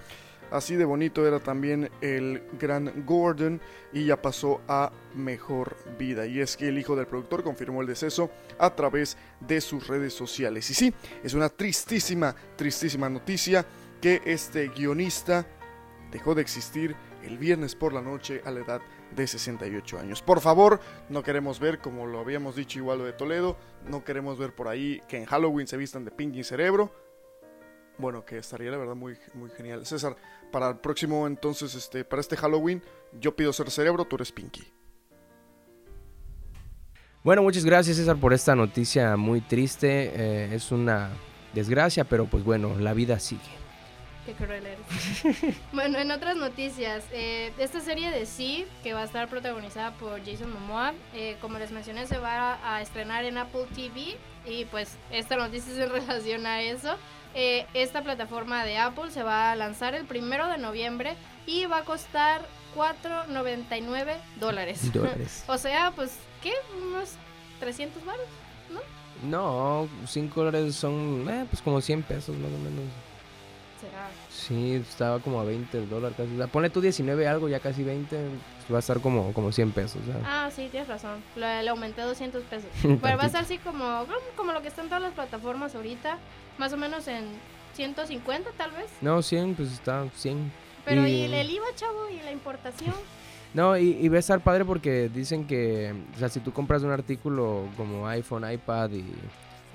Así 0.51 0.75
de 0.75 0.85
bonito 0.85 1.27
era 1.27 1.39
también 1.39 1.89
el 2.01 2.43
gran 2.59 3.05
Gordon 3.05 3.59
y 3.91 4.05
ya 4.05 4.21
pasó 4.21 4.61
a 4.67 4.91
mejor 5.15 5.75
vida. 5.97 6.25
Y 6.25 6.39
es 6.39 6.55
que 6.55 6.69
el 6.69 6.77
hijo 6.77 6.95
del 6.95 7.07
productor 7.07 7.43
confirmó 7.43 7.81
el 7.81 7.87
deceso 7.87 8.29
a 8.57 8.73
través 8.75 9.17
de 9.41 9.59
sus 9.61 9.87
redes 9.87 10.13
sociales. 10.13 10.69
Y 10.69 10.73
sí, 10.73 10.93
es 11.23 11.33
una 11.33 11.49
tristísima, 11.49 12.35
tristísima 12.55 13.09
noticia 13.09 13.65
que 14.01 14.21
este 14.25 14.69
guionista 14.69 15.45
dejó 16.11 16.35
de 16.35 16.41
existir 16.41 16.95
el 17.23 17.37
viernes 17.37 17.75
por 17.75 17.93
la 17.93 18.01
noche 18.01 18.41
a 18.45 18.51
la 18.51 18.61
edad 18.61 18.81
de 19.15 19.27
68 19.27 19.99
años. 19.99 20.21
Por 20.21 20.41
favor, 20.41 20.79
no 21.09 21.23
queremos 21.23 21.59
ver, 21.59 21.79
como 21.79 22.05
lo 22.05 22.19
habíamos 22.19 22.55
dicho 22.55 22.79
igual 22.79 23.03
de 23.03 23.13
Toledo, 23.13 23.57
no 23.87 24.03
queremos 24.03 24.37
ver 24.37 24.53
por 24.53 24.67
ahí 24.67 25.01
que 25.07 25.17
en 25.17 25.25
Halloween 25.25 25.67
se 25.67 25.77
vistan 25.77 26.05
de 26.05 26.11
Pinky 26.11 26.43
Cerebro. 26.43 27.06
Bueno, 27.97 28.23
que 28.23 28.37
estaría 28.37 28.69
la 28.69 28.77
verdad 28.77 28.95
muy, 28.95 29.17
muy 29.33 29.49
genial. 29.49 29.85
César, 29.85 30.15
para 30.51 30.69
el 30.69 30.77
próximo 30.77 31.25
entonces, 31.25 31.73
este, 31.73 32.03
para 32.05 32.19
este 32.19 32.37
Halloween, 32.37 32.81
yo 33.19 33.35
pido 33.35 33.51
ser 33.53 33.71
cerebro, 33.71 34.05
tú 34.05 34.15
eres 34.15 34.31
Pinky. 34.31 34.71
Bueno, 37.23 37.41
muchas 37.41 37.65
gracias, 37.65 37.97
César, 37.97 38.15
por 38.17 38.33
esta 38.33 38.55
noticia 38.55 39.17
muy 39.17 39.41
triste. 39.41 40.11
Eh, 40.15 40.55
es 40.55 40.71
una 40.71 41.09
desgracia, 41.53 42.03
pero 42.03 42.25
pues 42.25 42.43
bueno, 42.43 42.77
la 42.79 42.93
vida 42.93 43.19
sigue. 43.19 43.41
Qué 44.25 44.33
cruel 44.33 44.65
eres. 44.65 45.55
bueno, 45.73 45.97
en 45.99 46.11
otras 46.11 46.35
noticias, 46.35 47.03
eh, 47.11 47.51
esta 47.57 47.79
serie 47.79 48.11
de 48.11 48.25
Sí, 48.25 48.65
que 48.83 48.93
va 48.93 49.01
a 49.01 49.05
estar 49.05 49.29
protagonizada 49.29 49.93
por 49.97 50.23
Jason 50.23 50.51
Momoa, 50.53 50.93
eh, 51.13 51.37
como 51.41 51.57
les 51.59 51.71
mencioné, 51.71 52.05
se 52.07 52.17
va 52.17 52.53
a, 52.53 52.75
a 52.75 52.81
estrenar 52.81 53.25
en 53.25 53.37
Apple 53.37 53.65
TV 53.73 54.17
y 54.45 54.65
pues 54.65 54.97
esta 55.11 55.35
noticia 55.35 55.73
es 55.73 55.79
en 55.85 55.89
relación 55.89 56.45
a 56.45 56.61
eso. 56.61 56.97
Eh, 57.39 57.67
esta 57.75 58.01
plataforma 58.01 58.65
de 58.65 58.79
Apple 58.79 59.11
se 59.11 59.21
va 59.21 59.51
a 59.51 59.55
lanzar 59.55 59.93
el 59.93 60.05
primero 60.05 60.47
de 60.47 60.57
noviembre 60.57 61.15
y 61.45 61.67
va 61.67 61.77
a 61.77 61.83
costar 61.83 62.41
4.99 62.75 64.15
dólares. 64.39 64.91
Dólares. 64.91 65.43
o 65.47 65.55
sea, 65.59 65.91
pues, 65.95 66.17
¿qué? 66.41 66.53
Unos 66.81 67.11
300 67.59 68.03
baros. 68.03 68.25
No, 69.21 69.87
5 70.07 70.43
dólares 70.43 70.75
son, 70.75 71.27
eh, 71.29 71.45
pues 71.47 71.61
como 71.61 71.79
100 71.79 72.01
pesos 72.03 72.35
más 72.37 72.51
o 72.51 72.57
menos. 72.57 72.85
Será. 73.81 74.09
Sí, 74.31 74.73
estaba 74.73 75.19
como 75.19 75.39
a 75.39 75.43
20 75.43 75.77
el 75.77 75.89
dólar 75.91 76.13
casi. 76.13 76.33
O 76.33 76.37
sea, 76.37 76.47
ponle 76.47 76.71
tú 76.71 76.81
19 76.81 77.27
algo, 77.27 77.47
ya 77.49 77.59
casi 77.59 77.83
20, 77.83 78.15
pues 78.15 78.73
va 78.73 78.77
a 78.77 78.79
estar 78.79 78.99
como, 78.99 79.31
como 79.33 79.51
100 79.51 79.73
pesos. 79.73 80.01
Ah, 80.25 80.49
sí, 80.51 80.69
tienes 80.71 80.89
razón. 80.89 81.21
Le, 81.35 81.69
aumenté 81.69 82.01
200 82.01 82.41
pesos. 82.45 82.69
Pero 82.81 82.99
va 82.99 83.23
a 83.23 83.27
estar 83.27 83.43
así 83.43 83.59
como, 83.59 84.07
como 84.35 84.53
lo 84.53 84.63
que 84.63 84.69
está 84.69 84.81
en 84.81 84.87
todas 84.87 85.03
las 85.03 85.13
plataformas 85.13 85.75
ahorita. 85.75 86.17
Más 86.57 86.73
o 86.73 86.77
menos 86.77 87.07
en 87.07 87.25
150 87.73 88.49
tal 88.57 88.71
vez. 88.71 88.87
No, 89.01 89.21
100, 89.21 89.55
pues 89.55 89.71
está 89.73 90.05
100. 90.15 90.51
Pero 90.85 91.05
Y- 91.07 91.11
¿y 91.11 91.23
el 91.33 91.49
IVA, 91.51 91.65
chavo? 91.75 92.09
¿Y 92.09 92.21
la 92.23 92.31
importación? 92.31 92.93
No, 93.53 93.75
y, 93.77 93.91
y 94.01 94.09
va 94.09 94.17
a 94.17 94.19
estar 94.19 94.39
padre 94.41 94.65
porque 94.65 95.09
dicen 95.09 95.47
que, 95.47 95.95
o 96.15 96.19
sea, 96.19 96.27
si 96.29 96.41
tú 96.41 96.51
compras 96.51 96.83
un 96.83 96.91
artículo 96.91 97.63
como 97.77 98.05
iPhone, 98.07 98.43
iPad 98.51 98.91
y, 98.91 99.05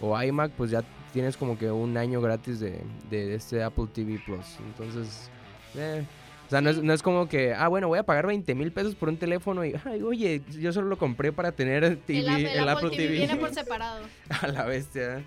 o 0.00 0.22
iMac, 0.22 0.52
pues 0.52 0.70
ya 0.70 0.84
tienes 1.12 1.36
como 1.38 1.58
que 1.58 1.70
un 1.70 1.96
año 1.96 2.20
gratis 2.20 2.60
de, 2.60 2.80
de 3.10 3.34
este 3.34 3.62
Apple 3.62 3.86
TV 3.92 4.20
Plus. 4.24 4.44
Entonces, 4.60 5.30
eh, 5.74 6.04
o 6.46 6.50
sea, 6.50 6.60
no 6.60 6.68
es, 6.70 6.82
no 6.82 6.92
es 6.92 7.02
como 7.02 7.28
que, 7.28 7.54
ah, 7.54 7.66
bueno, 7.68 7.88
voy 7.88 7.98
a 7.98 8.02
pagar 8.04 8.26
20 8.26 8.54
mil 8.54 8.70
pesos 8.72 8.94
por 8.94 9.08
un 9.08 9.16
teléfono 9.16 9.64
y, 9.64 9.74
ay, 9.86 10.02
oye, 10.02 10.42
yo 10.50 10.70
solo 10.72 10.86
lo 10.88 10.98
compré 10.98 11.32
para 11.32 11.50
tener 11.50 11.96
TV, 12.06 12.18
el, 12.20 12.28
el 12.28 12.46
el 12.46 12.68
Apple 12.68 12.70
Apple 12.72 12.90
TV 12.90 13.04
TV. 13.06 13.12
viene 13.16 13.36
por 13.36 13.52
separado. 13.54 14.02
a 14.42 14.46
la 14.48 14.64
bestia. 14.66 15.24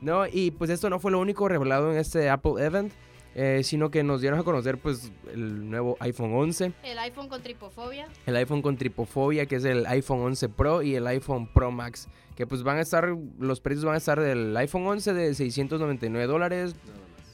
No, 0.00 0.26
y 0.26 0.50
pues 0.52 0.70
esto 0.70 0.88
no 0.90 1.00
fue 1.00 1.10
lo 1.10 1.18
único 1.20 1.48
revelado 1.48 1.90
en 1.92 1.98
este 1.98 2.30
Apple 2.30 2.52
Event, 2.64 2.92
eh, 3.34 3.62
sino 3.64 3.90
que 3.90 4.02
nos 4.02 4.20
dieron 4.20 4.38
a 4.38 4.42
conocer 4.44 4.78
pues 4.78 5.10
el 5.32 5.68
nuevo 5.68 5.96
iPhone 6.00 6.32
11, 6.34 6.72
El 6.84 6.98
iPhone 6.98 7.28
con 7.28 7.42
tripofobia. 7.42 8.08
el 8.26 8.36
iPhone 8.36 8.62
con 8.62 8.76
tripofobia, 8.76 9.46
que 9.46 9.56
es 9.56 9.64
el 9.64 9.86
iPhone 9.86 10.20
11 10.20 10.48
Pro 10.48 10.82
y 10.82 10.94
el 10.94 11.06
iPhone 11.06 11.46
Pro 11.52 11.70
Max, 11.70 12.08
que 12.36 12.46
pues 12.46 12.62
van 12.62 12.78
a 12.78 12.80
estar, 12.80 13.08
los 13.38 13.60
precios 13.60 13.84
van 13.84 13.94
a 13.94 13.98
estar 13.98 14.20
del 14.20 14.56
iPhone 14.56 14.86
11 14.86 15.12
de 15.14 15.34
699 15.34 16.26
dólares, 16.26 16.74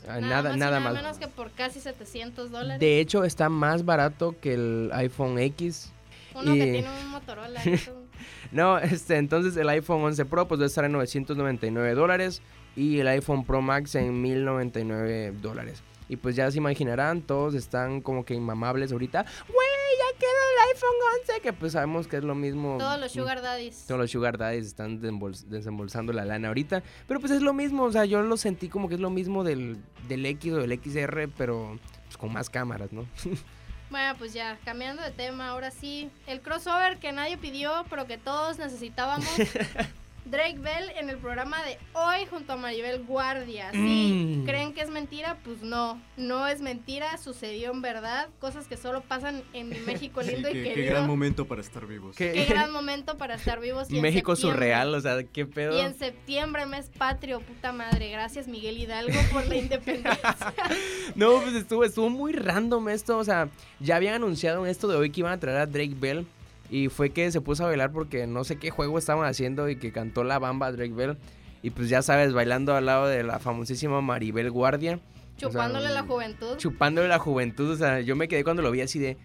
ah, 0.09 0.21
nada, 0.21 0.55
y 0.55 0.59
nada 0.59 0.81
más. 0.81 0.95
menos 0.95 1.19
que 1.19 1.29
por 1.29 1.51
casi 1.53 1.81
700 1.81 2.51
dólares. 2.51 2.81
De 2.81 3.01
hecho, 3.01 3.25
está 3.25 3.49
más 3.49 3.85
barato 3.85 4.35
que 4.41 4.55
el 4.55 4.91
iPhone 4.95 5.39
X. 5.39 5.91
Uno 6.35 6.55
y- 6.55 6.59
que 6.59 6.73
tiene 6.73 6.89
un 6.91 7.11
Motorola. 7.11 7.61
No, 8.53 8.79
este, 8.79 9.17
entonces 9.17 9.57
el 9.57 9.69
iPhone 9.69 10.03
11 10.05 10.25
Pro 10.27 10.47
pues 10.49 10.61
va 10.61 10.65
a 10.65 10.67
estar 10.67 10.85
en 10.85 10.93
999 10.93 11.95
dólares 11.95 12.43
y 12.77 12.99
el 13.01 13.09
iPhone 13.09 13.45
Pro 13.45 13.63
Max 13.63 13.95
en 13.95 14.21
1099 14.21 15.33
dólares. 15.43 15.83
Y 16.09 16.17
pues 16.17 16.37
ya 16.37 16.51
se 16.51 16.59
imaginarán, 16.59 17.23
todos 17.23 17.55
están 17.55 18.01
como 18.03 18.25
que 18.25 18.35
inmamables 18.35 18.93
ahorita. 18.93 19.23
Güey, 19.23 19.69
ya 19.99 20.19
queda 20.19 20.31
el 20.31 20.75
iPhone 20.75 20.91
11, 21.31 21.41
que 21.43 21.53
pues 21.55 21.73
sabemos 21.73 22.07
que 22.07 22.19
es 22.19 22.25
lo 22.25 22.35
mismo. 22.35 22.77
Todos 22.79 23.01
los 23.01 23.13
Sugar 23.13 23.41
Daddies. 23.41 23.85
Todos 23.87 24.01
los 24.03 24.11
Sugar 24.11 24.37
Daddies 24.37 24.67
están 24.67 25.01
desembols- 25.01 25.45
desembolsando 25.47 26.13
la 26.13 26.27
lana 26.27 26.49
ahorita. 26.49 26.83
Pero 27.09 27.21
pues 27.21 27.33
es 27.33 27.41
lo 27.41 27.55
mismo, 27.55 27.85
o 27.85 27.93
sea, 27.93 28.05
yo 28.05 28.21
lo 28.23 28.37
sentí 28.37 28.69
como 28.69 28.89
que 28.89 28.97
es 28.97 29.01
lo 29.01 29.09
mismo 29.11 29.45
del, 29.45 29.79
del 30.09 30.27
X 30.27 30.53
o 30.53 30.57
del 30.59 30.79
XR, 30.79 31.29
pero 31.39 31.79
pues, 32.05 32.19
con 32.19 32.33
más 32.35 32.51
cámaras, 32.51 32.93
¿no? 32.93 33.07
Bueno, 33.91 34.15
pues 34.19 34.33
ya, 34.33 34.59
cambiando 34.65 35.03
de 35.03 35.11
tema, 35.11 35.51
ahora 35.51 35.71
sí. 35.71 36.11
El 36.27 36.41
crossover 36.41 36.99
que 36.99 37.13
nadie 37.13 37.37
pidió, 37.37 37.85
pero 37.91 38.07
que 38.07 38.19
todos 38.19 38.59
necesitábamos. 38.59 39.29
Drake 40.25 40.59
Bell 40.59 40.91
en 40.99 41.11
el 41.11 41.19
programa 41.19 41.63
de 41.65 41.79
hoy 41.93 42.25
junto 42.31 42.55
a 42.55 42.57
Maribel 42.57 43.05
Guardia. 43.05 43.71
¿Sí? 43.73 44.39
Mm. 44.41 44.45
¿Creen 44.47 44.73
que 44.73 44.81
es 44.81 44.89
mentira? 44.91 45.39
Pues 45.45 45.63
no, 45.63 46.01
no 46.17 46.47
es 46.49 46.61
mentira, 46.63 47.19
sucedió 47.19 47.73
en 47.73 47.83
verdad. 47.83 48.29
Cosas 48.39 48.67
que 48.67 48.77
solo 48.77 49.03
pasan 49.03 49.43
en 49.53 49.69
México 49.87 50.23
Sí, 50.23 50.31
lindo 50.33 50.49
y 50.49 50.53
qué, 50.53 50.63
qué 50.63 50.69
querido. 50.75 50.91
gran 50.95 51.07
momento 51.07 51.47
para 51.47 51.61
estar 51.61 51.87
vivos. 51.87 52.17
¿Qué? 52.17 52.33
Qué 52.33 52.45
gran 52.47 52.73
momento 52.73 53.17
para 53.19 53.35
estar 53.35 53.61
vivos. 53.61 53.91
y 53.91 53.97
en 53.97 54.03
México 54.03 54.35
surreal, 54.35 54.95
o 54.95 55.01
sea, 55.01 55.23
qué 55.25 55.45
pedo. 55.47 55.77
Y 55.77 55.81
en 55.81 55.95
septiembre, 55.99 56.65
mes 56.67 56.91
patrio, 56.97 57.41
puta 57.41 57.73
madre. 57.73 58.11
Gracias, 58.11 58.49
Miguel 58.49 58.79
Hidalgo, 58.79 59.19
por 59.33 59.47
la 59.47 59.57
independencia. 59.57 60.55
No, 61.15 61.41
pues 61.43 61.55
estuvo, 61.55 61.85
estuvo 61.85 62.09
muy 62.11 62.33
random 62.33 62.89
esto. 62.89 63.19
O 63.19 63.25
sea, 63.25 63.49
ya 63.79 63.97
habían 63.97 64.15
anunciado 64.15 64.65
en 64.65 64.71
esto 64.71 64.89
de 64.89 64.97
hoy 64.97 65.11
que 65.11 65.21
iban 65.21 65.33
a 65.33 65.39
traer 65.39 65.59
a 65.59 65.67
Drake 65.67 65.95
Bell. 65.97 66.27
Y 66.71 66.89
fue 66.89 67.11
que 67.11 67.31
se 67.31 67.41
puso 67.41 67.65
a 67.65 67.69
bailar 67.69 67.93
porque 67.93 68.27
no 68.27 68.45
sé 68.45 68.57
qué 68.57 68.71
juego 68.71 68.99
estaban 68.99 69.29
haciendo 69.29 69.69
y 69.69 69.77
que 69.77 69.93
cantó 69.93 70.25
la 70.25 70.39
bamba 70.39 70.73
Drake 70.73 70.93
Bell. 70.95 71.17
Y 71.63 71.71
pues 71.71 71.89
ya 71.89 72.03
sabes, 72.03 72.33
bailando 72.33 72.75
al 72.75 72.87
lado 72.87 73.07
de 73.07 73.23
la 73.23 73.39
famosísima 73.39 74.01
Maribel 74.01 74.51
Guardia, 74.51 74.99
Chupándole 75.37 75.87
O 75.87 75.89
sea, 75.89 76.01
la 76.03 76.07
juventud. 76.07 76.57
chupándole 76.59 77.09
la 77.09 77.19
juventud. 77.19 77.71
O 77.71 77.77
sea, 77.77 78.01
yo 78.01 78.15
me 78.17 78.29
quedé 78.29 78.45
cuando 78.45 78.63
lo 78.63 78.71
vi 78.71 78.83
así 78.83 78.99
de, 78.99 79.17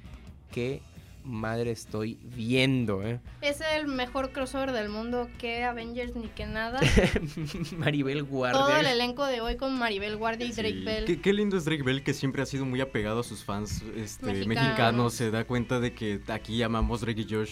¿qué 0.52 0.82
madre 1.30 1.72
estoy 1.72 2.18
viendo, 2.36 3.04
eh? 3.04 3.20
Es 3.42 3.62
el 3.76 3.88
mejor 3.88 4.32
crossover 4.32 4.72
del 4.72 4.90
mundo 4.90 5.30
que 5.38 5.64
Avengers 5.64 6.16
ni 6.16 6.28
que 6.28 6.46
nada. 6.46 6.80
Maribel 7.78 8.24
Guardia. 8.24 8.60
Todo 8.60 8.76
el 8.78 8.86
elenco 8.88 9.26
de 9.26 9.42
hoy 9.42 9.56
con 9.56 9.78
Maribel 9.78 10.18
Guardia 10.18 10.46
y 10.48 10.52
Sí, 10.52 10.62
Drake 10.62 10.80
Bell. 10.84 11.06
Qué, 11.06 11.22
qué 11.22 11.34
lindo 11.34 11.58
es 11.58 11.66
Drake 11.66 11.84
Bell 11.84 12.04
que 12.04 12.14
siempre 12.14 12.42
ha 12.42 12.46
sido 12.46 12.66
muy 12.66 12.82
apegado 12.82 13.20
a 13.22 13.24
sus 13.24 13.44
fans 13.44 13.84
este, 13.96 14.26
Mexicanos. 14.26 14.48
mexicanos. 14.48 15.14
Se 15.14 15.32
da 15.32 15.46
cuenta 15.46 15.80
de 15.80 15.94
que 15.94 16.20
aquí 16.28 16.62
amamos 16.64 17.02
Drake 17.02 17.22
y 17.22 17.34
Josh 17.34 17.52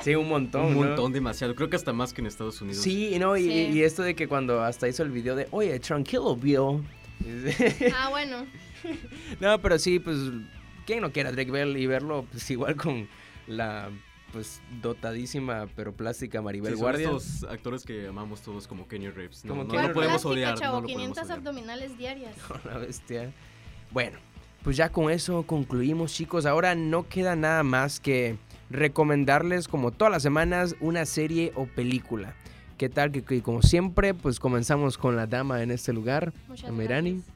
Sí, 0.00 0.14
un 0.14 0.28
montón. 0.28 0.66
un 0.66 0.74
¿no? 0.74 0.82
montón 0.84 1.12
demasiado. 1.12 1.54
Creo 1.54 1.68
que 1.68 1.76
hasta 1.76 1.92
más 1.92 2.12
que 2.12 2.20
en 2.20 2.28
Estados 2.28 2.60
Unidos. 2.60 2.82
Sí, 2.82 3.18
no, 3.18 3.36
y, 3.36 3.42
Sí. 3.42 3.50
y 3.74 3.82
esto 3.82 4.02
de 4.02 4.14
que 4.14 4.28
cuando 4.28 4.62
hasta 4.62 4.88
hizo 4.88 5.02
el 5.02 5.10
video 5.10 5.34
de, 5.36 5.48
oye, 5.50 5.78
tranquilo, 5.80 6.36
Bill. 6.36 6.82
Ah, 7.94 8.08
bueno. 8.10 8.46
no, 9.40 9.60
pero 9.60 9.78
sí, 9.78 9.98
pues, 9.98 10.16
¿quién 10.86 11.00
no 11.02 11.12
quiera 11.12 11.32
Drake 11.32 11.50
Bell 11.50 11.76
y 11.76 11.86
verlo 11.86 12.24
pues 12.30 12.50
igual 12.50 12.76
con 12.76 13.08
la, 13.46 13.90
pues, 14.32 14.60
dotadísima 14.82 15.66
pero 15.76 15.92
plástica 15.92 16.38
Sí, 16.38 16.44
Maribel 16.44 16.72
son 16.72 16.80
Guardia? 16.80 17.06
estos 17.08 17.44
actores 17.44 17.84
que 17.84 18.06
amamos 18.08 18.40
todos 18.42 18.66
como 18.66 18.88
Kenny 18.88 19.10
Reeves. 19.10 19.44
No, 19.44 19.50
Como 19.50 19.64
no 19.64 19.72
lo 19.74 19.78
Reeves. 19.80 19.94
podemos 19.94 20.22
Plástica, 20.22 20.30
odiar. 20.32 20.58
chavo, 20.58 20.74
no 20.76 20.80
lo 20.82 20.86
podemos 20.88 21.00
500 21.02 21.24
odiar. 21.24 21.38
abdominales 21.38 21.98
diarias. 21.98 22.36
Una 22.64 22.78
bestia. 22.78 23.32
Bueno, 23.90 24.18
pues 24.64 24.76
ya 24.76 24.88
con 24.90 25.10
eso 25.10 25.42
concluimos, 25.44 26.12
chicos. 26.12 26.44
Ahora 26.46 26.74
no 26.74 27.08
queda 27.08 27.36
nada 27.36 27.62
más 27.62 28.00
que 28.00 28.36
recomendarles, 28.70 29.68
como 29.68 29.90
todas 29.92 30.10
las 30.12 30.22
semanas, 30.22 30.74
una 30.80 31.04
serie 31.06 31.52
o 31.54 31.66
película. 31.66 32.34
¿Qué 32.78 32.88
tal? 32.88 33.10
Que, 33.12 33.22
que 33.22 33.42
como 33.42 33.62
siempre, 33.62 34.12
pues 34.12 34.38
comenzamos 34.40 34.98
con 34.98 35.16
la 35.16 35.26
dama 35.26 35.62
en 35.62 35.70
este 35.70 35.92
lugar, 35.92 36.32
Muchas 36.48 36.70
Merani. 36.72 37.12
gracias. 37.14 37.35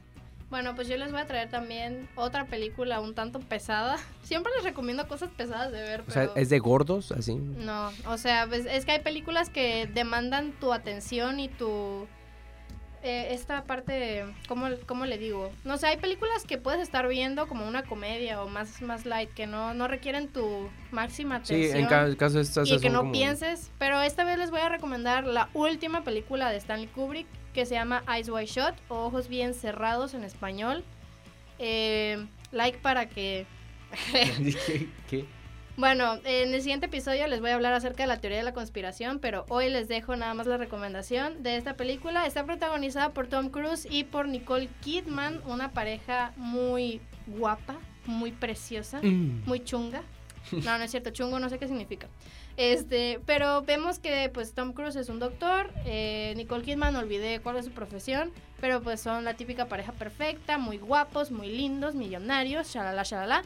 Bueno, 0.51 0.75
pues 0.75 0.87
yo 0.87 0.97
les 0.97 1.11
voy 1.11 1.21
a 1.21 1.25
traer 1.25 1.49
también 1.49 2.07
otra 2.15 2.45
película 2.45 2.99
un 2.99 3.15
tanto 3.15 3.39
pesada. 3.39 3.97
Siempre 4.23 4.51
les 4.57 4.63
recomiendo 4.65 5.07
cosas 5.07 5.29
pesadas 5.35 5.71
de 5.71 5.81
ver, 5.81 6.03
O 6.07 6.11
sea, 6.11 6.29
es 6.35 6.49
de 6.49 6.59
gordos, 6.59 7.11
así. 7.11 7.33
No, 7.35 7.89
o 8.05 8.17
sea, 8.17 8.45
pues, 8.47 8.65
es 8.65 8.85
que 8.85 8.91
hay 8.91 8.99
películas 8.99 9.49
que 9.49 9.87
demandan 9.87 10.51
tu 10.59 10.73
atención 10.73 11.39
y 11.39 11.47
tu... 11.47 12.05
eh, 13.01 13.29
esta 13.33 13.63
parte, 13.63 14.25
¿cómo, 14.47 14.67
¿cómo 14.85 15.05
le 15.05 15.17
digo? 15.17 15.51
No 15.63 15.77
sé, 15.77 15.87
hay 15.87 15.97
películas 15.97 16.43
que 16.45 16.57
puedes 16.57 16.81
estar 16.81 17.07
viendo 17.07 17.47
como 17.47 17.65
una 17.67 17.83
comedia 17.83 18.43
o 18.43 18.47
más, 18.49 18.81
más 18.81 19.05
light, 19.05 19.29
que 19.33 19.47
no, 19.47 19.73
no 19.73 19.87
requieren 19.87 20.27
tu 20.27 20.69
máxima 20.91 21.39
Sí, 21.45 21.55
atención. 21.55 21.77
en 21.79 21.87
ca- 21.87 22.15
caso 22.17 22.35
de 22.35 22.43
estas 22.43 22.67
y 22.69 22.77
que 22.79 22.89
no 22.89 22.99
como- 22.99 23.11
pienses, 23.13 23.71
pero 23.79 24.01
esta 24.01 24.23
vez 24.25 24.37
les 24.37 24.51
voy 24.51 24.59
a 24.61 24.67
recomendar 24.69 25.25
la 25.25 25.47
última 25.53 26.03
película 26.03 26.49
de 26.51 26.57
Stanley 26.57 26.87
Kubrick 26.87 27.25
que 27.53 27.65
se 27.65 27.75
llama 27.75 28.03
Eyes 28.13 28.29
Wide 28.29 28.45
Shut 28.47 28.73
o 28.89 29.05
Ojos 29.05 29.27
Bien 29.27 29.53
Cerrados 29.53 30.13
en 30.13 30.23
español. 30.23 30.83
Eh, 31.59 32.25
like 32.51 32.79
para 32.79 33.07
que 33.07 33.45
¿Qué? 34.11 34.87
¿Qué? 35.09 35.25
bueno, 35.77 36.15
en 36.23 36.53
el 36.53 36.61
siguiente 36.61 36.85
episodio 36.87 37.27
les 37.27 37.39
voy 37.41 37.49
a 37.51 37.55
hablar 37.55 37.73
acerca 37.73 38.03
de 38.03 38.07
la 38.07 38.17
teoría 38.19 38.37
de 38.39 38.43
la 38.43 38.53
conspiración, 38.53 39.19
pero 39.19 39.45
hoy 39.49 39.69
les 39.69 39.87
dejo 39.87 40.15
nada 40.15 40.33
más 40.33 40.47
la 40.47 40.57
recomendación 40.57 41.43
de 41.43 41.57
esta 41.57 41.75
película. 41.75 42.25
Está 42.25 42.45
protagonizada 42.45 43.13
por 43.13 43.27
Tom 43.27 43.49
Cruise 43.49 43.87
y 43.89 44.03
por 44.05 44.27
Nicole 44.27 44.69
Kidman, 44.81 45.41
una 45.45 45.71
pareja 45.71 46.33
muy 46.37 47.01
guapa, 47.27 47.77
muy 48.05 48.31
preciosa, 48.31 48.99
Mm. 49.01 49.43
muy 49.45 49.63
chunga. 49.63 50.03
No, 50.51 50.77
no 50.77 50.83
es 50.83 50.91
cierto, 50.91 51.11
chungo 51.11 51.39
no 51.39 51.49
sé 51.49 51.59
qué 51.59 51.67
significa. 51.67 52.07
Este, 52.61 53.19
pero 53.25 53.63
vemos 53.63 53.97
que 53.97 54.29
pues 54.31 54.53
Tom 54.53 54.73
Cruise 54.73 54.95
es 54.95 55.09
un 55.09 55.17
doctor, 55.17 55.71
eh, 55.83 56.33
Nicole 56.37 56.63
Kidman 56.63 56.95
olvidé 56.95 57.39
cuál 57.39 57.57
es 57.57 57.65
su 57.65 57.71
profesión, 57.71 58.31
pero 58.59 58.83
pues 58.83 59.01
son 59.01 59.23
la 59.23 59.33
típica 59.33 59.65
pareja 59.65 59.93
perfecta, 59.93 60.59
muy 60.59 60.77
guapos, 60.77 61.31
muy 61.31 61.49
lindos, 61.49 61.95
millonarios, 61.95 62.71
shalala, 62.71 63.01
shalala. 63.01 63.41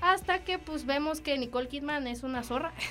Hasta 0.00 0.44
que 0.44 0.60
pues 0.60 0.86
vemos 0.86 1.20
que 1.20 1.36
Nicole 1.36 1.66
Kidman 1.66 2.06
es 2.06 2.22
una 2.22 2.44
zorra. 2.44 2.72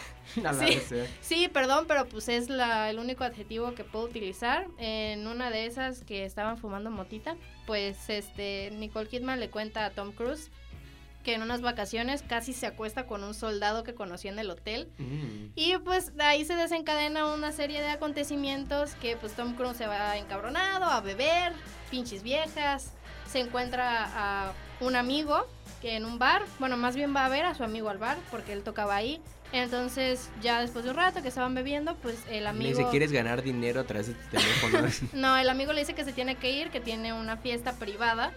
Sí. 0.59 0.77
Sí, 1.21 1.47
perdón, 1.47 1.85
pero 1.87 2.05
pues 2.05 2.29
es 2.29 2.49
la, 2.49 2.91
el 2.91 2.99
único 2.99 3.23
adjetivo 3.23 3.73
que 3.73 3.83
puedo 3.83 4.05
utilizar. 4.05 4.67
En 4.77 5.25
una 5.25 5.49
de 5.49 5.65
esas 5.65 6.03
que 6.03 6.23
estaban 6.23 6.57
fumando 6.57 6.91
motita, 6.91 7.35
pues 7.65 8.09
este 8.09 8.69
Nicole 8.73 9.07
Kidman 9.07 9.39
le 9.39 9.49
cuenta 9.49 9.85
a 9.85 9.89
Tom 9.89 10.11
Cruise 10.11 10.51
que 11.29 11.35
en 11.35 11.43
unas 11.43 11.61
vacaciones 11.61 12.23
casi 12.27 12.53
se 12.53 12.65
acuesta 12.65 13.05
con 13.05 13.23
un 13.23 13.35
soldado 13.35 13.83
que 13.83 13.93
conoció 13.93 14.31
en 14.31 14.39
el 14.39 14.49
hotel. 14.49 14.89
Mm. 14.97 15.51
Y 15.53 15.77
pues 15.77 16.15
de 16.15 16.23
ahí 16.23 16.43
se 16.43 16.55
desencadena 16.55 17.27
una 17.27 17.51
serie 17.51 17.81
de 17.81 17.89
acontecimientos 17.89 18.95
que 18.95 19.15
pues 19.15 19.33
Tom 19.33 19.53
Cruise 19.53 19.77
se 19.77 19.85
va 19.85 20.17
encabronado 20.17 20.85
a 20.85 21.01
beber, 21.01 21.53
pinches 21.91 22.23
viejas, 22.23 22.93
se 23.31 23.41
encuentra 23.41 24.09
a 24.15 24.53
un 24.79 24.95
amigo 24.95 25.45
que 25.83 25.97
en 25.97 26.05
un 26.05 26.17
bar, 26.17 26.41
bueno, 26.57 26.77
más 26.77 26.95
bien 26.95 27.15
va 27.15 27.27
a 27.27 27.29
ver 27.29 27.45
a 27.45 27.53
su 27.53 27.63
amigo 27.63 27.89
al 27.89 27.99
bar 27.99 28.17
porque 28.31 28.51
él 28.51 28.63
tocaba 28.63 28.95
ahí. 28.95 29.21
Entonces, 29.51 30.29
ya 30.41 30.61
después 30.61 30.83
de 30.83 30.91
un 30.91 30.97
rato 30.97 31.21
que 31.21 31.27
estaban 31.27 31.53
bebiendo, 31.53 31.95
pues 31.97 32.17
el 32.31 32.43
Le 32.43 32.49
amigo... 32.49 32.69
dice, 32.75 32.89
¿quieres 32.89 33.11
ganar 33.11 33.43
dinero 33.43 33.81
a 33.81 33.83
través 33.83 34.07
de 34.07 34.13
tu 34.15 34.29
teléfono? 34.31 34.87
No, 35.13 35.37
el 35.37 35.49
amigo 35.49 35.73
le 35.73 35.81
dice 35.81 35.93
que 35.93 36.05
se 36.05 36.13
tiene 36.13 36.37
que 36.37 36.49
ir, 36.51 36.71
que 36.71 36.79
tiene 36.79 37.13
una 37.13 37.37
fiesta 37.37 37.73
privada 37.73 38.31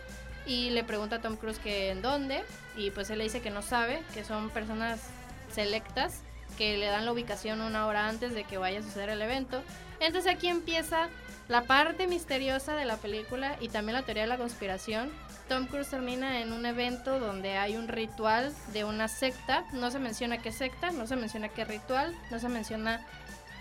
y 0.46 0.70
le 0.70 0.84
pregunta 0.84 1.16
a 1.16 1.20
Tom 1.20 1.36
Cruise 1.36 1.58
que 1.58 1.90
en 1.90 2.02
dónde 2.02 2.42
y 2.76 2.90
pues 2.90 3.10
él 3.10 3.18
le 3.18 3.24
dice 3.24 3.40
que 3.40 3.50
no 3.50 3.62
sabe, 3.62 4.02
que 4.14 4.24
son 4.24 4.50
personas 4.50 5.00
selectas 5.52 6.22
que 6.56 6.76
le 6.76 6.86
dan 6.86 7.04
la 7.04 7.12
ubicación 7.12 7.60
una 7.60 7.86
hora 7.86 8.08
antes 8.08 8.34
de 8.34 8.44
que 8.44 8.58
vaya 8.58 8.80
a 8.80 8.82
suceder 8.82 9.08
el 9.10 9.22
evento. 9.22 9.62
Entonces 10.00 10.32
aquí 10.32 10.48
empieza 10.48 11.08
la 11.48 11.62
parte 11.62 12.06
misteriosa 12.06 12.74
de 12.74 12.84
la 12.84 12.96
película 12.96 13.56
y 13.60 13.68
también 13.68 13.94
la 13.94 14.02
teoría 14.02 14.24
de 14.24 14.28
la 14.28 14.38
conspiración. 14.38 15.10
Tom 15.48 15.66
Cruise 15.66 15.88
termina 15.88 16.40
en 16.40 16.52
un 16.52 16.64
evento 16.66 17.18
donde 17.18 17.56
hay 17.56 17.76
un 17.76 17.88
ritual 17.88 18.52
de 18.72 18.84
una 18.84 19.08
secta. 19.08 19.64
No 19.72 19.90
se 19.90 19.98
menciona 19.98 20.38
qué 20.38 20.52
secta, 20.52 20.92
no 20.92 21.06
se 21.06 21.16
menciona 21.16 21.48
qué 21.48 21.64
ritual, 21.64 22.16
no 22.30 22.38
se 22.38 22.48
menciona 22.48 23.04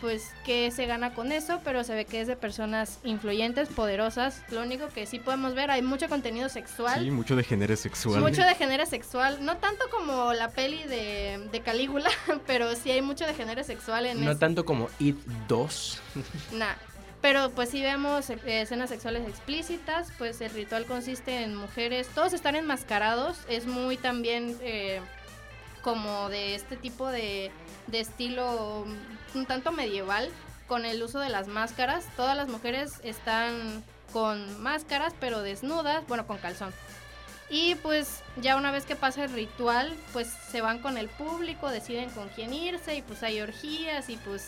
pues 0.01 0.31
qué 0.43 0.71
se 0.71 0.87
gana 0.87 1.13
con 1.13 1.31
eso, 1.31 1.61
pero 1.63 1.83
se 1.83 1.93
ve 1.93 2.05
que 2.05 2.19
es 2.19 2.27
de 2.27 2.35
personas 2.35 2.99
influyentes, 3.03 3.69
poderosas. 3.69 4.41
Lo 4.49 4.61
único 4.61 4.87
que 4.87 5.05
sí 5.05 5.19
podemos 5.19 5.53
ver, 5.53 5.69
hay 5.69 5.83
mucho 5.83 6.09
contenido 6.09 6.49
sexual. 6.49 6.99
Sí, 6.99 7.11
mucho 7.11 7.35
de 7.35 7.43
género 7.43 7.75
sexual. 7.75 8.19
Mucho 8.19 8.43
de 8.43 8.55
género 8.55 8.85
sexual, 8.87 9.45
no 9.45 9.57
tanto 9.57 9.85
como 9.91 10.33
la 10.33 10.49
peli 10.49 10.83
de, 10.83 11.47
de 11.51 11.61
Calígula, 11.61 12.09
pero 12.47 12.75
sí 12.75 12.89
hay 12.89 13.03
mucho 13.03 13.25
de 13.25 13.35
género 13.35 13.63
sexual 13.63 14.07
en 14.07 14.25
No 14.25 14.35
tanto 14.37 14.65
como 14.65 14.89
It 14.99 15.17
2. 15.47 16.01
Nah. 16.53 16.73
Pero 17.21 17.51
pues 17.51 17.69
sí 17.69 17.83
vemos 17.83 18.31
eh, 18.31 18.39
escenas 18.45 18.89
sexuales 18.89 19.27
explícitas, 19.27 20.11
pues 20.17 20.41
el 20.41 20.49
ritual 20.49 20.85
consiste 20.85 21.43
en 21.43 21.55
mujeres, 21.55 22.07
todos 22.15 22.33
están 22.33 22.55
enmascarados, 22.55 23.37
es 23.47 23.67
muy 23.67 23.95
también 23.97 24.57
eh, 24.63 25.01
como 25.83 26.29
de 26.29 26.55
este 26.55 26.77
tipo 26.77 27.09
de, 27.09 27.51
de 27.85 27.99
estilo 27.99 28.85
un 29.33 29.45
tanto 29.45 29.71
medieval, 29.71 30.29
con 30.67 30.85
el 30.85 31.03
uso 31.03 31.19
de 31.19 31.29
las 31.29 31.47
máscaras, 31.47 32.05
todas 32.15 32.37
las 32.37 32.47
mujeres 32.47 32.93
están 33.03 33.83
con 34.13 34.61
máscaras 34.61 35.13
pero 35.19 35.41
desnudas, 35.41 36.07
bueno 36.07 36.27
con 36.27 36.37
calzón. 36.37 36.73
Y 37.49 37.75
pues 37.75 38.23
ya 38.37 38.55
una 38.55 38.71
vez 38.71 38.85
que 38.85 38.95
pasa 38.95 39.25
el 39.25 39.33
ritual, 39.33 39.93
pues 40.13 40.29
se 40.49 40.61
van 40.61 40.79
con 40.79 40.97
el 40.97 41.09
público, 41.09 41.69
deciden 41.69 42.09
con 42.11 42.29
quién 42.29 42.53
irse 42.53 42.95
y 42.95 43.01
pues 43.01 43.23
hay 43.23 43.41
orgías 43.41 44.09
y 44.09 44.15
pues 44.15 44.47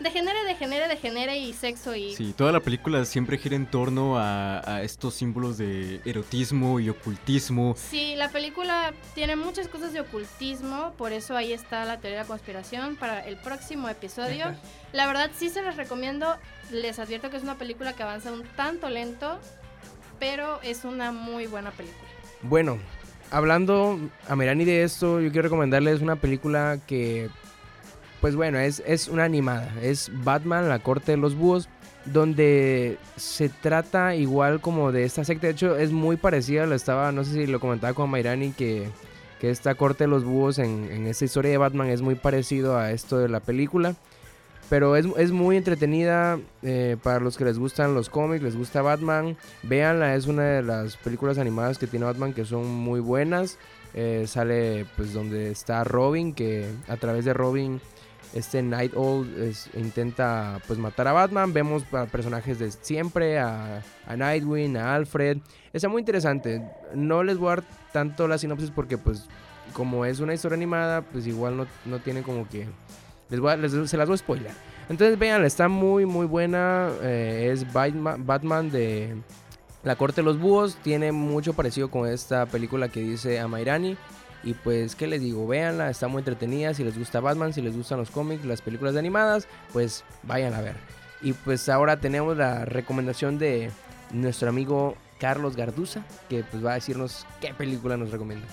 degenere, 0.00 0.44
degenere, 0.44 0.88
degenere 0.88 1.38
y 1.38 1.52
sexo 1.52 1.94
y 1.94 2.14
Sí, 2.14 2.34
toda 2.36 2.52
la 2.52 2.60
película 2.60 3.04
siempre 3.04 3.38
gira 3.38 3.56
en 3.56 3.66
torno 3.66 4.18
a, 4.18 4.60
a 4.68 4.82
estos 4.82 5.14
símbolos 5.14 5.58
de 5.58 6.00
erotismo 6.04 6.80
y 6.80 6.88
ocultismo. 6.88 7.74
Sí, 7.76 8.14
la 8.16 8.28
película 8.30 8.92
tiene 9.14 9.36
muchas 9.36 9.68
cosas 9.68 9.92
de 9.92 10.00
ocultismo, 10.00 10.92
por 10.98 11.12
eso 11.12 11.36
ahí 11.36 11.52
está 11.52 11.84
la 11.84 11.98
teoría 11.98 12.18
de 12.18 12.24
la 12.24 12.28
conspiración 12.28 12.96
para 12.96 13.26
el 13.26 13.36
próximo 13.36 13.88
episodio. 13.88 14.46
La 14.92 15.06
verdad 15.06 15.30
sí 15.36 15.48
se 15.48 15.62
los 15.62 15.76
recomiendo, 15.76 16.36
les 16.70 16.98
advierto 16.98 17.30
que 17.30 17.36
es 17.36 17.42
una 17.42 17.56
película 17.56 17.94
que 17.94 18.02
avanza 18.02 18.32
un 18.32 18.44
tanto 18.56 18.88
lento, 18.88 19.38
pero 20.18 20.60
es 20.62 20.84
una 20.84 21.12
muy 21.12 21.46
buena 21.46 21.70
película. 21.70 22.08
Bueno, 22.42 22.78
hablando 23.30 23.98
a 24.28 24.36
Merani 24.36 24.64
de 24.64 24.82
esto, 24.82 25.20
yo 25.20 25.30
quiero 25.30 25.44
recomendarles 25.44 26.00
una 26.00 26.16
película 26.16 26.78
que, 26.86 27.28
pues 28.20 28.36
bueno, 28.36 28.58
es, 28.58 28.82
es 28.86 29.08
una 29.08 29.24
animada. 29.24 29.72
Es 29.82 30.10
Batman, 30.24 30.68
la 30.68 30.78
corte 30.78 31.12
de 31.12 31.18
los 31.18 31.34
búhos, 31.34 31.68
donde 32.04 32.98
se 33.16 33.48
trata 33.48 34.14
igual 34.14 34.60
como 34.60 34.92
de 34.92 35.04
esta 35.04 35.24
secta. 35.24 35.46
De 35.46 35.52
hecho, 35.52 35.76
es 35.76 35.92
muy 35.92 36.16
parecida, 36.16 36.66
lo 36.66 36.74
estaba, 36.74 37.12
no 37.12 37.24
sé 37.24 37.32
si 37.32 37.46
lo 37.46 37.60
comentaba 37.60 37.94
con 37.94 38.10
Mayrani, 38.10 38.52
que, 38.52 38.88
que 39.40 39.50
esta 39.50 39.74
corte 39.74 40.04
de 40.04 40.08
los 40.08 40.24
búhos 40.24 40.58
en, 40.58 40.88
en 40.90 41.06
esta 41.06 41.24
historia 41.24 41.50
de 41.50 41.58
Batman 41.58 41.88
es 41.88 42.02
muy 42.02 42.14
parecido 42.14 42.78
a 42.78 42.92
esto 42.92 43.18
de 43.18 43.28
la 43.28 43.40
película. 43.40 43.94
Pero 44.68 44.96
es, 44.96 45.06
es 45.16 45.30
muy 45.30 45.56
entretenida 45.56 46.40
eh, 46.62 46.96
para 47.00 47.20
los 47.20 47.36
que 47.36 47.44
les 47.44 47.56
gustan 47.56 47.94
los 47.94 48.08
cómics, 48.08 48.42
les 48.42 48.56
gusta 48.56 48.82
Batman. 48.82 49.36
Véanla, 49.62 50.16
es 50.16 50.26
una 50.26 50.42
de 50.42 50.62
las 50.62 50.96
películas 50.96 51.38
animadas 51.38 51.78
que 51.78 51.86
tiene 51.86 52.04
Batman 52.06 52.32
que 52.32 52.44
son 52.44 52.66
muy 52.66 52.98
buenas. 52.98 53.58
Eh, 53.94 54.24
sale 54.26 54.84
pues 54.96 55.12
donde 55.12 55.52
está 55.52 55.84
Robin, 55.84 56.34
que 56.34 56.68
a 56.88 56.96
través 56.96 57.24
de 57.24 57.32
Robin 57.32 57.80
este 58.36 58.62
Night 58.62 58.92
Owl 58.94 59.26
intenta 59.74 60.60
pues 60.66 60.78
matar 60.78 61.08
a 61.08 61.12
Batman. 61.12 61.52
Vemos 61.52 61.84
a 61.92 62.06
personajes 62.06 62.58
de 62.58 62.70
siempre, 62.70 63.38
a, 63.38 63.82
a 64.06 64.16
Nightwing, 64.16 64.76
a 64.76 64.94
Alfred. 64.94 65.38
Está 65.72 65.88
muy 65.88 66.00
interesante. 66.00 66.62
No 66.94 67.22
les 67.22 67.38
voy 67.38 67.48
a 67.48 67.56
dar 67.56 67.64
tanto 67.92 68.28
la 68.28 68.38
sinopsis 68.38 68.70
porque 68.70 68.98
pues 68.98 69.26
como 69.72 70.04
es 70.04 70.20
una 70.20 70.34
historia 70.34 70.56
animada, 70.56 71.02
pues 71.02 71.26
igual 71.26 71.56
no, 71.56 71.66
no 71.84 71.98
tiene 71.98 72.22
como 72.22 72.48
que... 72.48 72.66
Les 73.28 73.40
voy 73.40 73.52
a- 73.52 73.86
se 73.86 73.96
las 73.96 74.06
voy 74.08 74.14
a 74.14 74.18
spoiler. 74.18 74.52
Entonces 74.88 75.18
véanla, 75.18 75.46
está 75.48 75.68
muy 75.68 76.06
muy 76.06 76.26
buena. 76.26 76.90
eh, 77.02 77.50
es 77.52 77.66
Batman 77.72 78.70
de 78.70 79.16
La 79.82 79.96
Corte 79.96 80.20
de 80.20 80.24
los 80.24 80.38
Búhos. 80.38 80.76
Tiene 80.82 81.10
mucho 81.10 81.52
parecido 81.54 81.90
con 81.90 82.08
esta 82.08 82.46
película 82.46 82.88
que 82.88 83.00
dice 83.00 83.40
Amairani. 83.40 83.96
Y 84.46 84.54
pues, 84.54 84.94
¿qué 84.94 85.08
les 85.08 85.20
digo? 85.20 85.44
Véanla, 85.48 85.90
está 85.90 86.06
muy 86.06 86.20
entretenida. 86.20 86.72
Si 86.72 86.84
les 86.84 86.96
gusta 86.96 87.18
Batman, 87.18 87.52
si 87.52 87.60
les 87.60 87.76
gustan 87.76 87.98
los 87.98 88.12
cómics, 88.12 88.44
las 88.44 88.62
películas 88.62 88.94
animadas, 88.94 89.48
pues 89.72 90.04
vayan 90.22 90.54
a 90.54 90.60
ver. 90.60 90.76
Y 91.20 91.32
pues 91.32 91.68
ahora 91.68 91.98
tenemos 91.98 92.36
la 92.36 92.64
recomendación 92.64 93.38
de 93.38 93.72
nuestro 94.12 94.48
amigo 94.48 94.96
Carlos 95.18 95.56
Garduza, 95.56 96.04
que 96.28 96.44
pues 96.44 96.64
va 96.64 96.70
a 96.70 96.74
decirnos 96.74 97.26
qué 97.40 97.54
película 97.54 97.96
nos 97.96 98.12
recomienda. 98.12 98.46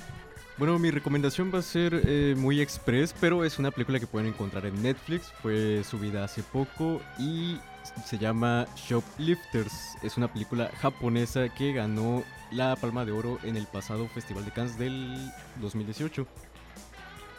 Bueno, 0.58 0.80
mi 0.80 0.90
recomendación 0.90 1.52
va 1.54 1.60
a 1.60 1.62
ser 1.62 2.02
eh, 2.08 2.34
muy 2.36 2.60
express, 2.60 3.14
pero 3.22 3.46
es 3.46 3.60
una 3.60 3.70
película 3.70 4.00
que 4.00 4.08
pueden 4.08 4.30
encontrar 4.30 4.66
en 4.66 4.82
Netflix. 4.82 5.32
Fue 5.44 5.84
subida 5.84 6.24
hace 6.24 6.42
poco 6.42 7.02
y 7.20 7.60
se 8.06 8.18
llama 8.18 8.66
Shoplifters. 8.76 9.96
Es 10.02 10.18
una 10.18 10.32
película 10.32 10.70
japonesa 10.80 11.50
que 11.50 11.74
ganó 11.74 12.24
la 12.52 12.76
Palma 12.76 13.06
de 13.06 13.12
Oro 13.12 13.40
en 13.44 13.58
el 13.58 13.66
pasado 13.66 14.08
Festival 14.08 14.46
de 14.46 14.52
Cannes 14.52 14.78
del 14.78 15.32
2018. 15.62 16.28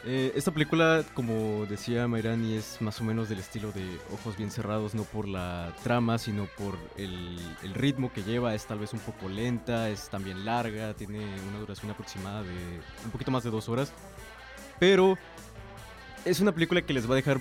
Eh, 0.06 0.32
esta 0.34 0.50
película, 0.50 1.02
como 1.14 1.64
decía 1.64 2.06
Mayrani, 2.06 2.54
es 2.54 2.82
más 2.82 3.00
o 3.00 3.04
menos 3.04 3.30
del 3.30 3.38
estilo 3.38 3.72
de 3.72 3.98
Ojos 4.12 4.36
bien 4.36 4.50
cerrados, 4.50 4.94
no 4.94 5.04
por 5.04 5.26
la 5.26 5.72
trama, 5.82 6.18
sino 6.18 6.46
por 6.58 6.76
el 6.98 7.38
ritmo 7.72 8.12
que 8.12 8.22
lleva. 8.22 8.54
Es 8.54 8.66
tal 8.66 8.78
vez 8.78 8.92
un 8.92 8.98
poco 8.98 9.30
lenta, 9.30 9.88
es 9.88 10.10
también 10.10 10.44
larga, 10.44 10.92
tiene 10.92 11.24
una 11.48 11.58
duración 11.58 11.90
aproximada 11.90 12.42
de 12.42 12.80
un 13.04 13.10
poquito 13.10 13.30
más 13.30 13.44
de 13.44 13.50
dos 13.50 13.68
horas. 13.70 13.92
Pero 14.78 15.16
es 16.24 16.40
una 16.40 16.52
película 16.52 16.82
que 16.82 16.92
les 16.92 17.08
va 17.08 17.14
a 17.14 17.16
dejar 17.16 17.40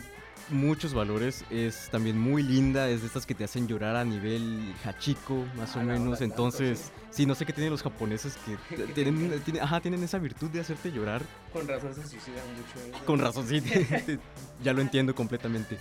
muchos 0.50 0.94
valores. 0.94 1.44
Es 1.50 1.90
también 1.92 2.18
muy 2.20 2.44
linda, 2.44 2.90
es 2.90 3.02
de 3.02 3.08
estas 3.08 3.26
que 3.26 3.34
te 3.36 3.44
hacen 3.44 3.68
llorar 3.68 3.96
a 3.96 4.04
nivel 4.04 4.74
hachiko, 4.84 5.46
más 5.58 5.76
o 5.76 5.80
A 5.80 5.84
la 5.84 5.94
menos. 5.94 6.08
hora 6.10 6.18
tanto, 6.20 6.24
Entonces, 6.26 6.92
sí, 7.12 7.26
no 7.26 7.36
sé 7.36 7.46
qué 7.46 7.54
tienen 7.54 7.72
los 7.72 7.82
japoneses 7.84 8.38
que 8.46 8.58
tienen, 8.94 9.40
tienen- 9.44 9.62
ajá, 9.64 9.80
tienen 9.82 10.04
esa 10.04 10.18
virtud 10.20 10.50
de 10.50 10.60
hacerte 10.62 10.92
llorar. 10.92 11.22
Con 11.52 11.68
razón 11.68 11.94
se 11.96 12.08
suicidan 12.08 12.44
mucho. 12.56 13.06
Con 13.06 13.20
razón, 13.20 13.48
sí, 13.48 13.62
ya 14.64 14.74
lo 14.74 14.82
entiendo 14.82 15.14
completamente. 15.16 15.78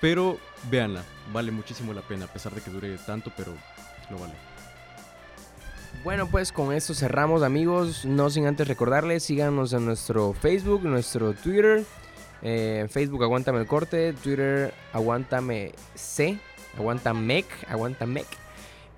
Pero 0.00 0.38
véanla, 0.70 1.02
vale 1.32 1.50
muchísimo 1.50 1.92
la 1.94 2.02
pena, 2.02 2.26
a 2.26 2.32
pesar 2.32 2.54
de 2.54 2.60
que 2.60 2.70
dure 2.70 2.96
tanto, 3.06 3.32
pero 3.36 3.52
lo 4.10 4.18
vale. 4.18 4.34
Bueno, 6.02 6.26
pues 6.28 6.52
con 6.52 6.74
esto 6.74 6.92
cerramos, 6.92 7.42
amigos. 7.42 8.04
No 8.04 8.28
sin 8.28 8.46
antes 8.46 8.68
recordarles, 8.68 9.22
síganos 9.22 9.72
en 9.72 9.86
nuestro 9.86 10.32
Facebook, 10.34 10.82
nuestro 10.82 11.32
Twitter. 11.32 11.84
Eh, 12.44 12.86
Facebook, 12.88 13.24
Aguántame 13.24 13.58
el 13.58 13.66
Corte. 13.66 14.12
Twitter, 14.12 14.72
Aguántame 14.92 15.72
C. 15.94 16.38
Aguantamec, 16.78 17.46
Aguantamec. 17.68 18.26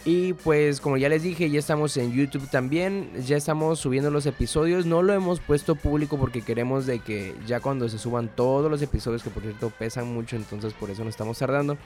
Y 0.05 0.35
pues, 0.35 0.81
como 0.81 0.97
ya 0.99 1.09
les 1.09 1.25
dije, 1.25 1.51
ya 1.51 1.59
estamos 1.59 1.97
en 1.97 2.13
YouTube 2.13 2.49
también. 2.49 3.11
Ya 3.25 3.37
estamos 3.37 3.81
subiendo 3.81 4.11
los 4.11 4.27
episodios. 4.27 4.87
No 4.87 5.03
lo 5.03 5.13
hemos 5.13 5.41
puesto 5.41 5.75
público 5.75 6.17
porque 6.17 6.43
queremos 6.43 6.87
de 6.87 7.01
que 7.01 7.35
ya 7.47 7.61
cuando 7.61 7.89
se 7.89 7.99
suban 7.99 8.29
todos 8.29 8.71
los 8.71 8.81
episodios, 8.83 9.23
que 9.23 9.31
por 9.31 9.43
cierto 9.43 9.71
pesan 9.71 10.13
mucho, 10.13 10.37
entonces 10.37 10.75
por 10.75 10.91
eso 10.91 11.03
nos 11.03 11.11
estamos 11.11 11.39
tardando. 11.39 11.77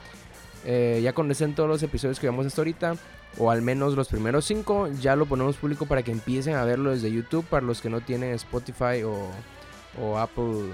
Eh, 0.66 1.00
ya 1.02 1.14
cuando 1.14 1.32
estén 1.32 1.54
todos 1.54 1.68
los 1.68 1.82
episodios 1.82 2.20
que 2.20 2.26
vamos 2.26 2.44
hasta 2.44 2.60
ahorita, 2.60 2.96
o 3.38 3.50
al 3.50 3.62
menos 3.62 3.94
los 3.94 4.08
primeros 4.08 4.44
cinco, 4.44 4.88
ya 5.00 5.16
lo 5.16 5.24
ponemos 5.24 5.56
público 5.56 5.86
para 5.86 6.02
que 6.02 6.12
empiecen 6.12 6.56
a 6.56 6.64
verlo 6.64 6.90
desde 6.90 7.10
YouTube 7.10 7.46
para 7.46 7.64
los 7.64 7.80
que 7.80 7.88
no 7.88 8.02
tienen 8.02 8.34
Spotify 8.34 9.02
o 9.02 10.18
Apple, 10.18 10.68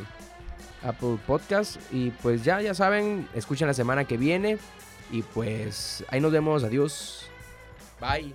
Apple 0.86 1.18
Podcast. 1.26 1.76
Y 1.92 2.10
pues 2.10 2.44
ya, 2.44 2.60
ya 2.60 2.74
saben, 2.74 3.28
escuchen 3.34 3.66
la 3.66 3.74
semana 3.74 4.04
que 4.04 4.16
viene. 4.16 4.58
Y 5.10 5.22
pues 5.22 6.04
ahí 6.08 6.20
nos 6.20 6.32
vemos, 6.32 6.64
adiós. 6.64 7.28
Bye. 8.00 8.34